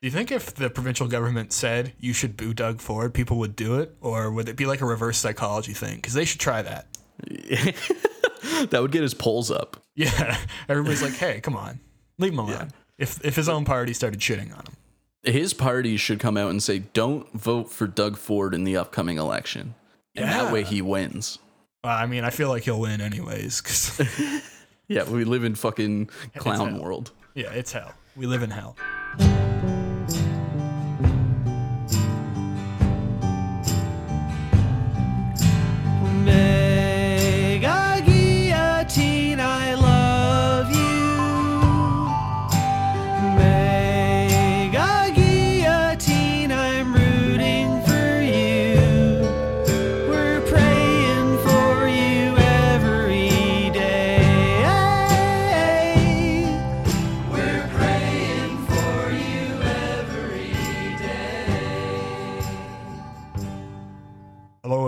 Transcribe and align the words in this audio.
Do 0.00 0.06
you 0.06 0.12
think 0.12 0.30
if 0.30 0.54
the 0.54 0.70
provincial 0.70 1.08
government 1.08 1.52
said 1.52 1.92
you 1.98 2.12
should 2.12 2.36
boo 2.36 2.54
Doug 2.54 2.80
Ford, 2.80 3.12
people 3.12 3.36
would 3.38 3.56
do 3.56 3.80
it, 3.80 3.96
or 4.00 4.30
would 4.30 4.48
it 4.48 4.54
be 4.56 4.64
like 4.64 4.80
a 4.80 4.86
reverse 4.86 5.18
psychology 5.18 5.72
thing? 5.72 5.96
Because 5.96 6.14
they 6.14 6.24
should 6.24 6.38
try 6.38 6.62
that. 6.62 6.86
that 8.70 8.78
would 8.80 8.92
get 8.92 9.02
his 9.02 9.14
polls 9.14 9.50
up. 9.50 9.76
Yeah, 9.96 10.38
everybody's 10.68 11.02
like, 11.02 11.14
"Hey, 11.14 11.40
come 11.40 11.56
on, 11.56 11.80
leave 12.18 12.32
him 12.32 12.38
alone." 12.38 12.50
Yeah. 12.52 12.68
If 12.96 13.24
if 13.24 13.34
his 13.34 13.48
own 13.48 13.64
party 13.64 13.92
started 13.92 14.20
shitting 14.20 14.52
on 14.56 14.64
him, 14.66 14.76
His 15.24 15.52
party 15.52 15.96
should 15.96 16.20
come 16.20 16.36
out 16.36 16.50
and 16.50 16.62
say, 16.62 16.78
"Don't 16.78 17.28
vote 17.32 17.72
for 17.72 17.88
Doug 17.88 18.16
Ford 18.16 18.54
in 18.54 18.62
the 18.62 18.76
upcoming 18.76 19.18
election." 19.18 19.74
And 20.14 20.26
Yeah. 20.26 20.44
that 20.44 20.52
way 20.52 20.62
he 20.62 20.80
wins. 20.80 21.40
well, 21.82 21.96
I 21.96 22.06
mean, 22.06 22.22
I 22.22 22.30
feel 22.30 22.48
like 22.50 22.62
he'll 22.62 22.78
win 22.80 23.00
anyways. 23.00 23.60
'cause, 23.60 24.00
Yeah, 24.88 25.02
we 25.10 25.24
live 25.24 25.42
in 25.42 25.56
fucking 25.56 26.08
clown 26.36 26.78
world. 26.78 27.10
yeah, 27.34 27.50
it's 27.50 27.72
hell. 27.72 27.92
We 28.16 28.26
live 28.26 28.42
in 28.44 28.50
hell. 28.50 28.76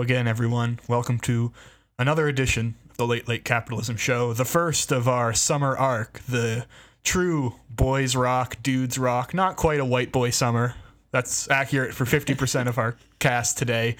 Again, 0.01 0.27
everyone. 0.27 0.79
Welcome 0.87 1.19
to 1.19 1.53
another 1.99 2.27
edition 2.27 2.73
of 2.89 2.97
the 2.97 3.05
Late 3.05 3.27
Late 3.27 3.45
Capitalism 3.45 3.97
Show, 3.97 4.33
the 4.33 4.45
first 4.45 4.91
of 4.91 5.07
our 5.07 5.31
summer 5.31 5.77
arc, 5.77 6.21
the 6.27 6.65
true 7.03 7.53
boys 7.69 8.15
rock, 8.15 8.57
dudes 8.63 8.97
rock, 8.97 9.31
not 9.35 9.57
quite 9.57 9.79
a 9.79 9.85
white 9.85 10.11
boy 10.11 10.31
summer. 10.31 10.73
That's 11.11 11.47
accurate 11.51 11.93
for 11.93 12.05
50% 12.05 12.67
of 12.67 12.79
our 12.79 12.95
cast 13.19 13.59
today, 13.59 13.95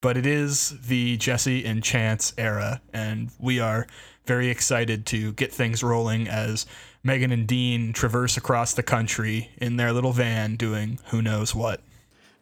but 0.00 0.16
it 0.16 0.26
is 0.26 0.74
the 0.88 1.18
Jesse 1.18 1.64
and 1.64 1.84
Chance 1.84 2.34
era, 2.36 2.80
and 2.92 3.30
we 3.38 3.60
are 3.60 3.86
very 4.26 4.48
excited 4.48 5.06
to 5.06 5.34
get 5.34 5.52
things 5.52 5.84
rolling 5.84 6.26
as 6.26 6.66
Megan 7.04 7.30
and 7.30 7.46
Dean 7.46 7.92
traverse 7.92 8.36
across 8.36 8.74
the 8.74 8.82
country 8.82 9.50
in 9.58 9.76
their 9.76 9.92
little 9.92 10.12
van 10.12 10.56
doing 10.56 10.98
who 11.10 11.22
knows 11.22 11.54
what. 11.54 11.80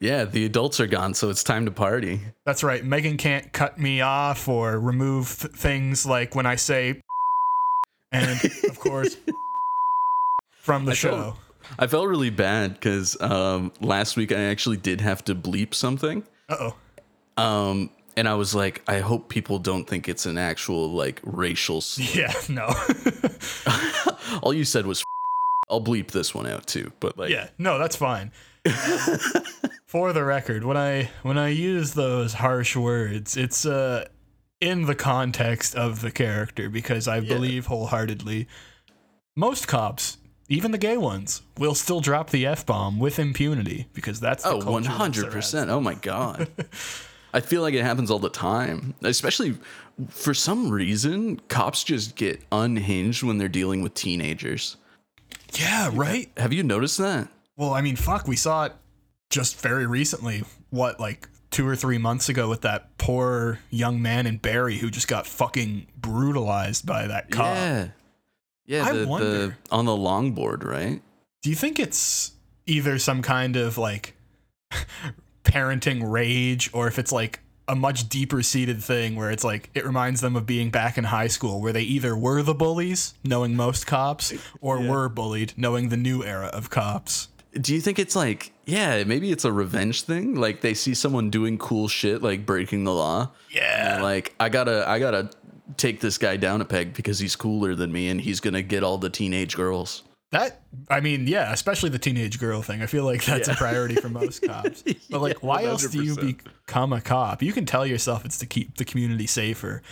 Yeah, 0.03 0.25
the 0.25 0.45
adults 0.45 0.81
are 0.81 0.89
gone, 0.89 1.15
so 1.15 1.31
it's 1.31 1.45
time 1.45 1.65
to 1.67 1.71
party. 1.71 2.21
That's 2.45 2.65
right. 2.65 2.85
Megan 2.85 3.17
can't 3.17 3.53
cut 3.53 3.79
me 3.79 4.01
off 4.01 4.49
or 4.49 4.81
remove 4.81 5.39
th- 5.39 5.55
things 5.55 6.05
like 6.05 6.35
when 6.35 6.45
I 6.45 6.57
say, 6.57 7.01
and 8.13 8.29
of 8.69 8.81
course, 8.81 9.17
from 10.61 10.85
the 10.87 10.91
I 10.91 10.95
show. 10.95 11.11
felt- 11.23 11.37
I 11.79 11.87
felt 11.87 12.09
really 12.09 12.31
bad 12.31 12.75
because 12.75 13.19
um, 13.23 13.73
last 13.81 14.17
week 14.17 14.33
I 14.33 14.41
actually 14.41 14.77
did 14.77 15.01
have 15.01 15.23
to 15.27 15.35
bleep 15.37 15.73
something. 15.75 16.25
Uh 16.49 16.71
oh. 17.39 17.43
Um, 17.43 17.91
and 18.17 18.29
I 18.29 18.35
was 18.35 18.55
like, 18.55 18.83
I 18.89 18.99
hope 18.99 19.29
people 19.29 19.61
don't 19.61 19.85
think 19.89 20.09
it's 20.09 20.27
an 20.27 20.37
actual 20.37 20.91
like 20.91 21.21
racial. 21.23 21.81
slur. 21.81 22.23
Yeah. 22.23 22.33
No. 22.49 22.75
All 24.43 24.53
you 24.53 24.65
said 24.65 24.87
was. 24.87 25.05
I'll 25.71 25.81
bleep 25.83 26.09
this 26.11 26.35
one 26.35 26.47
out 26.47 26.67
too, 26.67 26.93
but 27.01 27.17
like, 27.17 27.31
yeah. 27.31 27.49
No. 27.57 27.79
That's 27.79 27.97
fine. 27.97 28.33
For 29.87 30.13
the 30.13 30.25
record, 30.25 30.65
when 30.65 30.77
I 30.77 31.11
when 31.23 31.37
I 31.37 31.49
use 31.49 31.95
those 31.95 32.35
harsh 32.35 32.77
words, 32.77 33.37
it's 33.37 33.67
uh 33.67 34.07
in 34.61 34.87
the 34.87 34.95
context 34.95 35.75
of 35.75 36.01
the 36.01 36.11
character 36.11 36.71
because 36.71 37.09
I 37.09 37.21
believe 37.21 37.67
wholeheartedly 37.67 38.47
most 39.35 39.67
cops, 39.67 40.19
even 40.49 40.71
the 40.71 40.79
gay 40.79 40.97
ones, 40.97 41.43
will 41.59 41.75
still 41.75 42.01
drop 42.01 42.31
the 42.31 42.47
f 42.47 42.65
bomb 42.65 42.99
with 42.99 43.19
impunity 43.19 43.89
because 43.93 44.21
that's 44.21 44.45
the 44.45 44.51
Oh, 44.51 44.53
culture 44.61 44.71
one 44.71 44.83
that 44.85 44.91
hundred 44.91 45.23
surrounds 45.23 45.35
percent. 45.35 45.71
Oh 45.71 45.81
my 45.81 45.95
god. 45.95 46.49
I 47.35 47.41
feel 47.41 47.63
like 47.63 47.75
it 47.75 47.83
happens 47.83 48.11
all 48.11 48.19
the 48.19 48.29
time. 48.29 48.95
Especially 49.03 49.57
for 50.11 50.35
some 50.35 50.71
reason, 50.71 51.41
cops 51.49 51.83
just 51.83 52.15
get 52.15 52.43
unhinged 52.53 53.23
when 53.23 53.39
they're 53.39 53.49
dealing 53.49 53.83
with 53.83 53.95
teenagers. 53.95 54.77
Yeah, 55.55 55.91
right. 55.93 56.31
Have 56.37 56.53
you 56.53 56.63
noticed 56.63 56.99
that? 56.99 57.29
Well, 57.57 57.73
I 57.75 57.81
mean, 57.81 57.97
fuck, 57.97 58.27
we 58.27 58.37
saw 58.37 58.65
it 58.67 58.73
just 59.31 59.61
very 59.61 59.87
recently. 59.87 60.45
What, 60.71 60.99
like 60.99 61.29
two 61.51 61.67
or 61.69 61.77
three 61.77 61.99
months 61.99 62.29
ago, 62.29 62.49
with 62.49 62.63
that 62.63 62.97
poor 62.99 63.59
young 63.71 64.01
man 64.01 64.27
in 64.27 64.39
Barrie 64.39 64.79
who 64.79 64.91
just 64.91 65.09
got 65.09 65.27
fucking 65.27 65.87
brutalized 65.97 66.87
by 66.87 67.07
that 67.07 67.31
cop. 67.31 67.57
Yeah. 67.57 67.89
Yeah, 68.65 68.85
I 68.85 68.93
the, 68.93 68.99
the 69.01 69.07
wonder- 69.07 69.59
on 69.71 69.85
the 69.85 69.93
longboard, 69.93 70.65
right? 70.65 71.03
Do 71.43 71.51
you 71.51 71.57
think 71.57 71.79
it's 71.81 72.33
either 72.67 72.99
some 72.99 73.21
kind 73.21 73.57
of 73.57 73.77
like 73.77 74.15
parenting 75.45 76.11
rage, 76.11 76.71
or 76.73 76.87
if 76.89 76.99
it's 76.99 77.13
like 77.13 77.41
a 77.69 77.75
much 77.75 78.09
deeper 78.09 78.43
seated 78.43 78.83
thing 78.83 79.17
where 79.17 79.31
it's 79.31 79.45
like 79.45 79.71
it 79.75 79.85
reminds 79.85 80.21
them 80.21 80.37
of 80.37 80.47
being 80.47 80.71
back 80.71 80.99
in 80.99 81.05
high 81.05 81.27
school 81.27 81.61
where 81.61 81.73
they 81.73 81.83
either 81.83 82.17
were 82.17 82.43
the 82.43 82.55
bullies, 82.55 83.15
knowing 83.25 83.57
most 83.57 83.87
cops, 83.87 84.33
or 84.61 84.81
were 84.81 85.09
bullied, 85.09 85.53
knowing 85.57 85.89
the 85.89 85.97
new 85.97 86.25
era 86.25 86.47
of 86.47 86.71
cops? 86.71 87.29
Do 87.61 87.75
you 87.75 87.81
think 87.81 87.99
it's 87.99 88.17
like, 88.17 88.53
yeah, 88.65 89.05
maybe 89.05 89.31
it's 89.31 89.45
a 89.45 89.53
revenge 89.53 90.03
thing? 90.03 90.37
Like 90.37 90.63
they 90.63 90.75
see 90.75 90.95
someone 90.95 91.31
doing 91.31 91.59
cool 91.59 91.89
shit, 91.89 92.23
like 92.23 92.47
breaking 92.47 92.85
the 92.85 92.95
law. 92.95 93.31
Yeah. 93.51 94.01
Like 94.03 94.35
I 94.41 94.49
gotta, 94.49 94.89
I 94.89 94.99
gotta 94.99 95.31
take 95.77 96.01
this 96.01 96.19
guy 96.19 96.37
down 96.37 96.61
a 96.61 96.65
peg 96.65 96.95
because 96.95 97.19
he's 97.19 97.37
cooler 97.37 97.75
than 97.75 97.93
me, 97.93 98.09
and 98.09 98.21
he's 98.21 98.41
gonna 98.41 98.63
get 98.63 98.83
all 98.83 98.99
the 98.99 99.11
teenage 99.11 99.57
girls. 99.57 100.03
That 100.33 100.63
I 100.89 101.01
mean, 101.01 101.27
yeah, 101.27 101.53
especially 101.53 101.91
the 101.91 101.99
teenage 101.99 102.41
girl 102.41 102.63
thing. 102.63 102.81
I 102.81 102.87
feel 102.87 103.05
like 103.05 103.23
that's 103.23 103.49
a 103.49 103.55
priority 103.55 103.97
for 103.97 104.09
most 104.09 104.43
cops. 104.47 104.83
But 105.11 105.21
like, 105.21 105.43
Yeah, 105.43 105.47
why 105.47 105.65
else 105.65 105.87
do 105.89 106.03
you 106.03 106.17
become 106.17 106.95
a 106.95 107.03
cop? 107.03 107.43
You 107.43 107.53
can 107.53 107.67
tell 107.67 107.87
yourself 107.87 108.25
it's 108.25 108.39
to 108.39 108.47
keep 108.47 108.79
the 108.79 108.87
community 108.87 109.27
safer. 109.27 109.83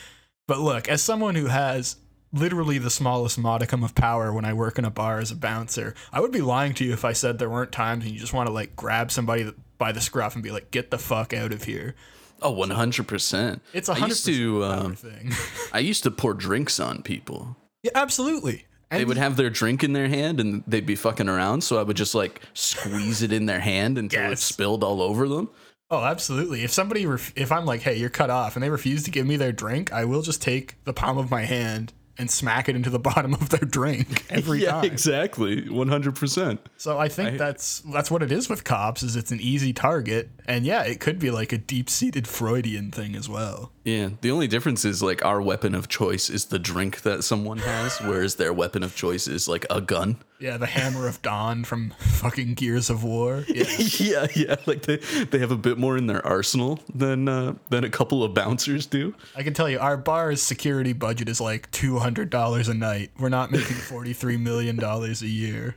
But 0.49 0.61
look, 0.61 0.89
as 0.89 1.03
someone 1.03 1.35
who 1.35 1.47
has 1.47 1.97
literally 2.33 2.79
the 2.79 2.91
smallest 2.91 3.39
modicum 3.39 3.83
of 3.83 3.95
power 3.95 4.33
when 4.33 4.45
I 4.45 4.53
work 4.53 4.79
in 4.79 4.85
a 4.85 4.91
bar 4.91 5.19
as 5.19 5.31
a 5.31 5.37
bouncer, 5.37 5.95
I 6.13 6.21
would 6.21 6.33
be 6.33 6.41
lying 6.43 6.75
to 6.75 6.85
you 6.85 6.93
if 6.93 7.05
I 7.05 7.13
said 7.13 7.39
there 7.39 7.51
weren't 7.51 7.73
times 7.73 8.05
when 8.05 8.15
you 8.15 8.21
just 8.21 8.33
want 8.33 8.47
to 8.47 8.53
like 8.53 8.77
grab 8.77 9.11
somebody 9.11 9.51
by 9.79 9.93
the 9.93 10.01
scruff 10.01 10.35
and 10.35 10.43
be 10.45 10.51
like, 10.51 10.71
"Get 10.71 10.91
the 10.91 10.99
fuck 10.99 11.33
out 11.33 11.53
of 11.53 11.65
here." 11.65 11.95
Oh, 12.43 12.49
Oh, 12.49 12.51
one 12.53 12.71
hundred 12.71 13.07
percent. 13.09 13.61
It's 13.75 13.89
a 13.89 13.93
I 13.93 13.97
hundred 13.97 14.09
used 14.13 14.27
to, 14.27 14.61
percent 14.61 14.85
um, 14.87 14.95
thing. 14.95 15.33
I 15.73 15.79
used 15.81 16.03
to 16.05 16.11
pour 16.11 16.33
drinks 16.35 16.81
on 16.81 17.03
people. 17.03 17.57
yeah, 17.83 17.91
absolutely. 17.95 18.65
And 18.91 19.01
They 19.01 19.05
would 19.05 19.19
have 19.19 19.37
their 19.37 19.51
drink 19.51 19.85
in 19.85 19.93
their 19.93 20.09
hand 20.09 20.41
and 20.41 20.65
they'd 20.67 20.87
be 20.87 20.97
fucking 20.97 21.29
around, 21.29 21.61
so 21.63 21.79
I 21.79 21.83
would 21.85 21.97
just 21.97 22.15
like 22.15 22.41
squeeze 22.55 23.23
it 23.23 23.33
in 23.33 23.47
their 23.47 23.61
hand 23.61 23.99
until 23.99 24.33
it 24.33 24.39
spilled 24.39 24.83
all 24.83 25.01
over 25.03 25.29
them. 25.29 25.49
Oh, 25.91 26.03
absolutely. 26.03 26.63
If 26.65 26.73
somebody, 26.73 27.05
ref- 27.07 27.33
if 27.37 27.53
I'm 27.53 27.67
like, 27.67 27.83
hey, 27.83 27.97
you're 27.97 28.11
cut 28.11 28.31
off, 28.31 28.57
and 28.57 28.63
they 28.63 28.71
refuse 28.71 29.03
to 29.05 29.11
give 29.11 29.27
me 29.27 29.37
their 29.37 29.53
drink, 29.53 29.93
I 29.93 30.05
will 30.07 30.23
just 30.23 30.41
take 30.43 30.77
the 30.85 30.93
palm 30.93 31.19
of 31.19 31.31
my 31.31 31.43
hand 31.43 31.93
and 32.21 32.31
smack 32.31 32.69
it 32.69 32.77
into 32.77 32.91
the 32.91 32.99
bottom 33.11 33.35
of 33.35 33.49
their 33.49 33.61
drink 33.61 34.25
every 34.31 34.63
yeah, 34.63 34.73
time. 34.73 34.85
exactly, 34.85 35.69
one 35.69 35.89
hundred 35.89 36.15
percent. 36.15 36.61
So 36.77 36.99
I 36.99 37.09
think 37.09 37.39
that's 37.39 37.81
that's 37.81 38.11
what 38.11 38.23
it 38.23 38.31
is 38.31 38.49
with 38.49 38.63
cops. 38.63 39.03
Is 39.03 39.17
it's 39.17 39.33
an 39.33 39.41
easy 39.41 39.73
target, 39.73 40.29
and 40.51 40.67
yeah, 40.67 40.83
it 40.83 40.99
could 40.99 41.21
be 41.21 41.31
like 41.31 41.53
a 41.53 41.59
deep-seated 41.59 42.27
Freudian 42.27 42.91
thing 42.91 43.15
as 43.15 43.29
well. 43.29 43.71
Yeah, 43.85 44.11
the 44.21 44.33
only 44.33 44.49
difference 44.49 44.85
is 44.85 45.01
like 45.01 45.25
our 45.25 45.41
weapon 45.41 45.77
of 45.77 45.87
choice 45.89 46.29
is 46.29 46.47
the 46.47 46.59
drink 46.59 47.03
that 47.03 47.23
someone 47.23 47.59
has, 47.59 47.99
whereas 48.01 48.35
their 48.35 48.53
weapon 48.53 48.83
of 48.83 48.97
choice 48.97 49.29
is 49.29 49.47
like 49.47 49.65
a 49.71 49.81
gun. 49.81 50.17
Yeah, 50.41 50.57
the 50.57 50.67
Hammer 50.67 51.07
of 51.07 51.23
Dawn 51.23 51.63
from 51.63 51.95
fucking 51.99 52.55
Gears 52.55 52.91
of 52.91 53.05
War. 53.05 53.45
Yeah. 53.61 53.67
yeah, 53.99 54.27
yeah, 54.35 54.57
like 54.67 54.83
they 54.83 54.97
they 54.97 55.39
have 55.39 55.51
a 55.51 55.57
bit 55.57 55.77
more 55.77 55.97
in 55.99 56.07
their 56.07 56.27
arsenal 56.27 56.81
than 56.95 57.29
uh, 57.29 57.55
than 57.69 57.85
a 57.85 57.91
couple 57.91 58.25
of 58.25 58.33
bouncers 58.33 58.87
do. 58.87 59.15
I 59.37 59.43
can 59.43 59.55
tell 59.55 59.69
you, 59.69 59.79
our 59.79 59.97
bar's 59.97 60.43
security 60.43 60.95
budget 60.95 61.29
is 61.29 61.41
like 61.41 61.71
two 61.71 61.99
hundred 61.99 62.31
dollars 62.31 62.69
a 62.69 62.75
night. 62.75 63.11
We're 63.19 63.29
not 63.29 63.51
making 63.53 63.77
forty-three 63.77 64.39
million 64.39 64.77
dollars 64.77 65.21
a 65.23 65.29
year. 65.29 65.77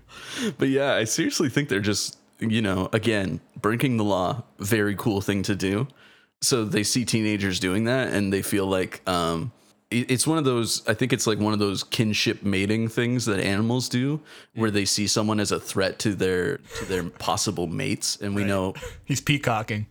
But 0.58 0.70
yeah, 0.70 0.94
I 0.94 1.04
seriously 1.04 1.50
think 1.50 1.68
they're 1.68 1.80
just, 1.82 2.18
you 2.40 2.62
know, 2.62 2.90
again, 2.94 3.40
breaking 3.62 3.98
the 3.98 4.04
law, 4.04 4.44
very 4.60 4.96
cool 4.96 5.22
thing 5.22 5.44
to 5.44 5.56
do. 5.56 5.88
So 6.42 6.66
they 6.66 6.84
see 6.84 7.06
teenagers 7.06 7.60
doing 7.60 7.86
that 7.86 8.14
and 8.14 8.32
they 8.34 8.42
feel 8.42 8.66
like 8.66 9.02
um 9.08 9.52
it's 9.92 10.26
one 10.26 10.40
of 10.40 10.44
those 10.44 10.82
I 10.88 10.94
think 10.96 11.14
it's 11.14 11.28
like 11.28 11.40
one 11.40 11.54
of 11.54 11.60
those 11.60 11.84
kinship 11.84 12.44
mating 12.44 12.88
things 12.88 13.26
that 13.28 13.40
animals 13.40 13.88
do 13.88 14.20
where 14.56 14.72
they 14.72 14.86
see 14.86 15.06
someone 15.08 15.40
as 15.40 15.52
a 15.52 15.60
threat 15.60 16.00
to 16.00 16.16
their 16.16 16.58
to 16.80 16.86
their 16.86 17.04
possible 17.04 17.68
mates 17.68 18.18
and 18.20 18.36
we 18.36 18.44
know 18.44 18.74
He's 19.06 19.22
peacocking. 19.22 19.86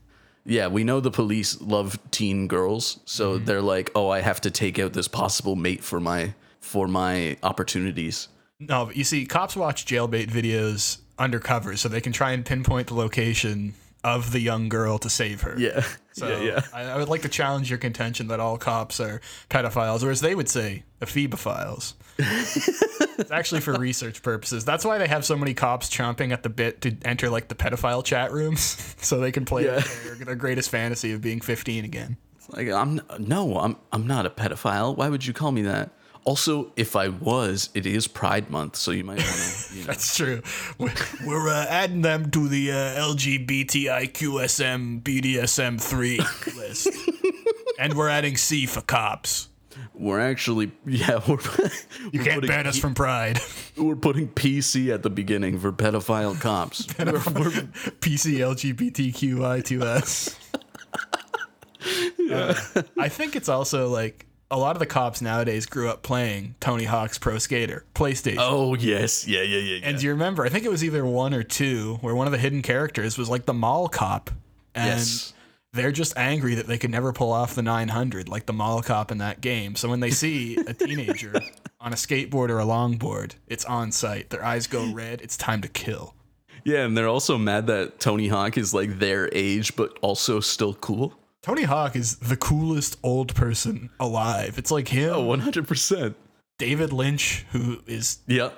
yeah, 0.44 0.66
we 0.66 0.82
know 0.84 0.98
the 1.00 1.10
police 1.12 1.60
love 1.60 1.98
teen 2.10 2.48
girls, 2.48 2.98
so 3.04 3.38
they're 3.38 3.62
like, 3.62 3.92
"Oh, 3.94 4.08
I 4.08 4.20
have 4.20 4.40
to 4.40 4.50
take 4.50 4.78
out 4.80 4.92
this 4.92 5.06
possible 5.06 5.54
mate 5.54 5.84
for 5.84 6.00
my 6.00 6.34
for 6.60 6.88
my 6.88 7.36
opportunities." 7.44 8.26
No, 8.58 8.90
you 8.90 9.04
see, 9.04 9.24
cops 9.24 9.54
watch 9.54 9.86
jailbait 9.86 10.28
videos 10.30 10.98
undercover 11.18 11.76
so 11.76 11.88
they 11.88 12.00
can 12.00 12.12
try 12.12 12.32
and 12.32 12.44
pinpoint 12.44 12.88
the 12.88 12.94
location 12.94 13.74
of 14.04 14.32
the 14.32 14.40
young 14.40 14.68
girl 14.68 14.98
to 14.98 15.08
save 15.10 15.42
her. 15.42 15.54
Yeah. 15.58 15.84
So 16.14 16.28
yeah, 16.28 16.40
yeah. 16.42 16.60
I, 16.74 16.82
I 16.82 16.96
would 16.98 17.08
like 17.08 17.22
to 17.22 17.28
challenge 17.30 17.70
your 17.70 17.78
contention 17.78 18.28
that 18.28 18.38
all 18.38 18.58
cops 18.58 19.00
are 19.00 19.22
pedophiles, 19.48 20.02
or 20.04 20.10
as 20.10 20.20
they 20.20 20.34
would 20.34 20.46
say, 20.50 20.82
ephebophiles. 21.00 21.94
it's 23.18 23.30
actually 23.30 23.62
for 23.62 23.72
research 23.78 24.22
purposes. 24.22 24.62
That's 24.64 24.84
why 24.84 24.98
they 24.98 25.08
have 25.08 25.24
so 25.24 25.36
many 25.38 25.54
cops 25.54 25.88
chomping 25.88 26.30
at 26.30 26.42
the 26.42 26.50
bit 26.50 26.82
to 26.82 26.94
enter 27.06 27.30
like 27.30 27.48
the 27.48 27.54
pedophile 27.54 28.04
chat 28.04 28.30
rooms, 28.30 28.94
so 29.00 29.20
they 29.20 29.32
can 29.32 29.46
play 29.46 29.64
Yeah. 29.64 29.80
their, 30.04 30.14
their 30.16 30.34
greatest 30.34 30.68
fantasy 30.68 31.12
of 31.12 31.22
being 31.22 31.40
15 31.40 31.86
again. 31.86 32.18
It's 32.36 32.50
Like 32.50 32.68
I'm 32.68 33.00
no, 33.18 33.56
I'm 33.58 33.76
I'm 33.90 34.06
not 34.06 34.26
a 34.26 34.30
pedophile. 34.30 34.94
Why 34.94 35.08
would 35.08 35.24
you 35.24 35.32
call 35.32 35.50
me 35.50 35.62
that? 35.62 35.92
Also, 36.24 36.70
if 36.76 36.94
I 36.94 37.08
was, 37.08 37.68
it 37.74 37.84
is 37.84 38.06
Pride 38.06 38.48
Month, 38.48 38.76
so 38.76 38.92
you 38.92 39.02
might 39.02 39.18
want 39.18 39.28
to. 39.28 39.74
You 39.74 39.80
know. 39.82 39.86
That's 39.86 40.16
true. 40.16 40.40
We're, 40.78 40.92
we're 41.26 41.48
uh, 41.48 41.66
adding 41.68 42.02
them 42.02 42.30
to 42.30 42.48
the 42.48 42.70
uh, 42.70 42.74
LGBTIQSM 43.14 45.02
BDSM 45.02 45.80
3 45.80 46.18
list. 46.56 46.88
and 47.80 47.94
we're 47.94 48.08
adding 48.08 48.36
C 48.36 48.66
for 48.66 48.82
cops. 48.82 49.48
We're 49.94 50.20
actually, 50.20 50.70
yeah, 50.86 51.20
we're 51.26 51.38
You 52.12 52.20
we're 52.20 52.24
can't 52.24 52.46
ban 52.46 52.66
us 52.68 52.78
from 52.78 52.94
Pride. 52.94 53.40
We're 53.76 53.96
putting 53.96 54.28
PC 54.28 54.92
at 54.94 55.02
the 55.02 55.10
beginning 55.10 55.58
for 55.58 55.72
pedophile 55.72 56.38
cops. 56.40 56.86
We're- 56.98 57.12
we're- 57.12 57.68
PC 58.00 58.38
LGBTQI2S. 58.38 60.36
Uh, 62.30 62.54
I 62.98 63.08
think 63.08 63.34
it's 63.34 63.48
also 63.48 63.88
like 63.88 64.26
a 64.52 64.58
lot 64.58 64.76
of 64.76 64.80
the 64.80 64.86
cops 64.86 65.20
nowadays 65.20 65.66
grew 65.66 65.88
up 65.88 66.02
playing 66.04 66.54
Tony 66.60 66.84
Hawk's 66.84 67.18
Pro 67.18 67.38
Skater, 67.38 67.84
PlayStation. 67.94 68.36
oh 68.38 68.74
yes, 68.74 69.26
yeah, 69.26 69.42
yeah, 69.42 69.58
yeah. 69.58 69.76
yeah. 69.78 69.88
And 69.88 69.98
do 69.98 70.04
you 70.04 70.10
remember? 70.12 70.44
I 70.44 70.48
think 70.50 70.64
it 70.64 70.70
was 70.70 70.84
either 70.84 71.04
one 71.04 71.34
or 71.34 71.42
two 71.42 71.96
where 72.02 72.14
one 72.14 72.26
of 72.28 72.32
the 72.32 72.38
hidden 72.38 72.62
characters 72.62 73.18
was 73.18 73.28
like 73.28 73.46
the 73.46 73.54
mall 73.54 73.88
cop. 73.88 74.30
And 74.74 74.98
Yes. 75.00 75.32
they're 75.72 75.90
just 75.92 76.16
angry 76.16 76.54
that 76.54 76.66
they 76.66 76.78
could 76.78 76.90
never 76.90 77.12
pull 77.12 77.32
off 77.32 77.54
the 77.54 77.62
900 77.62 78.28
like 78.28 78.46
the 78.46 78.52
mall 78.52 78.82
cop 78.82 79.10
in 79.10 79.18
that 79.18 79.40
game. 79.40 79.74
So 79.74 79.88
when 79.88 80.00
they 80.00 80.10
see 80.10 80.56
a 80.56 80.72
teenager 80.74 81.32
on 81.80 81.92
a 81.92 81.96
skateboard 81.96 82.48
or 82.50 82.58
a 82.60 82.64
longboard, 82.64 83.32
it's 83.48 83.64
on 83.64 83.90
site. 83.92 84.30
Their 84.30 84.44
eyes 84.44 84.66
go 84.66 84.92
red. 84.92 85.20
It's 85.22 85.36
time 85.36 85.60
to 85.62 85.68
kill. 85.68 86.14
yeah, 86.64 86.84
and 86.84 86.96
they're 86.96 87.08
also 87.08 87.36
mad 87.38 87.66
that 87.66 87.98
Tony 88.00 88.28
Hawk 88.28 88.56
is 88.56 88.72
like 88.72 88.98
their 88.98 89.28
age, 89.32 89.74
but 89.76 89.98
also 90.02 90.40
still 90.40 90.74
cool. 90.74 91.14
Tony 91.42 91.62
Hawk 91.64 91.96
is 91.96 92.16
the 92.16 92.36
coolest 92.36 92.98
old 93.02 93.34
person 93.34 93.90
alive. 93.98 94.58
It's 94.58 94.70
like 94.70 94.88
him, 94.88 95.12
Oh, 95.12 95.22
one 95.24 95.40
hundred 95.40 95.66
percent. 95.66 96.16
David 96.58 96.92
Lynch, 96.92 97.44
who 97.50 97.82
is, 97.86 98.18
Yeah, 98.28 98.50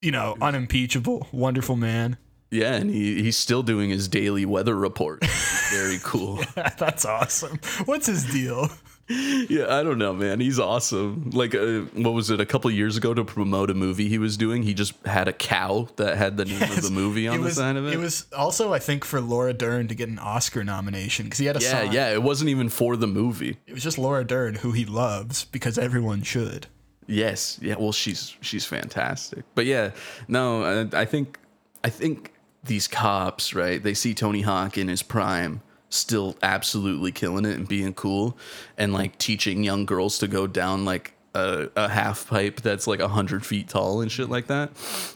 you 0.00 0.10
know, 0.10 0.36
unimpeachable, 0.40 1.28
wonderful 1.32 1.76
man. 1.76 2.16
yeah, 2.50 2.74
and 2.76 2.88
he 2.88 3.22
he's 3.22 3.36
still 3.36 3.62
doing 3.62 3.90
his 3.90 4.08
daily 4.08 4.46
weather 4.46 4.74
report. 4.74 5.22
Very 5.70 5.98
cool. 6.02 6.40
That's 6.78 7.04
awesome. 7.04 7.60
What's 7.84 8.06
his 8.06 8.24
deal? 8.32 8.70
Yeah, 9.10 9.66
I 9.76 9.82
don't 9.82 9.98
know, 9.98 10.12
man. 10.12 10.38
He's 10.38 10.60
awesome. 10.60 11.30
Like, 11.30 11.54
uh, 11.54 11.80
what 11.94 12.12
was 12.12 12.30
it? 12.30 12.40
A 12.40 12.46
couple 12.46 12.70
years 12.70 12.96
ago 12.96 13.12
to 13.12 13.24
promote 13.24 13.68
a 13.68 13.74
movie 13.74 14.08
he 14.08 14.18
was 14.18 14.36
doing, 14.36 14.62
he 14.62 14.72
just 14.72 14.94
had 15.04 15.26
a 15.26 15.32
cow 15.32 15.88
that 15.96 16.16
had 16.16 16.36
the 16.36 16.44
name 16.44 16.62
of 16.62 16.82
the 16.82 16.90
movie 16.90 17.26
on 17.26 17.40
it 17.40 17.42
the 17.42 17.50
side 17.50 17.76
of 17.76 17.86
it. 17.86 17.94
It 17.94 17.98
was 17.98 18.26
also, 18.36 18.72
I 18.72 18.78
think, 18.78 19.04
for 19.04 19.20
Laura 19.20 19.52
Dern 19.52 19.88
to 19.88 19.94
get 19.94 20.08
an 20.08 20.18
Oscar 20.18 20.62
nomination 20.62 21.26
because 21.26 21.38
he 21.38 21.46
had 21.46 21.56
a 21.56 21.60
yeah, 21.60 21.84
song. 21.84 21.92
yeah. 21.92 22.12
It 22.12 22.22
wasn't 22.22 22.50
even 22.50 22.68
for 22.68 22.96
the 22.96 23.08
movie. 23.08 23.58
It 23.66 23.74
was 23.74 23.82
just 23.82 23.98
Laura 23.98 24.24
Dern, 24.24 24.54
who 24.56 24.72
he 24.72 24.84
loves 24.84 25.44
because 25.44 25.76
everyone 25.76 26.22
should. 26.22 26.68
Yes, 27.06 27.58
yeah. 27.60 27.74
Well, 27.76 27.92
she's 27.92 28.36
she's 28.40 28.64
fantastic. 28.64 29.44
But 29.56 29.66
yeah, 29.66 29.90
no, 30.28 30.62
I, 30.92 31.00
I 31.00 31.04
think 31.04 31.38
I 31.82 31.90
think 31.90 32.32
these 32.62 32.86
cops, 32.86 33.54
right? 33.54 33.82
They 33.82 33.94
see 33.94 34.14
Tony 34.14 34.42
Hawk 34.42 34.78
in 34.78 34.86
his 34.86 35.02
prime, 35.02 35.62
still 35.90 36.36
absolutely 36.42 37.12
killing 37.12 37.44
it 37.44 37.56
and 37.56 37.68
being 37.68 37.92
cool, 37.94 38.36
and 38.78 38.92
like 38.92 39.18
teaching 39.18 39.62
young 39.62 39.84
girls 39.84 40.18
to 40.18 40.28
go 40.28 40.46
down 40.46 40.84
like 40.84 41.12
a, 41.34 41.68
a 41.76 41.88
half 41.88 42.26
pipe 42.28 42.60
that's 42.62 42.86
like 42.86 43.00
a 43.00 43.08
hundred 43.08 43.44
feet 43.44 43.68
tall 43.68 44.00
and 44.00 44.10
shit 44.10 44.28
like 44.30 44.46
that. 44.46 44.70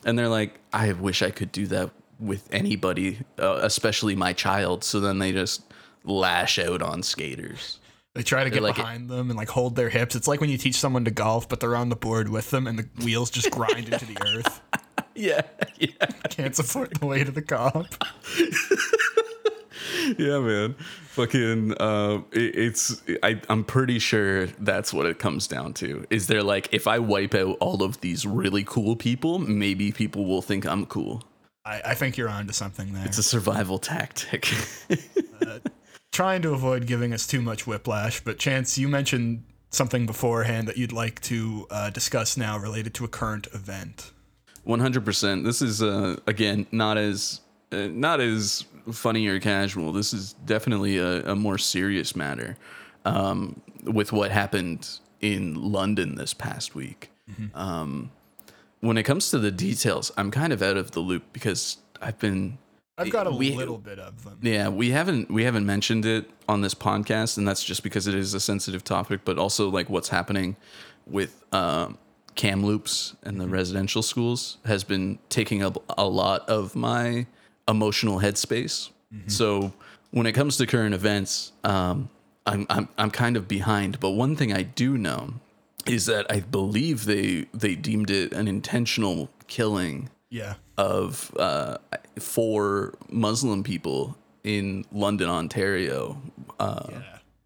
And 0.05 0.19
they're 0.19 0.29
like, 0.29 0.61
I 0.73 0.93
wish 0.93 1.23
I 1.23 1.31
could 1.31 1.50
do 1.53 1.67
that 1.69 1.91
with 2.21 2.49
anybody, 2.53 3.21
uh, 3.38 3.61
especially 3.62 4.15
my 4.15 4.32
child. 4.32 4.85
So 4.85 5.00
then 5.00 5.19
they 5.19 5.32
just 5.32 5.62
lash 6.05 6.59
out 6.59 6.82
on 6.82 7.03
skaters. 7.03 7.81
They 8.15 8.23
try 8.23 8.44
to 8.44 8.50
get 8.50 8.62
like- 8.62 8.77
behind 8.77 9.11
them 9.11 9.31
and 9.31 9.37
like 9.37 9.49
hold 9.49 9.75
their 9.75 9.88
hips. 9.88 10.15
It's 10.15 10.29
like 10.29 10.41
when 10.41 10.50
you 10.50 10.56
teach 10.59 10.77
someone 10.77 11.05
to 11.05 11.11
golf, 11.11 11.49
but 11.49 11.59
they're 11.59 11.75
on 11.75 11.88
the 11.88 11.97
board 11.97 12.29
with 12.29 12.50
them 12.50 12.69
and 12.69 12.79
the 12.79 12.88
wheels 13.05 13.29
just 13.31 13.50
grind 13.50 13.88
into 13.88 14.05
the 14.06 14.17
earth. 14.25 14.61
Yeah, 15.17 15.43
yeah. 15.79 16.06
Can't 16.29 16.56
support 16.56 16.99
the 16.99 17.06
weight 17.06 17.29
of 17.29 17.37
the 17.37 17.43
cop. 17.43 17.87
yeah, 20.19 20.39
man. 20.39 20.75
Fucking, 21.09 21.75
uh, 21.75 22.23
it, 22.33 22.56
it's. 22.56 23.03
I, 23.23 23.41
I'm 23.49 23.65
pretty 23.65 23.99
sure 23.99 24.47
that's 24.47 24.93
what 24.93 25.06
it 25.06 25.19
comes 25.19 25.47
down 25.47 25.75
to. 25.75 26.05
Is 26.11 26.27
there 26.27 26.43
like, 26.43 26.69
if 26.73 26.87
I 26.87 26.99
wipe 26.99 27.35
out 27.35 27.56
all 27.61 27.83
of 27.83 28.01
these 28.01 28.27
really 28.27 28.65
cool 28.65 28.97
people, 28.97 29.39
maybe 29.39 29.93
people 29.93 30.25
will 30.25 30.43
think 30.43 30.67
I'm 30.67 30.87
cool. 30.87 31.23
I, 31.65 31.81
I 31.85 31.95
think 31.95 32.17
you're 32.17 32.29
onto 32.29 32.53
something 32.53 32.93
there. 32.93 33.05
It's 33.05 33.19
a 33.19 33.23
survival 33.23 33.79
tactic. 33.79 34.53
Trying 36.12 36.43
to 36.43 36.53
avoid 36.53 36.87
giving 36.87 37.12
us 37.12 37.27
too 37.27 37.43
much 37.43 37.67
whiplash, 37.67 38.21
but 38.21 38.39
Chance, 38.39 38.79
you 38.79 38.89
mentioned 38.89 39.45
something 39.71 40.06
beforehand 40.06 40.69
that 40.69 40.77
you'd 40.77 40.93
like 40.93 41.21
to 41.23 41.67
uh, 41.71 41.91
discuss 41.91 42.37
now 42.37 42.56
related 42.56 42.95
to 42.95 43.05
a 43.05 43.09
current 43.09 43.49
event. 43.53 44.12
100%. 44.67 45.45
This 45.45 45.61
is 45.61 45.83
uh, 45.83 46.17
again 46.27 46.67
not 46.71 46.97
as 46.97 47.41
uh, 47.73 47.89
not 47.91 48.21
as 48.21 48.65
funny 48.93 49.27
or 49.27 49.41
casual. 49.41 49.93
This 49.93 50.13
is 50.13 50.33
definitely 50.45 50.99
a, 50.99 51.23
a 51.33 51.35
more 51.37 51.59
serious 51.59 52.15
matter. 52.17 52.57
Um, 53.05 53.61
with 53.85 54.13
what 54.13 54.31
happened 54.31 54.89
in 55.21 55.55
London 55.73 56.15
this 56.15 56.33
past 56.33 56.75
week. 56.75 57.11
Um, 57.55 58.11
when 58.81 58.97
it 58.99 59.03
comes 59.03 59.31
to 59.31 59.39
the 59.39 59.51
details, 59.51 60.11
I'm 60.17 60.31
kind 60.31 60.53
of 60.55 60.63
out 60.63 60.77
of 60.79 60.93
the 60.93 61.01
loop 61.01 61.23
because 61.33 61.79
I've 62.01 62.19
been 62.19 62.59
I've 62.97 63.11
got 63.11 63.27
a 63.27 63.31
We- 63.31 63.55
little 63.57 63.77
bit 63.79 63.99
of 63.99 64.25
them. 64.25 64.39
yeah, 64.41 64.69
we 64.69 64.91
haven't 64.91 65.31
we 65.31 65.45
haven't 65.45 65.67
mentioned 65.67 66.07
it 66.07 66.31
on 66.49 66.61
this 66.63 66.75
podcast, 66.75 67.37
and 67.39 67.47
that's 67.47 67.63
just 67.65 67.83
because 67.83 68.07
it 68.07 68.15
is 68.15 68.33
a 68.35 68.41
sensitive 68.41 68.85
topic. 68.85 69.21
But 69.25 69.37
also, 69.39 69.69
like 69.69 69.91
what's 69.91 70.09
happening 70.11 70.57
with 71.07 71.43
um, 71.53 71.99
Kamloops 72.37 73.17
and 73.23 73.41
the 73.41 73.49
residential 73.49 74.03
schools 74.03 74.59
has 74.65 74.85
been 74.85 75.19
taking 75.29 75.63
up 75.63 75.83
a 75.99 76.07
lot 76.07 76.49
of 76.49 76.75
my 76.77 77.27
emotional 77.69 78.19
headspace. 78.21 78.91
So 79.29 79.73
when 80.11 80.27
it 80.27 80.33
comes 80.33 80.56
to 80.56 80.67
current 80.67 80.93
events, 80.94 81.53
um, 81.63 82.09
I'm 82.47 82.67
I'm 82.69 82.89
I'm 82.99 83.11
kind 83.13 83.37
of 83.37 83.47
behind. 83.47 84.01
But 84.01 84.11
one 84.11 84.35
thing 84.35 84.53
I 84.53 84.63
do 84.63 84.99
know 84.99 85.35
is 85.87 86.06
that 86.06 86.27
I 86.31 86.41
believe 86.41 87.05
they 87.05 87.47
they 87.55 87.77
deemed 87.77 88.11
it 88.11 88.33
an 88.33 88.49
intentional 88.49 89.31
killing 89.47 90.11
Yeah. 90.31 90.55
of 90.77 91.33
uh, 91.39 91.79
four 92.19 92.94
Muslim 93.09 93.63
people 93.63 94.17
in 94.43 94.85
London, 94.93 95.29
Ontario, 95.29 96.21
uh, 96.59 96.89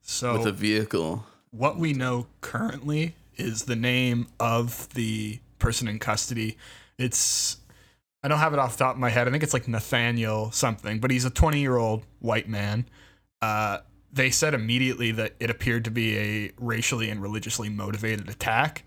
So 0.02 0.38
with 0.38 0.46
a 0.46 0.52
vehicle. 0.52 1.26
what 1.50 1.78
we 1.78 1.92
know 1.92 2.26
currently 2.40 3.14
is 3.36 3.64
the 3.64 3.76
name 3.76 4.26
of 4.40 4.88
the 4.94 5.40
person 5.58 5.86
in 5.86 5.98
custody. 5.98 6.56
It's 6.96 7.58
I 8.22 8.28
don't 8.28 8.38
have 8.38 8.52
it 8.52 8.58
off 8.58 8.76
the 8.76 8.84
top 8.84 8.94
of 8.94 9.00
my 9.00 9.10
head. 9.10 9.28
I 9.28 9.30
think 9.30 9.42
it's 9.42 9.54
like 9.54 9.68
Nathaniel 9.68 10.50
something, 10.50 10.98
but 10.98 11.10
he's 11.10 11.24
a 11.24 11.30
20 11.30 11.60
year 11.60 11.76
old 11.76 12.04
white 12.18 12.48
man. 12.48 12.88
Uh, 13.40 13.78
they 14.12 14.30
said 14.30 14.54
immediately 14.54 15.12
that 15.12 15.34
it 15.38 15.50
appeared 15.50 15.84
to 15.84 15.90
be 15.90 16.18
a 16.18 16.52
racially 16.58 17.10
and 17.10 17.22
religiously 17.22 17.68
motivated 17.68 18.28
attack. 18.28 18.84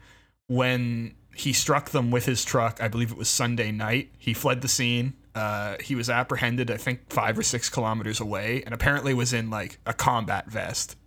When 0.47 1.15
he 1.33 1.53
struck 1.53 1.91
them 1.91 2.11
with 2.11 2.25
his 2.25 2.43
truck, 2.43 2.81
I 2.81 2.87
believe 2.87 3.11
it 3.11 3.17
was 3.17 3.29
Sunday 3.29 3.71
night, 3.71 4.11
he 4.17 4.33
fled 4.33 4.61
the 4.61 4.67
scene. 4.67 5.13
Uh, 5.33 5.77
he 5.81 5.95
was 5.95 6.09
apprehended, 6.09 6.69
I 6.69 6.75
think, 6.75 7.09
five 7.09 7.37
or 7.39 7.43
six 7.43 7.69
kilometers 7.69 8.19
away, 8.19 8.63
and 8.65 8.73
apparently 8.73 9.13
was 9.13 9.31
in 9.31 9.49
like 9.49 9.79
a 9.85 9.93
combat 9.93 10.49
vest. 10.51 10.97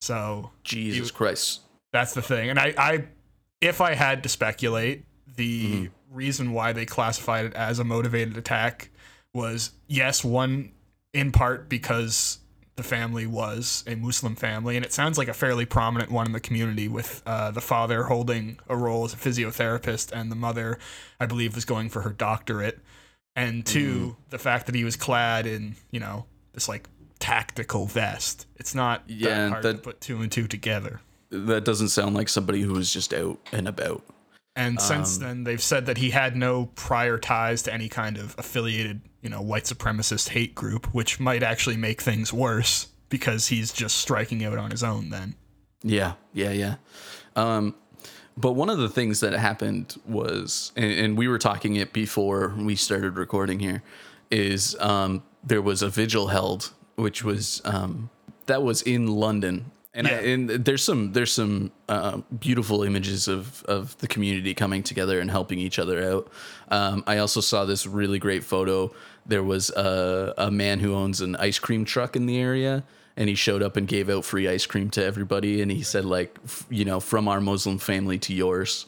So 0.00 0.52
Jesus 0.62 1.10
Christ. 1.10 1.60
that's 1.92 2.14
the 2.14 2.22
thing. 2.22 2.48
And 2.48 2.58
I, 2.58 2.74
I 2.78 3.04
if 3.60 3.80
I 3.82 3.94
had 3.94 4.22
to 4.22 4.28
speculate, 4.30 5.04
the 5.36 5.90
reason 6.14 6.52
why 6.52 6.72
they 6.72 6.86
classified 6.86 7.46
it 7.46 7.54
as 7.54 7.78
a 7.78 7.84
motivated 7.84 8.36
attack 8.36 8.90
was 9.32 9.72
yes, 9.88 10.24
one 10.24 10.72
in 11.12 11.32
part 11.32 11.68
because 11.68 12.38
the 12.76 12.82
family 12.82 13.26
was 13.26 13.84
a 13.86 13.94
Muslim 13.94 14.34
family, 14.34 14.76
and 14.76 14.84
it 14.84 14.92
sounds 14.92 15.16
like 15.16 15.28
a 15.28 15.34
fairly 15.34 15.64
prominent 15.64 16.10
one 16.10 16.26
in 16.26 16.32
the 16.32 16.40
community, 16.40 16.88
with 16.88 17.22
uh, 17.24 17.50
the 17.50 17.60
father 17.60 18.04
holding 18.04 18.58
a 18.68 18.76
role 18.76 19.04
as 19.04 19.12
a 19.12 19.16
physiotherapist, 19.16 20.10
and 20.12 20.30
the 20.30 20.36
mother, 20.36 20.78
I 21.20 21.26
believe, 21.26 21.54
was 21.54 21.64
going 21.64 21.88
for 21.88 22.02
her 22.02 22.10
doctorate. 22.10 22.80
And 23.36 23.66
2 23.66 24.16
the 24.30 24.38
fact 24.38 24.66
that 24.66 24.76
he 24.76 24.84
was 24.84 24.94
clad 24.94 25.46
in, 25.46 25.74
you 25.90 25.98
know, 25.98 26.26
this 26.52 26.68
like 26.68 26.88
tactical 27.18 27.86
vest. 27.86 28.46
It's 28.56 28.74
not 28.74 29.02
Yeah, 29.08 29.28
that 29.28 29.50
hard 29.50 29.62
to 29.62 29.74
put 29.74 30.00
two 30.00 30.20
and 30.20 30.30
two 30.30 30.46
together. 30.46 31.00
That 31.30 31.64
doesn't 31.64 31.88
sound 31.88 32.14
like 32.14 32.28
somebody 32.28 32.60
who 32.60 32.74
was 32.74 32.92
just 32.92 33.12
out 33.12 33.38
and 33.50 33.66
about. 33.66 34.04
And 34.56 34.80
since 34.80 35.16
Um, 35.16 35.22
then, 35.22 35.44
they've 35.44 35.62
said 35.62 35.86
that 35.86 35.98
he 35.98 36.10
had 36.10 36.36
no 36.36 36.66
prior 36.76 37.18
ties 37.18 37.62
to 37.62 37.74
any 37.74 37.88
kind 37.88 38.16
of 38.16 38.36
affiliated, 38.38 39.00
you 39.20 39.28
know, 39.28 39.42
white 39.42 39.64
supremacist 39.64 40.28
hate 40.28 40.54
group, 40.54 40.86
which 40.94 41.18
might 41.18 41.42
actually 41.42 41.76
make 41.76 42.00
things 42.00 42.32
worse 42.32 42.88
because 43.08 43.48
he's 43.48 43.72
just 43.72 43.96
striking 43.96 44.44
out 44.44 44.56
on 44.56 44.70
his 44.70 44.82
own 44.84 45.10
then. 45.10 45.34
Yeah, 45.82 46.14
yeah, 46.32 46.52
yeah. 46.52 46.76
Um, 47.34 47.74
but 48.36 48.52
one 48.52 48.70
of 48.70 48.78
the 48.78 48.88
things 48.88 49.20
that 49.20 49.32
happened 49.32 50.00
was, 50.06 50.72
and, 50.76 50.92
and 50.92 51.18
we 51.18 51.28
were 51.28 51.38
talking 51.38 51.76
it 51.76 51.92
before 51.92 52.54
we 52.56 52.76
started 52.76 53.16
recording 53.16 53.58
here, 53.60 53.82
is 54.30 54.76
um, 54.80 55.22
there 55.42 55.62
was 55.62 55.82
a 55.82 55.88
vigil 55.88 56.28
held, 56.28 56.72
which 56.96 57.22
was 57.22 57.60
um, 57.64 58.10
that 58.46 58.62
was 58.62 58.82
in 58.82 59.06
London, 59.06 59.70
and 59.94 60.06
I, 60.08 60.10
and 60.10 60.50
there's 60.50 60.82
some 60.82 61.12
there's 61.12 61.32
some 61.32 61.70
uh, 61.88 62.18
beautiful 62.38 62.82
images 62.82 63.28
of 63.28 63.62
of 63.64 63.96
the 63.98 64.08
community 64.08 64.52
coming 64.52 64.82
together 64.82 65.20
and 65.20 65.30
helping 65.30 65.58
each 65.58 65.78
other 65.78 66.02
out. 66.02 66.30
Um, 66.68 67.04
I 67.06 67.18
also 67.18 67.40
saw 67.40 67.64
this 67.64 67.86
really 67.86 68.18
great 68.18 68.42
photo. 68.42 68.92
There 69.24 69.44
was 69.44 69.70
a, 69.70 70.34
a 70.36 70.50
man 70.50 70.80
who 70.80 70.94
owns 70.94 71.20
an 71.20 71.36
ice 71.36 71.58
cream 71.58 71.84
truck 71.84 72.16
in 72.16 72.26
the 72.26 72.38
area, 72.38 72.82
and 73.16 73.28
he 73.28 73.36
showed 73.36 73.62
up 73.62 73.76
and 73.76 73.86
gave 73.86 74.10
out 74.10 74.24
free 74.24 74.48
ice 74.48 74.66
cream 74.66 74.90
to 74.90 75.04
everybody. 75.04 75.62
And 75.62 75.70
he 75.70 75.82
said 75.82 76.04
like, 76.04 76.38
f- 76.44 76.66
you 76.68 76.84
know, 76.84 76.98
from 76.98 77.28
our 77.28 77.40
Muslim 77.40 77.78
family 77.78 78.18
to 78.18 78.34
yours, 78.34 78.86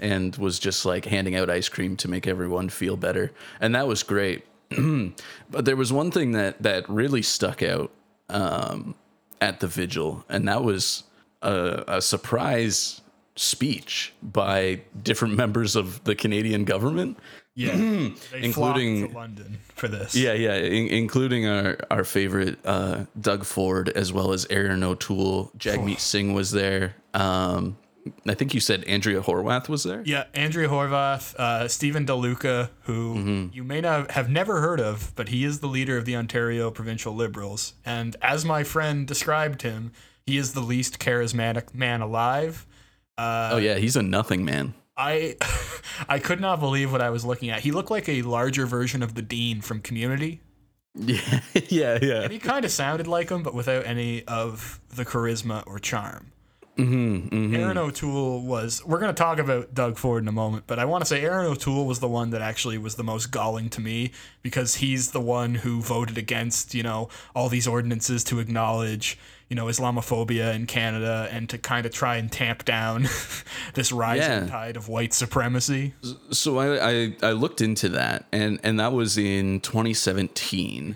and 0.00 0.34
was 0.36 0.58
just 0.58 0.86
like 0.86 1.04
handing 1.04 1.36
out 1.36 1.50
ice 1.50 1.68
cream 1.68 1.96
to 1.98 2.08
make 2.08 2.26
everyone 2.26 2.70
feel 2.70 2.96
better, 2.96 3.30
and 3.60 3.74
that 3.74 3.86
was 3.86 4.02
great. 4.02 4.46
but 5.50 5.64
there 5.64 5.76
was 5.76 5.92
one 5.92 6.10
thing 6.10 6.32
that 6.32 6.62
that 6.62 6.88
really 6.88 7.22
stuck 7.22 7.62
out 7.62 7.92
um, 8.30 8.94
at 9.40 9.60
the 9.60 9.66
vigil, 9.66 10.24
and 10.28 10.46
that 10.48 10.62
was 10.64 11.04
a, 11.42 11.84
a 11.88 12.02
surprise 12.02 13.00
speech 13.36 14.12
by 14.22 14.80
different 15.02 15.34
members 15.42 15.76
of 15.76 16.02
the 16.04 16.14
Canadian 16.14 16.64
government. 16.64 17.18
Yeah. 17.54 17.76
they 17.76 18.12
Including- 18.42 19.08
to 19.08 19.14
London 19.14 19.58
for 19.74 19.88
this. 19.88 20.14
Yeah, 20.14 20.32
yeah, 20.34 20.54
in, 20.54 20.86
including 20.88 21.46
our 21.46 21.76
our 21.90 22.04
favorite 22.04 22.58
uh, 22.64 23.04
Doug 23.20 23.44
Ford 23.44 23.88
as 23.90 24.12
well 24.12 24.32
as 24.32 24.46
Erin 24.50 24.82
O'Toole. 24.84 25.50
Jagmeet 25.58 25.98
Singh 26.00 26.32
was 26.32 26.52
there. 26.52 26.94
Um, 27.12 27.76
I 28.26 28.34
think 28.34 28.54
you 28.54 28.60
said 28.60 28.84
Andrea 28.84 29.20
Horwath 29.20 29.68
was 29.68 29.82
there. 29.84 30.02
Yeah, 30.06 30.24
Andrea 30.34 30.68
Horwath, 30.68 31.34
uh, 31.36 31.68
Steven 31.68 32.04
Del 32.06 32.22
Duca, 32.22 32.70
who 32.84 33.14
Mm-hmm. 33.16 33.54
you 33.54 33.62
may 33.64 33.80
not 33.80 34.12
have 34.12 34.28
never 34.30 34.60
heard 34.60 34.80
of, 34.80 35.12
but 35.16 35.28
he 35.28 35.44
is 35.44 35.60
the 35.60 35.66
leader 35.66 35.98
of 35.98 36.04
the 36.06 36.16
Ontario 36.16 36.70
Provincial 36.70 37.14
Liberals. 37.14 37.74
And 37.84 38.16
as 38.22 38.44
my 38.44 38.64
friend 38.64 39.06
described 39.06 39.62
him, 39.62 39.92
he 40.26 40.36
is 40.38 40.52
the 40.54 40.60
least 40.60 40.98
charismatic 40.98 41.74
man 41.74 42.00
alive. 42.00 42.66
oh 43.18 43.58
yeah, 43.58 43.74
he's 43.76 43.96
a 43.96 44.02
nothing 44.02 44.44
man. 44.44 44.74
I 44.96 45.36
I 46.08 46.18
could 46.18 46.40
not 46.40 46.60
believe 46.60 46.92
what 46.92 47.00
I 47.02 47.10
was 47.10 47.24
looking 47.24 47.50
at. 47.50 47.60
He 47.60 47.70
looked 47.72 47.90
like 47.90 48.08
a 48.08 48.22
larger 48.22 48.64
version 48.66 49.02
of 49.02 49.14
the 49.14 49.22
Dean 49.22 49.60
from 49.60 49.80
Community. 49.80 50.40
Yeah, 50.94 51.40
yeah, 51.68 51.98
yeah. 52.02 52.22
And 52.22 52.32
he 52.32 52.38
kind 52.38 52.64
of 52.64 52.70
sounded 52.70 53.06
like 53.06 53.28
him, 53.30 53.42
but 53.42 53.54
without 53.54 53.86
any 53.86 54.24
of 54.24 54.80
the 54.94 55.04
charisma 55.04 55.62
or 55.66 55.78
charm. 55.78 56.29
Mm-hmm, 56.84 57.54
Erin 57.54 57.78
O'Toole 57.78 58.42
was. 58.42 58.84
We're 58.84 58.98
going 58.98 59.14
to 59.14 59.18
talk 59.18 59.38
about 59.38 59.74
Doug 59.74 59.98
Ford 59.98 60.22
in 60.22 60.28
a 60.28 60.32
moment, 60.32 60.64
but 60.66 60.78
I 60.78 60.84
want 60.84 61.02
to 61.02 61.06
say 61.06 61.22
Erin 61.22 61.46
O'Toole 61.46 61.86
was 61.86 62.00
the 62.00 62.08
one 62.08 62.30
that 62.30 62.40
actually 62.42 62.78
was 62.78 62.94
the 62.96 63.04
most 63.04 63.30
galling 63.30 63.68
to 63.70 63.80
me 63.80 64.12
because 64.42 64.76
he's 64.76 65.10
the 65.12 65.20
one 65.20 65.56
who 65.56 65.80
voted 65.82 66.16
against, 66.18 66.74
you 66.74 66.82
know, 66.82 67.08
all 67.34 67.48
these 67.48 67.66
ordinances 67.68 68.24
to 68.24 68.38
acknowledge, 68.40 69.18
you 69.48 69.56
know, 69.56 69.66
Islamophobia 69.66 70.54
in 70.54 70.66
Canada 70.66 71.28
and 71.30 71.48
to 71.50 71.58
kind 71.58 71.84
of 71.86 71.92
try 71.92 72.16
and 72.16 72.30
tamp 72.30 72.64
down 72.64 73.02
this 73.74 73.92
rising 73.92 74.22
Yeah. 74.30 74.46
tide 74.46 74.76
of 74.76 74.88
white 74.88 75.12
supremacy. 75.12 75.94
So 76.30 76.58
I, 76.58 76.90
I 76.90 77.16
I 77.22 77.32
looked 77.32 77.60
into 77.60 77.88
that, 77.90 78.24
and 78.32 78.58
and 78.62 78.78
that 78.80 78.92
was 78.92 79.18
in 79.18 79.60
2017. 79.60 80.94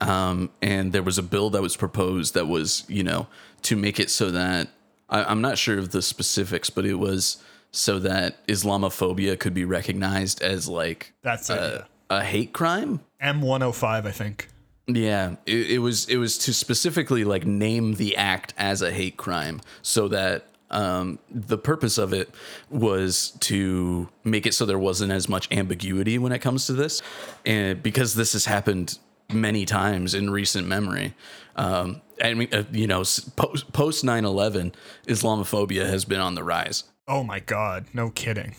Um, 0.00 0.50
and 0.60 0.92
there 0.92 1.02
was 1.02 1.16
a 1.18 1.22
bill 1.22 1.48
that 1.50 1.62
was 1.62 1.76
proposed 1.76 2.34
that 2.34 2.46
was, 2.46 2.84
you 2.88 3.02
know, 3.02 3.26
to 3.62 3.74
make 3.76 3.98
it 3.98 4.10
so 4.10 4.30
that 4.32 4.68
I, 5.14 5.24
I'm 5.30 5.40
not 5.40 5.56
sure 5.56 5.78
of 5.78 5.92
the 5.92 6.02
specifics, 6.02 6.70
but 6.70 6.84
it 6.84 6.94
was 6.94 7.42
so 7.70 7.98
that 8.00 8.44
Islamophobia 8.46 9.38
could 9.38 9.54
be 9.54 9.64
recognized 9.64 10.42
as 10.42 10.68
like 10.68 11.12
That's 11.22 11.50
it. 11.50 11.58
a, 11.58 11.86
a 12.10 12.24
hate 12.24 12.52
crime. 12.52 13.00
M105, 13.22 14.06
I 14.06 14.10
think. 14.10 14.48
Yeah, 14.86 15.36
it, 15.46 15.70
it 15.70 15.78
was 15.78 16.06
it 16.10 16.18
was 16.18 16.36
to 16.38 16.52
specifically 16.52 17.24
like 17.24 17.46
name 17.46 17.94
the 17.94 18.16
act 18.16 18.52
as 18.58 18.82
a 18.82 18.90
hate 18.90 19.16
crime, 19.16 19.62
so 19.80 20.08
that 20.08 20.46
um, 20.70 21.18
the 21.30 21.56
purpose 21.56 21.96
of 21.96 22.12
it 22.12 22.28
was 22.68 23.30
to 23.40 24.10
make 24.24 24.44
it 24.44 24.52
so 24.52 24.66
there 24.66 24.78
wasn't 24.78 25.10
as 25.10 25.26
much 25.26 25.50
ambiguity 25.50 26.18
when 26.18 26.32
it 26.32 26.40
comes 26.40 26.66
to 26.66 26.74
this, 26.74 27.00
and 27.46 27.82
because 27.82 28.14
this 28.14 28.34
has 28.34 28.44
happened 28.44 28.98
many 29.32 29.64
times 29.64 30.12
in 30.12 30.28
recent 30.28 30.66
memory. 30.68 31.14
Um, 31.56 32.02
I 32.22 32.34
mean, 32.34 32.48
uh, 32.52 32.64
you 32.72 32.86
know, 32.86 33.02
post 33.36 33.72
post 33.72 34.04
nine 34.04 34.24
eleven, 34.24 34.72
Islamophobia 35.06 35.86
has 35.86 36.04
been 36.04 36.20
on 36.20 36.34
the 36.34 36.44
rise. 36.44 36.84
Oh 37.08 37.22
my 37.22 37.40
God, 37.40 37.86
no 37.92 38.10
kidding. 38.10 38.54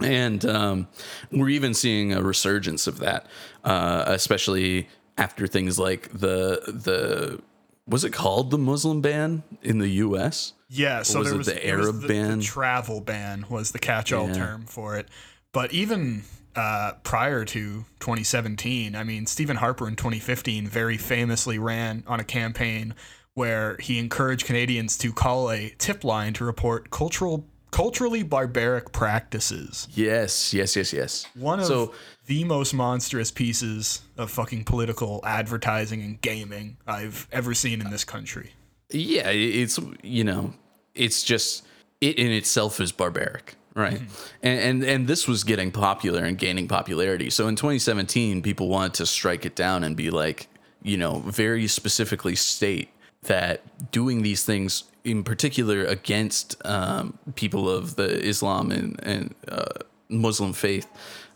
And 0.00 0.44
um, 0.46 0.88
we're 1.30 1.50
even 1.50 1.74
seeing 1.74 2.12
a 2.12 2.22
resurgence 2.22 2.86
of 2.86 2.98
that, 2.98 3.26
uh, 3.62 4.04
especially 4.06 4.88
after 5.18 5.46
things 5.46 5.78
like 5.78 6.08
the 6.12 6.62
the 6.66 7.40
was 7.86 8.04
it 8.04 8.12
called 8.12 8.50
the 8.50 8.58
Muslim 8.58 9.00
ban 9.00 9.42
in 9.62 9.78
the 9.78 9.88
U.S. 9.88 10.54
Yeah, 10.68 11.02
so 11.02 11.18
was 11.18 11.26
there 11.28 11.34
it 11.34 11.38
was 11.38 11.46
the 11.46 11.54
there 11.54 11.76
was 11.76 11.86
Arab 11.86 12.00
the, 12.00 12.08
ban? 12.08 12.38
The 12.38 12.44
travel 12.44 13.00
ban 13.00 13.44
was 13.50 13.72
the 13.72 13.78
catch-all 13.78 14.28
Yeah. 14.28 14.34
term 14.34 14.64
for 14.66 14.96
it. 14.96 15.08
But 15.52 15.72
even 15.72 16.22
uh, 16.56 16.92
prior 17.02 17.44
to 17.46 17.84
2017, 18.00 18.94
I 18.94 19.04
mean, 19.04 19.26
Stephen 19.26 19.56
Harper 19.56 19.88
in 19.88 19.96
2015 19.96 20.66
very 20.66 20.96
famously 20.96 21.58
ran 21.58 22.04
on 22.06 22.20
a 22.20 22.24
campaign 22.24 22.94
where 23.34 23.76
he 23.78 23.98
encouraged 23.98 24.46
Canadians 24.46 24.98
to 24.98 25.12
call 25.12 25.50
a 25.50 25.74
tip 25.78 26.04
line 26.04 26.34
to 26.34 26.44
report 26.44 26.90
cultural 26.90 27.46
culturally 27.70 28.22
barbaric 28.22 28.92
practices. 28.92 29.88
Yes, 29.94 30.52
yes, 30.52 30.76
yes, 30.76 30.92
yes. 30.92 31.26
One 31.34 31.58
of 31.58 31.66
so 31.66 31.94
the 32.26 32.44
most 32.44 32.74
monstrous 32.74 33.30
pieces 33.30 34.02
of 34.18 34.30
fucking 34.30 34.64
political 34.64 35.20
advertising 35.24 36.02
and 36.02 36.20
gaming 36.20 36.76
I've 36.86 37.26
ever 37.32 37.54
seen 37.54 37.80
in 37.80 37.90
this 37.90 38.04
country. 38.04 38.52
yeah, 38.90 39.30
it's 39.30 39.80
you 40.02 40.22
know, 40.22 40.52
it's 40.94 41.22
just 41.22 41.64
it 42.00 42.18
in 42.18 42.30
itself 42.30 42.80
is 42.80 42.92
barbaric, 42.92 43.56
right? 43.74 44.00
And, 44.42 44.60
and 44.60 44.84
and 44.84 45.06
this 45.06 45.26
was 45.26 45.44
getting 45.44 45.70
popular 45.70 46.24
and 46.24 46.36
gaining 46.38 46.68
popularity. 46.68 47.30
So 47.30 47.48
in 47.48 47.56
2017, 47.56 48.42
people 48.42 48.68
wanted 48.68 48.94
to 48.94 49.06
strike 49.06 49.46
it 49.46 49.54
down 49.54 49.84
and 49.84 49.96
be 49.96 50.10
like, 50.10 50.48
you 50.82 50.96
know, 50.96 51.20
very 51.20 51.66
specifically 51.66 52.36
state 52.36 52.90
that 53.22 53.90
doing 53.92 54.22
these 54.22 54.44
things 54.44 54.84
in 55.04 55.24
particular 55.24 55.84
against 55.84 56.56
um, 56.64 57.18
people 57.34 57.68
of 57.68 57.96
the 57.96 58.20
Islam 58.20 58.70
and, 58.70 59.00
and 59.02 59.34
uh, 59.48 59.64
Muslim 60.08 60.52
faith, 60.52 60.88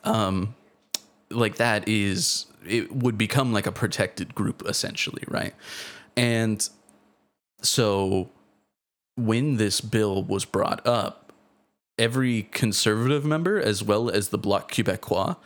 um, 0.05 0.55
like 1.31 1.57
that 1.57 1.88
is 1.88 2.47
it 2.66 2.95
would 2.95 3.16
become 3.16 3.52
like 3.52 3.66
a 3.66 3.73
protected 3.73 4.35
group 4.35 4.62
essentially, 4.66 5.23
right? 5.28 5.55
And 6.16 6.69
so 7.62 8.31
when 9.16 9.57
this 9.57 9.81
bill 9.81 10.23
was 10.23 10.45
brought 10.45 10.87
up, 10.87 11.25
every 11.99 12.43
conservative 12.53 13.25
member, 13.25 13.59
as 13.61 13.83
well 13.83 14.11
as 14.11 14.29
the 14.29 14.38
Bloc 14.38 14.71
Québécois 14.73 15.37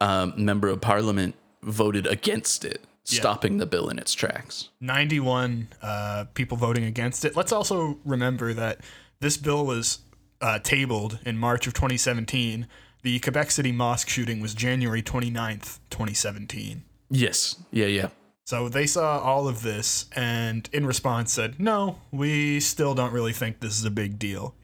um, 0.00 0.34
member 0.36 0.68
of 0.68 0.80
parliament, 0.80 1.34
voted 1.62 2.06
against 2.06 2.64
it, 2.64 2.82
Yeah. 3.06 3.20
stopping 3.20 3.58
the 3.58 3.66
bill 3.66 3.88
in 3.88 3.98
its 3.98 4.12
tracks. 4.12 4.68
91 4.80 5.68
uh, 5.82 6.24
people 6.34 6.56
voting 6.56 6.84
against 6.84 7.24
it. 7.24 7.34
Let's 7.36 7.52
also 7.52 7.98
remember 8.04 8.52
that 8.54 8.80
this 9.20 9.36
bill 9.36 9.64
was 9.64 10.00
uh, 10.40 10.58
tabled 10.58 11.18
in 11.24 11.38
March 11.38 11.66
of 11.66 11.72
2017. 11.74 12.66
The 13.02 13.18
Quebec 13.20 13.50
City 13.50 13.72
mosque 13.72 14.08
shooting 14.08 14.40
was 14.40 14.52
January 14.54 15.02
29th, 15.02 15.78
2017. 15.90 16.82
Yes. 17.10 17.56
Yeah. 17.70 17.86
Yeah. 17.86 18.08
So 18.46 18.68
they 18.68 18.86
saw 18.86 19.20
all 19.20 19.48
of 19.48 19.62
this 19.62 20.04
and 20.14 20.68
in 20.72 20.84
response 20.84 21.32
said, 21.32 21.58
no, 21.58 21.98
we 22.10 22.60
still 22.60 22.94
don't 22.94 23.12
really 23.12 23.32
think 23.32 23.60
this 23.60 23.78
is 23.78 23.86
a 23.86 23.90
big 23.90 24.18
deal. 24.18 24.54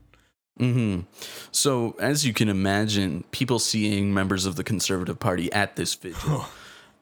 Hmm 0.60 1.00
So, 1.52 1.96
as 1.98 2.26
you 2.26 2.34
can 2.34 2.50
imagine, 2.50 3.24
people 3.30 3.58
seeing 3.58 4.12
members 4.12 4.44
of 4.44 4.56
the 4.56 4.62
Conservative 4.62 5.18
Party 5.18 5.50
at 5.52 5.76
this 5.76 5.94
vigil 5.94 6.44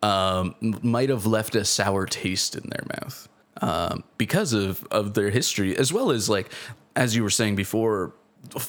um, 0.03 0.55
might 0.61 1.09
have 1.09 1.27
left 1.27 1.57
a 1.57 1.65
sour 1.65 2.07
taste 2.07 2.55
in 2.55 2.71
their 2.71 2.87
mouth 2.95 3.29
um, 3.61 4.05
because 4.17 4.53
of, 4.53 4.87
of 4.93 5.15
their 5.15 5.31
history, 5.31 5.77
as 5.77 5.93
well 5.93 6.13
as, 6.13 6.29
like, 6.29 6.53
as 6.95 7.17
you 7.17 7.25
were 7.25 7.31
saying 7.31 7.57
before, 7.57 8.15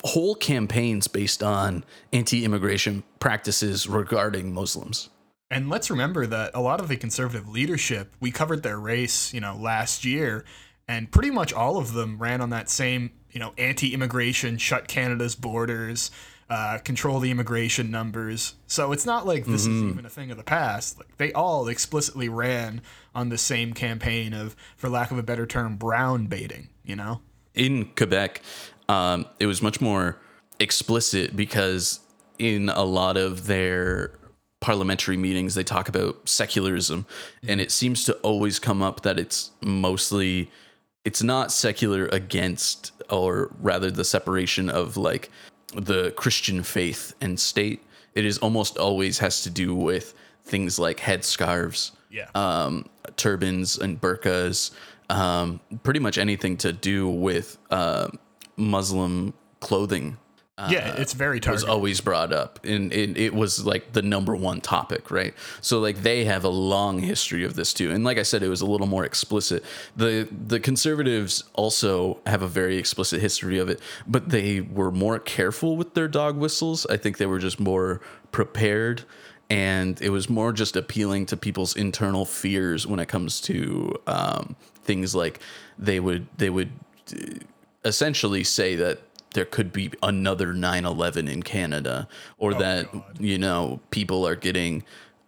whole 0.03 0.33
campaigns 0.33 1.07
based 1.07 1.43
on 1.43 1.85
anti 2.11 2.43
immigration 2.43 3.03
practices 3.19 3.87
regarding 3.87 4.51
Muslims. 4.51 5.09
And 5.51 5.69
let's 5.69 5.91
remember 5.91 6.25
that 6.25 6.51
a 6.55 6.61
lot 6.61 6.79
of 6.79 6.87
the 6.87 6.97
conservative 6.97 7.47
leadership, 7.47 8.15
we 8.19 8.31
covered 8.31 8.63
their 8.63 8.79
race, 8.79 9.33
you 9.33 9.39
know, 9.39 9.55
last 9.55 10.03
year, 10.03 10.45
and 10.87 11.11
pretty 11.11 11.29
much 11.29 11.53
all 11.53 11.77
of 11.77 11.93
them 11.93 12.17
ran 12.17 12.41
on 12.41 12.49
that 12.49 12.69
same 12.69 13.11
you 13.31 13.39
know, 13.39 13.53
anti-immigration, 13.57 14.57
shut 14.57 14.87
Canada's 14.87 15.35
borders, 15.35 16.11
uh, 16.49 16.79
control 16.79 17.19
the 17.19 17.29
immigration 17.29 17.91
numbers. 17.91 18.55
So 18.67 18.91
it's 18.91 19.05
not 19.05 19.27
like 19.27 19.45
this 19.45 19.67
is 19.67 19.83
even 19.83 20.05
a 20.05 20.09
thing 20.09 20.31
of 20.31 20.37
the 20.37 20.43
past. 20.43 20.97
Like 20.97 21.15
they 21.17 21.31
all 21.33 21.67
explicitly 21.67 22.27
ran 22.27 22.81
on 23.13 23.29
the 23.29 23.37
same 23.37 23.73
campaign 23.73 24.33
of, 24.33 24.55
for 24.75 24.89
lack 24.89 25.11
of 25.11 25.17
a 25.17 25.23
better 25.23 25.45
term, 25.45 25.75
brown 25.75 26.25
baiting. 26.25 26.69
You 26.83 26.95
know? 26.95 27.21
in 27.59 27.85
Quebec, 27.95 28.41
um, 28.87 29.25
it 29.39 29.45
was 29.45 29.61
much 29.61 29.81
more 29.81 30.17
explicit 30.59 31.35
because 31.35 31.99
in 32.37 32.69
a 32.69 32.83
lot 32.83 33.17
of 33.17 33.47
their 33.47 34.11
parliamentary 34.61 35.17
meetings, 35.17 35.55
they 35.55 35.63
talk 35.63 35.89
about 35.89 36.27
secularism, 36.27 37.05
and 37.47 37.61
it 37.61 37.71
seems 37.71 38.03
to 38.05 38.13
always 38.17 38.59
come 38.59 38.81
up 38.81 39.01
that 39.01 39.19
it's 39.19 39.51
mostly 39.61 40.49
it's 41.05 41.23
not 41.23 41.51
secular 41.51 42.07
against, 42.07 42.91
or 43.09 43.51
rather, 43.59 43.89
the 43.91 44.03
separation 44.03 44.69
of 44.69 44.97
like 44.97 45.29
the 45.75 46.11
Christian 46.11 46.63
faith 46.63 47.13
and 47.21 47.39
state. 47.39 47.83
It 48.15 48.25
is 48.25 48.37
almost 48.39 48.77
always 48.77 49.19
has 49.19 49.43
to 49.43 49.49
do 49.49 49.73
with 49.75 50.13
things 50.45 50.79
like 50.79 50.97
headscarves 50.99 51.91
Yeah. 52.09 52.27
um, 52.35 52.89
turbans 53.15 53.77
and 53.77 53.99
burqas, 54.01 54.71
um, 55.09 55.59
pretty 55.83 55.99
much 55.99 56.17
anything 56.17 56.57
to 56.57 56.73
do 56.73 57.07
with 57.07 57.57
uh, 57.69 58.09
Muslim 58.57 59.33
clothing 59.59 60.17
yeah, 60.69 60.95
it's 60.97 61.13
very 61.13 61.39
was 61.39 61.63
always 61.63 62.01
brought 62.01 62.33
up, 62.33 62.59
and 62.65 62.91
it, 62.91 63.17
it 63.17 63.33
was 63.33 63.65
like 63.65 63.93
the 63.93 64.01
number 64.01 64.35
one 64.35 64.61
topic, 64.61 65.11
right? 65.11 65.33
So 65.61 65.79
like 65.79 66.01
they 66.01 66.25
have 66.25 66.43
a 66.43 66.49
long 66.49 66.99
history 66.99 67.43
of 67.43 67.55
this 67.55 67.73
too, 67.73 67.91
and 67.91 68.03
like 68.03 68.17
I 68.17 68.23
said, 68.23 68.43
it 68.43 68.49
was 68.49 68.61
a 68.61 68.65
little 68.65 68.87
more 68.87 69.05
explicit. 69.05 69.63
the 69.95 70.27
The 70.47 70.59
conservatives 70.59 71.43
also 71.53 72.19
have 72.25 72.41
a 72.41 72.47
very 72.47 72.77
explicit 72.77 73.21
history 73.21 73.59
of 73.59 73.69
it, 73.69 73.79
but 74.07 74.29
they 74.29 74.61
were 74.61 74.91
more 74.91 75.19
careful 75.19 75.77
with 75.77 75.93
their 75.93 76.07
dog 76.07 76.37
whistles. 76.37 76.85
I 76.87 76.97
think 76.97 77.17
they 77.17 77.25
were 77.25 77.39
just 77.39 77.59
more 77.59 78.01
prepared 78.31 79.03
and 79.49 79.99
it 80.01 80.09
was 80.09 80.29
more 80.29 80.53
just 80.53 80.75
appealing 80.75 81.25
to 81.27 81.37
people's 81.37 81.75
internal 81.75 82.25
fears 82.25 82.85
when 82.85 82.99
it 82.99 83.07
comes 83.07 83.41
to 83.41 83.95
um, 84.05 84.55
things 84.83 85.15
like 85.15 85.39
they 85.77 85.99
would 85.99 86.27
they 86.37 86.49
would 86.49 86.71
uh, 87.13 87.39
essentially 87.85 88.43
say 88.43 88.75
that 88.75 88.99
there 89.33 89.45
could 89.45 89.71
be 89.71 89.91
another 90.01 90.53
9-11 90.53 91.29
in 91.29 91.43
canada 91.43 92.07
or 92.37 92.53
that 92.53 92.87
you 93.19 93.37
know 93.37 93.79
people 93.91 94.27
are 94.27 94.35
getting 94.35 94.83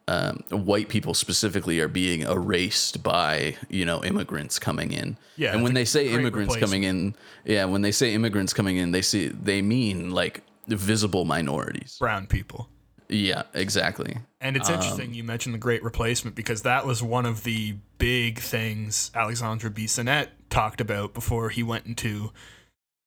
um, 0.07 0.43
white 0.49 0.89
people 0.89 1.13
specifically 1.13 1.79
are 1.79 1.87
being 1.87 2.21
erased 2.21 3.01
by 3.03 3.55
you 3.69 3.85
know 3.85 4.03
immigrants 4.03 4.59
coming 4.59 4.91
in 4.91 5.17
Yeah, 5.37 5.53
and 5.53 5.63
when 5.63 5.73
they 5.73 5.85
say 5.85 6.09
immigrants 6.09 6.57
coming 6.57 6.83
in 6.83 7.15
yeah 7.45 7.65
when 7.65 7.81
they 7.81 7.91
say 7.91 8.13
immigrants 8.13 8.53
coming 8.53 8.77
in 8.77 8.91
they 8.91 9.03
see 9.03 9.27
they 9.27 9.61
mean 9.61 10.09
like 10.11 10.43
visible 10.67 11.23
minorities 11.25 11.97
brown 11.99 12.27
people. 12.27 12.67
yeah, 13.09 13.43
exactly. 13.53 14.17
And 14.39 14.55
it's 14.55 14.69
interesting 14.69 15.13
you 15.13 15.23
mentioned 15.23 15.53
the 15.53 15.59
Great 15.59 15.83
Replacement 15.83 16.35
because 16.35 16.63
that 16.63 16.85
was 16.85 17.03
one 17.03 17.25
of 17.25 17.43
the 17.43 17.75
big 17.97 18.39
things 18.39 19.11
Alexandre 19.13 19.69
Bissonnette 19.69 20.29
talked 20.49 20.81
about 20.81 21.13
before 21.13 21.49
he 21.49 21.61
went 21.61 21.85
into, 21.85 22.31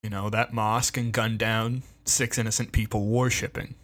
you 0.04 0.11
know, 0.11 0.28
that 0.28 0.52
mosque 0.52 0.99
and 0.99 1.12
gunned 1.12 1.38
down 1.38 1.82
six 2.04 2.37
innocent 2.37 2.73
people 2.73 3.06
worshipping. 3.06 3.75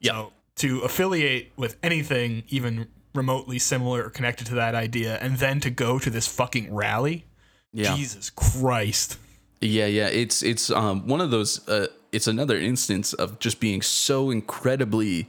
Yeah. 0.00 0.12
So 0.12 0.32
to 0.56 0.80
affiliate 0.80 1.52
with 1.56 1.76
anything 1.80 2.42
even 2.48 2.88
remotely 3.14 3.60
similar 3.60 4.04
or 4.04 4.10
connected 4.10 4.48
to 4.48 4.54
that 4.56 4.74
idea 4.74 5.16
and 5.18 5.38
then 5.38 5.60
to 5.60 5.70
go 5.70 6.00
to 6.00 6.10
this 6.10 6.26
fucking 6.26 6.74
rally, 6.74 7.24
Yeah. 7.72 7.94
Jesus 7.94 8.30
Christ. 8.30 9.16
Yeah, 9.60 9.86
yeah. 9.86 10.08
It's 10.08 10.42
it's 10.42 10.70
um 10.70 11.06
one 11.06 11.20
of 11.20 11.30
those 11.30 11.66
uh 11.68 11.86
it's 12.10 12.26
another 12.26 12.58
instance 12.58 13.12
of 13.12 13.38
just 13.38 13.60
being 13.60 13.82
so 13.82 14.30
incredibly 14.30 15.28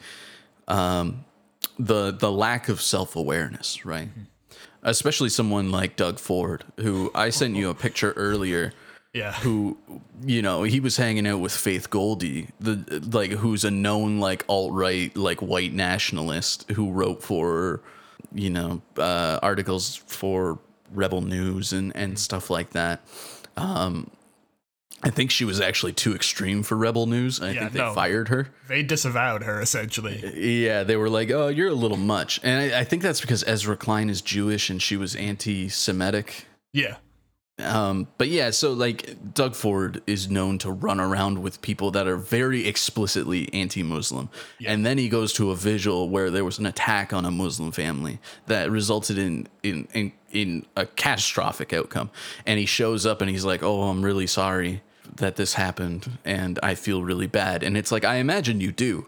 um 0.67 1.23
the 1.77 2.11
the 2.11 2.31
lack 2.31 2.67
of 2.67 2.81
self-awareness, 2.81 3.85
right? 3.85 4.09
Especially 4.81 5.29
someone 5.29 5.69
like 5.69 5.95
Doug 5.95 6.17
Ford, 6.17 6.63
who 6.77 7.11
I 7.13 7.29
sent 7.29 7.55
you 7.55 7.69
a 7.69 7.75
picture 7.75 8.13
earlier 8.13 8.73
Yeah. 9.13 9.33
who 9.33 9.77
you 10.25 10.41
know 10.41 10.63
he 10.63 10.79
was 10.79 10.95
hanging 10.97 11.27
out 11.27 11.39
with 11.41 11.51
Faith 11.51 11.89
Goldy, 11.89 12.47
the 12.61 13.01
like 13.11 13.31
who's 13.31 13.65
a 13.65 13.71
known 13.71 14.19
like 14.19 14.45
alt 14.47 14.71
right 14.73 15.15
like 15.17 15.41
white 15.41 15.73
nationalist 15.73 16.69
who 16.71 16.91
wrote 16.91 17.21
for 17.21 17.81
you 18.33 18.49
know 18.49 18.81
uh, 18.97 19.39
articles 19.43 19.95
for 19.97 20.59
Rebel 20.93 21.21
News 21.21 21.73
and 21.73 21.93
and 21.95 22.17
stuff 22.17 22.49
like 22.49 22.69
that. 22.71 23.01
Um, 23.57 24.09
I 25.03 25.09
think 25.09 25.31
she 25.31 25.43
was 25.45 25.59
actually 25.59 25.93
too 25.93 26.13
extreme 26.15 26.61
for 26.63 26.77
Rebel 26.77 27.05
News. 27.07 27.41
I 27.41 27.51
Yeah, 27.51 27.59
think 27.61 27.71
they 27.73 27.79
no. 27.79 27.93
fired 27.93 28.27
her. 28.29 28.47
They 28.69 28.83
disavowed 28.83 29.43
her 29.43 29.59
essentially. 29.59 30.21
Yeah, 30.63 30.83
they 30.83 30.95
were 30.95 31.09
like, 31.09 31.31
"Oh, 31.31 31.47
you're 31.49 31.69
a 31.69 31.73
little 31.73 31.97
much," 31.97 32.39
and 32.43 32.73
I, 32.73 32.79
I 32.81 32.83
think 32.85 33.01
that's 33.01 33.19
because 33.19 33.43
Ezra 33.45 33.75
Klein 33.75 34.09
is 34.09 34.21
Jewish 34.21 34.69
and 34.69 34.81
she 34.81 34.95
was 34.95 35.15
anti-Semitic. 35.15 36.45
Yeah. 36.71 36.97
Um, 37.63 38.07
but 38.17 38.27
yeah, 38.29 38.49
so 38.49 38.73
like 38.73 39.33
Doug 39.33 39.55
Ford 39.55 40.01
is 40.07 40.29
known 40.29 40.57
to 40.59 40.71
run 40.71 40.99
around 40.99 41.41
with 41.41 41.61
people 41.61 41.91
that 41.91 42.07
are 42.07 42.17
very 42.17 42.67
explicitly 42.67 43.51
anti-Muslim, 43.53 44.29
and 44.65 44.85
then 44.85 44.97
he 44.97 45.09
goes 45.09 45.33
to 45.33 45.51
a 45.51 45.55
vigil 45.55 46.09
where 46.09 46.29
there 46.29 46.45
was 46.45 46.59
an 46.59 46.65
attack 46.65 47.13
on 47.13 47.25
a 47.25 47.31
Muslim 47.31 47.71
family 47.71 48.19
that 48.47 48.69
resulted 48.71 49.17
in 49.17 49.47
in 49.63 49.87
in, 49.93 50.11
in 50.31 50.65
a 50.75 50.85
catastrophic 50.85 51.73
outcome, 51.73 52.09
and 52.45 52.59
he 52.59 52.65
shows 52.65 53.05
up 53.05 53.21
and 53.21 53.29
he's 53.29 53.45
like, 53.45 53.63
"Oh, 53.63 53.83
I'm 53.83 54.03
really 54.03 54.27
sorry 54.27 54.81
that 55.17 55.35
this 55.35 55.53
happened, 55.55 56.17
and 56.25 56.59
I 56.63 56.75
feel 56.75 57.03
really 57.03 57.27
bad," 57.27 57.63
and 57.63 57.77
it's 57.77 57.91
like 57.91 58.05
I 58.05 58.15
imagine 58.15 58.61
you 58.61 58.71
do. 58.71 59.07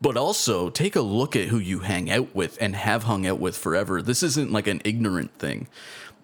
But 0.00 0.18
also 0.18 0.68
take 0.68 0.96
a 0.96 1.00
look 1.00 1.34
at 1.34 1.48
who 1.48 1.58
you 1.58 1.78
hang 1.78 2.10
out 2.10 2.34
with 2.34 2.58
and 2.60 2.76
have 2.76 3.04
hung 3.04 3.26
out 3.26 3.38
with 3.38 3.56
forever. 3.56 4.02
This 4.02 4.22
isn't 4.22 4.52
like 4.52 4.66
an 4.66 4.82
ignorant 4.84 5.32
thing 5.38 5.66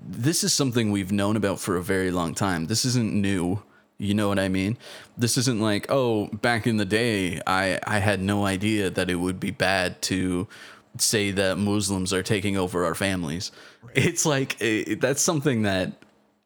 this 0.03 0.45
is 0.45 0.53
something 0.53 0.91
we've 0.91 1.13
known 1.13 1.37
about 1.37 1.61
for 1.61 1.77
a 1.77 1.83
very 1.83 2.11
long 2.11 2.35
time. 2.35 2.67
This 2.67 2.85
isn't 2.85 3.13
new. 3.13 3.63
You 3.99 4.15
know 4.15 4.29
what 4.29 4.39
I 4.39 4.49
mean? 4.49 4.79
This 5.19 5.37
isn't 5.37 5.61
like, 5.61 5.87
oh, 5.91 6.29
back 6.29 6.67
in 6.67 6.79
the 6.79 6.87
day, 6.87 7.41
I, 7.47 7.79
I 7.87 7.99
had 7.99 8.21
no 8.21 8.47
idea 8.47 8.89
that 8.89 9.11
it 9.11 9.17
would 9.17 9.39
be 9.39 9.51
bad 9.51 10.01
to 10.03 10.49
say 10.97 11.31
that 11.33 11.59
Muslims 11.59 12.13
are 12.13 12.23
taking 12.23 12.57
over 12.57 12.85
our 12.85 12.95
families. 12.95 13.53
It's 13.95 14.25
like, 14.25 14.57
eh, 14.63 14.97
that's 14.99 15.21
something 15.21 15.63
that 15.63 15.93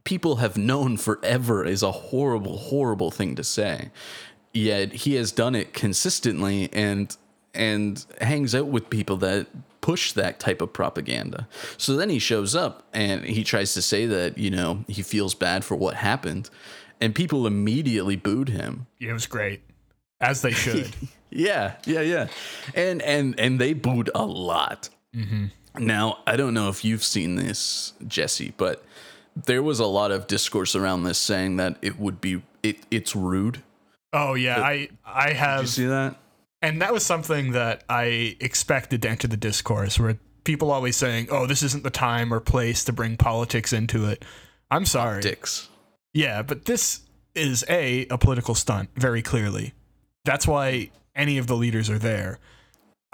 people 0.03 0.37
have 0.37 0.57
known 0.57 0.97
forever 0.97 1.65
is 1.65 1.83
a 1.83 1.93
horrible, 1.93 2.57
horrible 2.57 3.11
thing 3.11 3.37
to 3.37 3.45
say. 3.45 3.91
Yet 4.53 4.93
he 4.93 5.15
has 5.15 5.33
done 5.33 5.55
it 5.55 5.73
consistently 5.73 6.69
and 6.73 7.17
and 7.55 8.05
hangs 8.21 8.53
out 8.53 8.67
with 8.67 8.91
people 8.91 9.17
that 9.19 9.47
push 9.85 10.13
that 10.13 10.41
type 10.41 10.63
of 10.63 10.73
propaganda. 10.73 11.47
So 11.77 11.95
then 11.95 12.09
he 12.09 12.19
shows 12.19 12.57
up 12.57 12.89
and 12.95 13.23
he 13.23 13.45
tries 13.45 13.75
to 13.75 13.83
say 13.83 14.07
that, 14.07 14.39
you 14.39 14.51
know, 14.51 14.83
he 14.89 15.03
feels 15.03 15.35
bad 15.35 15.63
for 15.63 15.77
what 15.77 15.95
happened 15.95 16.49
and 17.03 17.15
people 17.15 17.47
immediately 17.47 18.17
booed 18.17 18.49
him. 18.49 18.87
It 18.99 19.13
was 19.13 19.27
great. 19.27 19.61
As 20.23 20.41
they 20.41 20.53
should. 20.53 20.91
Yeah, 21.37 21.75
yeah, 21.85 22.01
yeah. 22.01 22.29
And 22.77 23.03
and 23.03 23.35
and 23.41 23.61
they 23.61 23.73
booed 23.73 24.09
a 24.15 24.25
lot. 24.25 24.89
Mm-hmm. 25.17 25.47
Now, 25.85 26.19
I 26.29 26.37
don't 26.37 26.55
know 26.55 26.69
if 26.69 26.85
you've 26.85 27.03
seen 27.03 27.35
this, 27.35 27.93
Jesse, 28.07 28.55
but 28.57 28.85
there 29.35 29.61
was 29.61 29.81
a 29.81 29.87
lot 29.87 30.13
of 30.13 30.29
discourse 30.29 30.77
around 30.77 31.03
this 31.03 31.19
saying 31.19 31.57
that 31.57 31.77
it 31.83 31.99
would 31.99 32.21
be 32.21 32.43
it 32.63 32.87
it's 32.89 33.17
rude. 33.17 33.65
oh 34.13 34.35
yeah, 34.35 34.61
I 34.63 34.89
I 35.05 35.29
Did 35.31 35.37
have 35.39 35.61
you 35.63 35.67
see 35.67 35.87
that? 35.87 36.15
And 36.65 36.81
that 36.81 36.95
was 36.95 37.05
something 37.05 37.53
that 37.53 37.85
I 37.91 38.39
expected 38.41 39.03
to 39.03 39.11
enter 39.11 39.29
the 39.29 39.37
discourse 39.37 40.01
where 40.01 40.17
people 40.45 40.71
always 40.71 40.97
saying, 40.97 41.29
oh, 41.31 41.47
this 41.47 41.63
isn't 41.63 41.85
the 41.85 41.91
time 41.91 42.33
or 42.33 42.41
place 42.41 42.85
to 42.85 42.93
bring 42.93 43.19
politics 43.19 43.71
into 43.75 44.07
it. 44.07 44.25
I'm 44.71 44.87
sorry. 44.87 45.21
Dicks. 45.21 45.69
Yeah, 46.15 46.41
but 46.41 46.65
this 46.65 47.01
is 47.35 47.67
A, 47.69 48.07
a 48.07 48.17
political 48.17 48.55
stunt, 48.55 48.89
very 48.97 49.21
clearly. 49.21 49.75
That's 50.25 50.47
why 50.47 50.91
any 51.15 51.37
of 51.37 51.49
the 51.49 51.55
leaders 51.55 51.91
are 51.91 51.99
there. 51.99 52.39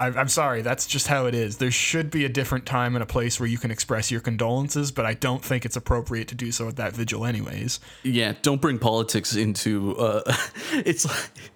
I, 0.01 0.07
I'm 0.07 0.29
sorry, 0.29 0.63
that's 0.63 0.87
just 0.87 1.05
how 1.05 1.27
it 1.27 1.35
is. 1.35 1.57
There 1.57 1.69
should 1.69 2.09
be 2.09 2.25
a 2.25 2.29
different 2.29 2.65
time 2.65 2.95
and 2.95 3.03
a 3.03 3.05
place 3.05 3.39
where 3.39 3.47
you 3.47 3.59
can 3.59 3.69
express 3.69 4.09
your 4.09 4.19
condolences, 4.19 4.91
but 4.91 5.05
I 5.05 5.13
don't 5.13 5.45
think 5.45 5.63
it's 5.63 5.75
appropriate 5.75 6.27
to 6.29 6.35
do 6.35 6.51
so 6.51 6.67
at 6.67 6.75
that 6.77 6.93
vigil, 6.93 7.23
anyways. 7.23 7.79
Yeah, 8.01 8.33
don't 8.41 8.59
bring 8.59 8.79
politics 8.79 9.35
into. 9.35 9.95
Uh, 9.97 10.23
it's 10.73 11.05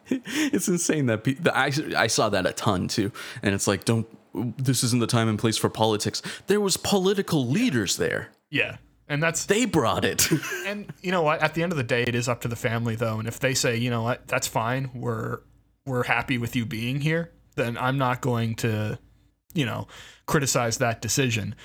it's 0.09 0.67
insane 0.67 1.07
that 1.07 1.23
pe- 1.23 1.37
I 1.51 1.71
I 1.97 2.05
saw 2.05 2.29
that 2.29 2.45
a 2.45 2.53
ton 2.53 2.87
too, 2.87 3.11
and 3.41 3.55
it's 3.55 3.67
like 3.67 3.83
don't. 3.83 4.05
This 4.57 4.83
isn't 4.83 4.99
the 4.99 5.07
time 5.07 5.27
and 5.27 5.39
place 5.39 5.57
for 5.57 5.69
politics. 5.69 6.21
There 6.45 6.61
was 6.61 6.77
political 6.77 7.47
leaders 7.47 7.97
there. 7.97 8.29
Yeah. 8.51 8.77
And 9.07 9.23
that's 9.23 9.45
They 9.45 9.65
brought 9.65 10.03
it. 10.03 10.29
and 10.67 10.91
you 11.01 11.11
know 11.11 11.21
what? 11.21 11.41
At 11.41 11.53
the 11.53 11.63
end 11.63 11.71
of 11.71 11.77
the 11.77 11.83
day, 11.83 12.03
it 12.03 12.15
is 12.15 12.27
up 12.27 12.41
to 12.41 12.47
the 12.47 12.55
family, 12.55 12.95
though. 12.95 13.17
And 13.17 13.27
if 13.27 13.39
they 13.39 13.53
say, 13.53 13.77
you 13.77 13.89
know 13.89 14.01
what, 14.03 14.27
that's 14.27 14.47
fine, 14.47 14.91
we're 14.93 15.39
we're 15.85 16.03
happy 16.03 16.37
with 16.37 16.55
you 16.55 16.65
being 16.65 16.99
here, 16.99 17.31
then 17.55 17.77
I'm 17.77 17.97
not 17.97 18.21
going 18.21 18.55
to, 18.55 18.99
you 19.53 19.65
know, 19.65 19.87
criticize 20.25 20.77
that 20.79 21.01
decision. 21.01 21.55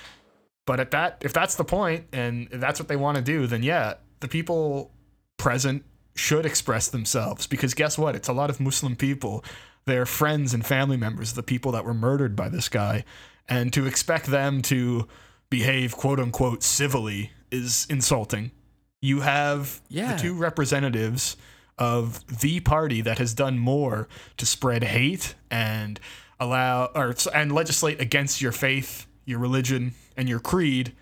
But 0.67 0.81
at 0.81 0.91
that, 0.93 1.19
if 1.23 1.33
that's 1.33 1.57
the 1.57 1.65
point 1.65 2.07
and 2.13 2.49
that's 2.53 2.79
what 2.79 2.89
they 2.89 2.97
want 2.97 3.17
to 3.17 3.23
do, 3.23 3.47
then 3.47 3.63
yeah, 3.63 3.95
the 4.21 4.29
people 4.29 4.93
present 5.37 5.85
should 6.15 6.45
express 6.47 6.89
themselves 6.89 7.47
because 7.47 7.75
guess 7.75 7.97
what? 7.99 8.15
It's 8.15 8.29
a 8.29 8.33
lot 8.33 8.51
of 8.51 8.61
Muslim 8.61 8.95
people. 8.97 9.45
They're 9.87 10.07
friends 10.07 10.53
and 10.55 10.65
family 10.65 10.97
members 10.97 11.31
of 11.31 11.37
the 11.37 11.43
people 11.43 11.73
that 11.73 11.85
were 11.85 11.95
murdered 11.95 12.37
by 12.37 12.49
this 12.49 12.69
guy. 12.69 13.05
And 13.49 13.73
to 13.73 13.87
expect 13.87 14.27
them 14.27 14.63
to 14.63 15.09
behave 15.49 15.97
quote 15.97 16.21
unquote 16.21 16.63
civilly 16.63 17.33
is 17.51 17.87
insulting. 17.91 18.53
You 19.01 19.21
have 19.21 19.81
Yeah. 19.89 20.13
the 20.15 20.23
two 20.23 20.35
representatives 20.35 21.37
of 21.81 22.41
the 22.41 22.61
party 22.61 23.01
that 23.01 23.19
has 23.19 23.35
done 23.35 23.59
more 23.59 24.07
to 24.37 24.47
spread 24.47 24.85
hate 24.85 25.35
and 25.51 25.99
allow 26.39 26.91
or 26.95 27.15
and 27.35 27.51
legislate 27.51 28.01
against 28.01 28.41
your 28.41 28.53
faith, 28.53 29.07
your 29.25 29.39
religion, 29.39 29.95
and 30.17 30.29
your 30.29 30.39
creed. 30.39 30.93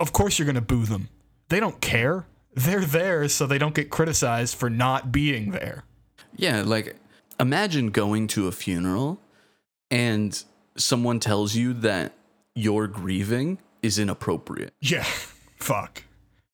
Of 0.00 0.12
course 0.12 0.38
you're 0.38 0.46
going 0.46 0.54
to 0.54 0.60
boo 0.60 0.84
them. 0.84 1.08
They 1.48 1.60
don't 1.60 1.80
care. 1.80 2.26
They're 2.54 2.84
there 2.84 3.28
so 3.28 3.46
they 3.46 3.58
don't 3.58 3.74
get 3.74 3.90
criticized 3.90 4.54
for 4.56 4.70
not 4.70 5.10
being 5.10 5.50
there. 5.50 5.84
Yeah, 6.36 6.62
like 6.62 6.96
imagine 7.40 7.90
going 7.90 8.28
to 8.28 8.46
a 8.46 8.52
funeral 8.52 9.20
and 9.90 10.42
someone 10.76 11.20
tells 11.20 11.54
you 11.54 11.72
that 11.74 12.12
your 12.54 12.86
grieving 12.86 13.58
is 13.82 13.98
inappropriate. 13.98 14.72
Yeah. 14.80 15.04
Fuck. 15.56 16.04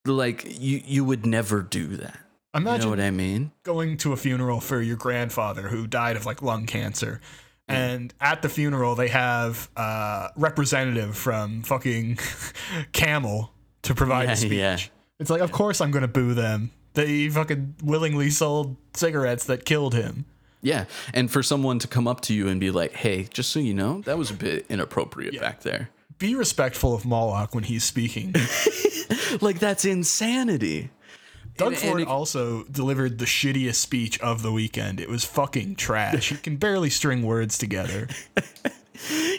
Like 0.05 0.45
you 0.59 0.81
you 0.85 1.05
would 1.05 1.25
never 1.25 1.61
do 1.61 1.87
that. 1.97 2.19
You 2.53 2.61
Imagine 2.61 2.85
know 2.85 2.89
what 2.89 2.99
I 2.99 3.11
mean? 3.11 3.51
going 3.63 3.97
to 3.97 4.11
a 4.13 4.17
funeral 4.17 4.59
for 4.59 4.81
your 4.81 4.97
grandfather 4.97 5.67
who 5.67 5.85
died 5.87 6.15
of 6.15 6.25
like 6.25 6.41
lung 6.41 6.65
cancer. 6.65 7.21
And 7.67 8.11
at 8.19 8.41
the 8.41 8.49
funeral, 8.49 8.95
they 8.95 9.09
have 9.09 9.69
a 9.75 10.29
representative 10.35 11.15
from 11.15 11.61
fucking 11.61 12.17
Camel 12.93 13.51
to 13.83 13.93
provide 13.93 14.23
Yeah, 14.25 14.31
a 14.31 14.35
speech. 14.37 14.51
yeah. 14.53 14.77
It's 15.19 15.29
like, 15.29 15.41
of 15.41 15.51
course 15.51 15.79
I'm 15.79 15.91
going 15.91 16.01
to 16.01 16.07
boo 16.07 16.33
them. 16.33 16.71
They 16.95 17.29
fucking 17.29 17.75
willingly 17.83 18.31
sold 18.31 18.75
cigarettes 18.95 19.45
that 19.45 19.65
killed 19.65 19.93
him. 19.93 20.25
Yeah. 20.63 20.85
And 21.13 21.29
for 21.29 21.43
someone 21.43 21.77
to 21.79 21.87
come 21.87 22.07
up 22.07 22.21
to 22.21 22.33
you 22.33 22.47
and 22.47 22.59
be 22.59 22.71
like, 22.71 22.93
"Hey, 22.93 23.27
just 23.31 23.51
so 23.51 23.59
you 23.59 23.73
know, 23.75 24.01
that 24.01 24.17
was 24.17 24.31
a 24.31 24.33
bit 24.33 24.65
inappropriate 24.67 25.39
back 25.39 25.61
there." 25.61 25.89
Be 26.17 26.33
respectful 26.35 26.93
of 26.95 27.05
Moloch 27.05 27.53
when 27.53 27.63
he's 27.65 27.83
speaking. 27.83 28.33
Like 29.41 29.59
that's 29.59 29.85
insanity. 29.85 30.89
Doug 31.59 31.73
And- 31.73 31.81
and 31.81 31.89
Ford 31.91 32.01
it- 32.01 32.07
also 32.07 32.63
delivered 32.71 33.19
the 33.19 33.25
shittiest 33.25 33.75
speech 33.75 34.19
of 34.21 34.41
the 34.41 34.51
weekend. 34.51 34.99
It 34.99 35.09
was 35.09 35.23
fucking 35.23 35.75
trash. 35.75 36.29
he 36.29 36.37
can 36.37 36.55
barely 36.57 36.89
string 36.89 37.21
words 37.21 37.57
together. 37.57 38.07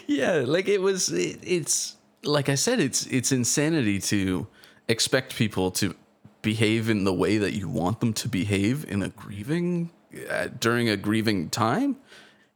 Yeah, 0.07 0.43
like 0.45 0.67
it 0.67 0.81
was 0.81 1.09
it, 1.11 1.37
it's 1.43 1.95
like 2.23 2.49
I 2.49 2.55
said 2.55 2.79
it's 2.79 3.05
it's 3.05 3.31
insanity 3.31 3.99
to 3.99 4.47
expect 4.87 5.35
people 5.35 5.69
to 5.71 5.93
behave 6.41 6.89
in 6.89 7.03
the 7.03 7.13
way 7.13 7.37
that 7.37 7.53
you 7.53 7.69
want 7.69 7.99
them 7.99 8.11
to 8.13 8.27
behave 8.27 8.89
in 8.89 9.03
a 9.03 9.09
grieving 9.09 9.91
uh, 10.29 10.47
during 10.59 10.89
a 10.89 10.97
grieving 10.97 11.49
time. 11.51 11.95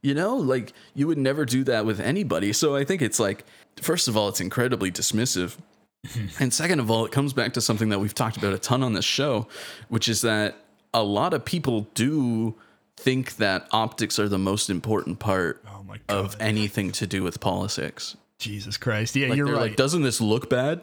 You 0.02 0.14
know, 0.14 0.36
like 0.36 0.72
you 0.94 1.06
would 1.06 1.18
never 1.18 1.44
do 1.44 1.62
that 1.64 1.86
with 1.86 2.00
anybody. 2.00 2.52
So 2.52 2.74
I 2.74 2.84
think 2.84 3.02
it's 3.02 3.20
like 3.20 3.44
first 3.80 4.08
of 4.08 4.16
all 4.16 4.28
it's 4.28 4.40
incredibly 4.40 4.90
dismissive. 4.90 5.56
and 6.40 6.52
second 6.52 6.80
of 6.80 6.90
all, 6.90 7.04
it 7.04 7.12
comes 7.12 7.32
back 7.32 7.52
to 7.54 7.60
something 7.60 7.88
that 7.90 7.98
we've 7.98 8.14
talked 8.14 8.36
about 8.36 8.52
a 8.52 8.58
ton 8.58 8.82
on 8.82 8.92
this 8.92 9.04
show, 9.04 9.46
which 9.88 10.08
is 10.08 10.22
that 10.22 10.56
a 10.94 11.02
lot 11.02 11.34
of 11.34 11.44
people 11.44 11.88
do 11.94 12.54
think 12.96 13.36
that 13.36 13.66
optics 13.72 14.18
are 14.18 14.28
the 14.28 14.38
most 14.38 14.70
important 14.70 15.18
part 15.18 15.62
Oh 15.68 15.84
of 16.08 16.36
anything 16.40 16.92
to 16.92 17.06
do 17.06 17.22
with 17.22 17.40
politics. 17.40 18.16
Jesus 18.38 18.76
Christ. 18.76 19.16
Yeah, 19.16 19.28
Like 19.28 19.36
you're 19.36 19.46
right. 19.46 19.60
like, 19.60 19.76
doesn't 19.76 20.02
this 20.02 20.20
look 20.20 20.48
bad? 20.50 20.80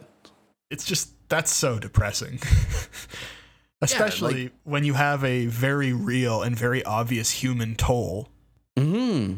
it's 0.70 0.84
just 0.84 1.10
that's 1.28 1.52
so 1.52 1.78
depressing. 1.78 2.40
Especially 3.82 4.50
when 4.64 4.84
you 4.84 4.94
have 4.94 5.22
a 5.24 5.46
very 5.46 5.92
real 5.92 6.42
and 6.42 6.56
very 6.56 6.82
obvious 6.84 7.30
human 7.30 7.74
toll. 7.76 8.28
Hmm. 8.78 9.34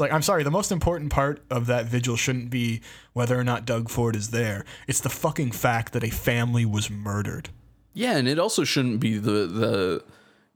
It's 0.00 0.08
like, 0.08 0.14
I'm 0.14 0.22
sorry, 0.22 0.44
the 0.44 0.50
most 0.50 0.72
important 0.72 1.12
part 1.12 1.42
of 1.50 1.66
that 1.66 1.84
vigil 1.84 2.16
shouldn't 2.16 2.48
be 2.48 2.80
whether 3.12 3.38
or 3.38 3.44
not 3.44 3.66
Doug 3.66 3.90
Ford 3.90 4.16
is 4.16 4.30
there. 4.30 4.64
It's 4.88 5.00
the 5.00 5.10
fucking 5.10 5.52
fact 5.52 5.92
that 5.92 6.02
a 6.02 6.08
family 6.08 6.64
was 6.64 6.88
murdered. 6.88 7.50
Yeah, 7.92 8.16
and 8.16 8.26
it 8.26 8.38
also 8.38 8.64
shouldn't 8.64 8.98
be 8.98 9.18
the 9.18 9.46
the 9.46 10.04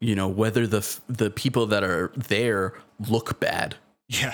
you 0.00 0.14
know 0.14 0.28
whether 0.28 0.66
the 0.66 0.98
the 1.08 1.30
people 1.30 1.66
that 1.66 1.84
are 1.84 2.10
there 2.16 2.72
look 3.06 3.38
bad. 3.38 3.76
Yeah. 4.08 4.32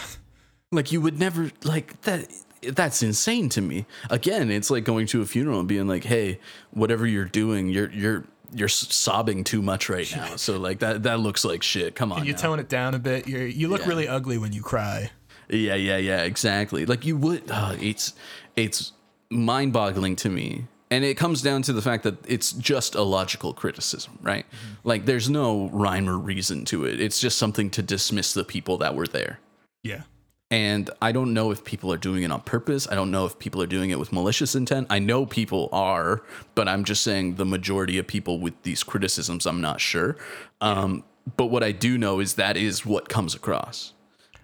Like 0.71 0.93
you 0.93 1.01
would 1.01 1.19
never 1.19 1.51
like 1.65 2.03
that. 2.03 2.29
That's 2.63 3.03
insane 3.03 3.49
to 3.49 3.61
me. 3.61 3.87
Again, 4.11 4.49
it's 4.49 4.71
like 4.71 4.85
going 4.85 5.09
to 5.09 5.23
a 5.23 5.27
funeral 5.27 5.59
and 5.59 5.67
being 5.67 5.89
like, 5.89 6.05
"Hey, 6.05 6.39
whatever 6.71 7.05
you're 7.05 7.25
doing, 7.25 7.69
you're 7.69 7.91
you're 7.91 8.27
you're 8.55 8.69
sobbing 8.69 9.45
too 9.45 9.63
much 9.63 9.89
right 9.89 10.11
now." 10.15 10.37
So 10.37 10.59
like 10.59 10.79
that 10.81 11.03
that 11.05 11.21
looks 11.21 11.45
like 11.45 11.63
shit. 11.63 11.95
Come 11.95 12.13
on, 12.13 12.25
You 12.27 12.35
tone 12.35 12.59
it 12.59 12.69
down 12.69 12.95
a 12.95 12.99
bit. 12.99 13.27
You 13.29 13.39
you 13.41 13.69
look 13.69 13.83
Yeah. 13.83 13.89
really 13.89 14.09
ugly 14.09 14.39
when 14.39 14.53
you 14.53 14.63
cry. 14.63 15.11
Yeah, 15.49 15.75
yeah, 15.75 15.97
yeah, 15.97 16.23
exactly. 16.23 16.87
Like 16.87 17.05
you 17.05 17.17
would 17.17 17.43
uh, 17.51 17.77
it's 17.81 18.13
it's 18.57 18.93
mind-boggling 19.31 20.17
to 20.17 20.29
me. 20.29 20.67
And 20.93 21.05
it 21.05 21.17
comes 21.17 21.41
down 21.41 21.63
to 21.63 21.73
the 21.73 21.83
fact 21.83 22.03
that 22.03 22.17
it's 22.27 22.51
just 22.51 22.97
a 22.97 23.03
logical 23.03 23.55
criticism, 23.55 24.19
right? 24.23 24.45
Like 24.83 25.05
there's 25.07 25.31
no 25.31 25.69
rhyme 25.73 26.09
or 26.09 26.19
reason 26.19 26.65
to 26.67 26.85
it. 26.85 27.01
It's 27.01 27.21
just 27.21 27.39
something 27.39 27.71
to 27.71 27.83
dismiss 27.83 28.35
the 28.35 28.43
people 28.43 28.77
that 28.79 28.97
were 28.97 29.07
there. 29.07 29.39
Yeah. 29.85 30.03
And 30.51 30.91
I 31.01 31.13
don't 31.13 31.33
know 31.33 31.53
if 31.53 31.65
people 31.65 31.93
are 31.93 31.97
doing 31.97 32.25
it 32.25 32.33
on 32.33 32.41
purpose. 32.41 32.89
I 32.91 32.95
don't 32.97 33.13
know 33.13 33.25
if 33.25 33.39
people 33.39 33.63
are 33.63 33.67
doing 33.67 33.91
it 33.91 33.99
with 34.01 34.13
malicious 34.13 34.57
intent. 34.57 34.89
I 34.91 34.99
know 34.99 35.25
people 35.25 35.69
are, 35.73 36.23
but 36.57 36.67
I'm 36.69 36.83
just 36.83 37.03
saying 37.03 37.37
the 37.37 37.45
majority 37.45 37.99
of 37.99 38.07
people 38.09 38.41
with 38.41 38.61
these 38.65 38.83
criticisms, 38.83 39.47
I'm 39.47 39.61
not 39.61 39.81
sure. 39.81 40.17
Um, 40.61 41.05
but 41.37 41.47
what 41.47 41.63
I 41.63 41.71
do 41.71 41.97
know 41.99 42.19
is 42.19 42.35
that 42.35 42.57
is 42.57 42.85
what 42.85 43.09
comes 43.09 43.35
across 43.35 43.93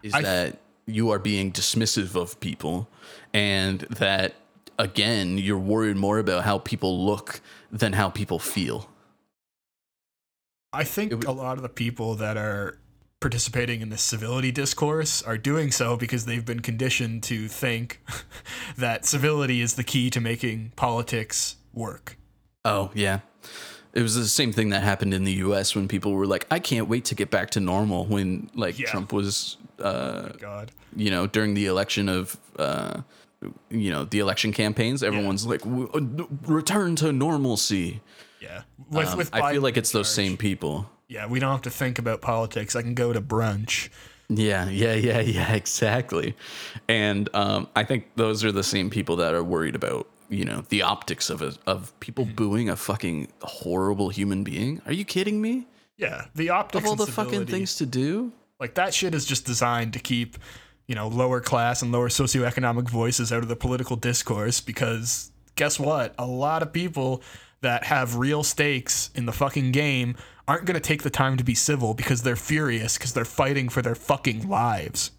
is 0.03 0.15
I- 0.15 0.23
that 0.23 0.59
you 0.87 1.11
are 1.11 1.19
being 1.19 1.51
dismissive 1.51 2.15
of 2.15 2.39
people 2.39 2.89
and 3.35 3.81
that 3.81 4.35
again 4.79 5.37
you're 5.37 5.59
worried 5.59 5.97
more 5.97 6.19
about 6.21 6.45
how 6.45 6.59
people 6.59 7.05
look 7.05 7.41
than 7.73 7.95
how 7.95 8.09
people 8.09 8.39
feel 8.39 8.89
I 10.73 10.85
think 10.85 11.25
a 11.25 11.33
lot 11.33 11.57
of 11.57 11.63
the 11.63 11.69
people 11.69 12.15
that 12.17 12.37
are 12.37 12.79
participating 13.21 13.81
in 13.81 13.89
this 13.89 14.03
civility 14.03 14.53
discourse 14.53 15.23
are 15.23 15.39
doing 15.39 15.71
so 15.71 15.97
because 15.97 16.27
they've 16.27 16.45
been 16.45 16.61
conditioned 16.61 17.23
to 17.23 17.49
think 17.49 18.01
that 18.77 19.05
civility 19.07 19.61
is 19.63 19.75
the 19.75 19.85
key 19.85 20.11
to 20.11 20.21
making 20.21 20.73
politics 20.77 21.57
work. 21.73 22.17
oh 22.65 22.91
yeah 22.95 23.21
it 23.95 24.03
was 24.03 24.15
the 24.15 24.27
same 24.27 24.53
thing 24.53 24.69
that 24.69 24.83
happened 24.83 25.15
in 25.15 25.25
the 25.25 25.33
US 25.35 25.75
when 25.75 25.89
people 25.89 26.13
were 26.13 26.27
like 26.27 26.47
I 26.51 26.59
can't 26.59 26.89
wait 26.89 27.07
to 27.07 27.15
get 27.15 27.31
back 27.31 27.51
to 27.51 27.61
normal 27.61 28.05
when 28.05 28.51
like 28.55 28.79
Yeah. 28.79 28.87
Trump 28.91 29.13
was 29.13 29.57
uh 29.81 30.29
God. 30.39 30.71
you 30.95 31.11
know 31.11 31.27
during 31.27 31.55
the 31.55 31.67
election 31.67 32.09
of 32.11 32.37
uh 32.59 33.01
you 33.71 33.91
know 33.91 34.05
the 34.05 34.19
election 34.19 34.53
campaigns 34.53 35.03
everyone's 35.03 35.47
like 35.47 35.61
"W- 35.63 35.89
uh, 35.95 36.25
return 36.47 36.97
to 36.97 37.13
normalcy 37.13 38.01
Yeah. 38.41 38.63
With, 38.91 39.09
Um, 39.09 39.17
with 39.19 39.31
I 39.35 39.53
feel 39.53 39.63
like 39.63 39.79
it's 39.79 39.93
those 39.93 40.11
same 40.11 40.37
people 40.37 40.91
Yeah, 41.09 41.27
we 41.27 41.39
don't 41.39 41.53
have 41.53 41.63
to 41.63 41.71
think 41.71 41.99
about 41.99 42.21
politics. 42.21 42.75
I 42.75 42.83
can 42.83 42.95
go 42.95 43.13
to 43.13 43.21
brunch. 43.21 43.89
Yeah, 44.29 44.69
yeah, 44.69 44.95
yeah, 44.95 45.21
yeah, 45.39 45.53
exactly. 45.53 46.35
And 46.89 47.29
um, 47.35 47.69
I 47.77 47.85
think 47.85 48.07
those 48.17 48.45
are 48.45 48.53
the 48.53 48.65
same 48.65 48.91
people 48.91 49.17
that 49.17 49.35
are 49.35 49.45
worried 49.45 49.75
about, 49.77 50.09
you 50.29 50.45
know, 50.45 50.63
the 50.69 50.83
optics 50.83 51.31
of 51.31 51.43
a, 51.43 51.55
of 51.67 51.99
people 52.01 52.25
Hmm. 52.25 52.33
booing 52.33 52.69
a 52.69 52.77
fucking 52.77 53.29
horrible 53.43 54.09
human 54.09 54.43
being. 54.43 54.83
Are 54.87 54.93
you 54.93 55.05
kidding 55.05 55.41
me? 55.41 55.67
Yeah, 55.97 56.27
the 56.35 56.51
optics 56.51 56.85
Of 56.85 56.89
all 56.91 56.97
the 56.97 57.11
fucking 57.11 57.47
things 57.47 57.77
to 57.77 57.87
do? 57.87 58.33
like 58.59 58.75
that 58.75 58.93
shit 58.95 59.15
is 59.15 59.27
just 59.27 59.45
designed 59.45 59.93
to 59.93 59.99
keep, 59.99 60.37
you 60.87 60.95
know, 60.95 61.09
lower 61.09 61.41
class 61.41 61.83
and 61.83 61.93
lower 61.93 62.09
socioeconomic 62.09 62.89
voices 62.89 63.31
out 63.31 63.43
of 63.43 63.49
the 63.49 63.57
political 63.57 63.97
discourse 63.97 64.61
because 64.63 65.31
guess 65.57 65.79
what? 65.79 66.15
A 66.19 66.27
lot 66.27 66.63
of 66.63 66.73
people 66.73 67.23
that 67.61 67.85
have 67.85 68.17
real 68.17 68.43
stakes 68.43 69.11
in 69.15 69.27
the 69.27 69.33
fucking 69.33 69.73
game 69.73 70.17
aren't 70.49 70.65
going 70.65 70.75
to 70.75 70.81
take 70.81 71.03
the 71.03 71.11
time 71.11 71.37
to 71.37 71.45
be 71.45 71.55
civil 71.55 71.95
because 71.95 72.23
they're 72.23 72.37
furious 72.37 72.97
because 72.97 73.13
they're 73.13 73.25
fighting 73.25 73.69
for 73.69 73.83
their 73.83 73.95
fucking 73.95 74.49
lives. 74.49 75.11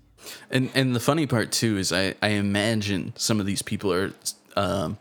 And 0.50 0.70
and 0.76 0.96
the 0.96 1.00
funny 1.00 1.26
part 1.26 1.52
too 1.52 1.78
is 1.78 1.92
I 1.94 2.16
I 2.22 2.30
imagine 2.30 3.14
some 3.16 3.40
of 3.40 3.46
these 3.46 3.62
people 3.62 3.94
are 3.94 4.14
um 4.56 4.98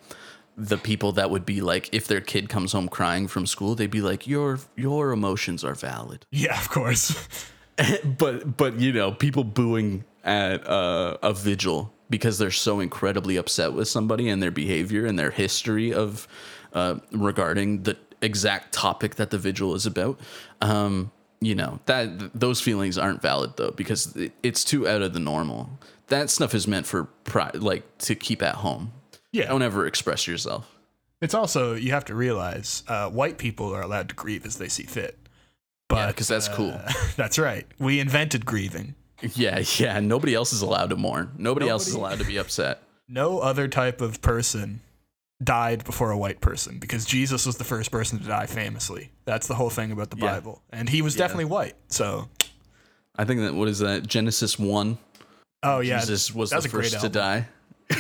the 0.56 0.78
people 0.78 1.12
that 1.12 1.30
would 1.30 1.44
be 1.44 1.60
like 1.60 1.88
if 1.92 2.06
their 2.06 2.20
kid 2.20 2.48
comes 2.48 2.72
home 2.72 2.88
crying 2.88 3.28
from 3.28 3.46
school, 3.46 3.74
they'd 3.74 3.90
be 3.90 4.00
like 4.00 4.26
your 4.26 4.60
your 4.76 5.12
emotions 5.12 5.64
are 5.64 5.74
valid. 5.74 6.24
Yeah, 6.30 6.58
of 6.58 6.70
course. 6.70 7.28
but 8.18 8.56
but 8.56 8.78
you 8.78 8.92
know 8.92 9.12
people 9.12 9.44
booing 9.44 10.04
at 10.24 10.66
uh, 10.66 11.16
a 11.22 11.32
vigil 11.32 11.92
because 12.08 12.38
they're 12.38 12.50
so 12.50 12.80
incredibly 12.80 13.36
upset 13.36 13.72
with 13.72 13.88
somebody 13.88 14.28
and 14.28 14.42
their 14.42 14.50
behavior 14.50 15.06
and 15.06 15.18
their 15.18 15.30
history 15.30 15.92
of 15.92 16.26
uh, 16.72 16.96
regarding 17.12 17.82
the 17.82 17.96
exact 18.22 18.72
topic 18.72 19.16
that 19.16 19.30
the 19.30 19.38
vigil 19.38 19.74
is 19.74 19.86
about 19.86 20.18
um, 20.62 21.10
you 21.40 21.54
know 21.54 21.78
that 21.86 22.18
th- 22.18 22.30
those 22.34 22.60
feelings 22.60 22.96
aren't 22.98 23.20
valid 23.22 23.52
though 23.56 23.70
because 23.72 24.14
it, 24.16 24.32
it's 24.42 24.64
too 24.64 24.88
out 24.88 25.02
of 25.02 25.12
the 25.12 25.20
normal 25.20 25.70
that 26.08 26.30
stuff 26.30 26.54
is 26.54 26.66
meant 26.66 26.86
for 26.86 27.04
pri- 27.24 27.50
like 27.54 27.84
to 27.98 28.14
keep 28.14 28.42
at 28.42 28.56
home 28.56 28.92
Yeah. 29.32 29.48
don't 29.48 29.62
ever 29.62 29.86
express 29.86 30.26
yourself 30.26 30.72
It's 31.20 31.34
also 31.34 31.74
you 31.74 31.90
have 31.92 32.04
to 32.06 32.14
realize 32.14 32.82
uh, 32.88 33.08
white 33.10 33.38
people 33.38 33.74
are 33.74 33.82
allowed 33.82 34.08
to 34.10 34.14
grieve 34.14 34.44
as 34.46 34.56
they 34.58 34.68
see 34.68 34.84
fit. 34.84 35.16
But 35.88 35.96
Yeah, 35.96 36.12
'cause 36.12 36.28
that's 36.28 36.48
cool. 36.48 36.72
uh, 36.72 36.92
that's 37.16 37.38
right. 37.38 37.66
We 37.78 38.00
invented 38.00 38.44
grieving. 38.44 38.94
Yeah, 39.34 39.62
yeah. 39.78 39.98
Nobody 40.00 40.34
else 40.34 40.52
is 40.52 40.60
allowed 40.62 40.90
to 40.90 40.96
mourn. 40.96 41.30
Nobody, 41.38 41.68
else 41.68 41.86
is 41.88 41.94
allowed 41.94 42.18
to 42.18 42.24
be 42.26 42.36
upset. 42.38 42.82
No 43.08 43.38
other 43.38 43.66
type 43.68 44.00
of 44.02 44.20
person 44.20 44.80
died 45.42 45.84
before 45.84 46.10
a 46.10 46.16
white 46.18 46.40
person 46.40 46.78
because 46.78 47.04
Jesus 47.04 47.44
was 47.46 47.58
the 47.58 47.64
first 47.64 47.90
person 47.90 48.18
to 48.20 48.24
die 48.26 48.46
famously. 48.46 49.10
That's 49.26 49.46
the 49.46 49.54
whole 49.54 49.70
thing 49.70 49.92
about 49.92 50.10
the 50.10 50.16
Yeah. 50.16 50.32
Bible. 50.34 50.62
And 50.72 50.88
he 50.88 51.02
was 51.02 51.14
Yeah. 51.14 51.20
definitely 51.24 51.44
white. 51.46 51.74
So, 51.88 52.28
I 53.16 53.24
think 53.24 53.40
that 53.40 53.54
what 53.54 53.68
is 53.68 53.78
that? 53.80 54.06
Genesis 54.06 54.58
one. 54.58 54.98
oh 55.62 55.80
yeah. 55.80 56.00
Jesus 56.00 56.34
was 56.34 56.50
that 56.50 56.62
the 56.62 56.68
first 56.68 57.00
to 57.00 57.08
die. 57.08 57.48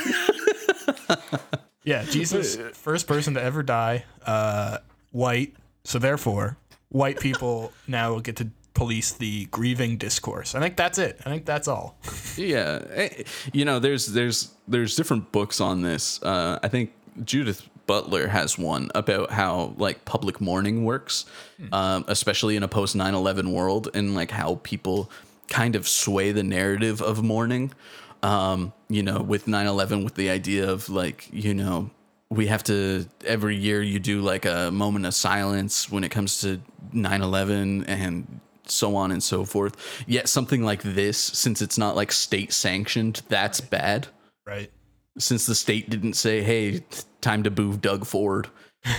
Yeah, 1.84 2.02
Jesus 2.04 2.56
first 2.74 3.06
person 3.06 3.34
to 3.34 3.42
ever 3.42 3.62
die, 3.62 4.04
uh, 4.26 4.78
white. 5.12 5.54
So 5.84 6.00
therefore, 6.00 6.56
white 6.88 7.20
people 7.20 7.72
now 7.86 8.18
get 8.18 8.34
to 8.36 8.48
police 8.74 9.12
the 9.12 9.44
grieving 9.46 9.96
discourse. 9.96 10.56
I 10.56 10.60
think 10.60 10.76
that's 10.76 10.98
it. 10.98 11.20
I 11.24 11.30
think 11.30 11.46
that's 11.46 11.68
all. 11.68 11.96
Yeah, 12.36 12.82
eh, 12.90 13.22
you 13.52 13.64
know, 13.64 13.78
there's 13.78 14.06
there's 14.06 14.50
there's 14.66 14.96
different 14.96 15.30
books 15.30 15.60
on 15.60 15.82
this. 15.82 16.20
Uh, 16.24 16.58
I 16.60 16.66
think 16.66 16.90
Judith 17.24 17.68
Butler 17.86 18.28
has 18.28 18.58
one 18.58 18.90
about 18.94 19.30
how 19.30 19.74
like 19.78 20.04
public 20.04 20.40
mourning 20.40 20.84
works, 20.84 21.24
um, 21.72 22.04
especially 22.08 22.56
in 22.56 22.62
a 22.62 22.68
post 22.68 22.96
9/11 22.96 23.52
world, 23.52 23.88
and 23.94 24.14
like 24.14 24.30
how 24.30 24.60
people 24.62 25.10
kind 25.48 25.76
of 25.76 25.86
sway 25.86 26.32
the 26.32 26.42
narrative 26.42 27.00
of 27.00 27.22
mourning. 27.22 27.72
Um, 28.22 28.72
you 28.88 29.02
know, 29.02 29.20
with 29.20 29.46
9/11, 29.46 30.04
with 30.04 30.14
the 30.14 30.30
idea 30.30 30.68
of 30.68 30.88
like 30.88 31.28
you 31.32 31.54
know 31.54 31.90
we 32.28 32.48
have 32.48 32.64
to 32.64 33.06
every 33.24 33.56
year 33.56 33.82
you 33.82 34.00
do 34.00 34.20
like 34.20 34.44
a 34.44 34.70
moment 34.72 35.06
of 35.06 35.14
silence 35.14 35.90
when 35.90 36.02
it 36.02 36.10
comes 36.10 36.40
to 36.40 36.60
9/11 36.92 37.84
and 37.86 38.40
so 38.66 38.96
on 38.96 39.12
and 39.12 39.22
so 39.22 39.44
forth. 39.44 39.76
Yet 40.06 40.28
something 40.28 40.64
like 40.64 40.82
this, 40.82 41.18
since 41.18 41.62
it's 41.62 41.78
not 41.78 41.94
like 41.94 42.10
state 42.10 42.52
sanctioned, 42.52 43.22
that's 43.28 43.60
bad. 43.60 44.08
Right. 44.44 44.70
Since 45.18 45.46
the 45.46 45.54
state 45.54 45.88
didn't 45.88 46.14
say, 46.14 46.42
"Hey, 46.42 46.84
time 47.20 47.42
to 47.44 47.50
boo 47.50 47.76
Doug 47.76 48.04
Ford," 48.06 48.48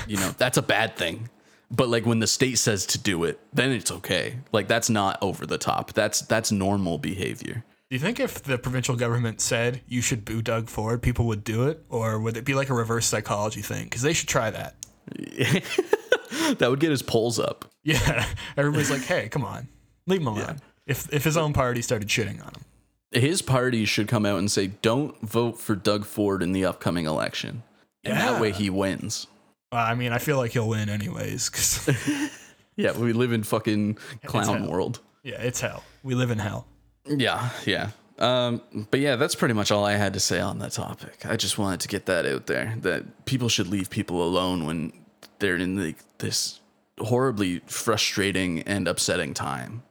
you 0.08 0.18
know, 0.18 0.30
that's 0.38 0.58
a 0.58 0.62
bad 0.62 0.96
thing. 0.96 1.30
But 1.70 1.90
like 1.90 2.06
when 2.06 2.20
the 2.20 2.28
state 2.28 2.58
says 2.58 2.86
to 2.88 2.98
do 2.98 3.24
it, 3.26 3.40
then 3.54 3.72
it's 3.72 3.92
okay. 3.92 4.38
Like 4.52 4.68
that's 4.68 4.90
not 4.90 5.18
over 5.22 5.46
the 5.46 5.58
top. 5.58 5.94
That's 5.94 6.22
that's 6.22 6.52
normal 6.52 6.98
behavior. 6.98 7.64
Do 7.90 7.96
you 7.96 8.00
think 8.00 8.20
if 8.20 8.44
the 8.44 8.58
provincial 8.58 8.98
government 8.98 9.40
said 9.40 9.82
you 9.88 10.02
should 10.02 10.26
boo 10.26 10.42
Doug 10.42 10.70
Ford, 10.70 11.02
people 11.02 11.26
would 11.28 11.46
do 11.46 11.68
it? 11.68 11.86
Or 11.90 12.20
would 12.20 12.36
it 12.36 12.44
be 12.44 12.54
like 12.54 12.70
a 12.70 12.74
reverse 12.74 13.06
psychology 13.06 13.62
thing? 13.62 13.86
Because 13.86 14.02
they 14.02 14.12
should 14.12 14.28
try 14.28 14.50
that. 14.50 14.76
that 16.58 16.70
would 16.70 16.82
get 16.82 16.92
his 16.92 17.02
polls 17.02 17.40
up. 17.40 17.64
Yeah. 17.84 18.26
Everybody's 18.58 18.92
like, 18.92 19.04
hey, 19.04 19.30
come 19.30 19.46
on. 19.46 19.70
Leave 20.06 20.20
him 20.20 20.28
alone. 20.28 20.60
If, 20.86 21.12
if 21.14 21.24
his 21.24 21.38
own 21.38 21.54
party 21.54 21.82
started 21.82 22.10
shitting 22.10 22.42
on 22.42 22.50
him. 22.50 22.66
His 23.12 23.42
party 23.42 23.86
should 23.86 24.08
come 24.08 24.26
out 24.26 24.38
and 24.40 24.52
say, 24.52 24.68
"Don't 24.68 25.20
vote 25.22 25.60
for 25.60 25.76
Doug 25.76 26.06
Ford 26.06 26.44
in 26.44 26.52
the 26.52 26.66
upcoming 26.66 27.06
election." 27.06 27.64
And 28.04 28.16
Yeah. 28.16 28.32
that 28.34 28.42
way 28.42 28.52
he 28.52 28.70
wins. 28.70 29.28
Well, 29.72 29.86
I 29.86 29.96
mean, 29.96 30.12
I 30.12 30.18
feel 30.18 30.38
like 30.38 30.52
he'll 30.52 30.68
win 30.68 30.90
anyways. 30.90 31.50
'cause- 31.50 31.90
Yeah, 32.76 32.92
we 32.92 33.12
live 33.14 33.32
in 33.32 33.44
fucking 33.44 33.98
clown 34.26 34.68
world. 34.68 35.00
yeah, 35.24 35.42
it's 35.42 35.60
hell. 35.62 35.84
We 36.04 36.14
live 36.16 36.30
in 36.32 36.38
hell. 36.40 36.68
Yeah, 37.06 37.50
yeah. 37.66 37.90
Um, 38.20 38.62
but 38.92 39.00
yeah, 39.00 39.16
that's 39.16 39.34
pretty 39.36 39.54
much 39.56 39.72
all 39.72 39.84
I 39.86 39.94
had 39.94 40.14
to 40.14 40.20
say 40.20 40.40
on 40.40 40.60
that 40.60 40.74
topic. 40.74 41.26
I 41.26 41.36
just 41.38 41.58
wanted 41.58 41.80
to 41.82 41.88
get 41.88 42.06
that 42.08 42.26
out 42.26 42.46
there 42.48 42.76
that 42.82 43.26
people 43.26 43.50
should 43.50 43.68
leave 43.68 43.90
people 43.90 44.22
alone 44.24 44.66
when 44.66 44.94
they're 45.40 45.56
in 45.56 45.76
the, 45.76 45.96
this 46.20 46.60
horribly 47.00 47.62
frustrating 47.68 48.62
and 48.64 48.88
upsetting 48.88 49.34
time. 49.34 49.84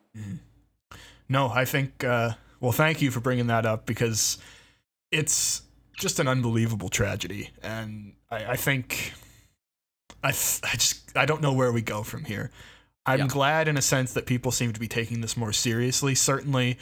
No, 1.28 1.48
I 1.48 1.64
think. 1.64 2.04
Uh, 2.04 2.32
well, 2.66 2.72
thank 2.72 3.00
you 3.00 3.12
for 3.12 3.20
bringing 3.20 3.46
that 3.46 3.64
up 3.64 3.86
because 3.86 4.38
it's 5.12 5.62
just 5.96 6.18
an 6.18 6.26
unbelievable 6.26 6.88
tragedy, 6.88 7.50
and 7.62 8.14
I, 8.28 8.44
I 8.44 8.56
think 8.56 9.12
I, 10.24 10.32
th- 10.32 10.60
I 10.64 10.72
just 10.72 11.16
I 11.16 11.26
don't 11.26 11.40
know 11.40 11.52
where 11.52 11.70
we 11.70 11.80
go 11.80 12.02
from 12.02 12.24
here. 12.24 12.50
I'm 13.06 13.20
Yeah. 13.20 13.26
glad 13.28 13.68
in 13.68 13.76
a 13.76 13.82
sense 13.82 14.12
that 14.14 14.26
people 14.26 14.50
seem 14.50 14.72
to 14.72 14.80
be 14.80 14.88
taking 14.88 15.20
this 15.20 15.36
more 15.36 15.52
seriously. 15.52 16.14
Certainly. 16.16 16.76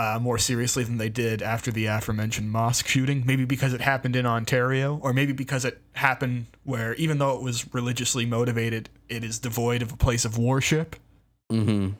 Uh, 0.00 0.16
more 0.22 0.38
seriously 0.38 0.84
than 0.84 0.96
they 0.98 1.08
did 1.08 1.42
after 1.42 1.72
the 1.72 1.86
aforementioned 1.86 2.52
mosque 2.52 2.86
shooting. 2.86 3.24
Maybe 3.26 3.44
because 3.44 3.72
it 3.72 3.80
happened 3.80 4.14
in 4.14 4.26
Ontario, 4.26 5.00
or 5.02 5.12
maybe 5.12 5.32
because 5.32 5.64
it 5.64 5.80
happened 5.94 6.46
where, 6.62 6.94
even 6.94 7.18
though 7.18 7.34
it 7.36 7.42
was 7.42 7.74
religiously 7.74 8.24
motivated, 8.24 8.90
it 9.08 9.24
is 9.24 9.40
devoid 9.40 9.82
of 9.82 9.90
a 9.92 9.96
place 9.96 10.24
of 10.24 10.38
worship. 10.38 10.94
Mm-hmm. 11.50 11.94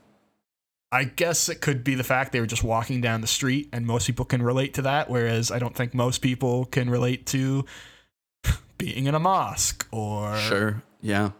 I 0.90 1.04
guess 1.04 1.48
it 1.50 1.60
could 1.60 1.84
be 1.84 1.94
the 1.94 2.04
fact 2.04 2.32
they 2.32 2.40
were 2.40 2.46
just 2.46 2.64
walking 2.64 3.00
down 3.00 3.20
the 3.20 3.26
street 3.26 3.68
and 3.72 3.84
most 3.86 4.06
people 4.06 4.24
can 4.24 4.40
relate 4.42 4.74
to 4.74 4.82
that, 4.82 5.10
whereas 5.10 5.50
I 5.50 5.58
don't 5.58 5.74
think 5.76 5.92
most 5.94 6.18
people 6.22 6.64
can 6.64 6.88
relate 6.88 7.26
to 7.26 7.66
being 8.78 9.06
in 9.06 9.14
a 9.14 9.18
mosque 9.18 9.86
or 9.90 10.36
Sure. 10.38 10.82
Yeah. 11.02 11.30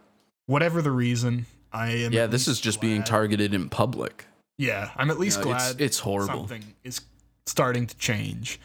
whatever 0.45 0.81
the 0.81 0.91
reason. 0.91 1.45
I 1.71 1.91
am 1.91 2.13
Yeah. 2.13 2.27
This 2.27 2.47
is 2.47 2.59
just 2.59 2.79
being 2.81 3.03
targeted 3.03 3.53
in 3.53 3.69
public. 3.69 4.25
Yeah, 4.57 4.91
I'm 4.97 5.09
at 5.09 5.19
least 5.19 5.39
You 5.39 5.45
know, 5.45 5.51
it's- 5.51 5.73
glad 5.73 5.81
it's 5.81 5.99
horrible. 5.99 6.47
something 6.47 6.73
is 6.83 7.01
starting 7.45 7.87
to 7.87 7.95
change. 7.97 8.59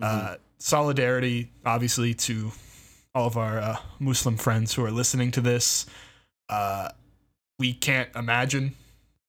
Mm-hmm. 0.00 0.26
Uh, 0.34 0.34
solidarity, 0.58 1.50
obviously, 1.64 2.14
to 2.14 2.52
all 3.14 3.26
of 3.26 3.36
our 3.36 3.58
uh, 3.58 3.76
Muslim 3.98 4.36
friends 4.36 4.74
who 4.74 4.84
are 4.84 4.90
listening 4.90 5.30
to 5.32 5.40
this. 5.40 5.84
Uh, 6.48 6.90
we 7.58 7.72
can't 7.74 8.08
imagine 8.14 8.74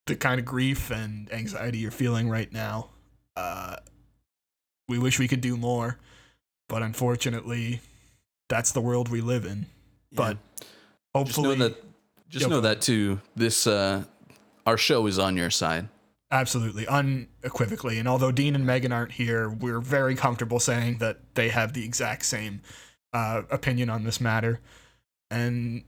the 0.07 0.15
kind 0.15 0.39
of 0.39 0.45
grief 0.45 0.89
and 0.89 1.31
anxiety 1.31 1.77
you're 1.77 1.91
feeling 1.91 2.29
right 2.29 2.51
now. 2.51 2.89
Uh, 3.35 3.77
we 4.87 4.97
wish 4.97 5.19
we 5.19 5.27
could 5.27 5.41
do 5.41 5.57
more, 5.57 5.99
but 6.67 6.81
unfortunately, 6.81 7.81
that's 8.49 8.71
the 8.71 8.81
world 8.81 9.09
we 9.09 9.21
live 9.21 9.45
in. 9.45 9.67
But 10.11 10.37
just 10.57 10.71
hopefully, 11.13 11.57
know 11.57 11.67
that. 11.67 11.83
Just 12.29 12.49
know 12.49 12.61
that 12.61 12.81
too. 12.81 13.21
This 13.35 13.67
uh, 13.67 14.03
our 14.65 14.77
show 14.77 15.05
is 15.07 15.19
on 15.19 15.37
your 15.37 15.49
side. 15.49 15.89
Absolutely, 16.31 16.85
unequivocally. 16.87 17.99
And 17.99 18.07
although 18.07 18.31
Dean 18.31 18.55
and 18.55 18.65
Megan 18.65 18.91
aren't 18.91 19.13
here, 19.13 19.49
we're 19.49 19.79
very 19.79 20.15
comfortable 20.15 20.59
saying 20.59 20.97
that 20.97 21.19
they 21.35 21.49
have 21.49 21.73
the 21.73 21.85
exact 21.85 22.25
same 22.25 22.61
uh, 23.13 23.43
opinion 23.49 23.89
on 23.89 24.03
this 24.03 24.19
matter. 24.19 24.59
And 25.31 25.83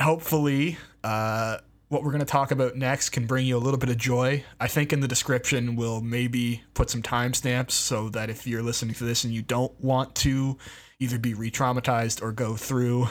hopefully, 0.00 0.76
uh, 1.04 1.58
what 1.88 2.02
we're 2.02 2.10
going 2.10 2.20
to 2.20 2.26
talk 2.26 2.50
about 2.50 2.76
next 2.76 3.10
can 3.10 3.26
bring 3.26 3.46
you 3.46 3.56
a 3.56 3.58
little 3.58 3.78
bit 3.78 3.88
of 3.88 3.96
joy. 3.96 4.44
I 4.60 4.68
think 4.68 4.92
in 4.92 5.00
the 5.00 5.08
description, 5.08 5.74
we'll 5.74 6.00
maybe 6.00 6.62
put 6.74 6.90
some 6.90 7.02
timestamps 7.02 7.70
so 7.72 8.10
that 8.10 8.28
if 8.28 8.46
you're 8.46 8.62
listening 8.62 8.94
to 8.96 9.04
this 9.04 9.24
and 9.24 9.32
you 9.32 9.42
don't 9.42 9.78
want 9.80 10.14
to 10.16 10.58
either 10.98 11.18
be 11.18 11.34
re 11.34 11.50
traumatized 11.50 12.22
or 12.22 12.32
go 12.32 12.56
through 12.56 13.08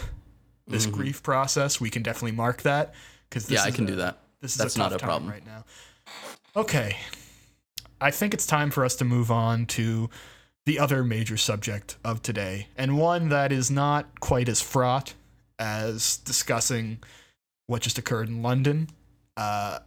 this 0.67 0.85
mm-hmm. 0.85 0.95
grief 0.95 1.23
process, 1.23 1.81
we 1.81 1.89
can 1.89 2.03
definitely 2.03 2.33
mark 2.33 2.61
that. 2.63 2.93
Because 3.29 3.49
Yeah, 3.49 3.63
I 3.63 3.71
can 3.71 3.85
do 3.85 3.95
that. 3.95 4.19
this 4.41 4.51
is 4.51 4.57
That's 4.57 4.75
a 4.75 4.79
not 4.79 4.93
a 4.93 4.99
problem. 4.99 5.29
right 5.29 5.45
now. 5.45 5.65
Okay. 6.55 6.97
I 7.99 8.11
think 8.11 8.33
it's 8.33 8.45
time 8.45 8.69
for 8.69 8.85
us 8.85 8.95
to 8.97 9.05
move 9.05 9.31
on 9.31 9.65
to 9.67 10.09
the 10.65 10.77
other 10.77 11.03
major 11.03 11.37
subject 11.37 11.97
of 12.03 12.21
today, 12.21 12.67
and 12.77 12.97
one 12.97 13.29
that 13.29 13.51
is 13.51 13.71
not 13.71 14.19
quite 14.19 14.49
as 14.49 14.61
fraught 14.61 15.13
as 15.57 16.17
discussing 16.17 16.99
what 17.67 17.81
just 17.81 17.97
occurred 17.97 18.27
in 18.27 18.41
London. 18.41 18.89
Uh, 19.35 19.79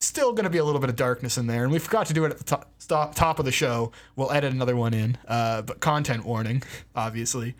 still 0.00 0.32
going 0.32 0.44
to 0.44 0.50
be 0.50 0.58
a 0.58 0.64
little 0.64 0.80
bit 0.80 0.90
of 0.90 0.96
darkness 0.96 1.38
in 1.38 1.46
there, 1.46 1.64
and 1.64 1.72
we 1.72 1.78
forgot 1.78 2.06
to 2.06 2.14
do 2.14 2.24
it 2.24 2.30
at 2.30 2.38
the 2.38 2.44
top, 2.44 2.70
stop, 2.78 3.14
top 3.14 3.38
of 3.38 3.44
the 3.44 3.52
show. 3.52 3.92
We'll 4.16 4.30
edit 4.30 4.52
another 4.52 4.76
one 4.76 4.94
in, 4.94 5.16
uh, 5.26 5.62
but 5.62 5.80
content 5.80 6.24
warning, 6.24 6.62
obviously, 6.94 7.54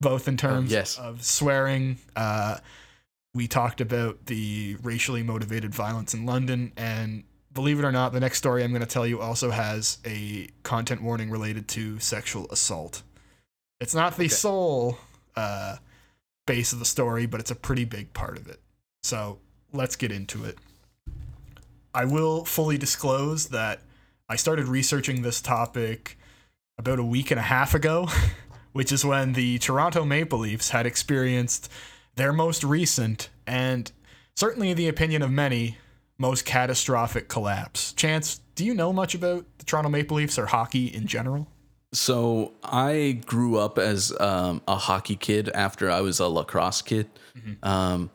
both 0.00 0.28
in 0.28 0.36
terms 0.36 0.70
yes. 0.70 0.98
of 0.98 1.24
swearing. 1.24 1.98
Uh, 2.16 2.58
we 3.34 3.48
talked 3.48 3.80
about 3.80 4.26
the 4.26 4.76
racially 4.82 5.22
motivated 5.22 5.74
violence 5.74 6.12
in 6.12 6.26
London, 6.26 6.72
and 6.76 7.24
believe 7.54 7.78
it 7.78 7.84
or 7.84 7.92
not, 7.92 8.12
the 8.12 8.20
next 8.20 8.38
story 8.38 8.62
I'm 8.62 8.70
going 8.70 8.80
to 8.80 8.86
tell 8.86 9.06
you 9.06 9.20
also 9.20 9.50
has 9.50 9.98
a 10.04 10.48
content 10.62 11.02
warning 11.02 11.30
related 11.30 11.68
to 11.68 11.98
sexual 11.98 12.46
assault. 12.50 13.02
It's 13.80 13.94
not 13.94 14.16
the 14.16 14.28
sole 14.28 14.98
uh, 15.34 15.76
base 16.46 16.72
of 16.72 16.78
the 16.78 16.84
story, 16.84 17.26
but 17.26 17.40
it's 17.40 17.50
a 17.50 17.56
pretty 17.56 17.84
big 17.84 18.12
part 18.12 18.36
of 18.36 18.48
it. 18.48 18.60
So 19.02 19.38
let's 19.72 19.96
get 19.96 20.12
into 20.12 20.44
it. 20.44 20.58
I 21.94 22.04
will 22.04 22.44
fully 22.44 22.78
disclose 22.78 23.48
that 23.48 23.80
I 24.28 24.36
started 24.36 24.66
researching 24.66 25.22
this 25.22 25.40
topic 25.40 26.16
about 26.78 26.98
a 26.98 27.04
week 27.04 27.30
and 27.30 27.38
a 27.38 27.42
half 27.42 27.74
ago, 27.74 28.08
which 28.72 28.92
is 28.92 29.04
when 29.04 29.34
the 29.34 29.58
Toronto 29.58 30.04
Maple 30.04 30.38
Leafs 30.38 30.70
had 30.70 30.86
experienced 30.86 31.68
their 32.14 32.32
most 32.32 32.64
recent 32.64 33.28
and 33.46 33.90
certainly 34.36 34.70
in 34.70 34.76
the 34.76 34.88
opinion 34.88 35.22
of 35.22 35.30
many 35.30 35.78
most 36.16 36.44
catastrophic 36.44 37.28
collapse. 37.28 37.92
Chance, 37.94 38.40
do 38.54 38.64
you 38.64 38.74
know 38.74 38.92
much 38.92 39.14
about 39.14 39.44
the 39.58 39.64
Toronto 39.64 39.90
Maple 39.90 40.16
Leafs 40.16 40.38
or 40.38 40.46
hockey 40.46 40.86
in 40.86 41.06
general? 41.06 41.48
So 41.92 42.52
I 42.62 43.20
grew 43.26 43.58
up 43.58 43.78
as 43.78 44.18
um, 44.18 44.62
a 44.66 44.76
hockey 44.76 45.16
kid 45.16 45.50
after 45.50 45.90
I 45.90 46.00
was 46.00 46.20
a 46.20 46.28
lacrosse 46.28 46.80
kid. 46.80 47.10
Um, 47.62 48.10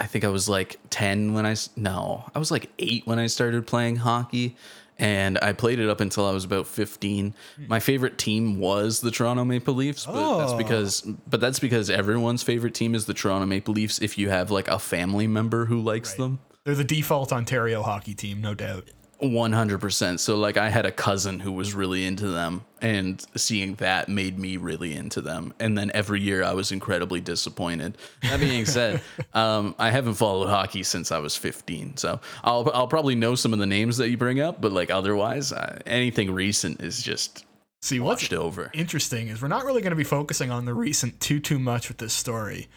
I 0.00 0.06
think 0.06 0.24
I 0.24 0.28
was 0.28 0.48
like 0.48 0.78
10 0.90 1.34
when 1.34 1.44
I, 1.46 1.54
no, 1.76 2.24
I 2.34 2.38
was 2.38 2.50
like 2.50 2.70
eight 2.78 3.06
when 3.06 3.18
I 3.18 3.26
started 3.26 3.66
playing 3.66 3.96
hockey. 3.96 4.56
And 4.98 5.38
I 5.40 5.54
played 5.54 5.78
it 5.78 5.88
up 5.88 6.00
until 6.02 6.26
I 6.26 6.32
was 6.32 6.44
about 6.44 6.66
15. 6.66 7.32
My 7.68 7.80
favorite 7.80 8.18
team 8.18 8.58
was 8.58 9.00
the 9.00 9.10
Toronto 9.10 9.44
Maple 9.46 9.72
Leafs, 9.72 10.04
but 10.04 10.38
that's 10.38 10.52
Oh. 10.52 10.58
because 10.58 11.00
but 11.26 11.40
that's 11.40 11.58
because 11.58 11.88
everyone's 11.88 12.42
favorite 12.42 12.74
team 12.74 12.94
is 12.94 13.06
the 13.06 13.14
Toronto 13.14 13.46
Maple 13.46 13.72
Leafs 13.72 13.98
if 14.02 14.18
you 14.18 14.28
have 14.28 14.50
like 14.50 14.68
a 14.68 14.78
family 14.78 15.26
member 15.26 15.64
who 15.64 15.80
likes 15.80 16.12
them. 16.14 16.40
They're 16.64 16.74
the 16.74 16.84
default 16.84 17.32
Ontario 17.32 17.80
hockey 17.82 18.12
team, 18.12 18.42
no 18.42 18.52
doubt. 18.54 18.90
100%. 19.22 20.18
So 20.18 20.36
like 20.36 20.56
I 20.56 20.70
had 20.70 20.86
a 20.86 20.92
cousin 20.92 21.40
who 21.40 21.52
was 21.52 21.74
really 21.74 22.04
into 22.04 22.28
them 22.28 22.64
and 22.80 23.24
seeing 23.36 23.74
that 23.76 24.08
made 24.08 24.38
me 24.38 24.56
really 24.56 24.94
into 24.94 25.20
them. 25.20 25.52
And 25.60 25.76
then 25.76 25.90
every 25.94 26.20
year 26.20 26.42
I 26.42 26.54
was 26.54 26.72
incredibly 26.72 27.20
disappointed. 27.20 27.98
That 28.22 28.40
being 28.40 28.64
said, 28.64 29.02
um, 29.34 29.74
I 29.78 29.90
haven't 29.90 30.14
followed 30.14 30.48
hockey 30.48 30.82
since 30.82 31.12
I 31.12 31.18
was 31.18 31.36
15. 31.36 31.98
So 31.98 32.20
I'll 32.42 32.70
I'll 32.72 32.88
probably 32.88 33.14
know 33.14 33.34
some 33.34 33.52
of 33.52 33.58
the 33.58 33.66
names 33.66 33.98
that 33.98 34.10
you 34.10 34.16
bring 34.16 34.40
up, 34.40 34.60
but 34.60 34.72
like 34.72 34.90
otherwise 34.90 35.52
uh, 35.52 35.80
anything 35.86 36.32
recent 36.32 36.80
is 36.80 37.02
just 37.02 37.44
See, 37.82 37.98
what's 37.98 38.22
watched 38.22 38.32
over. 38.34 38.70
interesting 38.74 39.28
is 39.28 39.40
we're 39.40 39.48
not 39.48 39.64
really 39.64 39.80
going 39.80 39.90
to 39.92 39.96
be 39.96 40.04
focusing 40.04 40.50
on 40.50 40.66
the 40.66 40.74
recent 40.74 41.20
too 41.20 41.40
too 41.40 41.58
much 41.58 41.88
with 41.88 41.98
this 41.98 42.12
story. 42.12 42.68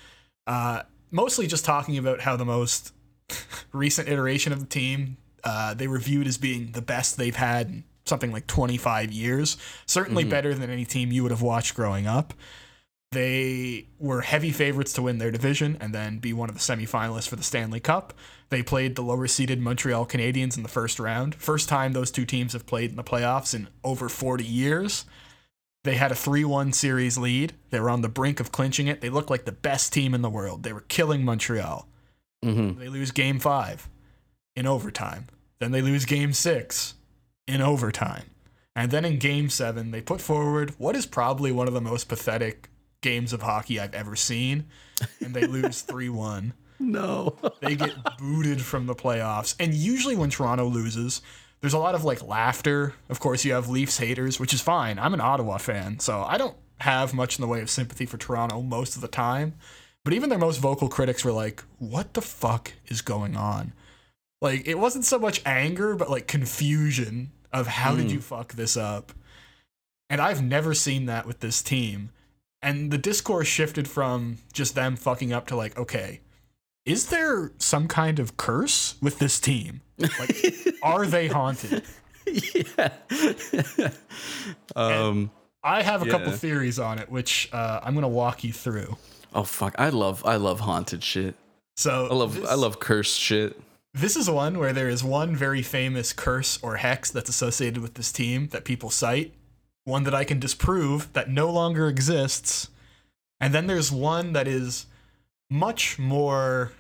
Uh, 0.48 0.84
mostly 1.12 1.48
just 1.48 1.66
talking 1.66 1.98
about 1.98 2.22
how 2.22 2.36
the 2.36 2.46
most 2.46 2.94
recent 3.74 4.08
iteration 4.10 4.54
of 4.54 4.60
the 4.60 4.66
team 4.66 5.18
uh, 5.44 5.74
they 5.74 5.88
reviewed 5.88 6.28
as 6.28 6.38
being 6.38 6.72
the 6.72 6.82
best 6.82 7.18
they've 7.18 7.36
had 7.36 7.68
in 7.68 7.84
something 8.06 8.32
like 8.32 8.48
25 8.48 9.12
years. 9.12 9.58
Certainly 9.86 10.26
better 10.26 10.54
than 10.54 10.70
any 10.70 10.86
team 10.86 11.12
you 11.12 11.24
would 11.24 11.32
have 11.32 11.42
watched 11.42 11.76
growing 11.76 12.08
up. 12.08 12.34
They 13.12 13.88
were 14.00 14.22
heavy 14.22 14.52
favorites 14.52 14.92
to 14.94 15.04
win 15.04 15.20
their 15.20 15.30
division 15.30 15.78
and 15.80 15.94
then 15.94 16.18
be 16.18 16.34
one 16.34 16.50
of 16.50 16.56
the 16.56 16.62
semifinalists 16.62 17.28
for 17.28 17.36
the 17.36 17.44
Stanley 17.44 17.80
Cup. 17.80 18.14
They 18.50 18.64
played 18.64 18.96
the 18.96 19.04
lower 19.04 19.28
seeded 19.28 19.60
Montreal 19.60 20.08
Canadiens 20.08 20.58
in 20.58 20.64
the 20.64 20.70
first 20.70 21.00
round. 21.00 21.36
First 21.36 21.70
time 21.70 21.94
those 21.94 22.10
two 22.12 22.26
teams 22.26 22.54
have 22.54 22.66
played 22.66 22.90
in 22.90 22.96
the 22.96 23.04
playoffs 23.04 23.54
in 23.54 23.68
over 23.84 24.10
40 24.10 24.44
years. 24.44 25.06
They 25.84 25.96
had 25.96 26.12
a 26.12 26.16
3 26.16 26.44
1 26.46 26.74
series 26.74 27.18
lead. 27.18 27.54
They 27.70 27.80
were 27.80 27.90
on 27.90 28.02
the 28.02 28.10
brink 28.10 28.40
of 28.40 28.52
clinching 28.52 28.88
it. 28.88 29.02
They 29.02 29.10
looked 29.10 29.30
like 29.30 29.46
the 29.46 29.52
best 29.52 29.94
team 29.94 30.16
in 30.16 30.22
the 30.22 30.30
world. 30.30 30.64
They 30.64 30.74
were 30.74 30.86
killing 30.88 31.24
Montreal. 31.24 31.88
hmm 32.42 32.74
They 32.80 32.90
lose 32.90 33.12
game 33.12 33.40
five 33.40 33.88
in 34.56 34.68
overtime. 34.68 35.28
Then 35.60 35.72
they 35.72 35.82
lose 35.82 36.06
game 36.06 36.34
six 36.34 36.96
in 37.48 37.62
overtime. 37.62 38.26
And 38.76 38.92
then 38.92 39.06
in 39.06 39.20
game 39.20 39.50
seven, 39.50 39.92
they 39.92 40.02
put 40.02 40.20
forward 40.20 40.74
what 40.78 40.96
is 40.96 41.06
probably 41.06 41.52
one 41.52 41.68
of 41.68 41.74
the 41.74 41.82
most 41.82 42.08
pathetic 42.08 42.70
games 43.02 43.34
of 43.34 43.44
hockey 43.44 43.80
I've 43.80 43.94
ever 43.94 44.16
seen. 44.16 44.66
And 45.24 45.34
they 45.34 45.46
lose 45.46 45.82
3 45.84 46.10
1. 46.10 46.54
No. 46.80 47.38
They 47.62 47.76
get 47.76 47.94
booted 48.18 48.62
from 48.62 48.88
the 48.88 48.96
playoffs. 48.96 49.56
And 49.60 49.74
usually 49.74 50.16
when 50.16 50.30
Toronto 50.30 50.66
loses, 50.66 51.22
there's 51.62 51.74
a 51.74 51.78
lot 51.80 51.96
of 51.96 52.04
like 52.04 52.22
laughter. 52.24 52.94
Of 53.10 53.20
course, 53.20 53.46
you 53.46 53.54
have 53.54 53.70
Leafs 53.70 53.98
haters, 54.00 54.40
which 54.40 54.54
is 54.54 54.62
fine. 54.62 55.00
I'm 55.00 55.14
an 55.14 55.22
Ottawa 55.22 55.58
fan, 55.58 56.00
so 56.00 56.24
I 56.24 56.38
don't 56.38 56.58
have 56.80 57.14
much 57.14 57.38
in 57.38 57.42
the 57.42 57.48
way 57.48 57.62
of 57.62 57.70
sympathy 57.70 58.06
for 58.06 58.18
Toronto 58.18 58.62
most 58.62 58.96
of 58.96 59.02
the 59.02 59.08
time. 59.08 59.54
But 60.04 60.14
even 60.14 60.30
their 60.30 60.40
most 60.40 60.58
vocal 60.58 60.90
critics 60.90 61.24
were 61.24 61.32
like, 61.32 61.64
what 61.78 62.16
the 62.16 62.22
fuck 62.22 62.74
is 62.88 63.02
going 63.02 63.38
on? 63.38 63.72
Like, 64.44 64.68
it 64.68 64.78
wasn't 64.78 65.06
so 65.06 65.18
much 65.18 65.42
anger, 65.46 65.96
but 65.96 66.10
like 66.10 66.28
confusion 66.28 67.32
of 67.54 67.66
how 67.66 67.96
did 67.96 68.12
you 68.12 68.20
fuck 68.20 68.54
this 68.54 68.76
up? 68.76 69.14
And 70.10 70.20
I've 70.20 70.44
never 70.44 70.74
seen 70.74 71.06
that 71.06 71.26
with 71.26 71.40
this 71.40 71.62
team. 71.62 72.10
And 72.62 72.92
the 72.92 72.98
discourse 72.98 73.48
shifted 73.48 73.88
from 73.88 74.40
just 74.52 74.76
them 74.76 74.98
fucking 74.98 75.32
up 75.32 75.48
to 75.48 75.56
like, 75.56 75.78
okay, 75.78 76.20
is 76.86 77.08
there 77.08 77.54
some 77.58 77.88
kind 77.88 78.20
of 78.20 78.36
curse 78.36 78.96
with 79.02 79.18
this 79.18 79.40
team? 79.40 79.80
Like, 79.98 80.36
are 80.84 81.06
they 81.06 81.30
haunted? 81.30 81.84
yeah. 82.28 82.90
um 84.76 85.32
I 85.64 85.82
have 85.84 86.02
a 86.06 86.10
couple 86.10 86.34
theories 86.34 86.80
on 86.80 87.00
it, 87.00 87.10
which 87.10 87.48
uh, 87.54 87.80
I'm 87.82 87.94
gonna 87.96 88.10
walk 88.10 88.44
you 88.44 88.52
through. 88.52 88.98
oh 89.34 89.44
fuck. 89.44 89.76
I 89.80 89.88
love 89.90 90.26
I 90.26 90.36
love 90.36 90.60
haunted 90.60 91.02
shit. 91.02 91.36
So 91.78 92.08
I 92.12 92.14
love 92.14 92.36
this, 92.36 92.50
I 92.50 92.56
love 92.56 92.82
cursed 92.82 93.18
shit. 93.18 93.58
This 93.94 94.16
is 94.16 94.30
one 94.30 94.58
where 94.58 94.74
there 94.74 94.90
is 94.90 95.04
one 95.04 95.36
very 95.36 95.62
famous 95.62 96.14
curse 96.14 96.58
or 96.62 96.78
hex 96.78 97.12
that's 97.12 97.30
associated 97.30 97.82
with 97.82 97.94
this 97.94 98.12
team 98.12 98.48
that 98.48 98.66
people 98.66 98.90
cite. 98.90 99.34
One 99.86 100.04
that 100.04 100.16
I 100.16 100.24
can 100.24 100.40
disprove 100.40 101.12
that 101.14 101.30
no 101.30 101.52
longer 101.52 101.88
exists, 101.88 102.70
and 103.42 103.54
then 103.54 103.68
there's 103.68 103.92
one 103.92 104.32
that 104.32 104.48
is 104.48 104.86
much 105.50 106.00
more 106.00 106.72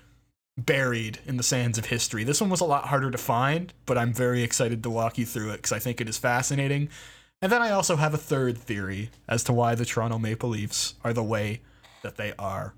buried 0.57 1.19
in 1.25 1.37
the 1.37 1.43
sands 1.43 1.77
of 1.77 1.87
history. 1.87 2.23
This 2.23 2.39
one 2.39 2.49
was 2.49 2.61
a 2.61 2.65
lot 2.65 2.85
harder 2.85 3.11
to 3.11 3.17
find, 3.17 3.73
but 3.85 3.97
I'm 3.97 4.13
very 4.13 4.41
excited 4.43 4.83
to 4.83 4.89
walk 4.89 5.17
you 5.17 5.25
through 5.25 5.49
it 5.51 5.57
because 5.57 5.73
I 5.73 5.79
think 5.79 5.99
it 5.99 6.07
is 6.07 6.17
fascinating. 6.17 6.89
And 7.41 7.51
then 7.51 7.61
I 7.61 7.71
also 7.71 7.97
have 7.97 8.13
a 8.13 8.17
third 8.17 8.57
theory 8.57 9.09
as 9.27 9.43
to 9.45 9.53
why 9.53 9.75
the 9.75 9.83
Toronto 9.83 10.17
Maple 10.17 10.49
Leafs 10.49 10.95
are 11.03 11.11
the 11.11 11.23
way 11.23 11.61
that 12.03 12.15
they 12.15 12.33
are. 12.39 12.73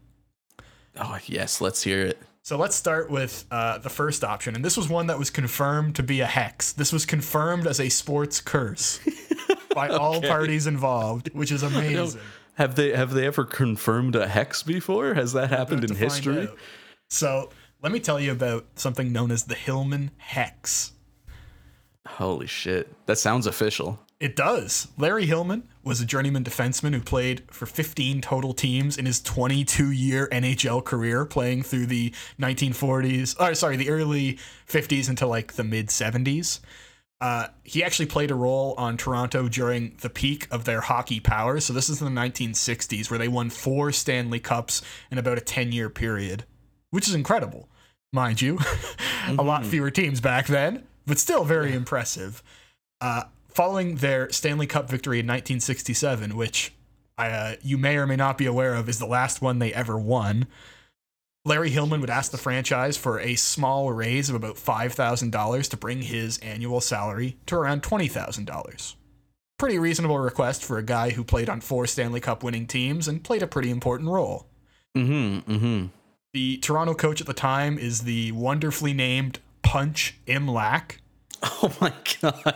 Oh 0.97 1.19
yes, 1.27 1.61
let's 1.61 1.83
hear 1.83 2.01
it. 2.01 2.17
So 2.45 2.59
let's 2.59 2.75
start 2.75 3.09
with 3.09 3.43
uh, 3.49 3.79
the 3.79 3.89
first 3.89 4.23
option. 4.23 4.53
And 4.53 4.63
this 4.63 4.77
was 4.77 4.87
one 4.87 5.07
that 5.07 5.17
was 5.17 5.31
confirmed 5.31 5.95
to 5.95 6.03
be 6.03 6.21
a 6.21 6.27
hex. 6.27 6.73
This 6.73 6.93
was 6.93 7.03
confirmed 7.03 7.65
as 7.65 7.79
a 7.79 7.89
sports 7.89 8.39
curse 8.39 8.99
by 9.73 9.89
all 9.89 10.21
parties 10.21 10.67
involved, 10.67 11.33
which 11.33 11.51
is 11.51 11.63
amazing. 11.63 12.21
Have 12.53 12.75
they 12.75 12.95
have 12.95 13.13
they 13.13 13.25
ever 13.25 13.45
confirmed 13.45 14.15
a 14.15 14.27
hex 14.27 14.61
before? 14.61 15.15
Has 15.15 15.33
that 15.33 15.49
happened 15.49 15.85
in 15.85 15.95
history? 15.95 16.47
So 17.09 17.49
let 17.81 17.91
me 17.91 17.99
tell 17.99 18.19
you 18.19 18.31
about 18.31 18.67
something 18.75 19.11
known 19.11 19.31
as 19.31 19.45
the 19.45 19.55
Hillman 19.55 20.11
Hex. 20.17 20.91
Holy 22.07 22.45
shit. 22.45 22.93
That 23.07 23.17
sounds 23.17 23.47
official. 23.47 23.99
It 24.19 24.35
does. 24.35 24.87
Larry 24.97 25.25
Hillman 25.25 25.67
was 25.83 25.99
a 25.99 26.05
journeyman 26.05 26.45
defenseman 26.45 26.93
who 26.93 27.01
played 27.01 27.43
for 27.51 27.65
15 27.65 28.21
total 28.21 28.53
teams 28.53 28.97
in 28.97 29.05
his 29.05 29.21
22 29.21 29.91
year 29.91 30.29
NHL 30.31 30.83
career, 30.85 31.25
playing 31.25 31.63
through 31.63 31.87
the 31.87 32.13
1940s, 32.39 33.39
or 33.39 33.53
sorry, 33.55 33.75
the 33.75 33.89
early 33.89 34.39
50s 34.69 35.09
until 35.09 35.27
like 35.27 35.53
the 35.53 35.65
mid 35.65 35.87
70s. 35.87 36.61
Uh, 37.19 37.47
he 37.63 37.83
actually 37.83 38.05
played 38.05 38.31
a 38.31 38.35
role 38.35 38.73
on 38.77 38.97
Toronto 38.97 39.47
during 39.49 39.97
the 40.01 40.09
peak 40.09 40.47
of 40.51 40.63
their 40.65 40.81
hockey 40.81 41.19
powers. 41.19 41.65
So 41.65 41.73
this 41.73 41.89
is 41.89 42.01
in 42.01 42.13
the 42.13 42.21
1960s, 42.21 43.09
where 43.09 43.19
they 43.19 43.27
won 43.27 43.49
four 43.49 43.91
Stanley 43.91 44.39
Cups 44.39 44.81
in 45.11 45.17
about 45.17 45.37
a 45.37 45.41
10 45.41 45.73
year 45.73 45.89
period, 45.89 46.45
which 46.89 47.07
is 47.07 47.15
incredible, 47.15 47.67
mind 48.13 48.41
you. 48.41 48.59
a 49.27 49.43
lot 49.43 49.65
fewer 49.65 49.91
teams 49.91 50.21
back 50.21 50.47
then, 50.47 50.83
but 51.05 51.19
still 51.19 51.43
very 51.43 51.73
impressive. 51.73 52.41
Uh, 53.01 53.23
following 53.55 53.95
their 53.95 54.29
Stanley 54.31 54.67
Cup 54.67 54.89
victory 54.89 55.19
in 55.19 55.25
1967, 55.25 56.35
which 56.35 56.73
uh, 57.17 57.53
you 57.61 57.77
may 57.77 57.97
or 57.97 58.05
may 58.05 58.17
not 58.17 58.37
be 58.37 58.45
aware 58.45 58.75
of 58.75 58.89
is 58.89 58.99
the 58.99 59.05
last 59.05 59.41
one 59.41 59.59
they 59.59 59.73
ever 59.73 59.97
won, 59.97 60.47
Larry 61.45 61.69
Hillman 61.69 62.01
would 62.01 62.09
ask 62.09 62.31
the 62.31 62.37
franchise 62.37 62.97
for 62.97 63.19
a 63.19 63.35
small 63.35 63.91
raise 63.93 64.29
of 64.29 64.35
about 64.35 64.55
$5,000 64.55 65.69
to 65.69 65.77
bring 65.77 66.01
his 66.01 66.37
annual 66.39 66.81
salary 66.81 67.37
to 67.45 67.55
around 67.55 67.83
$20,000. 67.83 68.95
Pretty 69.57 69.79
reasonable 69.79 70.19
request 70.19 70.65
for 70.65 70.77
a 70.77 70.83
guy 70.83 71.11
who 71.11 71.23
played 71.23 71.49
on 71.49 71.61
four 71.61 71.87
Stanley 71.87 72.19
Cup 72.19 72.43
winning 72.43 72.67
teams 72.67 73.07
and 73.07 73.23
played 73.23 73.43
a 73.43 73.47
pretty 73.47 73.69
important 73.69 74.09
role. 74.09 74.47
Mm-hmm. 74.97 75.49
Mm-hmm. 75.49 75.85
The 76.33 76.57
Toronto 76.57 76.93
coach 76.93 77.21
at 77.21 77.27
the 77.27 77.33
time 77.33 77.77
is 77.77 78.01
the 78.01 78.33
wonderfully 78.33 78.91
named 78.91 79.39
Punch 79.61 80.17
Imlach. 80.27 80.97
Oh 81.61 81.71
my 81.79 81.93
god. 82.21 82.55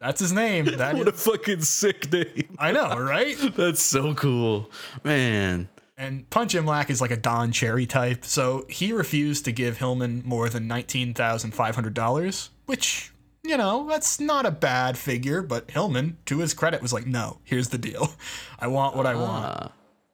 That's 0.00 0.20
his 0.20 0.32
name. 0.32 0.64
That 0.76 0.96
what 0.96 1.08
a 1.08 1.12
fucking 1.12 1.62
sick 1.62 2.12
name. 2.12 2.56
I 2.58 2.72
know, 2.72 2.98
right? 2.98 3.36
That's 3.56 3.82
so 3.82 4.14
cool. 4.14 4.70
Man. 5.04 5.68
And 5.96 6.28
Punch 6.30 6.54
Imlach 6.54 6.88
is 6.88 7.00
like 7.00 7.10
a 7.10 7.16
Don 7.16 7.52
Cherry 7.52 7.84
type, 7.86 8.24
so 8.24 8.64
he 8.70 8.92
refused 8.92 9.44
to 9.44 9.52
give 9.52 9.78
Hillman 9.78 10.22
more 10.24 10.48
than 10.48 10.66
$19,500, 10.66 12.48
which, 12.64 13.12
you 13.42 13.56
know, 13.58 13.86
that's 13.86 14.18
not 14.18 14.46
a 14.46 14.50
bad 14.50 14.96
figure, 14.96 15.42
but 15.42 15.70
Hillman, 15.70 16.16
to 16.24 16.38
his 16.38 16.54
credit, 16.54 16.80
was 16.80 16.94
like, 16.94 17.06
no, 17.06 17.38
here's 17.44 17.68
the 17.68 17.76
deal. 17.76 18.14
I 18.58 18.68
want 18.68 18.96
what 18.96 19.04
I 19.04 19.14
want. 19.14 19.44
Ah. 19.44 19.72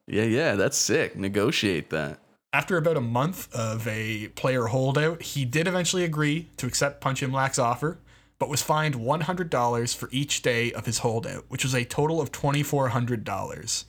Yeah, 0.09 0.25
yeah, 0.25 0.55
that's 0.57 0.77
sick. 0.77 1.17
Negotiate 1.17 1.91
that. 1.91 2.19
After 2.57 2.79
about 2.79 2.97
a 2.97 3.03
month 3.03 3.55
of 3.55 3.87
a 3.87 4.29
player 4.29 4.65
holdout, 4.65 5.21
he 5.21 5.45
did 5.45 5.69
eventually 5.69 6.05
agree 6.05 6.49
to 6.57 6.67
accept 6.67 7.03
Punch 7.03 7.21
Imlach's 7.21 7.59
offer, 7.59 7.99
but 8.39 8.49
was 8.49 8.63
fined 8.63 8.95
$100 8.95 9.95
for 9.95 10.09
each 10.11 10.41
day 10.41 10.73
of 10.73 10.87
his 10.87 11.01
holdout, 11.01 11.45
which 11.49 11.65
was 11.65 11.75
a 11.75 11.85
total 11.85 12.19
of 12.19 12.33
$2,400. 12.33 13.85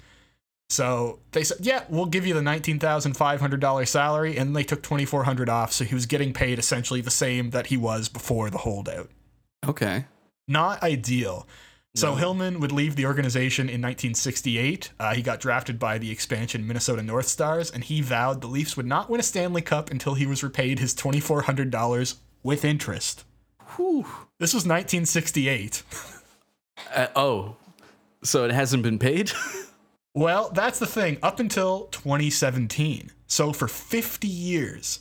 So 0.70 1.20
they 1.32 1.45
said, 1.45 1.59
"Yeah, 1.61 1.86
we'll 1.88 2.07
give 2.07 2.28
you 2.28 2.34
the 2.34 2.41
nineteen 2.41 2.78
thousand 2.78 3.13
five 3.15 3.39
hundred 3.39 3.61
dollars 3.61 3.89
salary," 3.89 4.36
and 4.36 4.53
they 4.53 4.65
took 4.65 4.84
2,400 4.84 5.47
off, 5.47 5.72
so 5.72 5.86
he 5.86 5.95
was 5.95 6.05
getting 6.05 6.34
paid 6.34 6.59
essentially 6.59 6.99
the 6.99 7.09
same 7.09 7.51
that 7.51 7.68
he 7.68 7.78
was 7.78 8.09
before 8.09 8.49
the 8.49 8.57
holdout. 8.57 9.09
Okay. 9.65 10.07
Not 10.45 10.84
ideal. 10.84 11.47
So 11.97 12.13
Hillman 12.13 12.59
would 12.59 12.71
leave 12.71 12.95
the 12.95 13.07
organization 13.07 13.69
in 13.69 13.81
1968. 13.81 14.91
Uh, 14.99 15.15
he 15.15 15.23
got 15.23 15.39
drafted 15.39 15.79
by 15.79 15.97
the 15.97 16.11
expansion 16.11 16.67
Minnesota 16.67 17.01
North 17.01 17.27
Stars, 17.27 17.71
and 17.71 17.83
he 17.83 18.01
vowed 18.01 18.41
the 18.41 18.47
Leafs 18.47 18.77
would 18.77 18.85
not 18.85 19.09
win 19.09 19.19
a 19.19 19.23
Stanley 19.23 19.63
Cup 19.63 19.89
until 19.89 20.13
he 20.13 20.27
was 20.27 20.43
repaid 20.43 20.77
his 20.77 20.93
$2,400 20.93 22.15
with 22.43 22.63
interest. 22.63 23.23
This 24.37 24.53
was 24.53 24.65
1968. 24.65 25.81
Uh, 26.95 27.07
oh, 27.15 27.55
so 28.23 28.45
it 28.45 28.51
hasn't 28.51 28.83
been 28.83 28.99
paid? 28.99 29.31
Well, 30.17 30.49
that's 30.49 30.79
the 30.79 30.87
thing. 30.87 31.19
Up 31.21 31.39
until 31.39 31.89
2017, 31.91 33.11
so 33.27 33.53
for 33.53 33.67
50 33.67 34.27
years, 34.27 34.99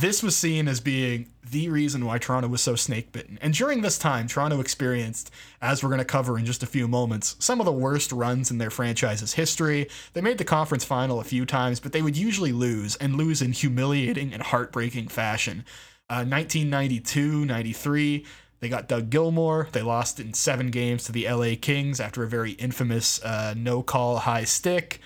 this 0.00 0.22
was 0.22 0.36
seen 0.36 0.68
as 0.68 0.80
being 0.80 1.26
the 1.50 1.68
reason 1.68 2.04
why 2.04 2.18
Toronto 2.18 2.48
was 2.48 2.60
so 2.60 2.76
snake 2.76 3.10
bitten. 3.10 3.38
And 3.40 3.52
during 3.54 3.80
this 3.80 3.98
time, 3.98 4.28
Toronto 4.28 4.60
experienced, 4.60 5.30
as 5.60 5.82
we're 5.82 5.88
going 5.88 5.98
to 5.98 6.04
cover 6.04 6.38
in 6.38 6.44
just 6.44 6.62
a 6.62 6.66
few 6.66 6.86
moments, 6.86 7.36
some 7.38 7.58
of 7.58 7.66
the 7.66 7.72
worst 7.72 8.12
runs 8.12 8.50
in 8.50 8.58
their 8.58 8.70
franchise's 8.70 9.32
history. 9.32 9.88
They 10.12 10.20
made 10.20 10.38
the 10.38 10.44
conference 10.44 10.84
final 10.84 11.20
a 11.20 11.24
few 11.24 11.44
times, 11.44 11.80
but 11.80 11.92
they 11.92 12.02
would 12.02 12.16
usually 12.16 12.52
lose 12.52 12.96
and 12.96 13.16
lose 13.16 13.42
in 13.42 13.52
humiliating 13.52 14.32
and 14.32 14.42
heartbreaking 14.42 15.08
fashion. 15.08 15.64
Uh, 16.10 16.22
1992, 16.24 17.44
93, 17.44 18.24
they 18.60 18.68
got 18.68 18.88
Doug 18.88 19.10
Gilmour. 19.10 19.68
They 19.72 19.82
lost 19.82 20.20
in 20.20 20.34
seven 20.34 20.70
games 20.70 21.04
to 21.04 21.12
the 21.12 21.28
LA 21.28 21.54
Kings 21.60 21.98
after 22.00 22.22
a 22.22 22.28
very 22.28 22.52
infamous 22.52 23.22
uh, 23.22 23.54
no 23.56 23.82
call 23.82 24.18
high 24.18 24.44
stick. 24.44 25.00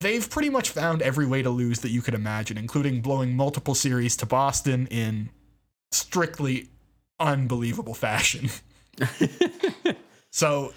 They've 0.00 0.28
pretty 0.28 0.50
much 0.50 0.70
found 0.70 1.00
every 1.00 1.26
way 1.26 1.42
to 1.42 1.50
lose 1.50 1.80
that 1.80 1.90
you 1.90 2.02
could 2.02 2.14
imagine, 2.14 2.58
including 2.58 3.00
blowing 3.00 3.34
multiple 3.34 3.74
series 3.74 4.16
to 4.18 4.26
Boston 4.26 4.86
in 4.88 5.30
strictly 5.90 6.68
unbelievable 7.18 7.94
fashion. 7.94 8.50
so 10.30 10.74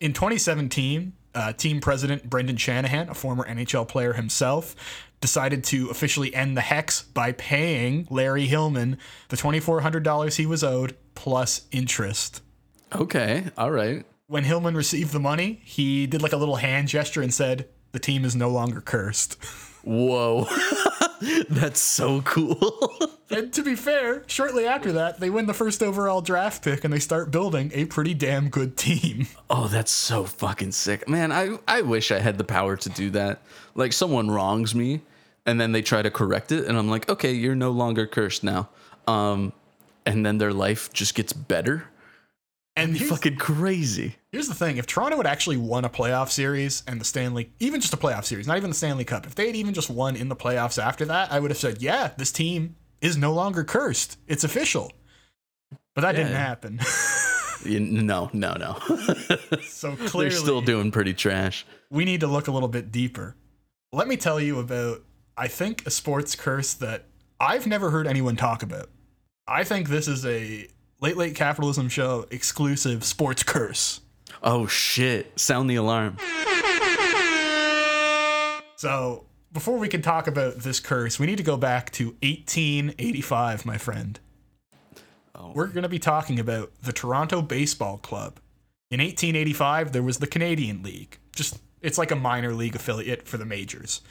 in 0.00 0.12
2017, 0.12 1.12
uh, 1.34 1.52
team 1.52 1.80
president 1.80 2.28
Brendan 2.28 2.56
Shanahan, 2.56 3.08
a 3.08 3.14
former 3.14 3.46
NHL 3.46 3.86
player 3.86 4.14
himself, 4.14 4.74
decided 5.20 5.62
to 5.64 5.88
officially 5.90 6.34
end 6.34 6.56
the 6.56 6.62
hex 6.62 7.02
by 7.02 7.32
paying 7.32 8.06
Larry 8.10 8.46
Hillman 8.46 8.98
the 9.28 9.36
$2,400 9.36 10.36
he 10.36 10.46
was 10.46 10.64
owed 10.64 10.96
plus 11.14 11.66
interest. 11.70 12.42
okay, 12.94 13.44
all 13.56 13.70
right. 13.70 14.04
When 14.28 14.42
Hillman 14.42 14.74
received 14.74 15.12
the 15.12 15.20
money, 15.20 15.60
he 15.64 16.06
did 16.08 16.20
like 16.20 16.32
a 16.32 16.36
little 16.36 16.56
hand 16.56 16.88
gesture 16.88 17.22
and 17.22 17.32
said, 17.32 17.68
The 17.96 18.00
team 18.00 18.26
is 18.26 18.36
no 18.36 18.50
longer 18.50 18.82
cursed. 18.82 19.42
Whoa. 19.82 20.46
That's 21.48 21.80
so 21.80 22.20
cool. 22.20 22.94
and 23.30 23.50
to 23.54 23.62
be 23.62 23.74
fair, 23.74 24.22
shortly 24.26 24.66
after 24.66 24.92
that, 24.92 25.18
they 25.18 25.30
win 25.30 25.46
the 25.46 25.54
first 25.54 25.82
overall 25.82 26.20
draft 26.20 26.62
pick 26.62 26.84
and 26.84 26.92
they 26.92 26.98
start 26.98 27.30
building 27.30 27.70
a 27.72 27.86
pretty 27.86 28.12
damn 28.12 28.50
good 28.50 28.76
team. 28.76 29.28
oh, 29.48 29.68
that's 29.68 29.90
so 29.90 30.24
fucking 30.24 30.72
sick. 30.72 31.08
Man, 31.08 31.32
I, 31.32 31.56
I 31.66 31.80
wish 31.80 32.12
I 32.12 32.18
had 32.18 32.36
the 32.36 32.44
power 32.44 32.76
to 32.76 32.90
do 32.90 33.08
that. 33.12 33.40
Like 33.74 33.94
someone 33.94 34.30
wrongs 34.30 34.74
me 34.74 35.00
and 35.46 35.58
then 35.58 35.72
they 35.72 35.80
try 35.80 36.02
to 36.02 36.10
correct 36.10 36.52
it 36.52 36.66
and 36.66 36.76
I'm 36.76 36.90
like, 36.90 37.08
"Okay, 37.08 37.32
you're 37.32 37.54
no 37.54 37.70
longer 37.70 38.06
cursed 38.06 38.44
now." 38.44 38.68
Um 39.06 39.54
and 40.04 40.26
then 40.26 40.36
their 40.36 40.52
life 40.52 40.92
just 40.92 41.14
gets 41.14 41.32
better. 41.32 41.84
And 42.78 42.94
here's, 42.96 43.08
Fucking 43.10 43.36
crazy. 43.36 44.16
here's 44.32 44.48
the 44.48 44.54
thing 44.54 44.76
if 44.76 44.86
Toronto 44.86 45.16
had 45.16 45.26
actually 45.26 45.56
won 45.56 45.86
a 45.86 45.88
playoff 45.88 46.30
series 46.30 46.82
and 46.86 47.00
the 47.00 47.04
Stanley, 47.06 47.50
even 47.58 47.80
just 47.80 47.94
a 47.94 47.96
playoff 47.96 48.24
series, 48.26 48.46
not 48.46 48.58
even 48.58 48.68
the 48.70 48.76
Stanley 48.76 49.04
Cup, 49.04 49.26
if 49.26 49.34
they 49.34 49.46
had 49.46 49.56
even 49.56 49.72
just 49.72 49.88
won 49.88 50.14
in 50.14 50.28
the 50.28 50.36
playoffs 50.36 50.80
after 50.82 51.06
that, 51.06 51.32
I 51.32 51.40
would 51.40 51.50
have 51.50 51.56
said, 51.58 51.80
yeah, 51.80 52.10
this 52.18 52.30
team 52.32 52.76
is 53.00 53.16
no 53.16 53.32
longer 53.32 53.64
cursed. 53.64 54.18
It's 54.26 54.44
official. 54.44 54.92
But 55.94 56.02
that 56.02 56.12
didn't 56.12 56.32
happen. 56.34 56.80
No, 57.64 58.30
no, 58.32 58.52
no. 58.52 58.78
so 59.66 59.96
clearly, 59.96 60.28
They're 60.28 60.38
still 60.38 60.60
doing 60.60 60.92
pretty 60.92 61.14
trash. 61.14 61.66
we 61.90 62.04
need 62.04 62.20
to 62.20 62.28
look 62.28 62.46
a 62.46 62.52
little 62.52 62.68
bit 62.68 62.92
deeper. 62.92 63.34
Let 63.92 64.06
me 64.06 64.16
tell 64.16 64.38
you 64.40 64.60
about, 64.60 65.02
I 65.36 65.48
think, 65.48 65.84
a 65.84 65.90
sports 65.90 66.36
curse 66.36 66.74
that 66.74 67.06
I've 67.40 67.66
never 67.66 67.90
heard 67.90 68.06
anyone 68.06 68.36
talk 68.36 68.62
about. 68.62 68.88
I 69.48 69.64
think 69.64 69.88
this 69.88 70.06
is 70.06 70.24
a 70.24 70.68
late, 71.00 71.16
late 71.16 71.34
capitalism 71.34 71.88
show 71.88 72.26
exclusive 72.30 73.04
sports 73.04 73.42
curse. 73.42 74.00
Oh 74.42 74.66
shit. 74.66 75.38
Sound 75.38 75.70
the 75.70 75.76
alarm. 75.76 76.18
So, 78.76 79.24
before 79.52 79.78
we 79.78 79.88
can 79.88 80.02
talk 80.02 80.26
about 80.26 80.58
this 80.58 80.80
curse, 80.80 81.18
we 81.18 81.26
need 81.26 81.38
to 81.38 81.42
go 81.42 81.56
back 81.56 81.90
to 81.92 82.08
1885, 82.22 83.64
my 83.64 83.78
friend. 83.78 84.20
We're 85.56 85.68
going 85.68 85.84
to 85.84 85.88
be 85.88 85.98
talking 85.98 86.38
about 86.38 86.72
the 86.82 86.92
Toronto 86.92 87.40
Baseball 87.40 87.96
Club. 87.96 88.40
In 88.90 89.00
1885, 89.00 89.92
there 89.92 90.02
was 90.02 90.18
the 90.18 90.26
Canadian 90.26 90.82
League. 90.82 91.18
Just 91.34 91.58
it's 91.80 91.96
like 91.96 92.10
a 92.10 92.16
minor 92.16 92.52
league 92.52 92.76
affiliate 92.76 93.26
for 93.26 93.38
the 93.38 93.46
majors. 93.46 94.02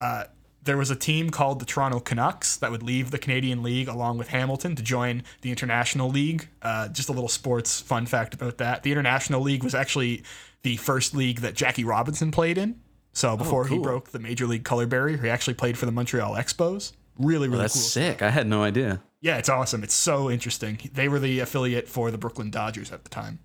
Uh, 0.00 0.24
there 0.66 0.76
was 0.76 0.90
a 0.90 0.96
team 0.96 1.30
called 1.30 1.60
the 1.60 1.64
Toronto 1.64 2.00
Canucks 2.00 2.56
that 2.58 2.70
would 2.70 2.82
leave 2.82 3.10
the 3.10 3.18
Canadian 3.18 3.62
League 3.62 3.88
along 3.88 4.18
with 4.18 4.28
Hamilton 4.28 4.76
to 4.76 4.82
join 4.82 5.22
the 5.40 5.50
International 5.50 6.08
League. 6.10 6.48
Uh, 6.60 6.88
just 6.88 7.08
a 7.08 7.12
little 7.12 7.28
sports 7.28 7.80
fun 7.80 8.04
fact 8.06 8.34
about 8.34 8.58
that: 8.58 8.82
the 8.82 8.92
International 8.92 9.40
League 9.40 9.64
was 9.64 9.74
actually 9.74 10.22
the 10.62 10.76
first 10.76 11.14
league 11.14 11.40
that 11.40 11.54
Jackie 11.54 11.84
Robinson 11.84 12.30
played 12.30 12.58
in. 12.58 12.80
So 13.12 13.36
before 13.36 13.66
he 13.66 13.76
cool. 13.76 13.82
broke 13.82 14.10
the 14.10 14.18
major 14.18 14.46
league 14.46 14.64
color 14.64 14.86
barrier, 14.86 15.16
he 15.16 15.30
actually 15.30 15.54
played 15.54 15.78
for 15.78 15.86
the 15.86 15.92
Montreal 15.92 16.34
Expos. 16.34 16.92
Really, 17.18 17.48
really 17.48 17.62
That's 17.62 17.74
cool. 17.74 17.82
sick. 17.82 18.20
I 18.20 18.28
had 18.28 18.46
no 18.46 18.62
idea. 18.62 19.00
Yeah, 19.22 19.38
it's 19.38 19.48
awesome. 19.48 19.82
It's 19.82 19.94
so 19.94 20.30
interesting. 20.30 20.78
They 20.92 21.08
were 21.08 21.18
the 21.18 21.40
affiliate 21.40 21.88
for 21.88 22.10
the 22.10 22.18
Brooklyn 22.18 22.50
Dodgers 22.50 22.92
at 22.92 23.04
the 23.04 23.08
time. 23.08 23.38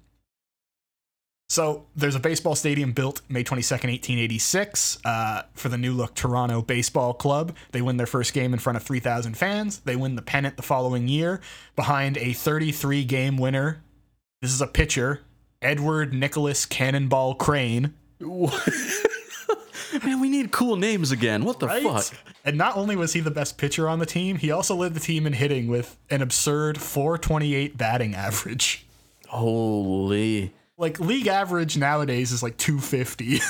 So 1.51 1.85
there's 1.97 2.15
a 2.15 2.19
baseball 2.21 2.55
stadium 2.55 2.93
built 2.93 3.23
May 3.27 3.43
22nd, 3.43 3.89
1886, 3.89 4.99
uh, 5.03 5.41
for 5.53 5.67
the 5.67 5.77
new 5.77 5.91
look 5.91 6.15
Toronto 6.15 6.61
Baseball 6.61 7.13
Club. 7.13 7.57
They 7.73 7.81
win 7.81 7.97
their 7.97 8.07
first 8.07 8.31
game 8.31 8.53
in 8.53 8.59
front 8.59 8.77
of 8.77 8.83
3,000 8.83 9.35
fans. 9.35 9.79
They 9.79 9.97
win 9.97 10.15
the 10.15 10.21
pennant 10.21 10.55
the 10.55 10.63
following 10.63 11.09
year 11.09 11.41
behind 11.75 12.17
a 12.17 12.31
33 12.31 13.03
game 13.03 13.35
winner. 13.35 13.83
This 14.41 14.53
is 14.53 14.61
a 14.61 14.65
pitcher, 14.65 15.23
Edward 15.61 16.13
Nicholas 16.13 16.65
Cannonball 16.65 17.35
Crane. 17.35 17.95
Man, 18.21 20.21
we 20.21 20.29
need 20.29 20.53
cool 20.53 20.77
names 20.77 21.11
again. 21.11 21.43
What 21.43 21.59
the 21.59 21.67
Right? 21.67 21.83
fuck? 21.83 22.17
And 22.45 22.57
not 22.57 22.77
only 22.77 22.95
was 22.95 23.11
he 23.11 23.19
the 23.19 23.29
best 23.29 23.57
pitcher 23.57 23.89
on 23.89 23.99
the 23.99 24.05
team, 24.05 24.37
he 24.37 24.51
also 24.51 24.73
led 24.73 24.93
the 24.93 25.01
team 25.01 25.27
in 25.27 25.33
hitting 25.33 25.67
with 25.67 25.97
an 26.09 26.21
absurd 26.21 26.77
428 26.77 27.75
batting 27.75 28.15
average. 28.15 28.85
Holy. 29.27 30.53
Like 30.81 30.99
league 30.99 31.27
average 31.27 31.77
nowadays 31.77 32.31
is 32.31 32.43
like 32.43 32.57
250. 32.57 33.39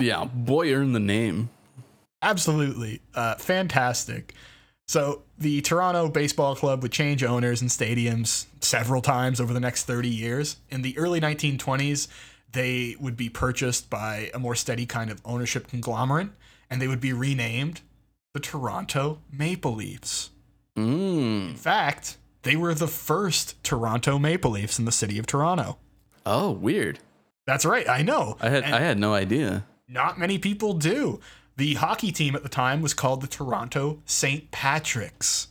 Yeah, 0.00 0.24
boy 0.24 0.72
earned 0.72 0.94
the 0.94 1.00
name. 1.00 1.50
Absolutely. 2.22 3.02
Uh, 3.14 3.34
fantastic. 3.34 4.32
So 4.88 5.22
the 5.36 5.60
Toronto 5.60 6.08
Baseball 6.08 6.56
Club 6.56 6.82
would 6.82 6.92
change 6.92 7.22
owners 7.22 7.60
and 7.60 7.70
stadiums 7.70 8.46
several 8.60 9.02
times 9.02 9.40
over 9.40 9.52
the 9.52 9.60
next 9.60 9.84
30 9.84 10.08
years. 10.08 10.56
In 10.70 10.80
the 10.80 10.96
early 10.96 11.20
1920s, 11.20 12.08
they 12.52 12.96
would 13.00 13.16
be 13.16 13.28
purchased 13.28 13.90
by 13.90 14.30
a 14.32 14.38
more 14.38 14.54
steady 14.54 14.86
kind 14.86 15.10
of 15.10 15.20
ownership 15.24 15.68
conglomerate, 15.68 16.30
and 16.70 16.80
they 16.80 16.88
would 16.88 17.00
be 17.00 17.12
renamed 17.12 17.82
the 18.32 18.40
Toronto 18.40 19.18
Maple 19.30 19.74
Leafs. 19.74 20.30
Mm. 20.76 21.50
In 21.50 21.54
fact, 21.54 22.16
they 22.44 22.56
were 22.56 22.74
the 22.74 22.88
first 22.88 23.62
Toronto 23.62 24.18
Maple 24.18 24.52
Leafs 24.52 24.78
in 24.78 24.86
the 24.86 24.92
city 24.92 25.18
of 25.18 25.26
Toronto. 25.26 25.76
Oh, 26.26 26.50
weird. 26.52 26.98
That's 27.46 27.64
right, 27.64 27.88
I 27.88 28.02
know. 28.02 28.36
I 28.40 28.48
had 28.50 28.64
And- 28.64 28.74
I 28.74 28.80
had 28.80 28.98
no 28.98 29.14
idea. 29.14 29.64
Not 29.88 30.18
many 30.18 30.38
people 30.38 30.74
do. 30.74 31.20
The 31.56 31.74
hockey 31.74 32.12
team 32.12 32.34
at 32.34 32.42
the 32.42 32.48
time 32.48 32.80
was 32.80 32.94
called 32.94 33.20
the 33.20 33.26
Toronto 33.26 34.00
St. 34.06 34.50
Patrick's. 34.50 35.48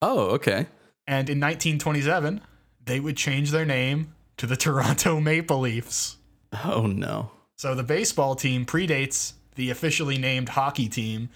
Oh, 0.00 0.20
okay. 0.30 0.66
And 1.06 1.28
in 1.28 1.38
1927, 1.40 2.40
they 2.84 2.98
would 3.00 3.16
change 3.16 3.50
their 3.50 3.64
name 3.66 4.14
to 4.38 4.46
the 4.46 4.56
Toronto 4.64 5.20
Maple 5.20 5.60
Leafs. 5.60 6.16
Oh 6.64 6.86
no. 6.86 7.30
So 7.56 7.74
the 7.74 7.82
baseball 7.82 8.34
team 8.36 8.64
predates 8.64 9.34
the 9.54 9.70
officially 9.70 10.18
named 10.18 10.50
hockey 10.50 10.88
team 10.88 11.28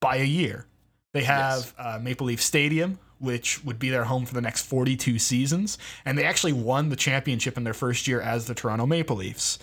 by 0.00 0.16
a 0.16 0.24
year. 0.24 0.66
They 1.12 1.22
have 1.24 1.72
uh, 1.78 1.98
Maple 2.02 2.26
Leaf 2.26 2.42
Stadium, 2.42 2.98
which 3.24 3.64
would 3.64 3.78
be 3.78 3.90
their 3.90 4.04
home 4.04 4.26
for 4.26 4.34
the 4.34 4.40
next 4.40 4.66
42 4.66 5.18
seasons, 5.18 5.78
and 6.04 6.16
they 6.16 6.24
actually 6.24 6.52
won 6.52 6.88
the 6.88 6.96
championship 6.96 7.56
in 7.56 7.64
their 7.64 7.74
first 7.74 8.06
year 8.06 8.20
as 8.20 8.46
the 8.46 8.54
Toronto 8.54 8.86
Maple 8.86 9.16
Leafs. 9.16 9.58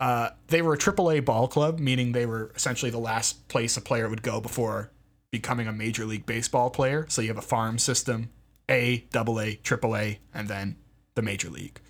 Uh, 0.00 0.30
they 0.48 0.60
were 0.60 0.74
a 0.74 0.78
AAA 0.78 1.24
ball 1.24 1.48
club, 1.48 1.78
meaning 1.78 2.12
they 2.12 2.26
were 2.26 2.52
essentially 2.54 2.90
the 2.90 2.98
last 2.98 3.48
place 3.48 3.76
a 3.76 3.80
player 3.80 4.08
would 4.08 4.22
go 4.22 4.40
before 4.40 4.90
becoming 5.30 5.66
a 5.66 5.72
Major 5.72 6.04
League 6.04 6.26
Baseball 6.26 6.70
player. 6.70 7.06
So 7.08 7.22
you 7.22 7.28
have 7.28 7.38
a 7.38 7.42
farm 7.42 7.78
system, 7.78 8.30
A, 8.70 9.04
AA, 9.14 9.58
AAA, 9.62 10.18
and 10.32 10.48
then 10.48 10.76
the 11.14 11.22
Major 11.22 11.50
League. 11.50 11.80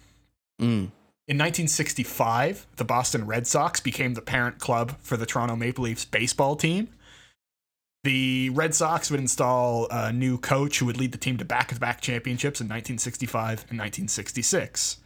Mm. 0.61 0.91
In 1.27 1.39
1965, 1.39 2.67
the 2.77 2.85
Boston 2.85 3.27
Red 3.27 3.47
Sox 3.47 3.81
became 3.81 4.15
the 4.15 4.23
parent 4.23 4.59
club 4.59 4.97
for 5.01 5.17
the 5.17 5.27
Toronto 5.27 5.57
Maple 5.57 5.85
Leafs 5.85 6.05
baseball 6.05 6.55
team. 6.55 6.89
The 8.05 8.51
Red 8.51 8.75
Sox 8.75 9.11
would 9.11 9.19
install 9.19 9.89
a 9.91 10.13
new 10.13 10.39
coach 10.39 10.79
who 10.79 10.87
would 10.87 10.99
lead 10.99 11.11
the 11.13 11.19
team 11.19 11.39
to 11.39 11.45
back 11.45 11.69
to 11.69 11.81
back 11.81 12.03
championships 12.03 12.61
in 12.61 12.67
1965 12.67 13.61
and 13.71 13.79
1966. 13.79 14.99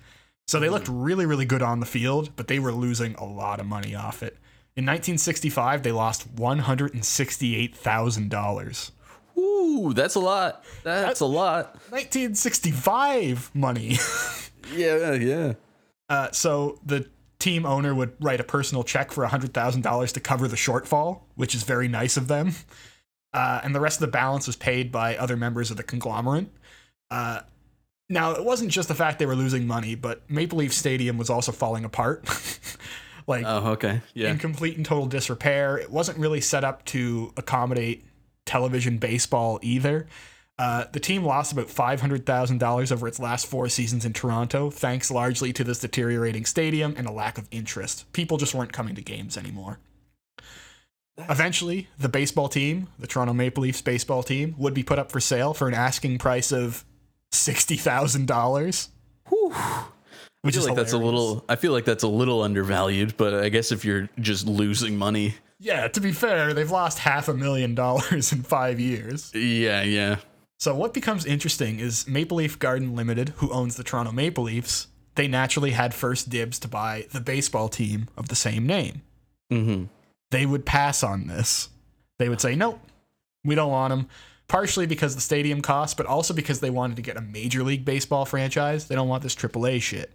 So 0.49 0.59
they 0.59 0.69
looked 0.69 0.89
really, 0.89 1.25
really 1.25 1.45
good 1.45 1.63
on 1.63 1.79
the 1.79 1.87
field, 1.87 2.33
but 2.35 2.49
they 2.49 2.59
were 2.59 2.73
losing 2.73 3.15
a 3.15 3.25
lot 3.25 3.61
of 3.61 3.67
money 3.67 3.95
off 3.95 4.21
it. 4.23 4.37
In 4.75 4.85
1965, 4.85 5.83
they 5.83 5.93
lost 5.93 6.35
$168,000. 6.37 8.91
Ooh, 9.39 9.93
that's 9.95 10.17
a 10.17 10.21
lot. 10.21 10.65
That's 10.83 11.21
a 11.21 11.27
lot. 11.27 11.75
1965 11.91 13.53
money. 13.55 13.99
Yeah, 14.75 15.15
yeah. 15.15 15.55
Uh, 16.11 16.31
so 16.31 16.79
the 16.85 17.09
team 17.39 17.65
owner 17.65 17.95
would 17.95 18.13
write 18.21 18.41
a 18.41 18.45
personal 18.45 18.85
check 18.85 19.13
for 19.13 19.27
$100,000 19.27 20.13
to 20.13 20.21
cover 20.21 20.49
the 20.49 20.57
shortfall, 20.57 21.23
which 21.37 21.55
is 21.55 21.63
very 21.63 21.89
nice 21.89 22.17
of 22.17 22.29
them. 22.29 22.53
Uh, 23.35 23.61
and 23.63 23.75
the 23.75 23.81
rest 23.81 23.97
of 23.97 24.01
the 24.01 24.11
balance 24.13 24.47
was 24.47 24.57
paid 24.57 24.91
by 24.91 25.17
other 25.17 25.37
members 25.37 25.71
of 25.71 25.77
the 25.77 25.83
conglomerate. 25.83 26.47
Uh, 27.11 27.41
now, 28.09 28.33
it 28.33 28.45
wasn't 28.45 28.71
just 28.71 28.89
the 28.89 28.95
fact 28.95 29.19
they 29.19 29.27
were 29.27 29.37
losing 29.37 29.67
money, 29.67 29.95
but 29.95 30.29
Maple 30.31 30.59
Leaf 30.59 30.73
Stadium 30.73 31.19
was 31.19 31.29
also 31.29 31.53
falling 31.53 31.85
apart. 31.85 32.25
like, 33.27 33.45
Oh, 33.47 33.73
okay. 33.73 34.01
Yeah. 34.15 34.31
in 34.31 34.39
complete 34.39 34.77
and 34.79 34.87
total 34.87 35.07
disrepair. 35.07 35.77
It 35.77 35.91
wasn't 35.91 36.19
really 36.19 36.41
set 36.41 36.65
up 36.65 36.85
to 36.87 37.33
accommodate 37.37 38.07
television 38.47 38.97
baseball 38.97 39.59
either. 39.63 40.07
Uh, 40.59 40.87
the 40.93 40.99
team 40.99 41.23
lost 41.23 41.53
about 41.53 41.69
$500,000 41.69 42.91
over 42.93 43.07
its 43.07 43.21
last 43.21 43.47
four 43.47 43.69
seasons 43.69 44.05
in 44.05 44.13
Toronto, 44.13 44.71
thanks 44.71 45.11
largely 45.11 45.53
to 45.53 45.63
this 45.63 45.79
deteriorating 45.79 46.45
stadium 46.47 46.95
and 46.97 47.07
a 47.07 47.13
lack 47.13 47.39
of 47.39 47.47
interest. 47.53 48.11
People 48.13 48.39
just 48.39 48.55
weren't 48.55 48.73
coming 48.73 48.95
to 48.97 49.03
games 49.03 49.37
anymore. 49.37 49.79
Eventually, 51.29 51.89
the 51.99 52.09
baseball 52.09 52.49
team, 52.49 52.89
the 52.99 53.07
Toronto 53.07 53.35
Maple 53.35 53.63
Leafs 53.63 53.83
baseball 53.83 54.23
team, 54.23 54.55
would 54.59 54.75
be 54.75 54.83
put 54.83 54.99
up 54.99 55.11
for 55.11 55.21
sale 55.21 55.53
for 55.55 55.69
an 55.69 55.75
asking 55.75 56.19
price 56.19 56.53
of 56.53 56.85
$60,000. 57.33 58.89
I 59.31 59.85
Which 60.43 60.55
feel 60.55 60.63
is 60.63 60.69
like 60.69 60.77
that's 60.77 60.93
a 60.93 60.99
little. 60.99 61.45
I 61.49 61.57
feel 61.57 61.73
like 61.73 61.85
that's 61.85 62.05
a 62.05 62.09
little 62.09 62.43
undervalued, 62.43 63.17
but 63.17 63.35
I 63.35 63.49
guess 63.49 63.73
if 63.73 63.85
you're 63.85 64.09
just 64.21 64.47
losing 64.47 64.97
money, 64.97 65.35
Yeah, 65.59 65.89
to 65.89 66.01
be 66.01 66.13
fair, 66.13 66.55
they've 66.55 66.71
lost 66.71 67.01
half 67.01 67.29
a 67.29 67.35
million 67.35 67.75
dollars 67.75 68.33
in 68.33 68.43
five 68.43 68.79
years. 68.81 69.33
yeah, 69.35 69.83
yeah. 69.83 70.17
So 70.61 70.75
what 70.75 70.93
becomes 70.95 71.25
interesting 71.25 71.79
is 71.79 72.09
Maple 72.09 72.39
Leaf 72.39 72.59
Garden 72.59 72.97
Limited, 72.97 73.31
who 73.37 73.51
owns 73.53 73.77
the 73.77 73.85
Toronto 73.85 74.11
Maple 74.13 74.45
Leafs, 74.45 74.89
they 75.15 75.29
naturally 75.29 75.71
had 75.71 75.95
first 75.95 76.31
dibs 76.31 76.59
to 76.61 76.69
buy 76.69 77.07
the 77.13 77.21
baseball 77.21 77.69
team 77.69 78.09
of 78.17 78.29
the 78.29 78.35
same 78.35 78.67
name. 78.67 79.03
Mm-hmm. 79.53 79.85
They 80.31 80.47
would 80.47 80.67
pass 80.67 81.03
on 81.03 81.27
this. 81.27 81.69
They 82.19 82.29
would 82.29 82.41
say, 82.41 82.55
nope, 82.55 82.81
we 83.45 83.55
don't 83.55 83.71
want 83.71 83.91
them. 83.91 84.09
Partially 84.49 84.87
because 84.87 85.15
the 85.15 85.21
stadium 85.21 85.61
costs, 85.61 85.95
but 85.95 86.07
also 86.07 86.33
because 86.33 86.61
they 86.61 86.71
wanted 86.71 86.97
to 86.97 87.03
get 87.03 87.17
a 87.17 87.21
Major 87.21 87.63
League 87.63 87.85
Baseball 87.85 88.25
franchise. 88.25 88.87
They 88.87 88.95
don't 88.95 89.09
want 89.09 89.23
this 89.23 89.35
AAA 89.35 89.83
shit. 89.83 90.11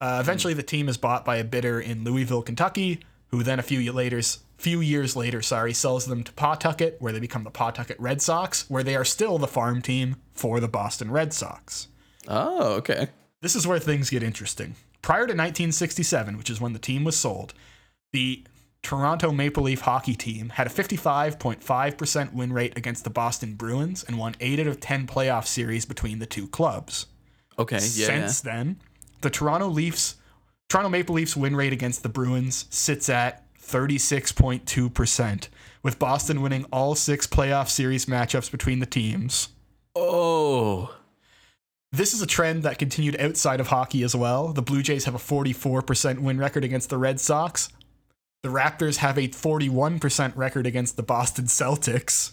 Uh, 0.00 0.18
eventually, 0.20 0.54
the 0.54 0.62
team 0.62 0.88
is 0.88 0.96
bought 0.96 1.24
by 1.24 1.36
a 1.36 1.44
bidder 1.44 1.80
in 1.80 2.04
Louisville, 2.04 2.42
Kentucky, 2.42 3.00
who 3.28 3.42
then 3.42 3.58
a 3.58 3.62
few 3.62 3.92
later, 3.92 4.20
few 4.56 4.80
years 4.80 5.16
later, 5.16 5.42
sorry, 5.42 5.72
sells 5.72 6.06
them 6.06 6.22
to 6.22 6.32
Pawtucket, 6.32 6.96
where 7.00 7.12
they 7.12 7.18
become 7.18 7.44
the 7.44 7.50
Pawtucket 7.50 7.98
Red 7.98 8.22
Sox, 8.22 8.68
where 8.70 8.82
they 8.82 8.94
are 8.94 9.04
still 9.04 9.38
the 9.38 9.46
farm 9.48 9.82
team 9.82 10.16
for 10.32 10.60
the 10.60 10.68
Boston 10.68 11.10
Red 11.10 11.32
Sox. 11.32 11.88
Oh, 12.28 12.74
okay. 12.74 13.08
This 13.42 13.56
is 13.56 13.66
where 13.66 13.78
things 13.78 14.10
get 14.10 14.22
interesting. 14.22 14.76
Prior 15.02 15.20
to 15.20 15.32
1967, 15.32 16.36
which 16.36 16.50
is 16.50 16.60
when 16.60 16.72
the 16.72 16.78
team 16.78 17.04
was 17.04 17.16
sold, 17.16 17.54
the 18.12 18.44
Toronto 18.86 19.32
Maple 19.32 19.64
Leaf 19.64 19.80
hockey 19.80 20.14
team 20.14 20.50
had 20.50 20.68
a 20.68 20.70
55.5% 20.70 22.32
win 22.32 22.52
rate 22.52 22.78
against 22.78 23.02
the 23.02 23.10
Boston 23.10 23.54
Bruins 23.54 24.04
and 24.04 24.16
won 24.16 24.36
8 24.38 24.60
out 24.60 24.68
of 24.68 24.78
10 24.78 25.08
playoff 25.08 25.44
series 25.44 25.84
between 25.84 26.20
the 26.20 26.26
two 26.26 26.46
clubs. 26.46 27.06
Okay. 27.58 27.80
Yeah. 27.80 28.06
Since 28.06 28.42
then, 28.42 28.80
the 29.22 29.30
Toronto 29.30 29.66
Leafs, 29.66 30.14
Toronto 30.68 30.88
Maple 30.88 31.16
Leafs 31.16 31.36
win 31.36 31.56
rate 31.56 31.72
against 31.72 32.04
the 32.04 32.08
Bruins 32.08 32.66
sits 32.70 33.08
at 33.08 33.52
36.2%, 33.60 35.48
with 35.82 35.98
Boston 35.98 36.40
winning 36.40 36.64
all 36.70 36.94
six 36.94 37.26
playoff 37.26 37.68
series 37.68 38.06
matchups 38.06 38.52
between 38.52 38.78
the 38.78 38.86
teams. 38.86 39.48
Oh. 39.96 40.94
This 41.90 42.14
is 42.14 42.22
a 42.22 42.26
trend 42.26 42.62
that 42.62 42.78
continued 42.78 43.20
outside 43.20 43.58
of 43.58 43.66
hockey 43.66 44.04
as 44.04 44.14
well. 44.14 44.52
The 44.52 44.62
Blue 44.62 44.84
Jays 44.84 45.06
have 45.06 45.16
a 45.16 45.18
44% 45.18 46.20
win 46.20 46.38
record 46.38 46.62
against 46.62 46.88
the 46.88 46.98
Red 46.98 47.18
Sox. 47.18 47.68
The 48.46 48.52
Raptors 48.52 48.98
have 48.98 49.18
a 49.18 49.26
41% 49.26 50.36
record 50.36 50.68
against 50.68 50.96
the 50.96 51.02
Boston 51.02 51.46
Celtics. 51.46 52.30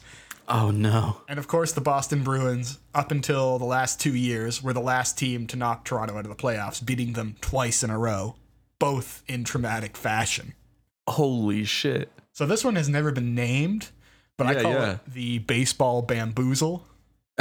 Oh 0.48 0.70
no. 0.70 1.22
And 1.28 1.40
of 1.40 1.48
course, 1.48 1.72
the 1.72 1.82
Boston 1.82 2.24
Bruins, 2.24 2.78
up 2.94 3.10
until 3.10 3.58
the 3.58 3.66
last 3.66 4.00
two 4.00 4.14
years, 4.14 4.62
were 4.62 4.74
the 4.74 4.80
last 4.80 5.18
team 5.18 5.48
to 5.48 5.58
knock 5.58 5.86
Toronto 5.86 6.16
out 6.16 6.26
of 6.26 6.30
the 6.30 6.36
playoffs, 6.36 6.86
beating 6.86 7.14
them 7.14 7.36
twice 7.42 7.82
in 7.82 7.90
a 7.90 7.98
row, 7.98 8.36
both 8.78 9.24
in 9.28 9.44
traumatic 9.44 9.98
fashion. 9.98 10.54
Holy 11.08 11.64
shit. 11.64 12.12
So 12.32 12.46
this 12.46 12.64
one 12.64 12.76
has 12.76 12.88
never 12.88 13.12
been 13.12 13.34
named, 13.34 13.90
but 14.38 14.46
I 14.46 14.62
call 14.62 14.72
yeah. 14.72 14.92
it 14.92 15.00
the 15.08 15.40
baseball 15.40 16.04
bamboozle, 16.04 16.86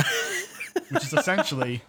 which 0.89 1.05
is 1.05 1.13
essentially 1.13 1.83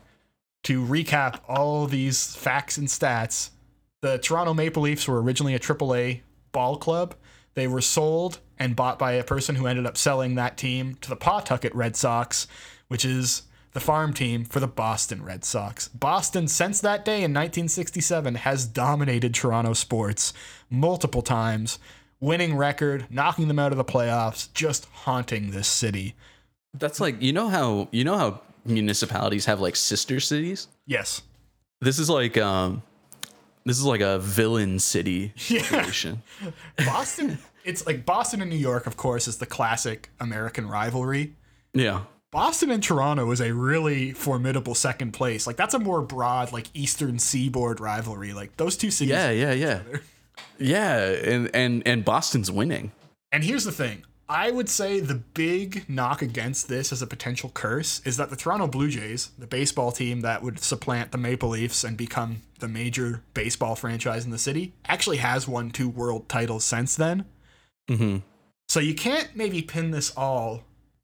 to 0.64 0.84
recap 0.84 1.40
all 1.48 1.88
these 1.88 2.36
facts 2.36 2.78
and 2.78 2.90
stats. 2.90 3.52
The 4.02 4.18
Toronto 4.18 4.54
Maple 4.54 4.82
Leafs 4.82 5.08
were 5.08 5.22
originally 5.22 5.56
a 5.56 5.60
AAA 5.60 6.24
ball 6.54 6.78
club. 6.78 7.16
They 7.56 7.68
were 7.68 7.82
sold 7.82 8.40
and 8.58 8.76
bought 8.76 8.98
by 8.98 9.12
a 9.12 9.24
person 9.24 9.56
who 9.56 9.68
ended 9.68 9.86
up 9.86 9.98
selling 9.98 10.36
that 10.36 10.58
team 10.58 10.96
to 11.02 11.10
the 11.10 11.18
Pawtucket 11.18 11.76
Red 11.76 11.98
Sox, 11.98 12.48
which 12.88 13.04
is 13.04 13.44
the 13.74 13.80
farm 13.80 14.14
team 14.14 14.46
for 14.46 14.60
the 14.60 14.68
Boston 14.68 15.24
Red 15.24 15.44
Sox. 15.44 15.88
Boston, 15.90 16.48
since 16.48 16.80
that 16.80 17.04
day 17.04 17.18
in 17.18 17.34
1967, 17.34 18.36
has 18.36 18.66
dominated 18.66 19.34
Toronto 19.34 19.74
sports 19.74 20.34
multiple 20.70 21.22
times, 21.22 21.80
winning 22.20 22.56
record, 22.56 23.08
knocking 23.10 23.48
them 23.48 23.60
out 23.60 23.72
of 23.72 23.78
the 23.78 23.84
playoffs, 23.84 24.52
just 24.54 24.86
haunting 24.86 25.52
this 25.52 25.68
city. 25.68 26.16
That's 26.74 27.00
like 27.00 27.22
you 27.22 27.34
know 27.34 27.50
how 27.50 27.90
you 27.92 28.04
know 28.04 28.18
how 28.18 28.42
municipalities 28.66 29.46
have 29.46 29.60
like 29.60 29.76
sister 29.76 30.20
cities. 30.20 30.68
Yes. 30.86 31.22
This 31.82 32.00
is 32.00 32.10
like 32.10 32.38
um, 32.38 32.82
this 33.66 33.78
is 33.78 33.86
like 33.86 34.02
a 34.02 34.20
villain 34.20 34.80
city 34.80 35.34
Yeah. 35.48 35.62
situation. 35.62 36.22
Boston, 36.86 37.38
it's 37.64 37.86
like 37.86 38.06
Boston 38.06 38.42
and 38.42 38.50
New 38.50 38.58
York, 38.58 38.88
of 38.88 38.98
course, 38.98 39.28
is 39.28 39.38
the 39.38 39.46
classic 39.46 40.10
American 40.20 40.68
rivalry. 40.68 41.34
Yeah. 41.74 42.02
Boston 42.32 42.72
and 42.72 42.82
Toronto 42.82 43.30
is 43.32 43.40
a 43.42 43.54
really 43.54 44.12
formidable 44.12 44.74
second 44.74 45.12
place. 45.12 45.46
Like 45.46 45.56
that's 45.56 45.76
a 45.76 45.80
more 45.80 46.02
broad, 46.02 46.52
like 46.52 46.66
Eastern 46.74 47.20
Seaboard 47.20 47.80
rivalry. 47.80 48.34
Like 48.34 48.58
those 48.58 48.76
two 48.76 48.90
cities. 48.90 49.12
Yeah, 49.12 49.30
yeah, 49.30 49.52
yeah. 49.54 49.82
Yeah, 50.58 50.98
and 51.12 51.50
and 51.54 51.84
and 51.86 52.04
Boston's 52.04 52.50
winning. 52.50 52.92
And 53.32 53.44
here's 53.44 53.66
the 53.66 53.72
thing. 53.72 54.04
I 54.30 54.52
would 54.52 54.70
say 54.70 55.00
the 55.00 55.16
big 55.16 55.88
knock 55.90 56.22
against 56.22 56.70
this 56.70 56.92
as 56.94 57.02
a 57.02 57.08
potential 57.08 57.52
curse 57.54 58.02
is 58.06 58.18
that 58.18 58.30
the 58.30 58.36
Toronto 58.36 58.68
Blue 58.68 58.90
Jays, 58.90 59.32
the 59.38 59.48
baseball 59.48 59.92
team 59.92 60.22
that 60.22 60.42
would 60.42 60.60
supplant 60.60 61.12
the 61.12 61.18
Maple 61.18 61.50
Leafs 61.50 61.84
and 61.84 61.98
become 61.98 62.42
the 62.60 62.70
major 62.70 63.22
baseball 63.34 63.76
franchise 63.76 64.24
in 64.24 64.32
the 64.32 64.38
city, 64.38 64.74
actually 64.86 65.18
has 65.18 65.48
won 65.48 65.72
two 65.72 65.90
world 65.90 66.30
titles 66.30 66.64
since 66.64 66.96
then. 66.96 67.26
Mm-hmm. 67.90 68.20
So 68.70 68.80
you 68.80 68.96
can't 68.96 69.36
maybe 69.36 69.62
pin 69.62 69.92
this 69.92 70.16
all 70.16 70.64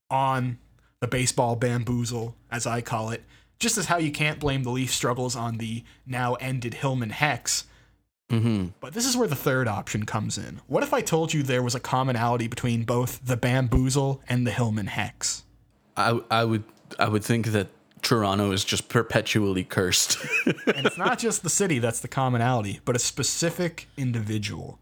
on 0.10 0.58
the 1.02 1.08
baseball 1.08 1.56
bamboozle, 1.56 2.36
as 2.50 2.66
I 2.66 2.82
call 2.82 3.10
it, 3.10 3.24
just 3.60 3.78
as 3.78 3.88
how 3.88 3.98
you 3.98 4.12
can't 4.12 4.40
blame 4.40 4.64
the 4.64 4.72
Leaf 4.72 4.92
struggles 4.92 5.36
on 5.36 5.58
the 5.58 5.84
now 6.06 6.36
ended 6.36 6.76
Hillman 6.76 7.12
Hex. 7.12 7.66
Mm-hmm. 8.30 8.68
But 8.80 8.94
this 8.94 9.06
is 9.06 9.18
where 9.18 9.28
the 9.28 9.36
third 9.36 9.68
option 9.68 10.06
comes 10.06 10.38
in. 10.38 10.62
What 10.68 10.84
if 10.84 10.94
I 10.94 11.02
told 11.02 11.34
you 11.34 11.42
there 11.44 11.64
was 11.64 11.76
a 11.76 11.80
commonality 11.80 12.48
between 12.48 12.84
both 12.84 13.26
the 13.26 13.36
bamboozle 13.38 14.22
and 14.30 14.46
the 14.46 14.52
Hillman 14.52 14.88
Hex? 14.88 15.44
I 15.98 16.20
I 16.30 16.44
would 16.46 16.64
I 17.00 17.08
would 17.08 17.24
think 17.24 17.48
that 17.48 17.68
Toronto 18.02 18.52
is 18.52 18.64
just 18.64 18.88
perpetually 18.90 19.64
cursed. 19.64 20.18
And 20.76 20.86
it's 20.86 20.98
not 20.98 21.20
just 21.28 21.44
the 21.44 21.50
city 21.50 21.80
that's 21.80 22.00
the 22.00 22.08
commonality, 22.08 22.80
but 22.86 22.96
a 22.96 23.00
specific 23.00 23.88
individual. 23.98 24.80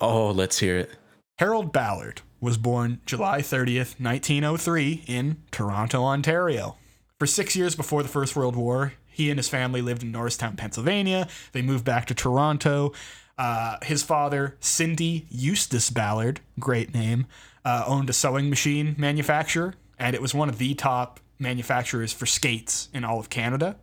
oh, 0.00 0.30
let's 0.30 0.58
hear 0.58 0.76
it. 0.76 0.90
Harold 1.38 1.72
Ballard 1.72 2.22
was 2.40 2.56
born 2.56 3.00
July 3.06 3.40
30th, 3.40 4.00
1903, 4.00 5.04
in 5.06 5.36
Toronto, 5.50 6.02
Ontario. 6.04 6.76
For 7.18 7.26
six 7.26 7.54
years 7.56 7.74
before 7.74 8.02
the 8.02 8.08
First 8.08 8.34
World 8.36 8.56
War, 8.56 8.94
he 9.16 9.30
and 9.30 9.38
his 9.38 9.48
family 9.48 9.80
lived 9.80 10.02
in 10.02 10.12
Norristown, 10.12 10.56
Pennsylvania. 10.56 11.26
They 11.52 11.62
moved 11.62 11.86
back 11.86 12.04
to 12.08 12.14
Toronto. 12.14 12.92
Uh, 13.38 13.78
his 13.82 14.02
father, 14.02 14.58
Sidney 14.60 15.24
Eustace 15.30 15.88
Ballard, 15.88 16.40
great 16.60 16.92
name, 16.92 17.26
uh, 17.64 17.84
owned 17.86 18.10
a 18.10 18.12
sewing 18.12 18.50
machine 18.50 18.94
manufacturer, 18.98 19.72
and 19.98 20.14
it 20.14 20.20
was 20.20 20.34
one 20.34 20.50
of 20.50 20.58
the 20.58 20.74
top 20.74 21.18
manufacturers 21.38 22.12
for 22.12 22.26
skates 22.26 22.90
in 22.92 23.04
all 23.04 23.18
of 23.18 23.30
Canada. 23.30 23.76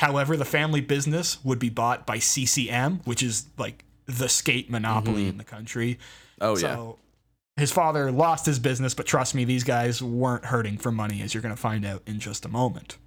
However, 0.00 0.36
the 0.36 0.44
family 0.44 0.80
business 0.80 1.42
would 1.44 1.60
be 1.60 1.70
bought 1.70 2.04
by 2.04 2.18
CCM, 2.18 3.02
which 3.04 3.22
is 3.22 3.46
like 3.56 3.84
the 4.06 4.28
skate 4.28 4.68
monopoly 4.68 5.28
in 5.28 5.38
the 5.38 5.44
country. 5.44 6.00
Oh 6.40 6.54
yeah. 6.54 6.74
So 6.74 6.98
his 7.56 7.70
father 7.70 8.10
lost 8.10 8.46
his 8.46 8.58
business, 8.58 8.94
but 8.94 9.06
trust 9.06 9.32
me, 9.32 9.44
these 9.44 9.62
guys 9.62 10.02
weren't 10.02 10.46
hurting 10.46 10.78
for 10.78 10.90
money, 10.90 11.22
as 11.22 11.34
you're 11.34 11.42
going 11.42 11.54
to 11.54 11.60
find 11.60 11.86
out 11.86 12.02
in 12.04 12.18
just 12.18 12.44
a 12.44 12.48
moment. 12.48 12.98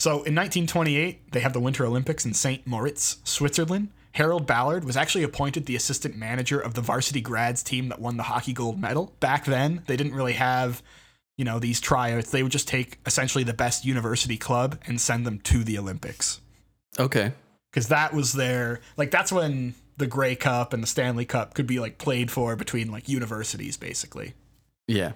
So 0.00 0.10
in 0.10 0.34
1928, 0.34 1.32
they 1.32 1.40
have 1.40 1.52
the 1.52 1.60
Winter 1.60 1.84
Olympics 1.84 2.24
in 2.24 2.32
St. 2.32 2.66
Moritz, 2.66 3.18
Switzerland. 3.22 3.90
Harold 4.12 4.46
Ballard 4.46 4.82
was 4.82 4.96
actually 4.96 5.24
appointed 5.24 5.66
the 5.66 5.76
assistant 5.76 6.16
manager 6.16 6.58
of 6.58 6.72
the 6.72 6.80
varsity 6.80 7.20
grads 7.20 7.62
team 7.62 7.90
that 7.90 8.00
won 8.00 8.16
the 8.16 8.22
hockey 8.22 8.54
gold 8.54 8.80
medal. 8.80 9.14
Back 9.20 9.44
then, 9.44 9.82
they 9.86 9.98
didn't 9.98 10.14
really 10.14 10.32
have, 10.32 10.82
you 11.36 11.44
know, 11.44 11.58
these 11.58 11.82
tryouts. 11.82 12.30
They 12.30 12.42
would 12.42 12.50
just 12.50 12.66
take 12.66 12.98
essentially 13.04 13.44
the 13.44 13.52
best 13.52 13.84
university 13.84 14.38
club 14.38 14.80
and 14.86 14.98
send 14.98 15.26
them 15.26 15.38
to 15.40 15.62
the 15.62 15.76
Olympics. 15.78 16.40
Okay. 16.98 17.32
Because 17.70 17.88
that 17.88 18.14
was 18.14 18.32
their, 18.32 18.80
like, 18.96 19.10
that's 19.10 19.30
when 19.30 19.74
the 19.98 20.06
Grey 20.06 20.34
Cup 20.34 20.72
and 20.72 20.82
the 20.82 20.86
Stanley 20.88 21.26
Cup 21.26 21.52
could 21.52 21.66
be, 21.66 21.78
like, 21.78 21.98
played 21.98 22.30
for 22.30 22.56
between, 22.56 22.90
like, 22.90 23.06
universities, 23.06 23.76
basically. 23.76 24.32
Yeah. 24.88 25.12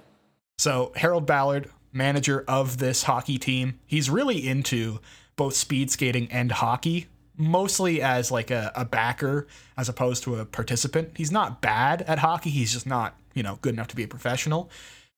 So 0.59 0.93
Harold 0.95 1.24
Ballard, 1.24 1.70
manager 1.95 2.45
of 2.47 2.79
this 2.79 3.05
hockey 3.05 3.39
team, 3.39 3.79
he's 3.87 4.11
really 4.11 4.47
into 4.47 5.01
both 5.37 5.55
speed 5.55 5.91
skating 5.91 6.29
and 6.31 6.53
hockey, 6.53 7.07
mostly 7.37 8.03
as 8.03 8.31
like 8.31 8.51
a, 8.51 8.73
a 8.75 8.85
backer 8.85 9.47
as 9.77 9.89
opposed 9.89 10.23
to 10.25 10.37
a 10.37 10.45
participant. 10.45 11.13
He's 11.17 11.33
not 11.33 11.61
bad 11.61 12.03
at 12.03 12.19
hockey, 12.19 12.51
he's 12.51 12.73
just 12.73 12.87
not, 12.87 13.17
you 13.35 13.43
know, 13.43 13.59
good 13.63 13.75
enough 13.75 13.89
to 13.89 13.97
be 13.97 14.05
a 14.05 14.09
professional. 14.09 14.71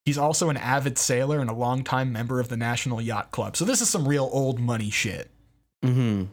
He's 0.05 0.18
also 0.18 0.51
an 0.51 0.57
avid 0.57 0.99
sailor 0.99 1.41
and 1.41 1.51
a 1.51 1.53
longtime 1.53 2.12
member 2.12 2.39
of 2.39 2.49
the 2.49 2.57
National 2.57 3.01
Yacht 3.01 3.33
Club. 3.33 3.57
So 3.57 3.64
this 3.64 3.81
is 3.81 3.91
some 3.91 4.07
real 4.07 4.29
old 4.33 4.61
money 4.61 4.91
shit. 4.91 5.31
Mm-hmm. 5.85 6.27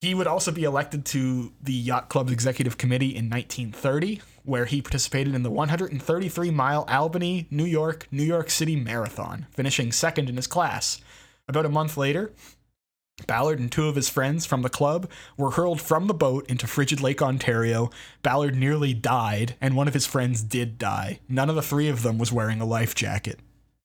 He 0.00 0.14
would 0.14 0.26
also 0.26 0.50
be 0.50 0.64
elected 0.64 1.04
to 1.06 1.52
the 1.62 1.74
Yacht 1.74 2.08
Club's 2.08 2.32
executive 2.32 2.78
committee 2.78 3.14
in 3.14 3.28
1930, 3.28 4.22
where 4.44 4.64
he 4.64 4.80
participated 4.80 5.34
in 5.34 5.42
the 5.42 5.50
133 5.50 6.50
mile 6.50 6.86
Albany, 6.88 7.46
New 7.50 7.66
York, 7.66 8.08
New 8.10 8.22
York 8.22 8.48
City 8.48 8.76
Marathon, 8.76 9.46
finishing 9.50 9.92
second 9.92 10.30
in 10.30 10.36
his 10.36 10.46
class. 10.46 11.02
About 11.48 11.66
a 11.66 11.70
month 11.70 11.98
later, 11.98 12.32
Ballard 13.26 13.58
and 13.58 13.70
two 13.70 13.88
of 13.88 13.96
his 13.96 14.08
friends 14.08 14.46
from 14.46 14.62
the 14.62 14.70
club 14.70 15.10
were 15.36 15.50
hurled 15.50 15.82
from 15.82 16.06
the 16.06 16.14
boat 16.14 16.48
into 16.48 16.66
frigid 16.66 17.02
Lake 17.02 17.20
Ontario. 17.20 17.90
Ballard 18.22 18.56
nearly 18.56 18.94
died, 18.94 19.54
and 19.60 19.76
one 19.76 19.88
of 19.88 19.94
his 19.94 20.06
friends 20.06 20.42
did 20.42 20.78
die. 20.78 21.20
None 21.28 21.50
of 21.50 21.56
the 21.56 21.62
three 21.62 21.88
of 21.88 22.02
them 22.02 22.16
was 22.16 22.32
wearing 22.32 22.62
a 22.62 22.66
life 22.66 22.94
jacket. 22.94 23.40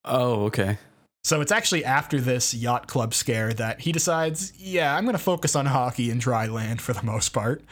Oh, 0.06 0.46
okay. 0.46 0.78
So 1.26 1.42
it's 1.42 1.52
actually 1.52 1.84
after 1.84 2.22
this 2.22 2.54
yacht 2.54 2.86
club 2.86 3.16
scare 3.16 3.52
that 3.54 3.82
he 3.82 3.92
decides, 3.92 4.54
yeah, 4.60 4.96
I'm 4.96 5.06
going 5.06 5.16
to 5.16 5.18
focus 5.18 5.56
on 5.56 5.66
hockey 5.66 6.12
and 6.12 6.22
dry 6.22 6.46
land 6.46 6.84
for 6.84 6.94
the 6.94 7.02
most 7.02 7.30
part. 7.30 7.64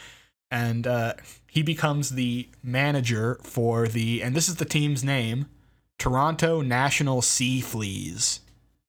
And 0.50 0.88
uh, 0.88 1.14
he 1.46 1.62
becomes 1.62 2.10
the 2.10 2.50
manager 2.64 3.38
for 3.44 3.88
the, 3.88 4.24
and 4.24 4.36
this 4.36 4.50
is 4.50 4.56
the 4.56 4.66
team's 4.66 5.04
name, 5.04 5.46
Toronto 6.00 6.62
National 6.62 7.22
Sea 7.22 7.62
Fleas. 7.62 8.40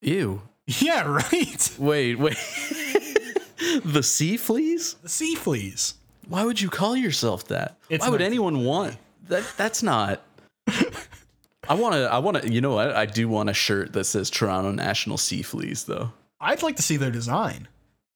Ew. 0.00 0.40
Yeah, 0.66 1.06
right. 1.30 1.70
Wait, 1.78 2.18
wait. 2.18 2.38
the 3.84 4.02
sea 4.02 4.38
fleas? 4.38 4.94
The 5.02 5.10
Sea 5.10 5.34
Fleas. 5.34 5.96
Why 6.26 6.42
would 6.42 6.62
you 6.62 6.70
call 6.70 6.96
yourself 6.96 7.48
that? 7.48 7.76
It's 7.90 8.02
Why 8.02 8.12
would 8.12 8.22
anyone 8.22 8.64
want 8.64 8.96
that? 9.28 9.44
That's 9.58 9.82
not. 9.82 10.22
I 11.68 11.74
want 11.74 11.94
to. 11.94 12.12
I 12.12 12.18
want 12.18 12.42
to. 12.42 12.52
You 12.52 12.60
know 12.60 12.74
what? 12.74 12.90
I 12.92 13.06
do 13.06 13.28
want 13.28 13.50
a 13.50 13.54
shirt 13.54 13.92
that 13.92 14.04
says 14.04 14.30
Toronto 14.30 14.70
National 14.72 15.16
Sea 15.18 15.42
Fleas, 15.42 15.84
though. 15.84 16.12
I'd 16.40 16.62
like 16.62 16.76
to 16.76 16.82
see 16.82 16.96
their 16.96 17.10
design. 17.10 17.68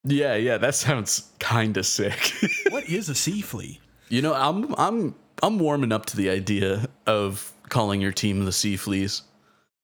Yeah, 0.05 0.35
yeah, 0.37 0.59
that 0.59 0.75
sounds 0.75 1.31
kind 1.39 1.77
of 1.77 1.87
sick. 1.87 2.33
What 2.71 2.85
is 2.89 3.09
a 3.09 3.15
sea 3.15 3.41
flea? 3.41 3.81
you 4.09 4.23
know, 4.23 4.35
I'm 4.35 4.75
I'm 4.77 5.15
I'm 5.43 5.59
warming 5.59 5.93
up 5.93 6.07
to 6.07 6.17
the 6.17 6.31
idea 6.31 6.89
of 7.07 7.53
calling 7.69 8.01
your 8.01 8.13
team 8.13 8.45
the 8.45 8.53
Sea 8.53 8.77
Fleas. 8.77 9.23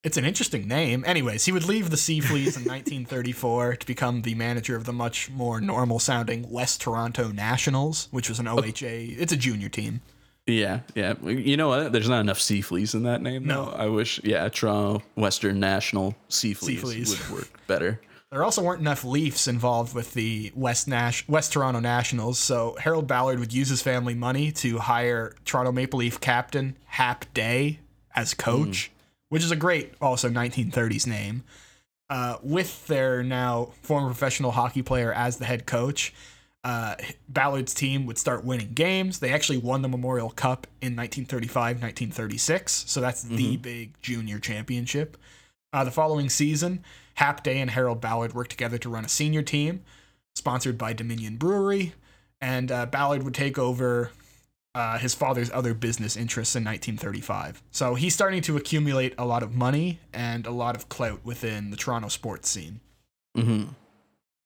It's 0.03 0.19
an 0.19 0.25
interesting 0.27 0.69
name. 0.69 1.03
Anyways, 1.07 1.47
he 1.47 1.53
would 1.53 1.65
leave 1.65 1.89
the 1.89 1.97
Sea 1.97 2.21
Fleas 2.21 2.57
in 2.59 2.65
1934 2.65 3.77
to 3.77 3.87
become 3.87 4.21
the 4.23 4.35
manager 4.35 4.77
of 4.77 4.85
the 4.85 4.93
much 4.93 5.31
more 5.31 5.63
normal 5.63 5.99
sounding 5.99 6.51
West 6.51 6.83
Toronto 6.83 7.33
Nationals, 7.33 8.09
which 8.11 8.29
was 8.29 8.39
an 8.39 8.47
OHA. 8.47 9.17
It's 9.19 9.33
a 9.33 9.37
junior 9.37 9.71
team. 9.71 10.03
Yeah, 10.47 10.81
yeah. 10.95 11.15
You 11.23 11.57
know 11.57 11.69
what? 11.69 11.93
There's 11.93 12.09
not 12.09 12.21
enough 12.21 12.41
Sea 12.41 12.61
Fleas 12.61 12.95
in 12.95 13.05
that 13.05 13.23
name. 13.23 13.45
No. 13.45 13.67
though. 13.67 13.71
I 13.73 13.87
wish. 13.87 14.21
Yeah, 14.23 14.49
Toronto 14.49 15.03
Western 15.15 15.59
National 15.59 16.15
Sea 16.29 16.53
Fleas, 16.55 16.81
Fleas. 16.81 17.31
would 17.31 17.39
work 17.39 17.67
better. 17.67 18.01
There 18.31 18.43
also 18.43 18.63
weren't 18.65 18.81
enough 18.81 19.05
Leafs 19.05 19.47
involved 19.47 19.95
with 19.95 20.13
the 20.13 20.51
West 20.57 20.89
Nash 20.89 21.25
West 21.29 21.53
Toronto 21.53 21.79
Nationals, 21.79 22.37
so 22.37 22.77
Harold 22.81 23.07
Ballard 23.07 23.39
would 23.39 23.53
use 23.53 23.69
his 23.69 23.81
family 23.81 24.15
money 24.17 24.51
to 24.51 24.79
hire 24.79 25.37
Toronto 25.45 25.71
Maple 25.71 26.01
Leaf 26.01 26.19
captain 26.21 26.77
Hap 26.87 27.33
Day 27.33 27.79
as 28.17 28.35
coach, 28.35 28.91
which 29.29 29.45
is 29.45 29.53
a 29.53 29.57
great 29.57 29.95
also 30.01 30.29
1930s 30.29 31.07
name. 31.07 31.45
Uh, 32.11 32.39
with 32.43 32.85
their 32.89 33.23
now 33.23 33.71
former 33.83 34.09
professional 34.09 34.51
hockey 34.51 34.83
player 34.83 35.13
as 35.13 35.37
the 35.37 35.45
head 35.45 35.65
coach, 35.65 36.13
uh, 36.65 36.97
Ballard's 37.29 37.75
team 37.75 38.07
would 38.07 38.17
start 38.17 38.45
winning 38.45 38.73
games. 38.73 39.19
They 39.19 39.31
actually 39.31 39.59
won 39.59 39.83
the 39.83 39.89
Memorial 39.89 40.31
Cup 40.31 40.67
in 40.81 40.97
1935 40.97 41.77
1936, 41.83 42.85
so 42.87 43.01
that's 43.01 43.23
the 43.23 43.57
big 43.59 44.01
junior 44.01 44.39
championship. 44.39 45.19
Uh, 45.75 45.85
the 45.85 45.91
following 45.91 46.31
season, 46.31 46.83
Hap 47.15 47.43
Day 47.43 47.61
and 47.61 47.71
Harold 47.71 48.01
Ballard 48.01 48.33
worked 48.33 48.51
together 48.51 48.79
to 48.79 48.89
run 48.89 49.05
a 49.05 49.09
senior 49.09 49.43
team, 49.43 49.83
sponsored 50.35 50.79
by 50.79 50.95
Dominion 50.95 51.37
Brewery, 51.37 51.93
and 52.41 52.73
uh, 52.73 52.87
Ballard 52.87 53.25
would 53.25 53.35
take 53.35 53.59
over 53.59 54.11
uh, 54.75 54.99
his 54.99 55.15
father's 55.15 55.51
other 55.51 55.75
business 55.75 56.17
interests 56.17 56.57
in 56.57 56.65
1935. 56.65 57.63
So 57.73 57.95
he's 57.95 58.15
starting 58.15 58.41
to 58.43 58.57
accumulate 58.57 59.15
a 59.19 59.27
lot 59.27 59.43
of 59.43 59.55
money 59.55 60.01
and 60.13 60.47
a 60.47 60.51
lot 60.51 60.77
of 60.77 60.89
clout 60.89 61.21
within 61.25 61.71
the 61.71 61.77
Toronto 61.77 62.09
sports 62.09 62.49
scene. 62.49 62.81
hmm 63.37 63.65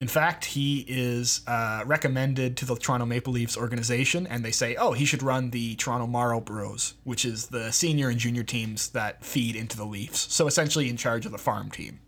In 0.00 0.06
fact, 0.06 0.44
he 0.44 0.84
is 0.86 1.40
uh, 1.48 1.82
recommended 1.84 2.56
to 2.58 2.64
the 2.64 2.76
Toronto 2.76 3.04
Maple 3.04 3.32
Leafs 3.32 3.56
organization, 3.56 4.28
and 4.28 4.44
they 4.44 4.52
say, 4.52 4.76
oh, 4.76 4.92
he 4.92 5.04
should 5.04 5.24
run 5.24 5.50
the 5.50 5.74
Toronto 5.74 6.06
Marlboros, 6.06 6.94
which 7.02 7.24
is 7.24 7.46
the 7.46 7.72
senior 7.72 8.08
and 8.08 8.18
junior 8.18 8.44
teams 8.44 8.90
that 8.90 9.24
feed 9.24 9.56
into 9.56 9.76
the 9.76 9.84
Leafs. 9.84 10.32
So 10.32 10.46
essentially 10.46 10.88
in 10.88 10.96
charge 10.96 11.26
of 11.26 11.32
the 11.32 11.38
farm 11.38 11.70
team. 11.70 11.98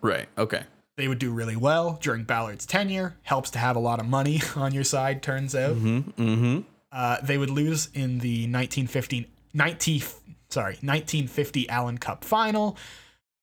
Right. 0.00 0.28
Okay. 0.36 0.64
They 0.96 1.06
would 1.06 1.20
do 1.20 1.30
really 1.30 1.54
well 1.54 1.96
during 2.02 2.24
Ballard's 2.24 2.66
tenure. 2.66 3.16
Helps 3.22 3.50
to 3.50 3.58
have 3.60 3.76
a 3.76 3.80
lot 3.80 4.00
of 4.00 4.06
money 4.06 4.42
on 4.56 4.74
your 4.74 4.84
side, 4.84 5.22
turns 5.22 5.54
out. 5.54 5.76
Mm-hmm. 5.76 6.22
Mm-hmm. 6.22 6.60
Uh, 6.90 7.18
they 7.22 7.38
would 7.38 7.50
lose 7.50 7.88
in 7.94 8.18
the 8.18 8.42
1950, 8.42 9.30
19, 9.54 10.02
sorry, 10.48 10.74
1950 10.82 11.68
Allen 11.68 11.98
Cup 11.98 12.24
final. 12.24 12.76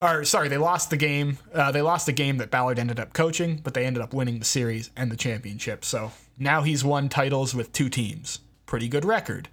Or 0.01 0.23
sorry, 0.23 0.47
they 0.47 0.57
lost 0.57 0.89
the 0.89 0.97
game. 0.97 1.39
Uh, 1.53 1.71
they 1.71 1.81
lost 1.81 2.05
the 2.05 2.13
game 2.13 2.37
that 2.37 2.51
Ballard 2.51 2.79
ended 2.79 2.99
up 2.99 3.13
coaching, 3.13 3.57
but 3.57 3.73
they 3.73 3.85
ended 3.85 4.01
up 4.01 4.13
winning 4.13 4.39
the 4.39 4.45
series 4.45 4.91
and 4.95 5.11
the 5.11 5.17
championship. 5.17 5.83
So 5.83 6.13
now 6.37 6.61
he's 6.61 6.85
won 6.85 7.09
titles 7.09 7.53
with 7.53 7.73
two 7.73 7.89
teams. 7.89 8.39
Pretty 8.65 8.87
good 8.87 9.03
record. 9.03 9.49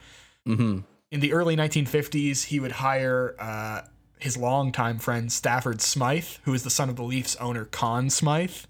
Mm-hmm. 0.46 0.80
In 1.10 1.20
the 1.20 1.32
early 1.32 1.56
1950s, 1.56 2.44
he 2.44 2.60
would 2.60 2.72
hire 2.72 3.34
uh, 3.40 3.82
his 4.18 4.36
longtime 4.36 4.98
friend 4.98 5.32
Stafford 5.32 5.80
Smythe, 5.80 6.28
who 6.44 6.54
is 6.54 6.62
the 6.62 6.70
son 6.70 6.88
of 6.88 6.96
the 6.96 7.02
Leafs 7.02 7.34
owner 7.36 7.64
Conn 7.64 8.08
Smythe. 8.08 8.64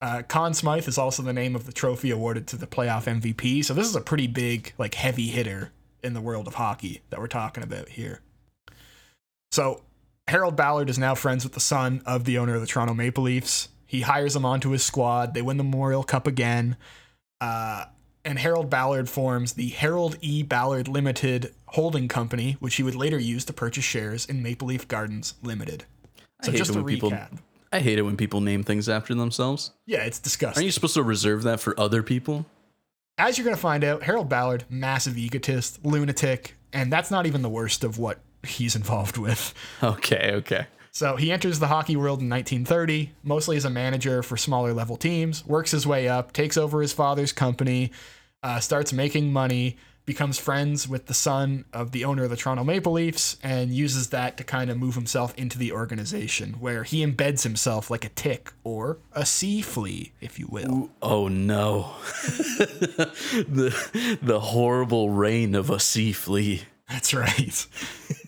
Uh, 0.00 0.22
Conn 0.22 0.52
Smythe 0.52 0.88
is 0.88 0.98
also 0.98 1.22
the 1.22 1.32
name 1.32 1.54
of 1.54 1.66
the 1.66 1.72
trophy 1.72 2.10
awarded 2.10 2.46
to 2.48 2.56
the 2.56 2.66
playoff 2.66 3.04
MVP. 3.04 3.64
So 3.64 3.72
this 3.72 3.86
is 3.86 3.96
a 3.96 4.00
pretty 4.00 4.26
big, 4.26 4.72
like, 4.78 4.94
heavy 4.94 5.28
hitter 5.28 5.70
in 6.02 6.12
the 6.12 6.20
world 6.20 6.48
of 6.48 6.54
hockey 6.54 7.02
that 7.10 7.20
we're 7.20 7.28
talking 7.28 7.62
about 7.62 7.90
here. 7.90 8.20
So 9.52 9.82
Harold 10.28 10.56
Ballard 10.56 10.88
is 10.88 10.98
now 10.98 11.14
friends 11.14 11.44
with 11.44 11.52
the 11.52 11.60
son 11.60 12.02
of 12.06 12.24
the 12.24 12.38
owner 12.38 12.54
of 12.54 12.60
the 12.60 12.66
Toronto 12.66 12.94
Maple 12.94 13.24
Leafs. 13.24 13.68
He 13.86 14.00
hires 14.00 14.34
him 14.34 14.44
onto 14.44 14.70
his 14.70 14.82
squad. 14.82 15.34
They 15.34 15.42
win 15.42 15.58
the 15.58 15.64
Memorial 15.64 16.02
Cup 16.02 16.26
again. 16.26 16.76
Uh, 17.40 17.84
and 18.24 18.38
Harold 18.38 18.70
Ballard 18.70 19.08
forms 19.08 19.52
the 19.52 19.68
Harold 19.68 20.16
E. 20.22 20.42
Ballard 20.42 20.88
Limited 20.88 21.54
Holding 21.68 22.08
Company, 22.08 22.56
which 22.58 22.76
he 22.76 22.82
would 22.82 22.94
later 22.94 23.18
use 23.18 23.44
to 23.44 23.52
purchase 23.52 23.84
shares 23.84 24.24
in 24.24 24.42
Maple 24.42 24.68
Leaf 24.68 24.88
Gardens 24.88 25.34
Limited. 25.42 25.84
So 26.42 26.52
just 26.52 26.72
to 26.72 26.78
when 26.78 26.86
people. 26.86 27.10
recap. 27.10 27.38
I 27.72 27.80
hate 27.80 27.98
it 27.98 28.02
when 28.02 28.16
people 28.16 28.40
name 28.40 28.62
things 28.62 28.88
after 28.88 29.14
themselves. 29.14 29.72
Yeah, 29.84 30.04
it's 30.04 30.20
disgusting. 30.20 30.60
Aren't 30.60 30.66
you 30.66 30.72
supposed 30.72 30.94
to 30.94 31.02
reserve 31.02 31.42
that 31.42 31.60
for 31.60 31.78
other 31.78 32.02
people? 32.02 32.46
As 33.18 33.36
you're 33.36 33.44
going 33.44 33.56
to 33.56 33.60
find 33.60 33.84
out, 33.84 34.04
Harold 34.04 34.28
Ballard, 34.28 34.64
massive 34.70 35.18
egotist, 35.18 35.84
lunatic, 35.84 36.54
and 36.72 36.92
that's 36.92 37.10
not 37.10 37.26
even 37.26 37.42
the 37.42 37.48
worst 37.48 37.84
of 37.84 37.98
what 37.98 38.20
he's 38.44 38.76
involved 38.76 39.16
with. 39.16 39.54
Okay. 39.82 40.32
Okay. 40.34 40.66
So 40.94 41.16
he 41.16 41.32
enters 41.32 41.58
the 41.58 41.66
hockey 41.66 41.96
world 41.96 42.20
in 42.20 42.30
1930, 42.30 43.10
mostly 43.24 43.56
as 43.56 43.64
a 43.64 43.70
manager 43.70 44.22
for 44.22 44.36
smaller 44.36 44.72
level 44.72 44.96
teams, 44.96 45.44
works 45.44 45.72
his 45.72 45.84
way 45.84 46.06
up, 46.06 46.32
takes 46.32 46.56
over 46.56 46.80
his 46.80 46.92
father's 46.92 47.32
company, 47.32 47.90
uh, 48.44 48.60
starts 48.60 48.92
making 48.92 49.32
money, 49.32 49.76
becomes 50.06 50.38
friends 50.38 50.86
with 50.86 51.06
the 51.06 51.14
son 51.14 51.64
of 51.72 51.90
the 51.90 52.04
owner 52.04 52.24
of 52.24 52.30
the 52.30 52.36
Toronto 52.36 52.62
Maple 52.62 52.92
Leafs, 52.92 53.38
and 53.42 53.72
uses 53.72 54.10
that 54.10 54.36
to 54.36 54.44
kind 54.44 54.70
of 54.70 54.78
move 54.78 54.94
himself 54.94 55.34
into 55.36 55.58
the 55.58 55.72
organization, 55.72 56.54
where 56.60 56.84
he 56.84 57.04
embeds 57.04 57.42
himself 57.42 57.90
like 57.90 58.04
a 58.04 58.10
tick 58.10 58.52
or 58.62 58.98
a 59.12 59.26
sea 59.26 59.62
flea, 59.62 60.12
if 60.20 60.38
you 60.38 60.46
will. 60.46 60.90
Oh 61.02 61.28
no. 61.28 61.96
the 63.48 64.18
the 64.22 64.40
horrible 64.40 65.10
reign 65.10 65.56
of 65.56 65.70
a 65.70 65.80
sea 65.80 66.12
flea. 66.12 66.62
That's 66.88 67.14
right. 67.14 67.66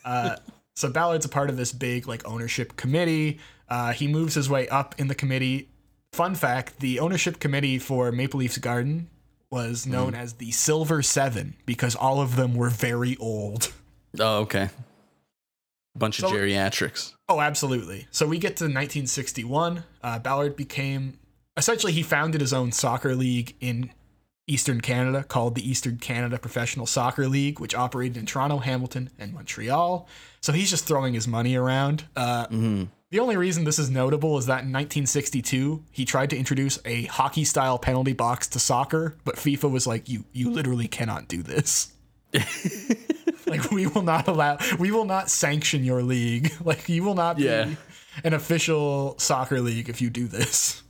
uh, 0.04 0.36
so 0.74 0.90
Ballard's 0.90 1.26
a 1.26 1.28
part 1.28 1.50
of 1.50 1.56
this 1.56 1.72
big 1.72 2.06
like 2.06 2.26
ownership 2.26 2.76
committee. 2.76 3.38
Uh, 3.68 3.92
he 3.92 4.08
moves 4.08 4.34
his 4.34 4.48
way 4.48 4.68
up 4.68 4.94
in 4.98 5.08
the 5.08 5.14
committee 5.14 5.68
fun 6.16 6.34
fact 6.34 6.80
the 6.80 6.98
ownership 6.98 7.38
committee 7.38 7.78
for 7.78 8.10
Maple 8.10 8.40
Leafs 8.40 8.56
Garden 8.56 9.10
was 9.50 9.86
known 9.86 10.14
as 10.14 10.34
the 10.34 10.50
Silver 10.50 11.02
Seven 11.02 11.54
because 11.66 11.94
all 11.94 12.22
of 12.22 12.36
them 12.36 12.54
were 12.54 12.70
very 12.70 13.16
old. 13.18 13.72
Oh, 14.18 14.38
okay. 14.40 14.70
A 15.94 15.98
bunch 15.98 16.22
of 16.22 16.30
geriatrics. 16.30 17.12
Oh, 17.28 17.40
absolutely. 17.40 18.08
So 18.10 18.26
we 18.26 18.38
get 18.38 18.56
to 18.56 18.64
1961. 18.64 19.84
Uh, 20.02 20.18
Ballard 20.18 20.56
became 20.56 21.18
essentially 21.56 21.92
he 21.92 22.02
founded 22.02 22.40
his 22.40 22.54
own 22.54 22.72
soccer 22.72 23.14
league 23.14 23.54
in 23.60 23.90
Eastern 24.46 24.80
Canada 24.80 25.24
called 25.24 25.54
the 25.56 25.68
Eastern 25.68 25.98
Canada 25.98 26.38
Professional 26.38 26.86
Soccer 26.86 27.26
League, 27.28 27.58
which 27.58 27.74
operated 27.74 28.16
in 28.16 28.26
Toronto, 28.26 28.58
Hamilton, 28.58 29.10
and 29.18 29.32
Montreal. 29.34 30.08
So 30.40 30.52
he's 30.52 30.70
just 30.70 30.86
throwing 30.86 31.14
his 31.14 31.26
money 31.26 31.56
around. 31.56 32.04
Uh, 32.14 32.46
The 33.10 33.20
only 33.20 33.36
reason 33.36 33.62
this 33.64 33.78
is 33.78 33.88
notable 33.88 34.36
is 34.38 34.46
that 34.46 34.64
in 34.64 34.72
1962 34.72 35.84
he 35.92 36.04
tried 36.04 36.30
to 36.30 36.36
introduce 36.36 36.78
a 36.84 37.04
hockey 37.04 37.44
style 37.44 37.78
penalty 37.78 38.12
box 38.12 38.48
to 38.48 38.58
soccer, 38.58 39.16
but 39.24 39.36
FIFA 39.36 39.70
was 39.70 39.86
like, 39.86 40.08
"You 40.08 40.24
you 40.32 40.50
literally 40.50 40.88
cannot 40.88 41.28
do 41.28 41.40
this." 41.42 41.92
like 43.46 43.70
we 43.70 43.86
will 43.86 44.02
not 44.02 44.26
allow 44.28 44.58
we 44.78 44.90
will 44.90 45.04
not 45.04 45.30
sanction 45.30 45.84
your 45.84 46.02
league 46.02 46.52
like 46.64 46.88
you 46.88 47.02
will 47.04 47.14
not 47.14 47.36
be 47.36 47.44
Yeah. 47.44 47.70
an 48.24 48.34
official 48.34 49.14
soccer 49.18 49.60
league 49.60 49.88
if 49.88 50.00
you 50.02 50.10
do 50.10 50.26
this 50.26 50.82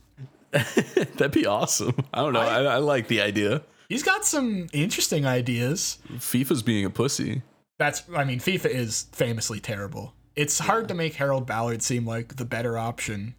That'd 1.15 1.31
be 1.31 1.45
awesome. 1.45 1.95
I 2.13 2.19
don't 2.21 2.33
know. 2.33 2.39
I, 2.41 2.63
I 2.63 2.77
like 2.77 3.07
the 3.07 3.21
idea. 3.21 3.61
he's 3.89 4.03
got 4.03 4.25
some 4.25 4.67
interesting 4.73 5.25
ideas 5.25 5.97
FIFA's 6.15 6.61
being 6.63 6.83
a 6.85 6.89
pussy. 6.89 7.41
that's 7.79 8.03
i 8.15 8.23
mean 8.25 8.39
fifa 8.39 8.65
is 8.65 9.07
famously 9.13 9.59
terrible 9.59 10.13
it's 10.35 10.59
hard 10.59 10.87
to 10.89 10.93
make 10.93 11.13
harold 11.15 11.45
ballard 11.47 11.81
seem 11.81 12.05
like 12.05 12.35
the 12.35 12.43
better 12.45 12.77
option 12.77 13.33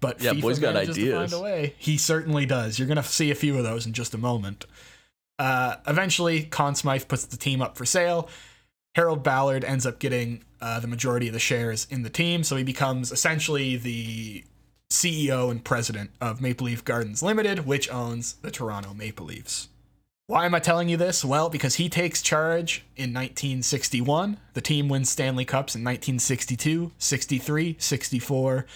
but 0.00 0.20
Yeah, 0.22 0.32
FIFA 0.34 0.40
boy's 0.42 0.58
got 0.58 0.72
to 0.72 0.80
ideas. 0.80 1.14
find 1.14 1.32
a 1.32 1.42
way. 1.42 1.74
He 1.78 1.96
certainly 1.98 2.46
does. 2.46 2.78
You're 2.78 2.86
gonna 2.86 3.02
see 3.02 3.30
a 3.32 3.34
few 3.34 3.56
of 3.58 3.64
those 3.64 3.86
in 3.86 3.92
just 3.92 4.14
a 4.14 4.18
moment. 4.18 4.66
Uh, 5.38 5.76
eventually, 5.86 6.44
Conn 6.44 6.76
Smythe 6.76 7.08
puts 7.08 7.24
the 7.24 7.36
team 7.36 7.60
up 7.60 7.76
for 7.76 7.84
sale. 7.84 8.28
Harold 8.94 9.24
Ballard 9.24 9.64
ends 9.64 9.84
up 9.84 9.98
getting 9.98 10.44
uh, 10.60 10.78
the 10.78 10.86
majority 10.86 11.26
of 11.26 11.32
the 11.32 11.40
shares 11.40 11.88
in 11.90 12.02
the 12.04 12.10
team, 12.10 12.44
so 12.44 12.54
he 12.54 12.62
becomes 12.62 13.10
essentially 13.10 13.76
the 13.76 14.44
CEO 14.90 15.50
and 15.50 15.64
president 15.64 16.10
of 16.20 16.40
Maple 16.40 16.66
Leaf 16.66 16.84
Gardens 16.84 17.22
Limited, 17.22 17.66
which 17.66 17.90
owns 17.90 18.34
the 18.34 18.50
Toronto 18.50 18.94
Maple 18.94 19.26
Leafs. 19.26 19.68
Why 20.26 20.44
am 20.44 20.54
I 20.54 20.60
telling 20.60 20.88
you 20.88 20.96
this? 20.98 21.24
Well, 21.24 21.48
because 21.48 21.76
he 21.76 21.88
takes 21.88 22.20
charge 22.20 22.84
in 22.96 23.14
1961. 23.14 24.38
The 24.52 24.60
team 24.60 24.88
wins 24.88 25.10
Stanley 25.10 25.46
Cups 25.46 25.74
in 25.74 25.82
1962, 25.82 26.92
63, 26.98 27.76
64, 27.78 28.66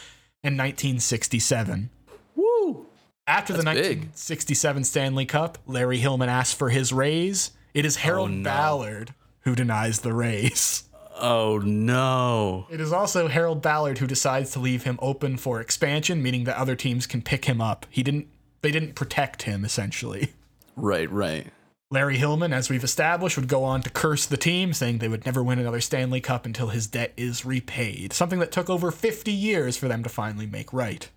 and 0.42 0.56
1967. 0.56 1.90
Woo! 2.34 2.86
After 3.26 3.52
the 3.52 3.62
That's 3.62 3.76
big. 3.76 3.98
1967 3.98 4.84
Stanley 4.84 5.26
Cup, 5.26 5.58
Larry 5.66 5.98
Hillman 5.98 6.30
asks 6.30 6.54
for 6.54 6.70
his 6.70 6.92
raise. 6.92 7.50
It 7.74 7.84
is 7.84 7.98
oh, 7.98 8.00
Harold 8.00 8.30
Oh, 8.30 8.34
no. 8.34 8.44
Ballard 8.44 9.14
who 9.40 9.54
denies 9.54 10.00
the 10.00 10.12
raise. 10.12 10.84
Oh 11.18 11.58
no. 11.58 12.66
It 12.70 12.80
is 12.80 12.92
also 12.92 13.28
Harold 13.28 13.62
Ballard 13.62 13.98
who 13.98 14.06
decides 14.06 14.50
to 14.52 14.58
leave 14.58 14.84
him 14.84 14.98
open 15.02 15.36
for 15.36 15.60
expansion, 15.60 16.22
meaning 16.22 16.44
that 16.44 16.56
other 16.56 16.76
teams 16.76 17.06
can 17.06 17.22
pick 17.22 17.44
him 17.44 17.60
up. 17.60 17.86
He 17.90 18.02
didn't 18.02 18.28
they 18.62 18.70
didn't 18.70 18.94
protect 18.94 19.42
him 19.42 19.64
essentially. 19.64 20.32
Right, 20.74 21.10
right. 21.10 21.48
Larry 21.90 22.16
Hillman, 22.16 22.54
as 22.54 22.70
we've 22.70 22.82
established, 22.82 23.36
would 23.36 23.48
go 23.48 23.62
on 23.62 23.82
to 23.82 23.90
curse 23.90 24.24
the 24.24 24.38
team, 24.38 24.72
saying 24.72 24.96
they 24.96 25.08
would 25.08 25.26
never 25.26 25.42
win 25.42 25.58
another 25.58 25.82
Stanley 25.82 26.22
Cup 26.22 26.46
until 26.46 26.68
his 26.68 26.86
debt 26.86 27.12
is 27.18 27.44
repaid. 27.44 28.14
Something 28.14 28.38
that 28.38 28.50
took 28.50 28.70
over 28.70 28.90
50 28.90 29.30
years 29.30 29.76
for 29.76 29.88
them 29.88 30.02
to 30.02 30.08
finally 30.08 30.46
make 30.46 30.72
right. 30.72 31.10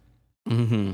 Mm-hmm. 0.49 0.91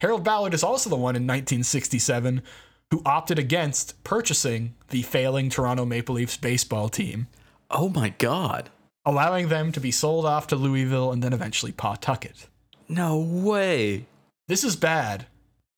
Harold 0.00 0.24
Ballard 0.24 0.52
is 0.52 0.64
also 0.64 0.90
the 0.90 0.96
one 0.96 1.14
in 1.14 1.22
1967 1.22 2.42
who 2.90 3.02
opted 3.06 3.38
against 3.38 4.02
purchasing 4.02 4.74
the 4.88 5.02
failing 5.02 5.48
Toronto 5.48 5.84
Maple 5.84 6.16
Leafs 6.16 6.36
baseball 6.36 6.88
team, 6.88 7.28
Oh 7.74 7.88
my 7.88 8.10
god. 8.18 8.70
allowing 9.04 9.48
them 9.48 9.70
to 9.72 9.80
be 9.80 9.90
sold 9.90 10.24
off 10.24 10.46
to 10.46 10.56
Louisville 10.56 11.12
and 11.12 11.22
then 11.22 11.32
eventually 11.34 11.72
Pawtucket. 11.72 12.46
No 12.88 13.18
way. 13.18 14.06
This 14.48 14.64
is 14.64 14.76
bad. 14.76 15.26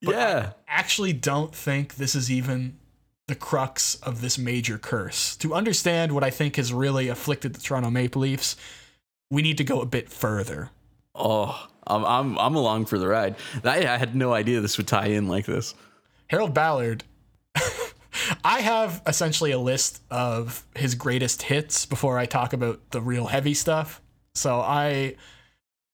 yeah. 0.00 0.52
I 0.68 0.78
actually, 0.78 1.12
don't 1.12 1.54
think 1.54 1.96
this 1.96 2.14
is 2.14 2.30
even 2.30 2.78
the 3.26 3.34
crux 3.34 3.96
of 3.96 4.20
this 4.20 4.38
major 4.38 4.78
curse. 4.78 5.34
To 5.36 5.54
understand 5.54 6.12
what 6.12 6.22
I 6.22 6.30
think 6.30 6.56
has 6.56 6.72
really 6.72 7.08
afflicted 7.08 7.54
the 7.54 7.60
Toronto 7.60 7.90
Maple 7.90 8.22
Leafs, 8.22 8.56
we 9.30 9.42
need 9.42 9.58
to 9.58 9.64
go 9.64 9.80
a 9.80 9.86
bit 9.86 10.08
further. 10.08 10.70
Oh, 11.14 11.66
I'm 11.86 12.04
I'm 12.04 12.38
I'm 12.38 12.54
along 12.54 12.86
for 12.86 12.98
the 12.98 13.08
ride. 13.08 13.36
I, 13.64 13.78
I 13.86 13.96
had 13.96 14.14
no 14.14 14.32
idea 14.32 14.60
this 14.60 14.76
would 14.76 14.86
tie 14.86 15.06
in 15.06 15.26
like 15.28 15.46
this. 15.46 15.74
Harold 16.28 16.54
Ballard. 16.54 17.04
I 18.44 18.60
have 18.60 19.02
essentially 19.06 19.52
a 19.52 19.58
list 19.58 20.02
of 20.10 20.66
his 20.74 20.94
greatest 20.94 21.42
hits 21.42 21.86
before 21.86 22.18
I 22.18 22.26
talk 22.26 22.52
about 22.52 22.90
the 22.90 23.00
real 23.00 23.26
heavy 23.26 23.54
stuff. 23.54 24.00
So 24.34 24.60
I 24.60 25.16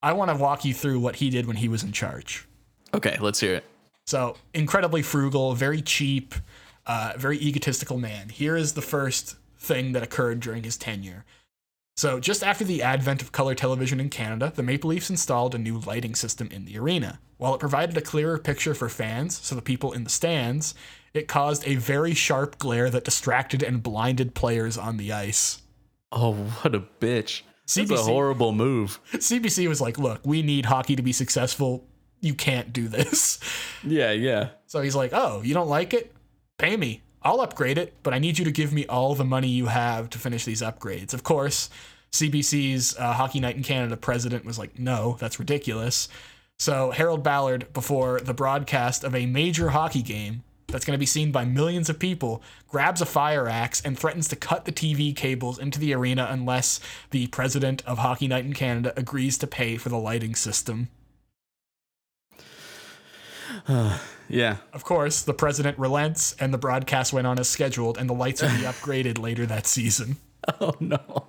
I 0.02 0.12
want 0.12 0.30
to 0.30 0.36
walk 0.36 0.64
you 0.64 0.74
through 0.74 1.00
what 1.00 1.16
he 1.16 1.30
did 1.30 1.46
when 1.46 1.56
he 1.56 1.68
was 1.68 1.82
in 1.82 1.92
charge. 1.92 2.46
Okay, 2.94 3.16
let's 3.20 3.40
hear 3.40 3.54
it. 3.54 3.64
So 4.06 4.36
incredibly 4.52 5.02
frugal, 5.02 5.54
very 5.54 5.80
cheap, 5.80 6.34
uh, 6.86 7.12
very 7.16 7.38
egotistical 7.38 7.98
man. 7.98 8.28
Here 8.28 8.56
is 8.56 8.72
the 8.72 8.82
first 8.82 9.36
thing 9.56 9.92
that 9.92 10.02
occurred 10.02 10.40
during 10.40 10.64
his 10.64 10.76
tenure. 10.76 11.24
So 11.96 12.18
just 12.18 12.42
after 12.42 12.64
the 12.64 12.82
advent 12.82 13.22
of 13.22 13.32
color 13.32 13.54
television 13.54 14.00
in 14.00 14.08
Canada, 14.08 14.52
the 14.54 14.62
Maple 14.62 14.90
Leafs 14.90 15.10
installed 15.10 15.54
a 15.54 15.58
new 15.58 15.78
lighting 15.78 16.14
system 16.14 16.48
in 16.50 16.64
the 16.64 16.78
arena. 16.78 17.20
While 17.36 17.54
it 17.54 17.60
provided 17.60 17.96
a 17.96 18.00
clearer 18.00 18.38
picture 18.38 18.74
for 18.74 18.88
fans, 18.88 19.38
so 19.40 19.54
the 19.54 19.62
people 19.62 19.92
in 19.92 20.04
the 20.04 20.10
stands, 20.10 20.74
it 21.14 21.28
caused 21.28 21.66
a 21.66 21.76
very 21.76 22.14
sharp 22.14 22.58
glare 22.58 22.90
that 22.90 23.04
distracted 23.04 23.62
and 23.62 23.82
blinded 23.82 24.34
players 24.34 24.78
on 24.78 24.96
the 24.96 25.12
ice. 25.12 25.62
Oh, 26.10 26.34
what 26.34 26.74
a 26.74 26.80
bitch. 26.80 27.42
That's 27.74 27.90
a 27.90 27.96
horrible 27.96 28.52
move. 28.52 29.00
CBC 29.12 29.68
was 29.68 29.80
like, 29.80 29.98
"Look, 29.98 30.20
we 30.24 30.42
need 30.42 30.66
hockey 30.66 30.96
to 30.96 31.02
be 31.02 31.12
successful. 31.12 31.86
You 32.20 32.34
can't 32.34 32.72
do 32.72 32.88
this." 32.88 33.38
Yeah, 33.84 34.12
yeah. 34.12 34.50
So 34.66 34.80
he's 34.80 34.94
like, 34.94 35.10
"Oh, 35.12 35.42
you 35.42 35.54
don't 35.54 35.68
like 35.68 35.92
it? 35.92 36.12
Pay 36.58 36.76
me. 36.76 37.02
I'll 37.22 37.40
upgrade 37.40 37.78
it, 37.78 37.94
but 38.02 38.14
I 38.14 38.18
need 38.18 38.38
you 38.38 38.44
to 38.44 38.52
give 38.52 38.72
me 38.72 38.86
all 38.86 39.14
the 39.14 39.24
money 39.24 39.48
you 39.48 39.66
have 39.66 40.08
to 40.10 40.18
finish 40.18 40.44
these 40.44 40.62
upgrades." 40.62 41.14
Of 41.14 41.24
course, 41.24 41.70
CBC's 42.12 42.96
uh, 42.96 43.12
Hockey 43.14 43.40
Night 43.40 43.56
in 43.56 43.62
Canada 43.62 43.96
president 43.96 44.44
was 44.44 44.58
like, 44.58 44.78
"No, 44.78 45.16
that's 45.18 45.38
ridiculous." 45.38 46.08
So 46.58 46.90
Harold 46.90 47.24
Ballard, 47.24 47.72
before 47.72 48.20
the 48.20 48.34
broadcast 48.34 49.02
of 49.02 49.14
a 49.14 49.26
major 49.26 49.70
hockey 49.70 50.02
game 50.02 50.44
that's 50.72 50.84
going 50.84 50.96
to 50.96 50.98
be 50.98 51.06
seen 51.06 51.30
by 51.30 51.44
millions 51.44 51.88
of 51.88 51.98
people, 51.98 52.42
grabs 52.68 53.00
a 53.00 53.06
fire 53.06 53.48
axe 53.48 53.80
and 53.82 53.98
threatens 53.98 54.28
to 54.28 54.36
cut 54.36 54.64
the 54.64 54.72
TV 54.72 55.14
cables 55.14 55.58
into 55.58 55.78
the 55.78 55.94
arena 55.94 56.26
unless 56.30 56.80
the 57.10 57.28
president 57.28 57.82
of 57.86 57.98
Hockey 57.98 58.26
Night 58.26 58.44
in 58.44 58.52
Canada 58.52 58.92
agrees 58.96 59.38
to 59.38 59.46
pay 59.46 59.76
for 59.76 59.88
the 59.88 59.98
lighting 59.98 60.34
system. 60.34 60.88
Yeah. 64.28 64.58
Of 64.72 64.82
course, 64.82 65.22
the 65.22 65.34
president 65.34 65.78
relents 65.78 66.34
and 66.40 66.54
the 66.54 66.58
broadcast 66.58 67.12
went 67.12 67.26
on 67.26 67.38
as 67.38 67.50
scheduled, 67.50 67.98
and 67.98 68.08
the 68.08 68.14
lights 68.14 68.40
will 68.40 68.48
be 68.48 68.54
upgraded 68.64 69.18
later 69.18 69.44
that 69.44 69.66
season. 69.66 70.16
Oh 70.58 70.72
no. 70.80 71.26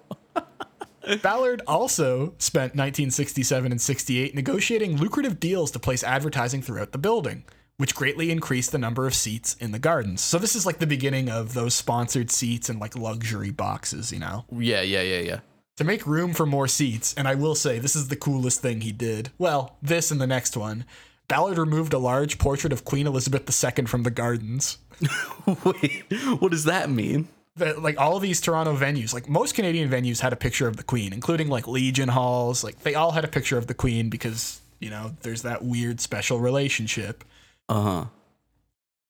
Ballard 1.21 1.61
also 1.67 2.33
spent 2.37 2.75
1967 2.75 3.71
and 3.71 3.81
68 3.81 4.33
negotiating 4.33 4.97
lucrative 4.97 5.37
deals 5.39 5.69
to 5.71 5.79
place 5.79 6.01
advertising 6.01 6.61
throughout 6.61 6.93
the 6.93 6.97
building, 6.97 7.43
which 7.77 7.95
greatly 7.95 8.31
increased 8.31 8.71
the 8.71 8.77
number 8.77 9.07
of 9.07 9.15
seats 9.15 9.55
in 9.59 9.71
the 9.71 9.79
gardens. 9.79 10.21
So 10.21 10.37
this 10.37 10.55
is 10.55 10.65
like 10.65 10.79
the 10.79 10.87
beginning 10.87 11.29
of 11.29 11.53
those 11.53 11.73
sponsored 11.73 12.31
seats 12.31 12.69
and 12.69 12.79
like 12.79 12.95
luxury 12.95 13.51
boxes, 13.51 14.11
you 14.11 14.19
know. 14.19 14.45
Yeah, 14.51 14.81
yeah, 14.81 15.01
yeah, 15.01 15.19
yeah. 15.19 15.39
To 15.77 15.83
make 15.83 16.05
room 16.05 16.33
for 16.33 16.45
more 16.45 16.67
seats, 16.67 17.15
and 17.15 17.27
I 17.27 17.35
will 17.35 17.55
say 17.55 17.79
this 17.79 17.95
is 17.95 18.07
the 18.07 18.15
coolest 18.15 18.61
thing 18.61 18.81
he 18.81 18.91
did. 18.91 19.31
Well, 19.37 19.77
this 19.81 20.11
and 20.11 20.21
the 20.21 20.27
next 20.27 20.55
one. 20.55 20.85
Ballard 21.27 21.57
removed 21.57 21.93
a 21.93 21.97
large 21.97 22.37
portrait 22.37 22.73
of 22.73 22.85
Queen 22.85 23.07
Elizabeth 23.07 23.49
II 23.49 23.85
from 23.85 24.03
the 24.03 24.11
gardens. 24.11 24.77
Wait, 25.65 26.03
what 26.39 26.51
does 26.51 26.65
that 26.65 26.89
mean? 26.89 27.27
that 27.55 27.81
like 27.81 27.99
all 27.99 28.19
these 28.19 28.41
Toronto 28.41 28.75
venues, 28.75 29.13
like 29.13 29.29
most 29.29 29.55
Canadian 29.55 29.89
venues 29.89 30.19
had 30.19 30.33
a 30.33 30.35
picture 30.35 30.67
of 30.67 30.77
the 30.77 30.83
Queen, 30.83 31.13
including 31.13 31.49
like 31.49 31.67
Legion 31.67 32.09
Halls. 32.09 32.63
Like 32.63 32.79
they 32.81 32.95
all 32.95 33.11
had 33.11 33.23
a 33.23 33.27
picture 33.27 33.57
of 33.57 33.67
the 33.67 33.73
Queen 33.73 34.09
because, 34.09 34.61
you 34.79 34.89
know, 34.89 35.15
there's 35.21 35.43
that 35.43 35.63
weird 35.63 35.99
special 36.01 36.39
relationship. 36.39 37.23
Uh-huh. 37.69 38.05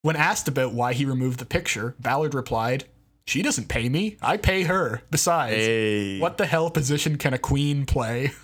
When 0.01 0.15
asked 0.15 0.47
about 0.47 0.73
why 0.73 0.93
he 0.93 1.05
removed 1.05 1.39
the 1.39 1.45
picture, 1.45 1.95
Ballard 1.99 2.33
replied, 2.33 2.85
She 3.25 3.41
doesn't 3.41 3.69
pay 3.69 3.87
me. 3.89 4.17
I 4.21 4.37
pay 4.37 4.63
her. 4.63 5.01
Besides, 5.11 5.55
Hey. 5.55 6.19
what 6.19 6.37
the 6.37 6.45
hell 6.45 6.69
position 6.69 7.17
can 7.17 7.33
a 7.33 7.37
queen 7.39 7.85
play? 7.85 8.31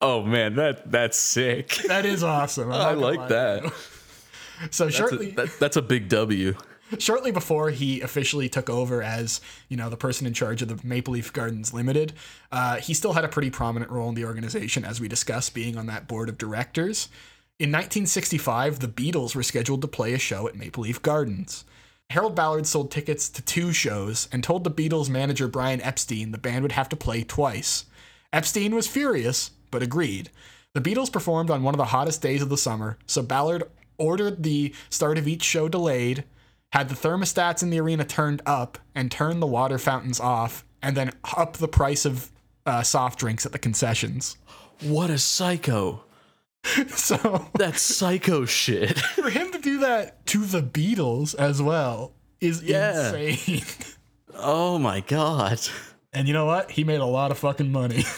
Oh 0.00 0.22
man, 0.22 0.54
that 0.54 0.92
that's 0.92 1.18
sick. 1.18 1.70
that 1.88 2.06
is 2.06 2.22
awesome. 2.22 2.70
I 2.70 2.92
like 2.92 3.28
that. 3.30 3.64
So 4.70 4.84
That's 4.84 4.94
a, 4.94 4.98
shortly 4.98 5.30
that, 5.32 5.58
that's 5.58 5.76
a 5.76 5.82
big 5.82 6.08
W. 6.08 6.54
shortly 6.98 7.30
before 7.32 7.70
he 7.70 8.00
officially 8.00 8.48
took 8.48 8.70
over 8.70 9.02
as 9.02 9.40
you 9.68 9.76
know 9.76 9.88
the 9.90 9.96
person 9.96 10.24
in 10.24 10.34
charge 10.34 10.62
of 10.62 10.68
the 10.68 10.78
Maple 10.86 11.14
Leaf 11.14 11.32
Gardens 11.32 11.72
Limited, 11.74 12.12
uh, 12.52 12.76
he 12.76 12.94
still 12.94 13.12
had 13.14 13.24
a 13.24 13.28
pretty 13.28 13.50
prominent 13.50 13.90
role 13.90 14.08
in 14.08 14.14
the 14.14 14.24
organization, 14.24 14.84
as 14.84 15.00
we 15.00 15.08
discussed, 15.08 15.52
being 15.54 15.76
on 15.76 15.86
that 15.86 16.06
board 16.06 16.28
of 16.28 16.38
directors. 16.38 17.08
In 17.58 17.70
1965, 17.70 18.78
the 18.78 18.86
Beatles 18.86 19.34
were 19.34 19.42
scheduled 19.42 19.82
to 19.82 19.88
play 19.88 20.14
a 20.14 20.18
show 20.18 20.46
at 20.46 20.54
Maple 20.54 20.84
Leaf 20.84 21.02
Gardens. 21.02 21.64
Harold 22.10 22.36
Ballard 22.36 22.68
sold 22.68 22.92
tickets 22.92 23.28
to 23.30 23.42
two 23.42 23.72
shows 23.72 24.28
and 24.30 24.44
told 24.44 24.62
the 24.62 24.70
Beatles 24.70 25.08
manager 25.10 25.48
Brian 25.48 25.80
Epstein 25.80 26.30
the 26.30 26.38
band 26.38 26.62
would 26.62 26.72
have 26.72 26.88
to 26.90 26.94
play 26.94 27.24
twice. 27.24 27.86
Epstein 28.32 28.76
was 28.76 28.86
furious, 28.86 29.50
but 29.72 29.82
agreed. 29.82 30.30
The 30.72 30.80
Beatles 30.80 31.12
performed 31.12 31.50
on 31.50 31.64
one 31.64 31.74
of 31.74 31.78
the 31.78 31.86
hottest 31.86 32.22
days 32.22 32.42
of 32.42 32.48
the 32.48 32.56
summer, 32.56 32.96
so 33.06 33.22
Ballard 33.22 33.64
ordered 33.98 34.44
the 34.44 34.72
start 34.88 35.18
of 35.18 35.26
each 35.26 35.42
show 35.42 35.68
delayed, 35.68 36.22
had 36.70 36.88
the 36.88 36.94
thermostats 36.94 37.64
in 37.64 37.70
the 37.70 37.80
arena 37.80 38.04
turned 38.04 38.40
up, 38.46 38.78
and 38.94 39.10
turned 39.10 39.42
the 39.42 39.48
water 39.48 39.78
fountains 39.78 40.20
off, 40.20 40.64
and 40.80 40.96
then 40.96 41.10
up 41.36 41.56
the 41.56 41.66
price 41.66 42.04
of 42.04 42.30
uh, 42.66 42.84
soft 42.84 43.18
drinks 43.18 43.44
at 43.44 43.50
the 43.50 43.58
concessions. 43.58 44.36
What 44.80 45.10
a 45.10 45.18
psycho. 45.18 46.04
So 46.88 47.46
That's 47.54 47.80
psycho 47.82 48.44
shit. 48.44 48.98
for 49.14 49.30
him 49.30 49.50
to 49.52 49.58
do 49.58 49.78
that 49.80 50.24
to 50.26 50.44
the 50.44 50.62
Beatles 50.62 51.34
as 51.34 51.60
well 51.62 52.12
is 52.40 52.62
Yeah. 52.62 53.14
insane. 53.14 53.62
oh 54.34 54.78
my 54.78 55.00
god. 55.00 55.60
And 56.12 56.26
you 56.28 56.34
know 56.34 56.46
what? 56.46 56.70
He 56.70 56.84
made 56.84 57.00
a 57.00 57.04
lot 57.06 57.30
of 57.30 57.38
fucking 57.38 57.72
money. 57.72 58.04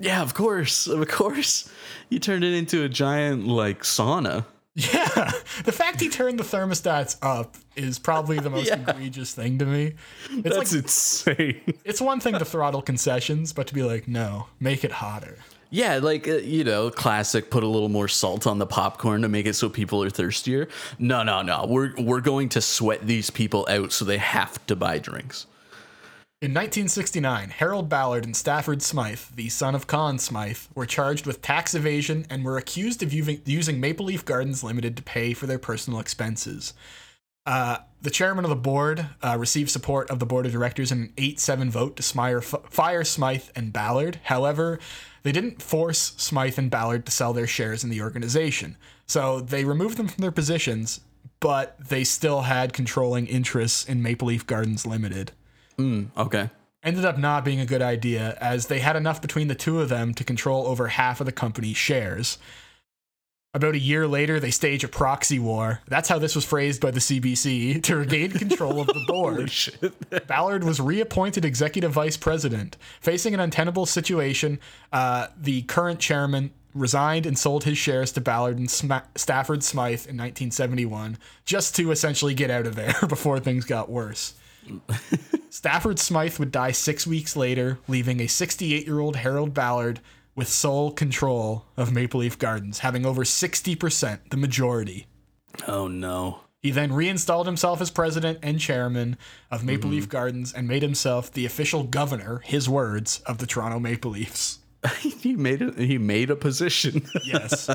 Yeah, 0.00 0.22
of 0.22 0.34
course. 0.34 0.88
Of 0.88 1.06
course. 1.06 1.70
You 2.08 2.18
turned 2.18 2.42
it 2.42 2.52
into 2.52 2.82
a 2.82 2.88
giant 2.88 3.46
like 3.46 3.82
sauna. 3.84 4.44
yeah. 4.74 5.30
The 5.64 5.70
fact 5.70 6.00
he 6.00 6.08
turned 6.08 6.40
the 6.40 6.42
thermostats 6.42 7.16
up 7.22 7.54
is 7.76 8.00
probably 8.00 8.40
the 8.40 8.50
most 8.50 8.66
Yeah. 8.66 8.80
egregious 8.90 9.32
thing 9.32 9.56
to 9.60 9.64
me. 9.64 9.94
It's 10.30 10.42
That's 10.42 10.56
like 10.56 10.82
insane. 10.82 11.74
it's 11.84 12.00
one 12.00 12.18
thing 12.18 12.36
to 12.40 12.44
throttle 12.44 12.82
concessions, 12.82 13.52
but 13.52 13.68
to 13.68 13.74
be 13.74 13.84
like, 13.84 14.08
no, 14.08 14.48
make 14.58 14.82
it 14.82 14.90
hotter. 14.90 15.38
Yeah, 15.74 15.98
like 16.00 16.28
uh, 16.28 16.36
you 16.36 16.62
know, 16.62 16.88
classic. 16.88 17.50
Put 17.50 17.64
a 17.64 17.66
little 17.66 17.88
more 17.88 18.06
salt 18.06 18.46
on 18.46 18.60
the 18.60 18.66
popcorn 18.66 19.22
to 19.22 19.28
make 19.28 19.44
it 19.44 19.54
so 19.54 19.68
people 19.68 20.04
are 20.04 20.08
thirstier. 20.08 20.68
No, 21.00 21.24
no, 21.24 21.42
no. 21.42 21.66
We're 21.68 21.92
we're 21.98 22.20
going 22.20 22.48
to 22.50 22.60
sweat 22.60 23.04
these 23.04 23.28
people 23.28 23.66
out 23.68 23.90
so 23.90 24.04
they 24.04 24.18
have 24.18 24.64
to 24.66 24.76
buy 24.76 24.98
drinks. 24.98 25.46
In 26.40 26.52
1969, 26.52 27.50
Harold 27.50 27.88
Ballard 27.88 28.24
and 28.24 28.36
Stafford 28.36 28.82
Smythe, 28.82 29.18
the 29.34 29.48
son 29.48 29.74
of 29.74 29.88
Conn 29.88 30.20
Smythe, 30.20 30.58
were 30.76 30.86
charged 30.86 31.26
with 31.26 31.42
tax 31.42 31.74
evasion 31.74 32.24
and 32.30 32.44
were 32.44 32.56
accused 32.56 33.02
of 33.02 33.12
using, 33.12 33.80
Maple 33.80 34.06
Leaf 34.06 34.24
Gardens 34.24 34.62
Limited 34.62 34.96
to 34.96 35.02
pay 35.02 35.34
for 35.34 35.48
their 35.48 35.58
personal 35.58 35.98
expenses. 35.98 36.72
Uh, 37.46 37.78
the 38.04 38.10
chairman 38.10 38.44
of 38.44 38.50
the 38.50 38.56
board 38.56 39.06
uh, 39.22 39.36
received 39.38 39.70
support 39.70 40.10
of 40.10 40.18
the 40.18 40.26
board 40.26 40.44
of 40.44 40.52
directors 40.52 40.92
in 40.92 40.98
an 40.98 41.12
8 41.16 41.40
7 41.40 41.70
vote 41.70 41.96
to 41.96 42.02
smire, 42.02 42.42
fire 42.70 43.02
Smythe 43.02 43.44
and 43.56 43.72
Ballard. 43.72 44.20
However, 44.24 44.78
they 45.22 45.32
didn't 45.32 45.62
force 45.62 46.12
Smythe 46.18 46.58
and 46.58 46.70
Ballard 46.70 47.06
to 47.06 47.12
sell 47.12 47.32
their 47.32 47.46
shares 47.46 47.82
in 47.82 47.88
the 47.88 48.02
organization. 48.02 48.76
So 49.06 49.40
they 49.40 49.64
removed 49.64 49.96
them 49.96 50.08
from 50.08 50.20
their 50.20 50.30
positions, 50.30 51.00
but 51.40 51.76
they 51.88 52.04
still 52.04 52.42
had 52.42 52.74
controlling 52.74 53.26
interests 53.26 53.86
in 53.86 54.02
Maple 54.02 54.28
Leaf 54.28 54.46
Gardens 54.46 54.86
Limited 54.86 55.32
Okay. 56.16 56.50
ended 56.82 57.04
up 57.06 57.16
not 57.18 57.44
being 57.44 57.58
a 57.60 57.66
good 57.66 57.82
idea 57.82 58.36
as 58.40 58.66
they 58.66 58.80
had 58.80 58.96
enough 58.96 59.22
between 59.22 59.48
the 59.48 59.54
two 59.54 59.80
of 59.80 59.88
them 59.88 60.12
to 60.14 60.24
control 60.24 60.66
over 60.66 60.88
half 60.88 61.20
of 61.20 61.26
the 61.26 61.32
company's 61.32 61.76
shares. 61.78 62.36
About 63.54 63.76
a 63.76 63.78
year 63.78 64.08
later, 64.08 64.40
they 64.40 64.50
stage 64.50 64.82
a 64.82 64.88
proxy 64.88 65.38
war. 65.38 65.80
That's 65.86 66.08
how 66.08 66.18
this 66.18 66.34
was 66.34 66.44
phrased 66.44 66.80
by 66.80 66.90
the 66.90 66.98
CBC 66.98 67.80
to 67.84 67.96
regain 67.96 68.32
control 68.32 68.80
of 68.80 68.88
the 68.88 69.04
board. 69.06 69.52
Ballard 70.26 70.64
was 70.64 70.80
reappointed 70.80 71.44
executive 71.44 71.92
vice 71.92 72.16
president. 72.16 72.76
Facing 73.00 73.32
an 73.32 73.38
untenable 73.38 73.86
situation, 73.86 74.58
uh, 74.92 75.28
the 75.40 75.62
current 75.62 76.00
chairman 76.00 76.50
resigned 76.74 77.26
and 77.26 77.38
sold 77.38 77.62
his 77.62 77.78
shares 77.78 78.10
to 78.12 78.20
Ballard 78.20 78.58
and 78.58 78.68
Sma- 78.68 79.04
Stafford 79.14 79.62
Smythe 79.62 80.06
in 80.08 80.16
1971, 80.16 81.16
just 81.44 81.76
to 81.76 81.92
essentially 81.92 82.34
get 82.34 82.50
out 82.50 82.66
of 82.66 82.74
there 82.74 82.96
before 83.08 83.38
things 83.38 83.64
got 83.64 83.88
worse. 83.88 84.34
Stafford 85.50 86.00
Smythe 86.00 86.38
would 86.38 86.50
die 86.50 86.72
six 86.72 87.06
weeks 87.06 87.36
later, 87.36 87.78
leaving 87.86 88.20
a 88.20 88.26
68 88.26 88.84
year 88.84 88.98
old 88.98 89.14
Harold 89.14 89.54
Ballard 89.54 90.00
with 90.34 90.48
sole 90.48 90.90
control 90.90 91.66
of 91.76 91.92
Maple 91.92 92.20
Leaf 92.20 92.38
Gardens, 92.38 92.80
having 92.80 93.06
over 93.06 93.22
60%, 93.22 94.30
the 94.30 94.36
majority. 94.36 95.06
Oh 95.66 95.88
no. 95.88 96.40
He 96.60 96.70
then 96.70 96.92
reinstalled 96.92 97.46
himself 97.46 97.80
as 97.82 97.90
president 97.90 98.38
and 98.42 98.58
chairman 98.58 99.18
of 99.50 99.64
Maple 99.64 99.90
Leaf 99.90 100.04
mm-hmm. 100.04 100.10
Gardens 100.10 100.52
and 100.52 100.66
made 100.66 100.82
himself 100.82 101.30
the 101.30 101.44
official 101.44 101.82
governor, 101.82 102.40
his 102.44 102.68
words, 102.68 103.20
of 103.26 103.36
the 103.36 103.46
Toronto 103.46 103.78
Maple 103.78 104.12
Leafs. 104.12 104.60
he 104.98 105.36
made 105.36 105.62
it. 105.62 105.78
He 105.78 105.98
made 105.98 106.30
a 106.30 106.36
position. 106.36 107.06
Yes. 107.24 107.70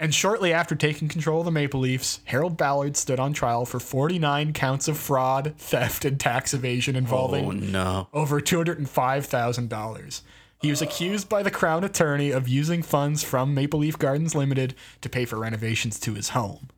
and 0.00 0.14
shortly 0.14 0.52
after 0.52 0.74
taking 0.74 1.08
control 1.08 1.40
of 1.40 1.44
the 1.44 1.50
Maple 1.50 1.80
Leafs, 1.80 2.20
Harold 2.24 2.56
Ballard 2.56 2.96
stood 2.96 3.20
on 3.20 3.32
trial 3.32 3.64
for 3.64 3.78
49 3.78 4.52
counts 4.52 4.88
of 4.88 4.98
fraud, 4.98 5.54
theft, 5.56 6.04
and 6.04 6.18
tax 6.18 6.52
evasion 6.52 6.96
involving 6.96 7.44
oh 7.44 7.50
no. 7.50 8.08
over 8.12 8.40
$205,000. 8.40 10.20
He 10.60 10.70
was 10.70 10.82
accused 10.82 11.28
by 11.28 11.42
the 11.42 11.50
Crown 11.50 11.84
Attorney 11.84 12.30
of 12.30 12.48
using 12.48 12.82
funds 12.82 13.22
from 13.22 13.54
Maple 13.54 13.80
Leaf 13.80 13.98
Gardens 13.98 14.34
Limited 14.34 14.74
to 15.00 15.08
pay 15.08 15.24
for 15.24 15.38
renovations 15.38 16.00
to 16.00 16.14
his 16.14 16.30
home. 16.30 16.68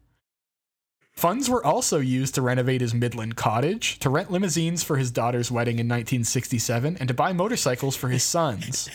Funds 1.12 1.50
were 1.50 1.64
also 1.64 1.98
used 1.98 2.34
to 2.34 2.42
renovate 2.42 2.80
his 2.80 2.94
Midland 2.94 3.36
cottage, 3.36 3.98
to 3.98 4.08
rent 4.08 4.30
limousines 4.30 4.82
for 4.82 4.96
his 4.96 5.10
daughter's 5.10 5.50
wedding 5.50 5.78
in 5.78 5.86
1967, 5.86 6.96
and 6.98 7.08
to 7.08 7.14
buy 7.14 7.32
motorcycles 7.32 7.96
for 7.96 8.08
his 8.08 8.22
sons. 8.22 8.88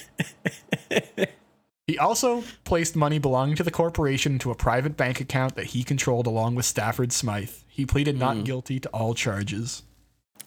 He 1.87 1.99
also 1.99 2.43
placed 2.63 2.95
money 2.95 3.19
belonging 3.19 3.55
to 3.57 3.63
the 3.63 3.69
corporation 3.69 4.33
into 4.33 4.49
a 4.49 4.55
private 4.55 4.97
bank 4.97 5.21
account 5.21 5.55
that 5.55 5.67
he 5.67 5.83
controlled 5.83 6.25
along 6.25 6.55
with 6.55 6.65
Stafford 6.65 7.11
Smythe. 7.11 7.51
He 7.67 7.85
pleaded 7.85 8.17
not 8.17 8.37
hmm. 8.37 8.43
guilty 8.43 8.79
to 8.79 8.89
all 8.89 9.13
charges. 9.13 9.83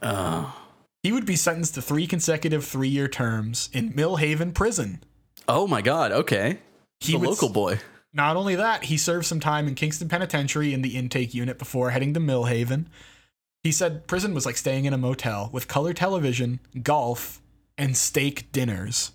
Uh. 0.03 0.51
He 1.09 1.13
would 1.13 1.25
be 1.25 1.37
sentenced 1.37 1.73
to 1.73 1.81
three 1.81 2.07
consecutive 2.07 2.67
three 2.67 2.91
year 2.91 3.09
terms 3.09 3.71
in 3.73 3.95
Millhaven 3.95 4.53
Prison. 4.53 5.03
Oh 5.49 5.67
my 5.67 5.81
god. 5.81 6.13
Okay. 6.13 6.59
He 7.01 7.15
a 7.15 7.19
local 7.19 7.49
boy. 7.49 7.79
Not 8.13 8.37
only 8.37 8.57
that, 8.57 8.85
he 8.85 8.99
served 8.99 9.25
some 9.25 9.41
time 9.41 9.67
in 9.67 9.75
Kingston 9.75 10.11
Penitentiary 10.11 10.75
in 10.75 10.83
the 10.83 10.99
intake 10.99 11.33
unit 11.33 11.59
before 11.59 11.93
heading 11.93 12.13
to 12.13 12.21
Millhaven. 12.21 12.89
He 13.63 13.73
said 13.73 14.07
prison 14.07 14.35
was 14.35 14.45
like 14.45 14.59
staying 14.59 14.85
in 14.85 14.93
a 14.93 14.99
motel 14.99 15.49
with 15.51 15.67
color 15.67 15.95
television, 15.95 16.61
golf, 16.83 17.41
and 17.79 17.97
steak 17.97 18.53
dinners. 18.53 19.13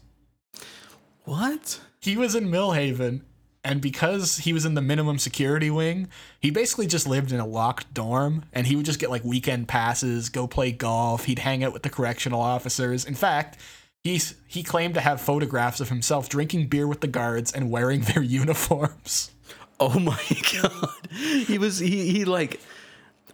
What? 1.25 1.79
He 1.99 2.17
was 2.17 2.33
in 2.33 2.49
Millhaven, 2.49 3.21
and 3.63 3.81
because 3.81 4.37
he 4.39 4.53
was 4.53 4.65
in 4.65 4.73
the 4.73 4.81
minimum 4.81 5.17
security 5.19 5.69
wing, 5.69 6.09
he 6.39 6.51
basically 6.51 6.87
just 6.87 7.07
lived 7.07 7.31
in 7.31 7.39
a 7.39 7.45
locked 7.47 7.93
dorm, 7.93 8.43
and 8.53 8.67
he 8.67 8.75
would 8.75 8.85
just 8.85 8.99
get 8.99 9.09
like 9.09 9.23
weekend 9.23 9.67
passes, 9.67 10.29
go 10.29 10.47
play 10.47 10.71
golf. 10.71 11.25
He'd 11.25 11.39
hang 11.39 11.63
out 11.63 11.73
with 11.73 11.83
the 11.83 11.89
correctional 11.89 12.41
officers. 12.41 13.05
In 13.05 13.15
fact, 13.15 13.57
he's 14.03 14.35
he 14.47 14.63
claimed 14.63 14.93
to 14.95 15.01
have 15.01 15.21
photographs 15.21 15.79
of 15.79 15.89
himself 15.89 16.27
drinking 16.29 16.67
beer 16.67 16.87
with 16.87 17.01
the 17.01 17.07
guards 17.07 17.51
and 17.51 17.71
wearing 17.71 18.01
their 18.13 18.21
uniforms. 18.23 19.31
Oh 19.79 19.99
my 19.99 20.19
god. 20.61 20.89
He 21.11 21.57
was. 21.57 21.79
He 21.79 22.09
he 22.11 22.25
like. 22.25 22.59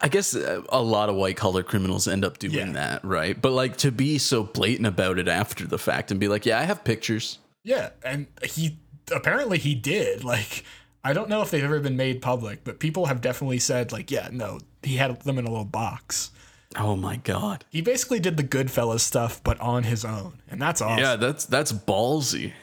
I 0.01 0.07
guess 0.07 0.33
uh, 0.33 0.61
a 0.69 0.81
lot 0.81 1.09
of 1.09 1.15
white 1.15 1.35
collar 1.35 1.61
criminals 1.61 2.07
end 2.07 2.23
up 2.23 2.39
doing 2.39 2.53
Yeah. 2.53 2.71
that, 2.71 3.03
right? 3.03 3.39
But 3.39 3.51
like 3.51 3.75
to 3.77 3.91
be 3.91 4.17
so 4.17 4.43
blatant 4.43 4.87
about 4.87 5.19
it 5.19 5.27
after 5.27 5.67
the 5.67 5.77
fact 5.77 6.09
and 6.11 6.19
be 6.21 6.29
like, 6.29 6.45
"Yeah, 6.45 6.57
I 6.57 6.63
have 6.63 6.85
pictures." 6.85 7.39
Yeah, 7.65 7.89
and 8.05 8.27
he 8.41 8.77
apparently 9.11 9.57
he 9.57 9.75
did. 9.75 10.23
Like, 10.29 10.63
I 11.03 11.13
don't 11.13 11.29
know 11.29 11.41
if 11.41 11.49
they've 11.49 11.63
ever 11.63 11.79
been 11.79 11.97
made 11.97 12.21
public, 12.21 12.63
but 12.63 12.79
people 12.79 13.07
have 13.07 13.21
definitely 13.21 13.57
said 13.57 13.91
like, 13.91 14.11
yeah, 14.11 14.29
no, 14.31 14.59
he 14.83 14.97
had 14.97 15.19
them 15.21 15.39
in 15.39 15.45
a 15.45 15.49
little 15.49 15.65
box. 15.65 16.31
Oh 16.77 16.95
my 16.95 17.15
god. 17.17 17.65
He 17.69 17.81
basically 17.81 18.19
did 18.19 18.37
the 18.37 18.43
Goodfellas 18.43 18.99
stuff, 18.99 19.41
but 19.43 19.59
on 19.59 19.83
his 19.83 20.05
own, 20.05 20.41
and 20.49 20.61
that's 20.61 20.81
awesome. 20.81 21.03
Yeah, 21.03 21.15
that's 21.15 21.45
that's 21.45 21.71
ballsy. 21.71 22.53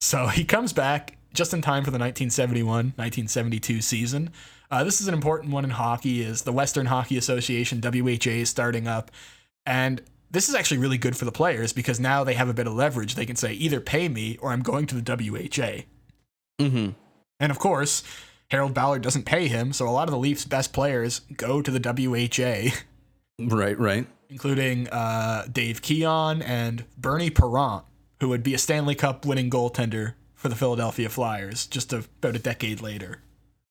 So 0.00 0.28
he 0.28 0.44
comes 0.44 0.72
back 0.72 1.16
just 1.34 1.52
in 1.52 1.62
time 1.62 1.84
for 1.84 1.90
the 1.90 1.98
1971-1972 1.98 3.82
season. 3.82 4.30
Uh, 4.70 4.84
this 4.84 5.00
is 5.00 5.08
an 5.08 5.14
important 5.14 5.52
one 5.52 5.64
in 5.64 5.70
hockey. 5.70 6.22
Is 6.22 6.42
the 6.42 6.52
Western 6.52 6.86
Hockey 6.86 7.16
Association 7.16 7.80
(WHA) 7.80 8.30
is 8.30 8.50
starting 8.50 8.86
up, 8.86 9.10
and 9.64 10.00
this 10.30 10.48
is 10.48 10.54
actually 10.54 10.78
really 10.78 10.98
good 10.98 11.16
for 11.16 11.24
the 11.24 11.32
players 11.32 11.72
because 11.72 11.98
now 11.98 12.24
they 12.24 12.34
have 12.34 12.48
a 12.48 12.54
bit 12.54 12.66
of 12.66 12.74
leverage. 12.74 13.14
They 13.14 13.26
can 13.26 13.36
say 13.36 13.52
either 13.54 13.80
pay 13.80 14.08
me 14.08 14.38
or 14.40 14.52
I'm 14.52 14.62
going 14.62 14.86
to 14.86 15.00
the 15.00 15.02
WHA. 15.02 15.84
Mm-hmm. 16.58 16.90
And 17.40 17.50
of 17.52 17.58
course, 17.58 18.02
Harold 18.50 18.74
Ballard 18.74 19.02
doesn't 19.02 19.24
pay 19.24 19.48
him, 19.48 19.72
so 19.72 19.88
a 19.88 19.90
lot 19.90 20.08
of 20.08 20.12
the 20.12 20.18
Leafs' 20.18 20.44
best 20.44 20.72
players 20.72 21.20
go 21.36 21.60
to 21.60 21.70
the 21.70 21.80
WHA, 21.80 22.74
Right, 23.38 23.78
right. 23.78 24.06
including 24.30 24.88
uh, 24.88 25.46
Dave 25.50 25.82
Keon 25.82 26.42
and 26.42 26.84
Bernie 26.96 27.30
Parent, 27.30 27.84
who 28.20 28.28
would 28.28 28.42
be 28.42 28.54
a 28.54 28.58
Stanley 28.58 28.94
Cup 28.94 29.26
winning 29.26 29.50
goaltender 29.50 30.14
for 30.34 30.48
the 30.48 30.54
Philadelphia 30.54 31.08
Flyers 31.08 31.66
just 31.66 31.92
about 31.92 32.36
a 32.36 32.38
decade 32.38 32.80
later. 32.80 33.20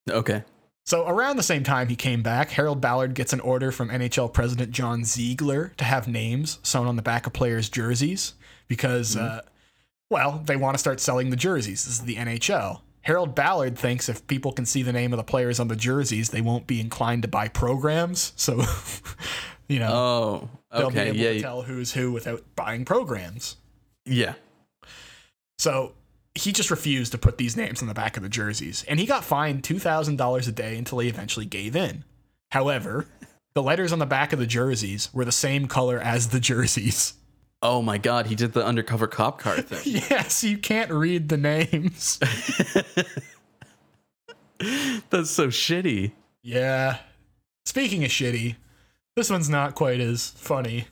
Okay. 0.09 0.43
So 0.85 1.07
around 1.07 1.37
the 1.37 1.43
same 1.43 1.63
time 1.63 1.87
he 1.87 1.95
came 1.95 2.21
back, 2.21 2.51
Harold 2.51 2.79
Ballard 2.79 3.15
gets 3.15 3.33
an 3.33 3.39
order 3.39 3.71
from 3.71 3.89
NHL 3.89 4.31
President 4.31 4.71
John 4.71 5.03
Ziegler 5.03 5.73
to 5.77 5.83
have 5.83 6.07
names 6.07 6.59
sewn 6.61 6.85
on 6.85 6.95
the 6.95 7.01
back 7.01 7.25
of 7.25 7.33
players' 7.33 7.69
jerseys 7.69 8.35
because, 8.67 9.17
uh, 9.17 9.41
well, 10.09 10.41
they 10.45 10.55
want 10.55 10.75
to 10.75 10.79
start 10.79 10.99
selling 10.99 11.29
the 11.29 11.35
jerseys. 11.35 11.85
This 11.85 11.93
is 11.99 12.01
the 12.05 12.15
NHL. 12.15 12.81
Harold 13.01 13.35
Ballard 13.35 13.77
thinks 13.77 14.09
if 14.09 14.25
people 14.27 14.51
can 14.51 14.65
see 14.65 14.81
the 14.81 14.93
name 14.93 15.13
of 15.13 15.17
the 15.17 15.23
players 15.23 15.59
on 15.59 15.67
the 15.67 15.75
jerseys, 15.75 16.29
they 16.29 16.41
won't 16.41 16.65
be 16.67 16.79
inclined 16.79 17.21
to 17.21 17.27
buy 17.27 17.47
programs. 17.47 18.33
So, 18.35 18.63
you 19.67 19.79
know, 19.79 20.49
Oh, 20.71 20.79
they'll 20.79 20.89
be 20.89 20.99
able 20.99 21.17
Yeah, 21.17 21.33
to 21.33 21.41
tell 21.41 21.61
who's 21.61 21.93
who 21.93 22.11
without 22.11 22.43
buying 22.55 22.83
programs. 22.85 23.57
yeah. 24.05 24.33
So 25.59 25.93
he 26.33 26.51
just 26.51 26.69
refused 26.71 27.11
to 27.13 27.17
put 27.17 27.37
these 27.37 27.55
names 27.55 27.81
on 27.81 27.87
the 27.87 27.93
back 27.93 28.17
of 28.17 28.23
the 28.23 28.29
jerseys, 28.29 28.83
and 28.87 28.99
he 28.99 29.05
got 29.05 29.23
fined 29.23 29.63
$2,000 29.63 30.47
a 30.47 30.51
day 30.51 30.77
until 30.77 30.99
he 30.99 31.07
eventually 31.07 31.45
gave 31.45 31.75
in. 31.75 32.03
However, 32.51 33.07
the 33.53 33.63
letters 33.63 33.93
on 33.93 33.99
the 33.99 34.05
back 34.05 34.33
of 34.33 34.39
the 34.39 34.45
jerseys 34.47 35.09
were 35.13 35.23
the 35.25 35.31
same 35.31 35.67
color 35.67 35.99
as 35.99 36.29
the 36.29 36.39
jerseys. 36.39 37.13
Oh 37.67 37.81
my 37.81 37.97
God, 37.97 38.27
he 38.27 38.35
did 38.35 38.53
the 38.53 38.63
undercover 38.63 39.07
cop 39.07 39.39
car 39.39 39.59
thing. 39.59 39.81
Yes, 40.09 40.43
you 40.43 40.59
can't 40.59 40.91
read 40.91 41.29
the 41.29 41.37
names. 41.37 42.19
That's 45.09 45.31
so 45.31 45.47
shitty. 45.47 46.11
Yeah. 46.43 46.99
Speaking 47.65 48.03
of 48.03 48.11
shitty, 48.11 48.57
this 49.15 49.31
one's 49.31 49.49
not 49.49 49.73
quite 49.73 49.99
as 49.99 50.29
funny. 50.29 50.85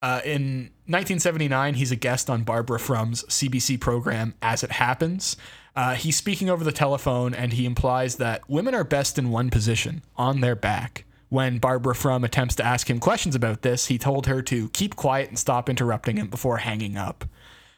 Uh, 0.00 0.22
in 0.24 0.70
1979, 0.86 1.74
he's 1.74 1.92
a 1.92 1.96
guest 1.96 2.30
on 2.30 2.42
Barbara 2.42 2.78
Frum's 2.78 3.24
CBC 3.24 3.78
program 3.78 4.32
As 4.40 4.62
It 4.62 4.72
Happens. 4.72 5.36
Uh, 5.76 5.94
he's 5.94 6.16
speaking 6.16 6.48
over 6.48 6.64
the 6.64 6.72
telephone 6.72 7.34
and 7.34 7.52
he 7.52 7.66
implies 7.66 8.16
that 8.16 8.48
women 8.48 8.74
are 8.74 8.84
best 8.84 9.18
in 9.18 9.30
one 9.30 9.50
position, 9.50 10.02
on 10.16 10.40
their 10.40 10.56
back. 10.56 11.04
When 11.28 11.58
Barbara 11.58 11.94
Frum 11.94 12.24
attempts 12.24 12.54
to 12.56 12.64
ask 12.64 12.88
him 12.88 13.00
questions 13.00 13.34
about 13.34 13.62
this, 13.62 13.86
he 13.86 13.98
told 13.98 14.26
her 14.26 14.40
to 14.42 14.70
keep 14.70 14.96
quiet 14.96 15.28
and 15.28 15.38
stop 15.38 15.68
interrupting 15.68 16.16
him 16.16 16.28
before 16.28 16.58
hanging 16.58 16.96
up. 16.96 17.24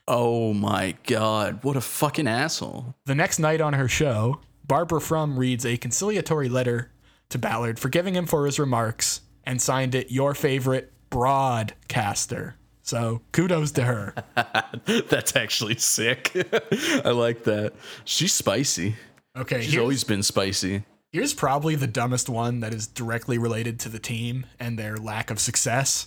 Oh 0.06 0.54
my 0.54 0.96
God, 1.06 1.62
what 1.64 1.76
a 1.76 1.80
fucking 1.80 2.28
asshole. 2.28 2.94
The 3.06 3.14
next 3.14 3.38
night 3.38 3.60
on 3.60 3.72
her 3.72 3.88
show, 3.88 4.40
Barbara 4.66 5.00
Frum 5.00 5.38
reads 5.38 5.66
a 5.66 5.76
conciliatory 5.76 6.48
letter 6.48 6.92
to 7.30 7.38
Ballard, 7.38 7.78
forgiving 7.78 8.14
him 8.14 8.26
for 8.26 8.46
his 8.46 8.58
remarks, 8.58 9.22
and 9.44 9.60
signed 9.60 9.94
it 9.94 10.12
your 10.12 10.34
favorite 10.34 10.92
broadcaster. 11.10 12.56
So 12.82 13.22
kudos 13.32 13.72
to 13.72 13.82
her. 13.82 14.14
That's 15.08 15.36
actually 15.36 15.76
sick. 15.76 16.32
I 17.04 17.10
like 17.10 17.44
that. 17.44 17.72
She's 18.04 18.32
spicy. 18.32 18.96
Okay, 19.36 19.62
She's 19.62 19.78
always 19.78 20.02
been 20.02 20.22
spicy. 20.22 20.82
Here's 21.12 21.34
probably 21.34 21.74
the 21.74 21.88
dumbest 21.88 22.28
one 22.28 22.60
that 22.60 22.72
is 22.72 22.86
directly 22.86 23.36
related 23.36 23.80
to 23.80 23.88
the 23.88 23.98
team 23.98 24.46
and 24.60 24.78
their 24.78 24.96
lack 24.96 25.30
of 25.30 25.40
success. 25.40 26.06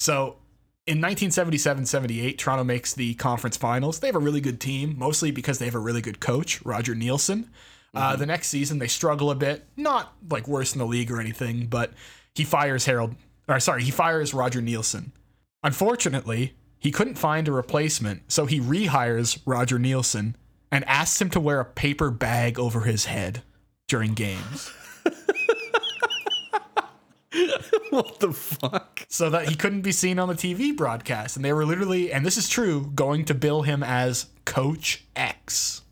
So 0.00 0.38
in 0.86 0.98
1977 0.98 1.86
78, 1.86 2.38
Toronto 2.38 2.64
makes 2.64 2.92
the 2.92 3.14
conference 3.14 3.56
finals. 3.56 4.00
They 4.00 4.08
have 4.08 4.16
a 4.16 4.20
really 4.20 4.40
good 4.40 4.60
team, 4.60 4.96
mostly 4.98 5.30
because 5.30 5.58
they 5.58 5.66
have 5.66 5.76
a 5.76 5.80
really 5.80 6.00
good 6.00 6.18
coach, 6.18 6.64
Roger 6.64 6.94
Neilson. 6.94 7.48
Uh, 7.94 8.16
the 8.16 8.26
next 8.26 8.48
season, 8.48 8.80
they 8.80 8.88
struggle 8.88 9.30
a 9.30 9.36
bit, 9.36 9.68
not 9.76 10.14
like 10.28 10.48
worse 10.48 10.72
in 10.72 10.80
the 10.80 10.86
league 10.86 11.12
or 11.12 11.20
anything, 11.20 11.68
but 11.68 11.92
he 12.34 12.42
fires 12.42 12.86
Harold, 12.86 13.14
or 13.46 13.60
sorry, 13.60 13.84
he 13.84 13.92
fires 13.92 14.34
Roger 14.34 14.60
Neilson. 14.60 15.12
Unfortunately, 15.62 16.54
he 16.80 16.90
couldn't 16.90 17.14
find 17.14 17.46
a 17.46 17.52
replacement, 17.52 18.32
so 18.32 18.46
he 18.46 18.58
rehires 18.58 19.40
Roger 19.46 19.78
Neilson 19.78 20.34
and 20.72 20.84
asks 20.88 21.22
him 21.22 21.30
to 21.30 21.38
wear 21.38 21.60
a 21.60 21.64
paper 21.64 22.10
bag 22.10 22.58
over 22.58 22.80
his 22.80 23.04
head 23.04 23.44
during 23.88 24.14
games 24.14 24.72
what 27.90 28.20
the 28.20 28.32
fuck? 28.32 29.06
so 29.08 29.30
that 29.30 29.48
he 29.48 29.54
couldn't 29.54 29.82
be 29.82 29.92
seen 29.92 30.18
on 30.18 30.28
the 30.28 30.34
TV 30.34 30.76
broadcast. 30.76 31.36
And 31.36 31.44
they 31.44 31.52
were 31.52 31.64
literally, 31.64 32.12
and 32.12 32.24
this 32.24 32.36
is 32.36 32.48
true, 32.48 32.90
going 32.94 33.24
to 33.26 33.34
bill 33.34 33.62
him 33.62 33.82
as 33.82 34.26
Coach 34.44 35.04
X. 35.16 35.82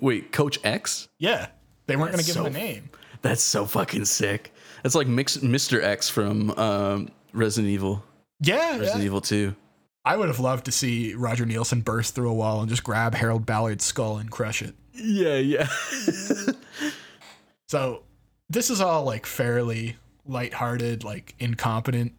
Wait, 0.00 0.32
Coach 0.32 0.58
X? 0.64 1.08
Yeah, 1.18 1.48
they 1.86 1.96
weren't 1.96 2.12
going 2.12 2.24
to 2.24 2.26
give 2.26 2.36
him 2.36 2.46
a 2.46 2.50
name. 2.50 2.90
That's 3.22 3.42
so 3.42 3.66
fucking 3.66 4.04
sick. 4.04 4.52
That's 4.82 4.94
like 4.94 5.06
mix, 5.06 5.38
Mr. 5.38 5.82
X 5.82 6.08
from 6.08 6.50
um, 6.52 7.08
Resident 7.32 7.72
Evil. 7.72 8.04
Yeah, 8.40 8.72
Resident 8.72 8.98
yeah. 8.98 9.06
Evil 9.06 9.20
2. 9.20 9.54
I 10.04 10.16
would 10.16 10.28
have 10.28 10.38
loved 10.38 10.66
to 10.66 10.72
see 10.72 11.14
Roger 11.14 11.44
Neilson 11.44 11.82
burst 11.82 12.14
through 12.14 12.30
a 12.30 12.34
wall 12.34 12.60
and 12.60 12.68
just 12.68 12.84
grab 12.84 13.14
Harold 13.14 13.44
Ballard's 13.44 13.84
skull 13.84 14.18
and 14.18 14.30
crush 14.30 14.62
it. 14.62 14.74
Yeah, 14.92 15.36
yeah. 15.38 15.68
So 17.68 18.02
this 18.48 18.70
is 18.70 18.80
all 18.80 19.04
like 19.04 19.26
fairly 19.26 19.96
lighthearted, 20.24 21.04
like 21.04 21.34
incompetent 21.38 22.12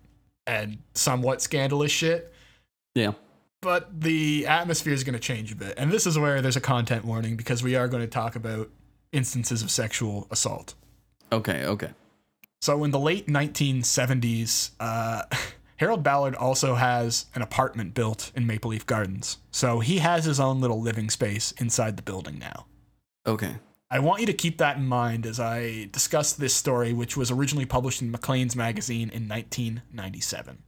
and 0.46 0.80
somewhat 0.94 1.42
scandalous 1.42 1.92
shit. 1.92 2.34
yeah. 2.96 3.14
But 3.60 4.02
the 4.02 4.46
atmosphere 4.46 4.94
is 4.94 5.04
going 5.04 5.14
to 5.14 5.20
change 5.20 5.52
a 5.52 5.56
bit. 5.56 5.74
And 5.78 5.92
this 5.92 6.06
is 6.06 6.18
where 6.18 6.42
there's 6.44 6.56
a 6.56 6.62
content 6.62 7.04
warning 7.04 7.36
because 7.36 7.64
we 7.64 7.76
are 7.76 7.88
going 7.88 8.04
to 8.04 8.08
talk 8.08 8.36
about 8.36 8.70
instances 9.12 9.64
of 9.64 9.72
sexual 9.72 10.28
assault. 10.30 10.76
Okay, 11.32 11.66
okay. 11.66 11.90
So 12.62 12.84
in 12.84 12.92
the 12.92 13.00
late 13.00 13.28
1970s, 13.28 14.72
uh, 14.80 15.24
Harold 15.78 16.04
Ballard 16.04 16.36
also 16.36 16.76
has 16.76 17.26
an 17.34 17.42
apartment 17.42 17.96
built 17.96 18.32
in 18.36 18.46
Maple 18.46 18.70
Leaf 18.70 18.86
Gardens. 18.86 19.40
So 19.52 19.80
he 19.80 19.98
has 20.00 20.26
his 20.26 20.40
own 20.40 20.62
little 20.62 20.82
living 20.82 21.10
space 21.10 21.52
inside 21.54 21.98
the 21.98 22.04
building 22.04 22.38
now. 22.38 22.68
Okay. 23.26 23.56
I 23.90 24.00
want 24.00 24.20
you 24.20 24.26
to 24.26 24.34
keep 24.34 24.58
that 24.58 24.78
in 24.78 24.86
mind 24.86 25.26
as 25.26 25.40
I 25.40 25.88
discuss 25.92 26.34
this 26.34 26.54
story, 26.54 26.92
which 26.92 27.16
was 27.16 27.32
originally 27.32 27.66
published 27.66 28.02
in 28.02 28.12
Maclean's 28.12 28.56
magazine 28.56 29.10
in 29.10 29.30
1997. 29.30 30.64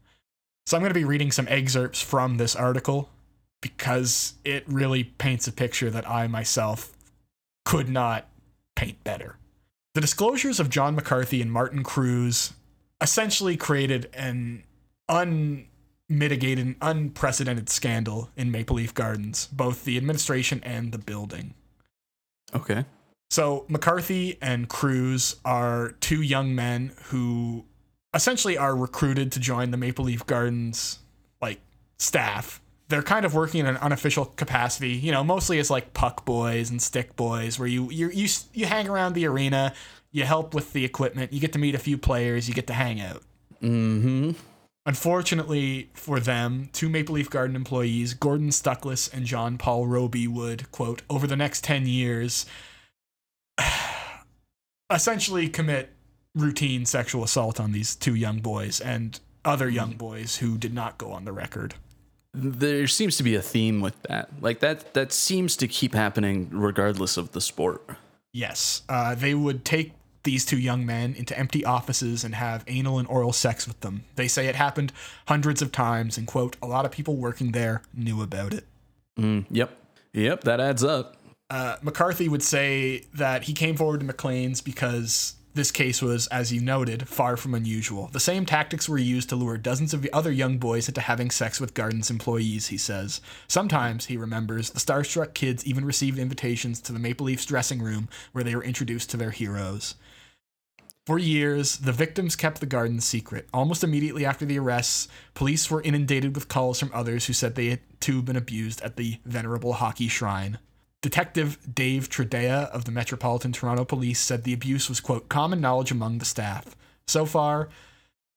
So 0.65 0.77
I'm 0.77 0.81
going 0.81 0.91
to 0.91 0.99
be 0.99 1.03
reading 1.03 1.31
some 1.31 1.47
excerpts 1.49 2.01
from 2.01 2.37
this 2.37 2.55
article 2.55 3.09
because 3.61 4.35
it 4.45 4.63
really 4.67 5.03
paints 5.03 5.47
a 5.47 5.51
picture 5.51 5.89
that 5.89 6.09
I 6.09 6.27
myself 6.27 6.95
could 7.65 7.89
not 7.89 8.29
paint 8.75 9.03
better. 9.03 9.35
The 9.95 10.01
disclosures 10.01 10.59
of 10.59 10.69
John 10.69 10.95
McCarthy 10.95 11.41
and 11.41 11.51
Martin 11.51 11.83
Kruze 11.83 12.53
essentially 13.01 13.57
created 13.57 14.09
an 14.13 14.63
unmitigated, 15.09 16.75
unprecedented 16.81 17.69
scandal 17.69 18.29
in 18.37 18.51
Maple 18.51 18.77
Leaf 18.77 18.93
Gardens, 18.93 19.47
both 19.51 19.83
the 19.83 19.97
administration 19.97 20.61
and 20.63 20.91
the 20.91 20.97
building. 20.97 21.55
Okay. 22.53 22.85
So 23.29 23.65
McCarthy 23.67 24.37
and 24.41 24.67
Kruze 24.67 25.35
are 25.45 25.91
two 25.99 26.21
young 26.21 26.55
men 26.55 26.93
who 27.05 27.65
essentially 28.13 28.57
are 28.57 28.75
recruited 28.75 29.31
to 29.33 29.39
join 29.39 29.71
the 29.71 29.77
Maple 29.77 30.05
Leaf 30.05 30.25
Gardens 30.25 30.99
like 31.41 31.59
staff. 31.97 32.61
They're 32.87 33.03
kind 33.03 33.25
of 33.25 33.35
working 33.35 33.59
in 33.59 33.67
an 33.67 33.77
unofficial 33.77 34.25
capacity, 34.25 34.93
you 34.93 35.11
know, 35.11 35.23
mostly 35.23 35.59
as 35.59 35.69
like 35.69 35.93
puck 35.93 36.25
boys 36.25 36.71
and 36.71 36.81
stick 36.81 37.15
boys, 37.15 37.59
where 37.59 37.67
you 37.67 37.91
you 37.91 38.09
you 38.09 38.27
you 38.53 38.65
hang 38.65 38.89
around 38.89 39.13
the 39.13 39.27
arena, 39.27 39.73
you 40.11 40.23
help 40.23 40.55
with 40.55 40.73
the 40.73 40.83
equipment, 40.83 41.31
you 41.31 41.39
get 41.39 41.53
to 41.53 41.59
meet 41.59 41.75
a 41.75 41.79
few 41.79 41.99
players, 41.99 42.47
you 42.47 42.55
get 42.55 42.65
to 42.65 42.73
hang 42.73 42.99
out. 42.99 43.21
Mm-hmm. 43.61 44.31
Unfortunately 44.87 45.91
for 45.93 46.19
them, 46.19 46.69
two 46.73 46.89
Maple 46.89 47.13
Leaf 47.13 47.29
Garden 47.29 47.55
employees, 47.55 48.15
Gordon 48.15 48.49
Stuckless 48.49 49.13
and 49.13 49.25
John 49.25 49.59
Paul 49.59 49.85
Roby, 49.85 50.27
would, 50.27 50.71
quote, 50.71 51.03
over 51.11 51.27
the 51.27 51.35
next 51.35 51.63
10 51.63 51.85
years, 51.85 52.47
essentially 54.91 55.49
commit 55.49 55.91
routine 56.35 56.85
sexual 56.85 57.23
assault 57.23 57.59
on 57.59 57.71
these 57.71 57.95
two 57.95 58.15
young 58.15 58.39
boys 58.39 58.79
and 58.79 59.19
other 59.45 59.69
young 59.69 59.93
boys 59.93 60.37
who 60.37 60.57
did 60.57 60.73
not 60.73 60.97
go 60.97 61.11
on 61.11 61.25
the 61.25 61.31
record. 61.31 61.75
There 62.33 62.87
seems 62.87 63.17
to 63.17 63.23
be 63.23 63.35
a 63.35 63.41
theme 63.41 63.81
with 63.81 63.99
that. 64.03 64.29
Like 64.41 64.59
that 64.59 64.93
that 64.93 65.11
seems 65.11 65.55
to 65.57 65.67
keep 65.67 65.93
happening 65.93 66.49
regardless 66.51 67.17
of 67.17 67.31
the 67.31 67.41
sport. 67.41 67.83
Yes, 68.31 68.83
uh, 68.87 69.15
they 69.15 69.33
would 69.33 69.65
take 69.65 69.93
these 70.23 70.45
two 70.45 70.59
young 70.59 70.85
men 70.85 71.15
into 71.15 71.37
empty 71.37 71.65
offices 71.65 72.23
and 72.23 72.35
have 72.35 72.63
anal 72.67 72.99
and 72.99 73.07
oral 73.07 73.33
sex 73.33 73.67
with 73.67 73.79
them. 73.79 74.03
They 74.15 74.27
say 74.27 74.47
it 74.47 74.55
happened 74.55 74.91
hundreds 75.27 75.61
of 75.61 75.71
times, 75.71 76.17
and, 76.17 76.27
quote, 76.27 76.55
a 76.61 76.67
lot 76.67 76.85
of 76.85 76.91
people 76.91 77.15
working 77.15 77.51
there 77.51 77.81
knew 77.93 78.21
about 78.21 78.53
it. 78.53 78.65
Mm, 79.17 79.45
yep. 79.49 79.75
Yep, 80.13 80.43
that 80.43 80.59
adds 80.59 80.83
up. 80.83 81.15
Uh, 81.49 81.77
McCarthy 81.81 82.29
would 82.29 82.43
say 82.43 83.05
that 83.13 83.43
he 83.43 83.53
came 83.53 83.75
forward 83.75 84.01
to 84.01 84.05
Maclean's 84.05 84.61
because 84.61 85.35
this 85.55 85.71
case 85.71 86.01
was, 86.01 86.27
as 86.27 86.53
you 86.53 86.61
noted, 86.61 87.07
far 87.09 87.35
from 87.35 87.55
unusual. 87.55 88.09
The 88.13 88.19
same 88.19 88.45
tactics 88.45 88.87
were 88.87 88.99
used 88.99 89.29
to 89.29 89.35
lure 89.35 89.57
dozens 89.57 89.93
of 89.93 90.07
other 90.13 90.31
young 90.31 90.59
boys 90.59 90.87
into 90.87 91.01
having 91.01 91.31
sex 91.31 91.59
with 91.59 91.73
Gardens 91.73 92.11
employees, 92.11 92.67
he 92.67 92.77
says. 92.77 93.19
Sometimes, 93.47 94.05
he 94.05 94.15
remembers, 94.15 94.69
the 94.69 94.79
starstruck 94.79 95.33
kids 95.33 95.65
even 95.65 95.85
received 95.85 96.19
invitations 96.19 96.79
to 96.81 96.93
the 96.93 96.99
Maple 96.99 97.25
Leafs 97.25 97.45
dressing 97.45 97.81
room 97.81 98.09
where 98.31 98.43
they 98.43 98.55
were 98.55 98.63
introduced 98.63 99.09
to 99.09 99.17
their 99.17 99.31
heroes. 99.31 99.95
For 101.07 101.17
years, 101.17 101.77
the 101.77 101.91
victims 101.91 102.35
kept 102.35 102.59
the 102.59 102.67
garden 102.67 103.01
secret. 103.01 103.49
Almost 103.51 103.83
immediately 103.83 104.27
after 104.27 104.45
the 104.45 104.59
arrests, 104.59 105.07
police 105.33 105.71
were 105.71 105.81
inundated 105.81 106.35
with 106.35 106.47
calls 106.47 106.79
from 106.79 106.91
others 106.93 107.25
who 107.25 107.33
said 107.33 107.55
they 107.55 107.69
had 107.69 107.79
too 107.99 108.21
been 108.21 108.35
abused 108.35 108.79
at 108.81 108.95
the 108.95 109.17
venerable 109.25 109.73
hockey 109.73 110.07
shrine. 110.07 110.59
Detective 111.01 111.57
Dave 111.73 112.09
Tredea 112.09 112.69
of 112.71 112.85
the 112.85 112.91
Metropolitan 112.91 113.51
Toronto 113.51 113.85
Police 113.85 114.19
said 114.19 114.43
the 114.43 114.53
abuse 114.53 114.89
was, 114.89 114.99
quote, 114.99 115.29
common 115.29 115.61
knowledge 115.61 115.91
among 115.91 116.17
the 116.17 116.25
staff. 116.25 116.75
So 117.07 117.25
far, 117.25 117.69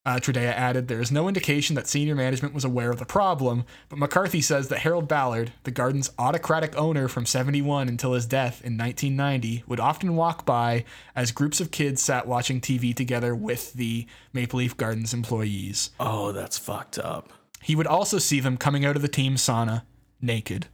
Uh, 0.05 0.19
added, 0.35 0.89
There 0.89 1.01
is 1.01 1.13
no 1.13 1.29
indication 1.29 1.77
that 1.77 1.87
senior 1.87 2.17
management 2.17 2.55
was 2.55 2.65
aware 2.65 2.91
of 2.91 2.99
the 2.99 3.05
problem, 3.05 3.65
but 3.89 4.01
McCarthy 4.01 4.41
says 4.41 4.67
that 4.67 4.81
Harold 4.81 5.07
Ballard, 5.07 5.53
the 5.63 5.71
garden's 5.71 6.11
autocratic 6.19 6.77
owner 6.77 7.07
from 7.07 7.25
71 7.25 7.89
until 7.89 8.15
his 8.15 8.27
death 8.27 8.61
in 8.65 8.77
1990, 8.77 9.63
would 9.69 9.79
often 9.79 10.17
walk 10.17 10.45
by 10.45 10.85
as 11.15 11.31
groups 11.31 11.61
of 11.61 11.71
kids 11.71 12.03
sat 12.03 12.27
watching 12.27 12.61
TV 12.61 12.93
together 12.93 13.33
with 13.33 13.75
the 13.75 14.09
Maple 14.33 14.59
Leaf 14.59 14.77
Gardens 14.77 15.15
employees. 15.15 15.91
Oh, 16.01 16.33
that's 16.33 16.59
fucked 16.59 16.99
up. 16.99 17.33
He 17.61 17.77
would 17.77 17.87
also 17.87 18.19
see 18.19 18.41
them 18.41 18.57
coming 18.57 18.85
out 18.85 18.97
of 18.97 19.03
the 19.03 19.09
team 19.09 19.37
sauna 19.37 19.83
naked. 20.21 20.67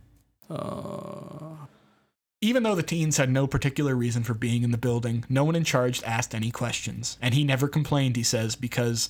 Even 2.41 2.63
though 2.63 2.77
the 2.77 2.85
teens 2.85 3.17
had 3.17 3.31
no 3.31 3.49
particular 3.49 3.97
reason 3.97 4.23
for 4.23 4.35
being 4.35 4.63
in 4.63 4.71
the 4.71 4.79
building, 4.79 5.25
no 5.29 5.43
one 5.43 5.57
in 5.57 5.65
charge 5.65 6.03
asked 6.05 6.35
any 6.35 6.53
questions. 6.53 7.19
And 7.21 7.35
he 7.35 7.43
never 7.43 7.67
complained, 7.67 8.15
he 8.15 8.23
says, 8.23 8.55
because 8.55 9.09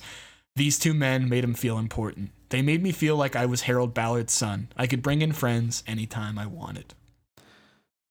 these 0.55 0.79
two 0.79 0.95
men 0.95 1.29
made 1.29 1.43
him 1.43 1.53
feel 1.53 1.77
important. 1.77 2.31
They 2.49 2.63
made 2.63 2.81
me 2.81 2.91
feel 2.91 3.15
like 3.15 3.35
I 3.35 3.45
was 3.45 3.61
Harold 3.61 3.93
Ballard's 3.93 4.33
son. 4.33 4.69
I 4.75 4.87
could 4.87 5.03
bring 5.03 5.21
in 5.21 5.31
friends 5.31 5.83
anytime 5.85 6.39
I 6.39 6.47
wanted. 6.47 6.95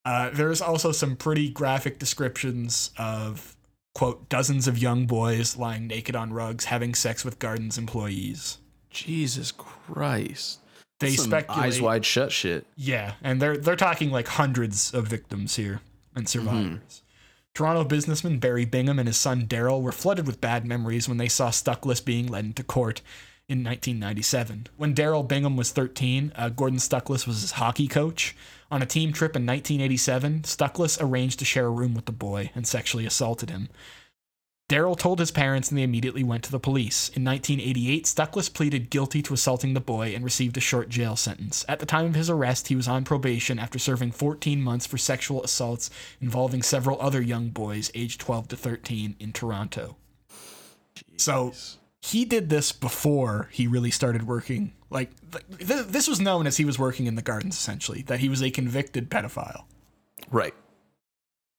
Uh, 0.04 0.30
there's 0.30 0.62
also 0.62 0.92
some 0.92 1.16
pretty 1.16 1.50
graphic 1.50 1.98
descriptions 1.98 2.92
of, 2.96 3.56
quote, 3.94 4.28
dozens 4.28 4.68
of 4.68 4.78
young 4.78 5.06
boys 5.06 5.56
lying 5.56 5.88
naked 5.88 6.14
on 6.14 6.32
rugs 6.32 6.66
having 6.66 6.94
sex 6.94 7.24
with 7.24 7.40
Gardens 7.40 7.76
employees. 7.76 8.58
Jesus 8.90 9.50
Christ. 9.50 10.60
They 11.00 11.10
Some 11.10 11.26
speculate. 11.26 11.62
eyes 11.64 11.80
wide 11.80 12.04
shut 12.04 12.32
shit. 12.32 12.66
Yeah, 12.76 13.14
and 13.22 13.40
they're 13.40 13.56
they're 13.56 13.76
talking 13.76 14.10
like 14.10 14.26
hundreds 14.28 14.92
of 14.92 15.06
victims 15.06 15.56
here 15.56 15.80
and 16.14 16.28
survivors. 16.28 17.02
Toronto 17.54 17.84
businessman 17.84 18.38
Barry 18.38 18.64
Bingham 18.64 18.98
and 18.98 19.08
his 19.08 19.16
son 19.16 19.46
Daryl 19.46 19.82
were 19.82 19.92
flooded 19.92 20.26
with 20.26 20.40
bad 20.40 20.64
memories 20.64 21.08
when 21.08 21.18
they 21.18 21.28
saw 21.28 21.50
Stuckless 21.50 22.04
being 22.04 22.26
led 22.26 22.44
into 22.44 22.62
court 22.62 23.00
in 23.48 23.64
1997. 23.64 24.68
When 24.76 24.94
Daryl 24.94 25.26
Bingham 25.26 25.56
was 25.56 25.72
13, 25.72 26.32
uh, 26.36 26.50
Gordon 26.50 26.78
Stuckless 26.78 27.26
was 27.26 27.40
his 27.40 27.52
hockey 27.52 27.88
coach. 27.88 28.36
On 28.70 28.82
a 28.82 28.86
team 28.86 29.12
trip 29.12 29.34
in 29.34 29.46
1987, 29.46 30.42
Stuckless 30.42 30.98
arranged 31.00 31.38
to 31.38 31.44
share 31.44 31.66
a 31.66 31.70
room 31.70 31.94
with 31.94 32.04
the 32.04 32.12
boy 32.12 32.50
and 32.54 32.66
sexually 32.66 33.06
assaulted 33.06 33.50
him. 33.50 33.70
Daryl 34.68 34.98
told 34.98 35.18
his 35.18 35.30
parents 35.30 35.70
and 35.70 35.78
they 35.78 35.82
immediately 35.82 36.22
went 36.22 36.44
to 36.44 36.50
the 36.50 36.60
police. 36.60 37.08
In 37.10 37.24
1988, 37.24 38.04
Stuckless 38.04 38.52
pleaded 38.52 38.90
guilty 38.90 39.22
to 39.22 39.32
assaulting 39.32 39.72
the 39.72 39.80
boy 39.80 40.14
and 40.14 40.22
received 40.22 40.58
a 40.58 40.60
short 40.60 40.90
jail 40.90 41.16
sentence. 41.16 41.64
At 41.66 41.80
the 41.80 41.86
time 41.86 42.04
of 42.04 42.14
his 42.14 42.28
arrest, 42.28 42.68
he 42.68 42.76
was 42.76 42.86
on 42.86 43.04
probation 43.04 43.58
after 43.58 43.78
serving 43.78 44.12
14 44.12 44.60
months 44.60 44.86
for 44.86 44.98
sexual 44.98 45.42
assaults 45.42 45.88
involving 46.20 46.62
several 46.62 47.00
other 47.00 47.22
young 47.22 47.48
boys 47.48 47.90
aged 47.94 48.20
12 48.20 48.48
to 48.48 48.56
13 48.56 49.16
in 49.18 49.32
Toronto. 49.32 49.96
So 51.16 51.54
he 52.02 52.26
did 52.26 52.50
this 52.50 52.70
before 52.70 53.48
he 53.50 53.66
really 53.66 53.90
started 53.90 54.26
working. 54.26 54.74
Like, 54.90 55.10
th- 55.58 55.86
this 55.86 56.06
was 56.06 56.20
known 56.20 56.46
as 56.46 56.58
he 56.58 56.66
was 56.66 56.78
working 56.78 57.06
in 57.06 57.14
the 57.14 57.22
gardens, 57.22 57.56
essentially, 57.56 58.02
that 58.02 58.20
he 58.20 58.28
was 58.28 58.42
a 58.42 58.50
convicted 58.50 59.10
pedophile. 59.10 59.64
Right. 60.30 60.54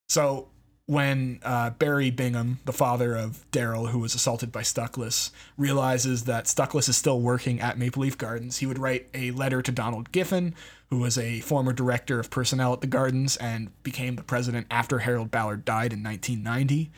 So 0.10 0.50
when 0.90 1.40
uh, 1.44 1.70
Barry 1.70 2.10
Bingham, 2.10 2.58
the 2.66 2.74
father 2.74 3.16
of 3.16 3.46
Daryl, 3.52 3.92
who 3.92 4.00
was 4.00 4.16
assaulted 4.16 4.52
by 4.52 4.64
Stuckless, 4.64 5.30
realizes 5.56 6.24
that 6.24 6.46
Stuckless 6.46 6.90
is 6.90 6.98
still 6.98 7.22
working 7.22 7.62
at 7.62 7.78
Maple 7.78 8.02
Leaf 8.02 8.18
Gardens, 8.18 8.58
he 8.58 8.66
would 8.66 8.80
write 8.80 9.08
a 9.14 9.30
letter 9.30 9.62
to 9.62 9.72
Donald 9.72 10.12
Giffin, 10.12 10.56
who 10.90 10.98
was 10.98 11.16
a 11.16 11.42
former 11.42 11.74
director 11.74 12.20
of 12.20 12.32
personnel 12.32 12.74
at 12.74 12.82
the 12.82 12.88
Gardens 12.88 13.38
and 13.38 13.70
became 13.84 14.16
the 14.16 14.24
president 14.24 14.66
after 14.72 14.98
Harold 14.98 15.30
Ballard 15.30 15.64
died 15.64 15.94
in 15.94 16.02
1990. 16.02 16.92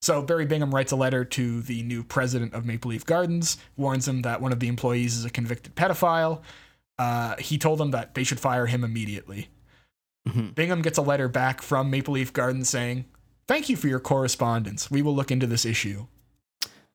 So 0.00 0.22
Barry 0.22 0.46
Bingham 0.46 0.72
writes 0.72 0.92
a 0.92 0.96
letter 0.96 1.24
to 1.24 1.62
the 1.62 1.82
new 1.82 2.04
president 2.04 2.54
of 2.54 2.64
Maple 2.64 2.92
Leaf 2.92 3.04
Gardens, 3.04 3.56
warns 3.76 4.06
him 4.06 4.22
that 4.22 4.40
one 4.40 4.52
of 4.52 4.60
the 4.60 4.68
employees 4.68 5.16
is 5.16 5.24
a 5.24 5.30
convicted 5.30 5.74
pedophile. 5.74 6.42
Uh, 6.96 7.34
he 7.38 7.58
told 7.58 7.80
them 7.80 7.90
that 7.90 8.14
they 8.14 8.22
should 8.22 8.38
fire 8.38 8.66
him 8.66 8.84
immediately. 8.84 9.48
Bingham 10.54 10.80
gets 10.80 10.96
a 10.96 11.02
letter 11.02 11.26
back 11.26 11.60
from 11.60 11.90
Maple 11.90 12.14
Leaf 12.14 12.32
Gardens 12.32 12.68
saying, 12.68 13.06
Thank 13.48 13.68
you 13.68 13.76
for 13.76 13.88
your 13.88 14.00
correspondence. 14.00 14.90
We 14.90 15.02
will 15.02 15.14
look 15.14 15.30
into 15.30 15.46
this 15.46 15.64
issue. 15.64 16.06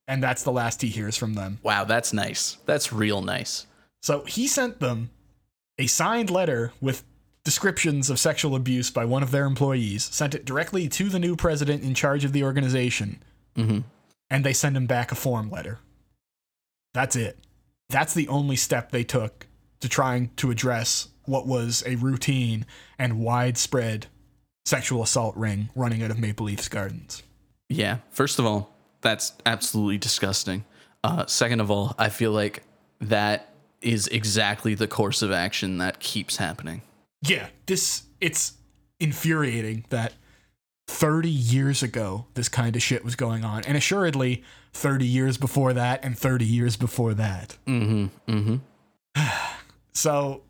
And 0.08 0.24
that's 0.24 0.44
the 0.44 0.52
last 0.52 0.82
he 0.82 0.88
hears 0.88 1.18
from 1.18 1.34
them. 1.34 1.60
Wow, 1.64 1.84
that's 1.84 2.14
nice. 2.14 2.58
That's 2.66 2.94
real 2.94 3.22
nice. 3.22 3.68
So 4.02 4.22
he 4.24 4.48
sent 4.48 4.80
them 4.80 5.10
a 5.78 5.88
signed 5.88 6.30
letter 6.30 6.72
with 6.80 7.04
descriptions 7.44 8.10
of 8.10 8.20
sexual 8.20 8.56
abuse 8.56 8.90
by 8.90 9.06
one 9.06 9.24
of 9.24 9.32
their 9.32 9.46
employees, 9.46 10.06
sent 10.06 10.34
it 10.34 10.46
directly 10.46 10.88
to 10.90 11.10
the 11.10 11.20
new 11.20 11.36
president 11.36 11.84
in 11.84 11.94
charge 11.94 12.24
of 12.26 12.32
the 12.34 12.44
organization, 12.44 13.22
Mhm. 13.56 13.84
and 14.30 14.44
they 14.46 14.54
send 14.54 14.76
him 14.78 14.86
back 14.88 15.12
a 15.12 15.16
form 15.16 15.50
letter. 15.50 15.80
That's 16.94 17.16
it. 17.16 17.40
That's 17.90 18.14
the 18.14 18.28
only 18.28 18.56
step 18.56 18.92
they 18.92 19.04
took 19.04 19.48
to 19.82 19.88
trying 19.90 20.30
to 20.38 20.52
address 20.52 21.10
what 21.24 21.46
was 21.48 21.84
a 21.86 21.96
routine 21.96 22.66
and 22.98 23.20
widespread 23.20 24.08
sexual 24.68 25.02
assault 25.02 25.34
ring 25.38 25.70
running 25.76 26.04
out 26.04 26.12
of 26.12 26.20
Maple 26.20 26.46
Leafs 26.46 26.68
gardens. 26.68 27.24
Yeah. 27.70 28.00
First 28.10 28.38
of 28.38 28.46
all, 28.46 28.76
that's 29.00 29.32
absolutely 29.46 29.98
disgusting. 29.98 30.66
Uh, 31.06 31.26
second 31.26 31.62
of 31.62 31.72
all, 31.72 31.96
I 31.98 32.10
feel 32.10 32.34
like 32.34 32.64
that 33.00 33.54
is 33.82 34.08
exactly 34.08 34.76
the 34.76 34.88
course 34.88 35.22
of 35.22 35.32
action 35.32 35.78
that 35.78 36.00
keeps 36.00 36.36
happening. 36.38 36.82
yeah, 37.22 37.48
this 37.66 38.04
it's 38.20 38.54
infuriating 39.00 39.86
that 39.90 40.14
30 40.88 41.30
years 41.30 41.84
ago 41.84 42.26
this 42.34 42.50
kind 42.50 42.76
of 42.76 42.82
shit 42.82 43.06
was 43.06 43.16
going 43.16 43.46
on, 43.46 43.64
and 43.64 43.78
assuredly 43.78 44.44
30 44.74 45.06
years 45.06 45.38
before 45.38 45.72
that 45.74 46.04
and 46.04 46.18
30 46.18 46.44
years 46.46 46.76
before 46.76 47.14
that. 47.14 47.58
Mm-hmm. 47.66 48.32
Mm-hmm. 48.32 49.22
So, 49.94 50.44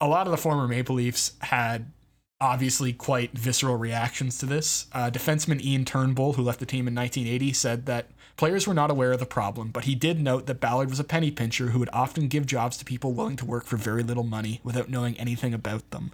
a 0.00 0.08
lot 0.08 0.26
of 0.26 0.32
the 0.32 0.36
former 0.36 0.66
Maple 0.66 0.96
Leafs 0.96 1.34
had 1.40 1.92
obviously 2.40 2.92
quite 2.92 3.32
visceral 3.36 3.76
reactions 3.76 4.38
to 4.38 4.46
this. 4.46 4.86
Uh, 4.92 5.10
defenseman 5.10 5.60
Ian 5.60 5.84
Turnbull, 5.84 6.34
who 6.34 6.42
left 6.42 6.60
the 6.60 6.66
team 6.66 6.86
in 6.86 6.94
1980, 6.94 7.52
said 7.52 7.86
that 7.86 8.06
players 8.36 8.66
were 8.66 8.74
not 8.74 8.90
aware 8.90 9.12
of 9.12 9.18
the 9.18 9.26
problem, 9.26 9.70
but 9.70 9.84
he 9.84 9.94
did 9.94 10.20
note 10.20 10.46
that 10.46 10.60
Ballard 10.60 10.90
was 10.90 11.00
a 11.00 11.04
penny 11.04 11.30
pincher 11.30 11.68
who 11.68 11.80
would 11.80 11.90
often 11.92 12.28
give 12.28 12.46
jobs 12.46 12.76
to 12.76 12.84
people 12.84 13.12
willing 13.12 13.36
to 13.36 13.44
work 13.44 13.64
for 13.64 13.76
very 13.76 14.02
little 14.02 14.24
money 14.24 14.60
without 14.62 14.88
knowing 14.88 15.18
anything 15.18 15.52
about 15.52 15.90
them. 15.90 16.12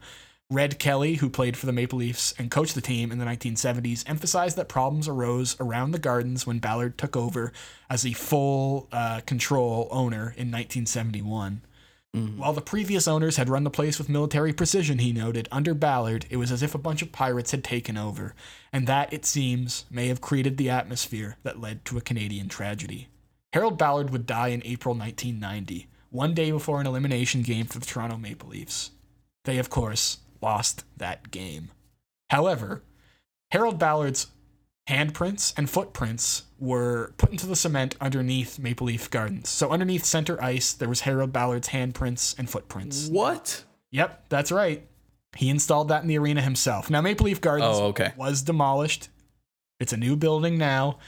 Red 0.50 0.78
Kelly, 0.78 1.14
who 1.16 1.30
played 1.30 1.56
for 1.56 1.66
the 1.66 1.72
Maple 1.72 1.98
Leafs 1.98 2.34
and 2.38 2.50
coached 2.50 2.74
the 2.74 2.82
team 2.82 3.10
in 3.10 3.18
the 3.18 3.24
1970s, 3.24 4.04
emphasized 4.06 4.56
that 4.56 4.68
problems 4.68 5.08
arose 5.08 5.56
around 5.58 5.90
the 5.90 5.98
Gardens 5.98 6.46
when 6.46 6.58
Ballard 6.58 6.98
took 6.98 7.16
over 7.16 7.50
as 7.88 8.02
the 8.02 8.12
full 8.12 8.88
uh, 8.92 9.20
control 9.20 9.88
owner 9.90 10.34
in 10.36 10.50
1971. 10.50 11.62
Mm-hmm. 12.14 12.38
While 12.38 12.52
the 12.52 12.60
previous 12.60 13.08
owners 13.08 13.36
had 13.36 13.48
run 13.48 13.64
the 13.64 13.70
place 13.70 13.98
with 13.98 14.08
military 14.08 14.52
precision, 14.52 14.98
he 14.98 15.12
noted, 15.12 15.48
under 15.50 15.74
Ballard, 15.74 16.26
it 16.30 16.36
was 16.36 16.52
as 16.52 16.62
if 16.62 16.74
a 16.74 16.78
bunch 16.78 17.02
of 17.02 17.10
pirates 17.10 17.50
had 17.50 17.64
taken 17.64 17.96
over, 17.96 18.34
and 18.72 18.86
that, 18.86 19.12
it 19.12 19.26
seems, 19.26 19.84
may 19.90 20.06
have 20.06 20.20
created 20.20 20.56
the 20.56 20.70
atmosphere 20.70 21.36
that 21.42 21.60
led 21.60 21.84
to 21.86 21.98
a 21.98 22.02
Canadian 22.02 22.48
tragedy. 22.48 23.08
Harold 23.52 23.78
Ballard 23.78 24.10
would 24.10 24.26
die 24.26 24.48
in 24.48 24.62
April 24.64 24.94
1990, 24.94 25.88
one 26.10 26.34
day 26.34 26.52
before 26.52 26.80
an 26.80 26.86
elimination 26.86 27.42
game 27.42 27.66
for 27.66 27.80
the 27.80 27.86
Toronto 27.86 28.16
Maple 28.16 28.48
Leafs. 28.48 28.92
They, 29.44 29.58
of 29.58 29.68
course, 29.68 30.18
lost 30.40 30.84
that 30.96 31.32
game. 31.32 31.70
However, 32.30 32.82
Harold 33.50 33.78
Ballard's 33.78 34.28
handprints 34.88 35.54
and 35.56 35.68
footprints 35.68 36.44
were 36.58 37.12
put 37.16 37.30
into 37.30 37.46
the 37.46 37.56
cement 37.56 37.96
underneath 38.00 38.58
Maple 38.58 38.86
Leaf 38.86 39.10
Gardens. 39.10 39.48
So 39.48 39.70
underneath 39.70 40.04
center 40.04 40.42
ice, 40.42 40.72
there 40.72 40.88
was 40.88 41.00
Harold 41.00 41.32
Ballard's 41.32 41.68
handprints 41.68 42.38
and 42.38 42.48
footprints. 42.48 43.08
What? 43.08 43.64
Yep, 43.90 44.28
that's 44.28 44.52
right. 44.52 44.86
He 45.36 45.48
installed 45.50 45.88
that 45.88 46.02
in 46.02 46.08
the 46.08 46.18
arena 46.18 46.42
himself. 46.42 46.90
Now 46.90 47.00
Maple 47.00 47.26
Leaf 47.26 47.40
Gardens 47.40 47.76
Oh, 47.78 47.86
okay. 47.86 48.12
was 48.16 48.42
demolished. 48.42 49.08
It's 49.80 49.92
a 49.92 49.96
new 49.96 50.16
building 50.16 50.58
now. 50.58 50.98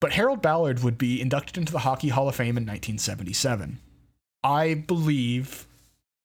But 0.00 0.12
Harold 0.12 0.40
Ballard 0.42 0.82
would 0.84 0.96
be 0.96 1.20
inducted 1.20 1.58
into 1.58 1.72
the 1.72 1.80
Hockey 1.80 2.08
Hall 2.10 2.28
of 2.28 2.36
Fame 2.36 2.56
in 2.56 2.64
1977. 2.64 3.80
I 4.44 4.74
believe 4.74 5.66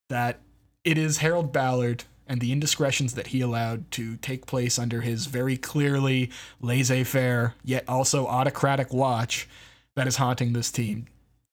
that 0.10 0.41
it 0.84 0.98
is 0.99 1.18
Harold 1.18 1.52
Ballard 1.52 2.03
and 2.28 2.40
the 2.41 2.52
indiscretions 2.52 3.14
that 3.16 3.28
he 3.28 3.41
allowed 3.41 3.90
to 3.91 4.18
take 4.18 4.45
place 4.45 4.80
under 4.80 5.02
his 5.02 5.26
very 5.26 5.58
clearly 5.58 6.30
laissez 6.62 7.04
faire, 7.04 7.56
yet 7.64 7.84
also 7.88 8.26
autocratic 8.28 8.94
watch 8.94 9.48
that 9.95 10.08
is 10.08 10.16
haunting 10.16 10.54
this 10.54 10.72
team. 10.72 11.06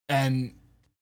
And 0.08 0.54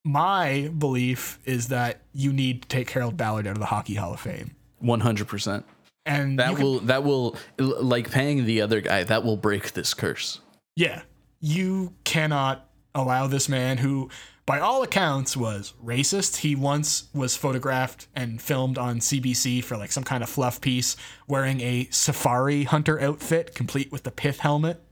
my 0.05 0.71
belief 0.77 1.39
is 1.45 1.69
that 1.69 2.01
you 2.13 2.33
need 2.33 2.63
to 2.63 2.69
take 2.69 2.91
Harold 2.91 3.17
Ballard 3.17 3.47
out 3.47 3.53
of 3.53 3.59
the 3.61 3.67
Hockey 3.67 3.95
Hall 3.95 4.15
of 4.15 4.21
Fame. 4.21 4.55
One 4.79 5.01
hundred 5.01 5.29
percent. 5.29 5.65
And 6.07 6.33
you 6.33 6.37
That 6.39 6.55
can- 6.57 6.65
will 6.65 6.81
that 6.81 7.05
will 7.05 7.37
like 7.59 8.11
paying 8.11 8.45
the 8.47 8.61
other 8.63 8.81
guy. 8.81 9.05
That 9.05 9.25
will 9.25 9.37
break 9.37 9.73
this 9.73 9.93
curse. 9.95 10.41
Yeah. 10.77 11.03
You 11.41 11.95
cannot 12.05 12.67
allow 12.95 13.27
this 13.27 13.49
man 13.49 13.79
who, 13.79 14.09
by 14.49 14.61
all 14.61 14.83
accounts, 14.83 15.37
was 15.37 15.75
racist. 15.85 16.37
He 16.39 16.57
once 16.57 17.11
was 17.13 17.37
photographed 17.37 18.07
and 18.17 18.41
filmed 18.41 18.79
on 18.79 18.99
CBC 18.99 19.63
for 19.63 19.77
like 19.77 19.93
some 19.93 20.05
kind 20.05 20.23
of 20.23 20.31
fluff 20.31 20.63
piece 20.63 20.97
wearing 21.27 21.61
a 21.61 21.87
safari 21.91 22.65
hunter 22.65 22.99
outfit 22.99 23.55
complete 23.55 23.93
with 23.93 24.05
the 24.05 24.11
pith 24.11 24.39
helmet. 24.39 24.83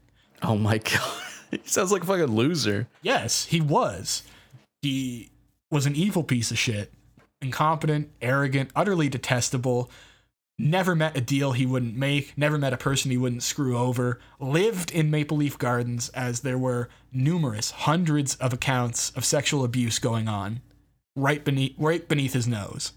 Oh 0.42 0.58
my 0.58 0.76
god. 0.76 1.22
he 1.50 1.60
sounds 1.64 1.90
like 1.90 2.02
a 2.02 2.04
fucking 2.04 2.36
loser. 2.36 2.86
Yes, 3.00 3.46
he 3.46 3.62
was. 3.62 4.24
He 4.82 5.30
was 5.70 5.86
an 5.86 5.96
evil 5.96 6.22
piece 6.22 6.50
of 6.50 6.58
shit. 6.58 6.92
Incompetent, 7.40 8.10
arrogant, 8.20 8.70
utterly 8.76 9.08
detestable. 9.08 9.90
Never 10.58 10.94
met 10.94 11.16
a 11.16 11.20
deal 11.20 11.52
he 11.52 11.66
wouldn't 11.66 11.96
make, 11.96 12.36
never 12.36 12.56
met 12.56 12.72
a 12.72 12.78
person 12.78 13.10
he 13.10 13.18
wouldn't 13.18 13.42
screw 13.42 13.76
over. 13.76 14.18
Lived 14.40 14.90
in 14.90 15.10
Maple 15.10 15.36
Leaf 15.36 15.58
Gardens 15.58 16.08
as 16.10 16.40
there 16.40 16.56
were 16.56 16.88
numerous, 17.12 17.70
hundreds 17.72 18.36
of 18.36 18.54
accounts 18.54 19.10
of 19.10 19.24
sexual 19.24 19.64
abuse 19.64 19.98
going 19.98 20.28
on 20.28 20.62
right 21.14 21.44
beneath 21.44 21.74
right 21.78 22.06
beneath 22.08 22.32
his 22.32 22.46
nose. 22.46 22.92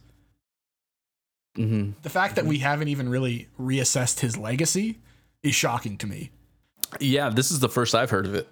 hmm 1.56 1.92
The 2.04 2.10
fact 2.10 2.36
that 2.36 2.46
we 2.46 2.60
haven't 2.60 2.88
even 2.90 3.10
really 3.10 3.48
reassessed 3.60 4.20
his 4.20 4.38
legacy 4.38 5.00
is 5.44 5.56
shocking 5.56 5.98
to 5.98 6.08
me. 6.08 6.32
Yeah, 7.00 7.30
this 7.30 7.52
is 7.52 7.60
the 7.60 7.70
first 7.70 7.94
I've 7.94 8.10
heard 8.10 8.26
of 8.26 8.36
it. 8.36 8.48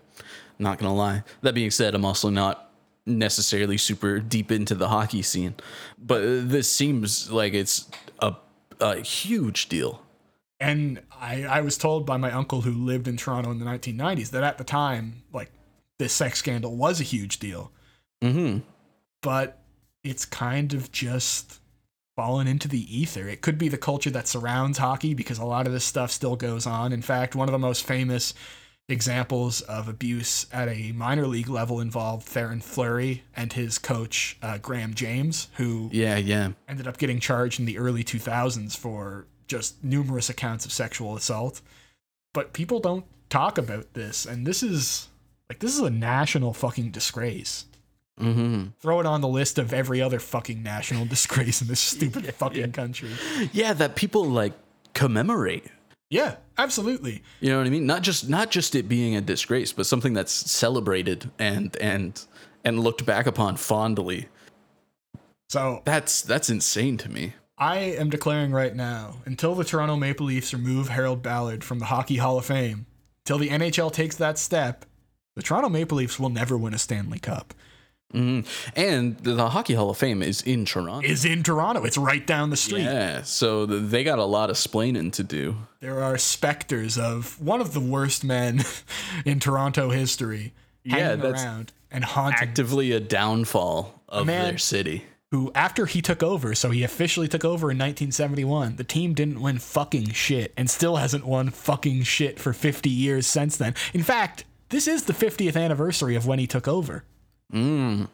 Not 0.60 0.80
gonna 0.80 0.96
lie. 0.96 1.24
That 1.42 1.54
being 1.56 1.72
said, 1.72 1.96
I'm 1.96 2.06
also 2.06 2.30
not 2.30 2.72
necessarily 3.06 3.78
super 3.78 4.20
deep 4.20 4.52
into 4.52 4.76
the 4.76 4.90
hockey 4.90 5.22
scene, 5.22 5.56
but 5.98 6.50
this 6.50 6.70
seems 6.70 7.32
like 7.32 7.54
it's 7.54 7.90
a 8.20 8.36
a 8.80 9.02
huge 9.02 9.70
deal. 9.70 10.04
And 10.60 11.02
I, 11.12 11.44
I 11.44 11.62
was 11.62 11.78
told 11.78 12.06
by 12.06 12.18
my 12.18 12.32
uncle 12.32 12.62
who 12.62 12.72
lived 12.72 13.08
in 13.08 13.18
Toronto 13.18 13.52
in 13.52 13.60
the 13.60 13.66
1990s 13.66 14.32
that 14.32 14.44
at 14.44 14.58
the 14.58 14.64
time, 14.64 15.24
like, 15.32 15.52
this 16.00 16.14
sex 16.14 16.40
scandal 16.40 16.76
was 16.76 17.00
a 17.00 17.04
huge 17.04 17.40
deal. 17.40 17.72
hmm 18.22 18.60
But 19.22 19.62
it's 20.04 20.26
kind 20.26 20.74
of 20.74 20.92
just 20.92 21.60
fallen 22.16 22.48
into 22.48 22.68
the 22.68 22.98
ether. 23.00 23.28
It 23.28 23.42
could 23.42 23.60
be 23.60 23.70
the 23.70 23.78
culture 23.78 24.10
that 24.10 24.28
surrounds 24.28 24.80
hockey 24.80 25.14
because 25.14 25.38
a 25.38 25.46
lot 25.46 25.68
of 25.68 25.74
this 25.74 25.86
stuff 25.86 26.12
still 26.12 26.36
goes 26.36 26.66
on. 26.66 26.92
In 26.92 27.04
fact, 27.04 27.36
one 27.36 27.48
of 27.48 27.52
the 27.52 27.60
most 27.60 27.86
famous 27.86 28.34
examples 28.90 29.62
of 29.62 29.88
abuse 29.88 30.46
at 30.52 30.70
a 30.70 30.92
minor 30.94 31.28
league 31.28 31.50
level 31.50 31.80
involved 31.80 32.28
Theoren 32.28 32.64
Fleury 32.64 33.24
and 33.36 33.52
his 33.54 33.78
coach, 33.78 34.38
uh, 34.42 34.58
Graham 34.58 34.94
James, 34.94 35.50
who 35.56 35.90
Yeah, 35.92 36.18
yeah. 36.18 36.52
ended 36.68 36.88
up 36.88 36.98
getting 36.98 37.20
charged 37.20 37.60
in 37.60 37.66
the 37.66 37.78
early 37.78 38.04
2000s 38.04 38.78
for 38.78 39.28
just 39.48 39.84
numerous 39.84 40.30
accounts 40.30 40.66
of 40.66 40.72
sexual 40.72 41.16
assault. 41.16 41.62
But 42.34 42.54
people 42.54 42.80
don't 42.80 43.06
talk 43.30 43.58
about 43.58 43.94
this, 43.94 44.26
and 44.26 44.46
this 44.48 44.64
is 44.64 45.10
like 45.50 45.60
this 45.60 45.74
is 45.74 45.80
a 45.82 45.90
national 45.90 46.54
fucking 46.54 46.92
disgrace. 46.92 47.66
hmm 48.18 48.66
Throw 48.80 49.00
it 49.00 49.06
on 49.06 49.22
the 49.22 49.28
list 49.28 49.58
of 49.60 49.74
every 49.74 50.02
other 50.02 50.20
fucking 50.20 50.62
national 50.64 51.06
disgrace 51.16 51.62
in 51.62 51.68
this 51.68 51.80
stupid 51.80 52.26
fucking 52.36 52.72
country. 52.74 53.10
Yeah, 53.52 53.74
that 53.74 53.96
people 53.96 54.26
like 54.26 54.54
commemorate. 54.94 55.66
Yeah, 56.10 56.36
absolutely. 56.58 57.24
You 57.42 57.50
know 57.50 57.58
what 57.58 57.68
I 57.68 57.70
mean? 57.70 57.86
Not 57.86 58.02
just 58.02 58.30
not 58.30 58.52
just 58.52 58.76
it 58.76 58.88
being 58.88 59.16
a 59.16 59.22
disgrace, 59.22 59.74
but 59.74 59.86
something 59.86 60.14
that's 60.14 60.32
celebrated 60.32 61.30
and 61.38 61.76
and 61.78 62.24
and 62.64 62.80
looked 62.80 63.06
back 63.06 63.28
upon 63.28 63.58
fondly. 63.58 64.28
So 65.50 65.82
That's 65.86 66.22
that's 66.22 66.50
insane 66.50 66.98
to 66.98 67.10
me. 67.10 67.34
I 67.58 67.78
am 67.78 68.10
declaring 68.10 68.52
right 68.52 68.76
now, 68.76 69.16
until 69.26 69.56
the 69.56 69.64
Toronto 69.64 69.96
Maple 69.96 70.28
Leafs 70.28 70.54
remove 70.54 70.90
Harold 70.90 71.24
Ballard 71.24 71.64
from 71.64 71.80
the 71.80 71.86
Hockey 71.86 72.18
Hall 72.18 72.38
of 72.38 72.46
Fame, 72.46 72.86
till 73.26 73.40
the 73.40 73.50
NHL 73.50 73.92
takes 73.92 74.16
that 74.18 74.38
step, 74.38 74.86
the 75.36 75.42
Toronto 75.42 75.70
Maple 75.70 75.98
Leafs 75.98 76.20
will 76.20 76.30
never 76.30 76.56
win 76.56 76.76
a 76.76 76.78
Stanley 76.78 77.18
Cup. 77.18 77.56
Hmm 78.12 78.42
And 78.76 79.18
the 79.20 79.50
Hockey 79.50 79.74
Hall 79.74 79.90
of 79.90 79.98
Fame 79.98 80.24
is 80.24 80.42
in 80.42 80.66
Toronto. 80.66 81.08
Is 81.08 81.26
in 81.26 81.44
Toronto. 81.44 81.84
It's 81.84 81.98
right 81.98 82.26
down 82.26 82.50
the 82.50 82.58
street. 82.58 82.84
Yeah, 82.84 83.24
so 83.24 83.66
th- 83.66 83.84
they 83.84 84.04
got 84.04 84.20
a 84.20 84.24
lot 84.26 84.50
of 84.50 84.56
splaining 84.56 85.12
to 85.14 85.24
do. 85.24 85.58
There 85.82 86.02
are 86.04 86.18
specters 86.18 86.98
of 86.98 87.40
one 87.42 87.62
of 87.62 87.74
the 87.74 87.80
worst 87.82 88.24
men 88.24 88.62
in 89.26 89.40
Toronto 89.40 89.90
history 89.90 90.54
Yeah, 90.84 91.16
that's 91.16 91.44
around 91.44 91.74
and 91.92 92.04
haunting 92.06 92.48
Actively 92.50 92.92
a 92.94 93.00
downfall 93.00 94.02
of 94.10 94.26
Man. 94.28 94.44
their 94.50 94.58
city. 94.58 95.04
who 95.32 95.52
after 95.54 95.86
he 95.86 96.02
took 96.02 96.24
over, 96.24 96.56
so 96.56 96.70
he 96.72 96.84
officially 96.84 97.28
took 97.28 97.44
over 97.46 97.70
in 97.72 97.78
1971, 97.78 98.78
the 98.78 98.84
team 98.86 99.14
didn't 99.14 99.42
win 99.42 99.58
fucking 99.60 100.12
shit 100.12 100.54
and 100.58 100.70
still 100.70 100.96
hasn't 100.96 101.26
won 101.26 101.50
fucking 101.50 102.04
shit 102.04 102.40
for 102.40 102.54
50 102.54 102.90
years 102.90 103.28
since 103.28 103.58
then. 103.58 103.76
In 103.94 104.04
fact, 104.04 104.46
this 104.70 104.88
is 104.88 105.04
the 105.04 105.14
50th 105.14 105.62
anniversary 105.62 106.16
of 106.16 106.26
when 106.26 106.40
he 106.40 106.48
took 106.48 106.68
over. 106.70 107.04
Mm. 107.54 108.10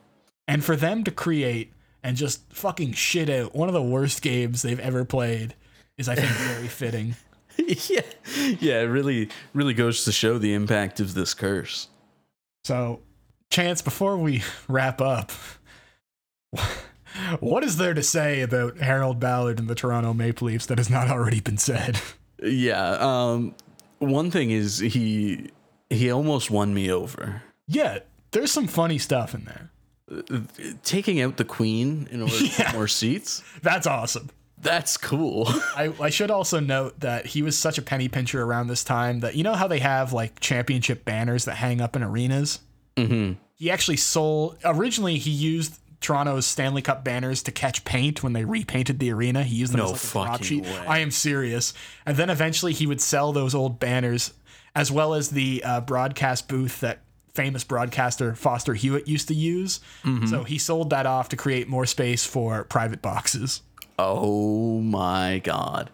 And 0.48 0.64
for 0.64 0.76
them 0.76 1.04
to 1.04 1.12
create 1.12 1.74
and 2.04 2.18
just 2.18 2.52
fucking 2.54 2.94
shit 2.94 3.30
out 3.30 3.56
one 3.56 3.70
of 3.70 3.74
the 3.74 3.82
worst 3.82 4.22
games 4.22 4.62
they've 4.62 4.80
ever 4.80 5.06
played 5.06 5.56
is 5.98 6.10
I 6.10 6.16
think 6.16 6.28
very 6.30 6.68
fitting. 6.68 7.16
yeah, 7.58 8.02
yeah, 8.60 8.82
it 8.82 8.90
really, 8.90 9.30
really 9.54 9.74
goes 9.74 10.06
to 10.06 10.12
show 10.12 10.38
the 10.38 10.54
impact 10.54 11.00
of 11.00 11.14
this 11.14 11.34
curse. 11.34 11.88
So, 12.64 13.02
Chance, 13.52 13.82
before 13.82 14.18
we 14.18 14.42
wrap 14.68 15.00
up, 15.00 15.32
what 17.40 17.64
is 17.64 17.78
there 17.78 17.94
to 17.94 18.02
say 18.04 18.42
about 18.42 18.80
Harold 18.80 19.20
Ballard 19.20 19.60
and 19.60 19.68
the 19.68 19.76
Toronto 19.76 20.14
Maple 20.14 20.48
Leafs 20.48 20.66
that 20.66 20.78
has 20.80 20.90
not 20.90 21.10
already 21.10 21.40
been 21.40 21.58
said? 21.58 22.00
Yeah. 22.42 22.98
Um, 23.00 23.54
one 24.00 24.32
thing 24.32 24.52
is 24.52 24.80
he 24.80 25.52
he 25.90 26.12
almost 26.12 26.50
won 26.50 26.74
me 26.74 26.92
over. 26.92 27.44
Yeah, 27.68 28.00
there's 28.34 28.52
some 28.52 28.68
funny 28.68 28.98
stuff 28.98 29.34
in 29.34 29.46
there. 29.46 29.70
Taking 30.84 31.22
out 31.22 31.38
the 31.38 31.46
queen 31.46 32.08
in 32.12 32.22
order 32.22 32.38
to 32.38 32.46
Yeah. 32.46 32.58
get 32.58 32.74
more 32.74 32.88
seats. 32.88 33.42
That's 33.62 33.88
awesome. 33.88 34.30
That's 34.62 34.96
cool. 34.98 35.46
I, 35.76 35.94
I 36.00 36.10
should 36.10 36.32
also 36.32 36.60
note 36.60 37.00
that 37.02 37.26
he 37.28 37.42
was 37.42 37.58
such 37.58 37.78
a 37.78 37.82
penny 37.82 38.08
pincher 38.10 38.42
around 38.44 38.68
this 38.68 38.84
time 38.84 39.22
that 39.22 39.36
you 39.36 39.44
know 39.44 39.54
how 39.54 39.68
they 39.68 39.80
have 39.80 40.14
like 40.14 40.40
championship 40.40 41.04
banners 41.06 41.46
that 41.46 41.56
hang 41.56 41.82
up 41.82 41.96
in 41.96 42.04
arenas? 42.04 42.60
hmm 42.98 43.34
He 43.56 43.72
actually 43.72 43.98
sold, 43.98 44.58
originally, 44.64 45.18
he 45.18 45.32
used 45.32 45.80
Toronto's 46.00 46.46
Stanley 46.46 46.82
Cup 46.82 47.04
banners 47.04 47.42
to 47.44 47.52
catch 47.52 47.84
paint 47.86 48.22
when 48.24 48.34
they 48.34 48.44
repainted 48.46 49.00
the 49.00 49.12
arena. 49.12 49.44
He 49.44 49.56
used 49.56 49.72
them 49.74 49.80
No 49.80 49.94
as 49.94 50.16
like 50.16 50.28
a 50.28 50.32
fucking 50.34 50.46
sheet. 50.46 50.64
way. 50.64 50.86
I 50.88 51.00
am 51.00 51.12
serious. 51.12 51.74
And 52.06 52.18
then 52.18 52.30
eventually 52.30 52.74
he 52.74 52.86
would 52.88 53.02
sell 53.02 53.32
those 53.34 53.56
old 53.56 53.80
banners 53.80 54.34
as 54.76 54.92
well 54.92 55.14
as 55.14 55.30
the 55.30 55.64
uh, 55.64 55.82
broadcast 55.82 56.48
booth 56.48 56.80
that 56.82 57.00
famous 57.34 57.64
broadcaster 57.64 58.36
Foster 58.36 58.76
Hewitt 58.76 59.08
used 59.08 59.28
to 59.28 59.34
use. 59.34 59.80
Mm-hmm. 60.04 60.28
So 60.28 60.44
he 60.44 60.58
sold 60.58 60.92
that 60.92 61.06
off 61.06 61.30
to 61.30 61.36
create 61.36 61.68
more 61.68 61.86
space 61.86 62.26
for 62.26 62.64
private 62.66 63.02
boxes. 63.02 63.62
Oh 63.98 64.80
my 64.80 65.42
god. 65.44 65.90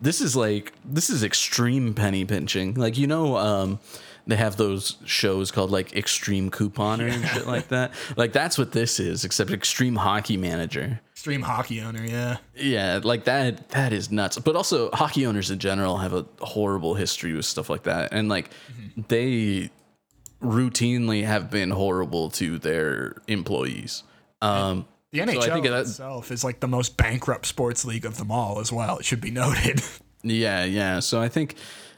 This 0.00 0.20
is 0.20 0.36
like 0.36 0.72
this 0.84 1.10
is 1.10 1.22
extreme 1.22 1.94
penny 1.94 2.24
pinching. 2.24 2.74
Like 2.74 2.96
you 2.98 3.06
know, 3.06 3.36
um, 3.36 3.80
they 4.26 4.36
have 4.36 4.56
those 4.56 4.96
shows 5.04 5.50
called 5.50 5.70
like 5.70 5.94
Extreme 5.94 6.50
Couponer 6.50 7.10
and 7.10 7.24
shit 7.26 7.46
like 7.46 7.68
that. 7.68 7.92
Like 8.16 8.32
that's 8.32 8.56
what 8.58 8.72
this 8.72 8.98
is, 9.00 9.24
except 9.24 9.50
Extreme 9.50 9.96
Hockey 9.96 10.36
Manager. 10.36 11.00
Extreme 11.12 11.42
hockey 11.42 11.80
owner, 11.80 12.04
yeah. 12.04 12.36
Yeah, 12.54 13.00
like 13.02 13.24
that 13.24 13.70
that 13.70 13.92
is 13.92 14.10
nuts. 14.10 14.38
But 14.38 14.56
also 14.56 14.90
hockey 14.92 15.26
owners 15.26 15.50
in 15.50 15.58
general 15.58 15.98
have 15.98 16.12
a 16.12 16.26
horrible 16.40 16.94
history 16.94 17.32
with 17.32 17.46
stuff 17.46 17.70
like 17.70 17.84
that. 17.84 18.12
And 18.12 18.28
like 18.28 18.50
they 19.08 19.70
routinely 20.44 21.24
have 21.24 21.50
been 21.50 21.70
horrible 21.70 22.30
to 22.30 22.58
their 22.58 23.16
employees. 23.26 24.02
Um 24.42 24.86
The 25.12 25.20
NHL 25.20 25.42
I 25.42 25.50
think 25.50 25.66
that- 25.66 25.80
itself 25.82 26.30
is 26.30 26.44
like 26.44 26.60
the 26.60 26.68
most 26.68 26.96
bankrupt 26.96 27.46
sports 27.46 27.84
league 27.84 28.04
of 28.04 28.16
them 28.18 28.30
all 28.30 28.60
as 28.60 28.72
well. 28.72 28.98
It 28.98 29.04
should 29.04 29.20
be 29.20 29.30
noted. 29.30 29.80
Yeah, 30.26 30.64
yeah. 30.64 31.00
So 31.00 31.20
I 31.20 31.28
think 31.28 31.54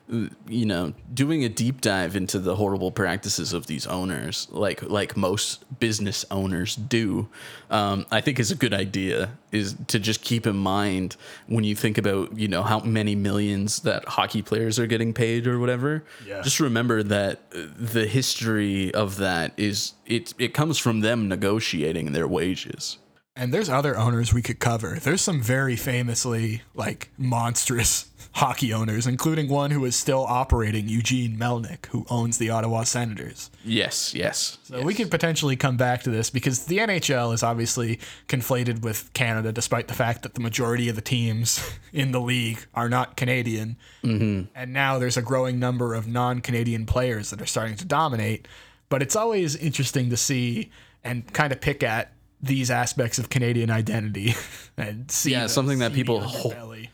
you 0.09 0.66
know, 0.66 0.93
doing 1.12 1.45
a 1.45 1.49
deep 1.49 1.81
dive 1.81 2.15
into 2.15 2.39
the 2.39 2.55
horrible 2.55 2.93
practices 2.93 3.53
of 3.53 3.66
these 3.66 3.87
owners, 3.87 4.47
like 4.51 4.83
like 4.83 5.16
most 5.16 5.65
business 5.81 6.24
owners 6.31 6.77
do, 6.77 7.28
um, 7.70 8.07
I 8.11 8.20
think 8.20 8.39
is 8.39 8.51
a 8.51 8.55
good 8.55 8.73
idea. 8.73 9.31
Is 9.51 9.74
to 9.89 9.99
just 9.99 10.23
keep 10.23 10.47
in 10.47 10.57
mind 10.57 11.16
when 11.47 11.65
you 11.65 11.74
think 11.74 11.99
about 11.99 12.39
you 12.39 12.47
know 12.47 12.62
how 12.62 12.81
many 12.81 13.16
millions 13.16 13.81
that 13.81 14.05
hockey 14.07 14.43
players 14.43 14.78
are 14.78 14.87
getting 14.87 15.12
paid 15.12 15.47
or 15.47 15.59
whatever. 15.59 16.05
Yeah. 16.24 16.43
Just 16.43 16.61
remember 16.61 17.03
that 17.03 17.51
the 17.51 18.07
history 18.07 18.95
of 18.95 19.16
that 19.16 19.53
is 19.57 19.95
it 20.07 20.35
it 20.39 20.55
comes 20.55 20.78
from 20.78 21.01
them 21.01 21.28
negotiating 21.28 22.12
their 22.12 22.28
wages. 22.28 22.99
And 23.39 23.53
there's 23.53 23.69
other 23.69 23.99
owners 23.99 24.33
we 24.33 24.41
could 24.41 24.61
cover. 24.61 24.99
There's 24.99 25.20
some 25.20 25.43
very 25.43 25.77
famously 25.77 26.62
like 26.74 27.11
monstrous 27.19 28.07
hockey 28.37 28.71
owners, 28.71 29.07
including 29.07 29.49
one 29.49 29.71
who 29.71 29.83
is 29.87 29.97
still 29.97 30.27
operating, 30.29 30.91
Eugene 30.91 31.39
Melnyk, 31.39 31.87
who 31.87 32.05
owns 32.11 32.37
the 32.37 32.51
Ottawa 32.51 32.83
Senators. 32.83 33.51
Yes, 33.65 34.15
yes. 34.15 34.59
So 34.65 34.83
we 34.83 34.93
could 34.93 35.11
potentially 35.11 35.57
come 35.57 35.79
back 35.79 36.03
to 36.03 36.11
this 36.11 36.29
because 36.29 36.67
the 36.67 36.77
NHL 36.77 37.33
is 37.33 37.43
obviously 37.43 37.99
conflated 38.29 38.83
with 38.83 39.11
Canada, 39.15 39.53
despite 39.53 39.89
the 39.89 39.95
fact 39.95 40.23
that 40.23 40.35
the 40.35 40.41
majority 40.41 40.91
of 40.91 40.97
the 40.97 41.03
teams 41.03 41.67
in 41.95 42.13
the 42.13 42.21
league 42.21 42.59
are 42.75 42.91
not 42.91 43.17
Canadian. 43.17 43.79
Mm-hmm. 44.05 44.51
And 44.55 44.73
now 44.73 44.99
there's 44.99 45.17
a 45.17 45.23
growing 45.23 45.59
number 45.59 45.95
of 45.95 46.07
non 46.07 46.43
Canadian 46.43 46.85
players 46.85 47.31
that 47.31 47.41
are 47.41 47.47
starting 47.47 47.77
to 47.77 47.87
dominate. 47.87 48.47
But 48.91 49.01
it's 49.01 49.17
always 49.17 49.57
interesting 49.57 50.11
to 50.11 50.17
see 50.19 50.71
and 51.03 51.33
kind 51.33 51.55
of 51.55 51.63
pick 51.63 51.83
at 51.83 52.13
these 52.43 52.71
aspects 52.71 53.19
of 53.19 53.31
Canadian 53.31 53.71
identity 53.71 54.35
and 54.77 55.11
see 55.11 55.33
Yeah, 55.33 55.45
the 55.45 55.49
something 55.49 55.79
that 55.79 55.95
people 55.95 56.21
underbelly. 56.21 56.91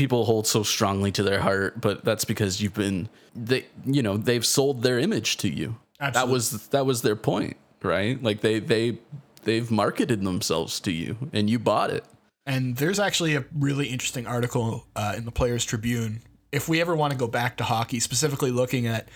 People 0.00 0.24
hold 0.24 0.46
so 0.46 0.62
strongly 0.62 1.12
to 1.12 1.22
their 1.22 1.40
heart, 1.40 1.78
but 1.78 2.02
that's 2.06 2.24
because 2.24 2.62
you've 2.62 2.72
been 2.72 3.06
they 3.36 3.66
you 3.84 4.02
know, 4.02 4.16
they've 4.16 4.46
sold 4.46 4.82
their 4.82 4.98
image 4.98 5.36
to 5.36 5.48
you. 5.48 5.76
That 5.98 6.28
was 6.28 6.68
that 6.68 6.86
was 6.86 7.02
their 7.02 7.16
point, 7.16 7.58
right? 7.82 8.20
Like 8.22 8.40
they 8.40 8.60
they 8.60 8.98
they've 9.44 9.70
marketed 9.70 10.22
themselves 10.22 10.80
to 10.80 10.90
you 10.90 11.28
and 11.34 11.50
you 11.50 11.58
bought 11.58 11.90
it. 11.90 12.06
And 12.46 12.76
there's 12.76 12.98
actually 12.98 13.36
a 13.36 13.44
really 13.54 13.88
interesting 13.88 14.26
article 14.26 14.86
uh, 14.96 15.12
in 15.18 15.26
the 15.26 15.30
Players 15.30 15.66
Tribune. 15.66 16.22
If 16.50 16.66
we 16.66 16.80
ever 16.80 16.96
want 16.96 17.12
to 17.12 17.18
go 17.18 17.28
back 17.28 17.58
to 17.58 17.64
hockey, 17.64 18.00
specifically 18.00 18.50
looking 18.50 18.86
at 18.86 19.10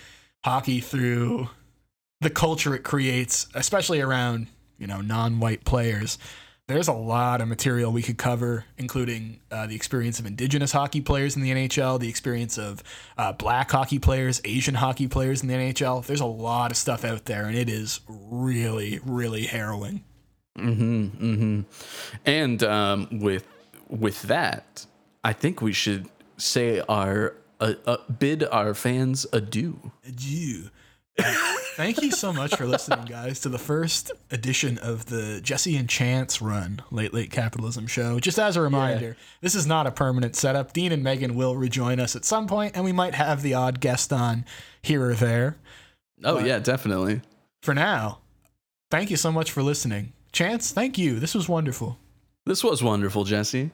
hockey 0.45 0.81
through 0.81 1.49
the 2.21 2.29
culture 2.29 2.75
it 2.75 2.83
creates, 2.83 3.49
especially 3.55 4.03
around 4.03 4.49
you 4.79 4.87
know 4.87 5.01
non-white 5.01 5.65
players, 5.65 6.19
there's 6.67 6.89
a 6.89 6.93
lot 6.93 7.41
of 7.41 7.49
material 7.49 7.93
we 7.93 8.03
could 8.03 8.17
cover, 8.17 8.65
including 8.79 9.41
uh, 9.51 9.67
the 9.67 9.75
experience 9.75 10.19
of 10.19 10.25
indigenous 10.25 10.73
hockey 10.73 11.03
players 11.03 11.37
in 11.37 11.43
the 11.43 11.51
NHL, 11.51 12.01
the 12.01 12.09
experience 12.09 12.57
of 12.57 12.83
uh, 13.19 13.33
black 13.33 13.71
hockey 13.71 13.99
players, 13.99 14.41
Asian 14.45 14.75
hockey 14.75 15.07
players 15.07 15.43
in 15.43 15.49
the 15.49 15.55
NHL. 15.55 16.05
There's 16.07 16.21
a 16.21 16.27
lot 16.27 16.71
of 16.71 16.77
stuff 16.77 17.05
out 17.05 17.27
there, 17.27 17.45
and 17.45 17.57
it 17.57 17.69
is 17.69 18.01
really, 18.09 18.99
really 19.05 19.45
harrowing. 19.45 20.05
Mm-hmm. 20.59 21.05
Mm-hmm. 21.05 21.61
And 22.25 22.63
um, 22.63 23.09
with 23.21 23.47
with 23.89 24.23
that, 24.23 24.87
I 25.23 25.35
think 25.35 25.61
we 25.61 25.73
should 25.73 26.09
say 26.39 26.81
our 26.89 27.35
uh, 27.61 27.75
uh, 27.87 27.97
bid 28.19 28.43
our 28.45 28.73
fans 28.73 29.27
adieu. 29.33 29.93
Adieu. 30.07 30.71
Thank 31.19 32.03
you 32.03 32.11
so 32.11 32.33
much 32.33 32.55
for 32.57 32.67
listening, 32.67 33.05
guys, 33.05 33.41
to 33.41 33.49
the 33.49 33.59
first 33.59 34.13
edition 34.31 34.79
of 34.79 35.07
the 35.07 35.41
Jesse 35.41 35.77
and 35.77 35.89
Chance 35.89 36.41
run 36.41 36.83
Late 36.91 37.13
Late 37.15 37.31
Capitalism 37.31 37.87
show. 37.87 38.19
Just 38.21 38.39
as 38.39 38.57
a 38.57 38.61
reminder, 38.61 39.17
this 39.41 39.55
is 39.55 39.67
not 39.67 39.87
a 39.87 39.91
permanent 39.91 40.37
setup. 40.37 40.73
Dean 40.73 40.93
and 40.93 41.03
Megan 41.03 41.35
will 41.35 41.57
rejoin 41.57 41.99
us 42.01 42.15
at 42.17 42.25
some 42.25 42.47
point, 42.47 42.77
and 42.77 42.85
we 42.85 42.93
might 42.93 43.15
have 43.15 43.43
the 43.43 43.55
odd 43.55 43.81
guest 43.81 44.13
on 44.13 44.45
here 44.83 45.05
or 45.05 45.15
there. 45.15 45.57
Oh 46.23 46.37
But- 46.37 46.47
yeah, 46.47 46.59
definitely. 46.59 47.23
For 47.63 47.75
now, 47.75 48.19
thank 48.91 49.11
you 49.11 49.17
so 49.17 49.33
much 49.33 49.51
for 49.51 49.63
listening. 49.63 50.13
Chance, 50.33 50.73
thank 50.73 50.99
you. 50.99 51.19
This 51.19 51.35
was 51.35 51.49
wonderful. 51.49 51.99
This 52.47 52.63
was 52.63 52.83
wonderful, 52.83 53.25
Jesse. 53.25 53.71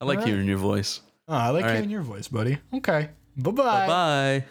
I 0.00 0.04
like 0.06 0.18
right. 0.18 0.28
hearing 0.28 0.46
your 0.46 0.58
voice. 0.58 1.00
Oh, 1.28 1.34
I 1.34 1.50
like 1.50 1.62
All 1.64 1.68
right. 1.68 1.74
hearing 1.76 1.90
your 1.90 2.02
voice, 2.02 2.28
buddy. 2.28 2.58
Okay. 2.72 3.10
Bye-bye. 3.36 3.86
Bye. 3.86 4.44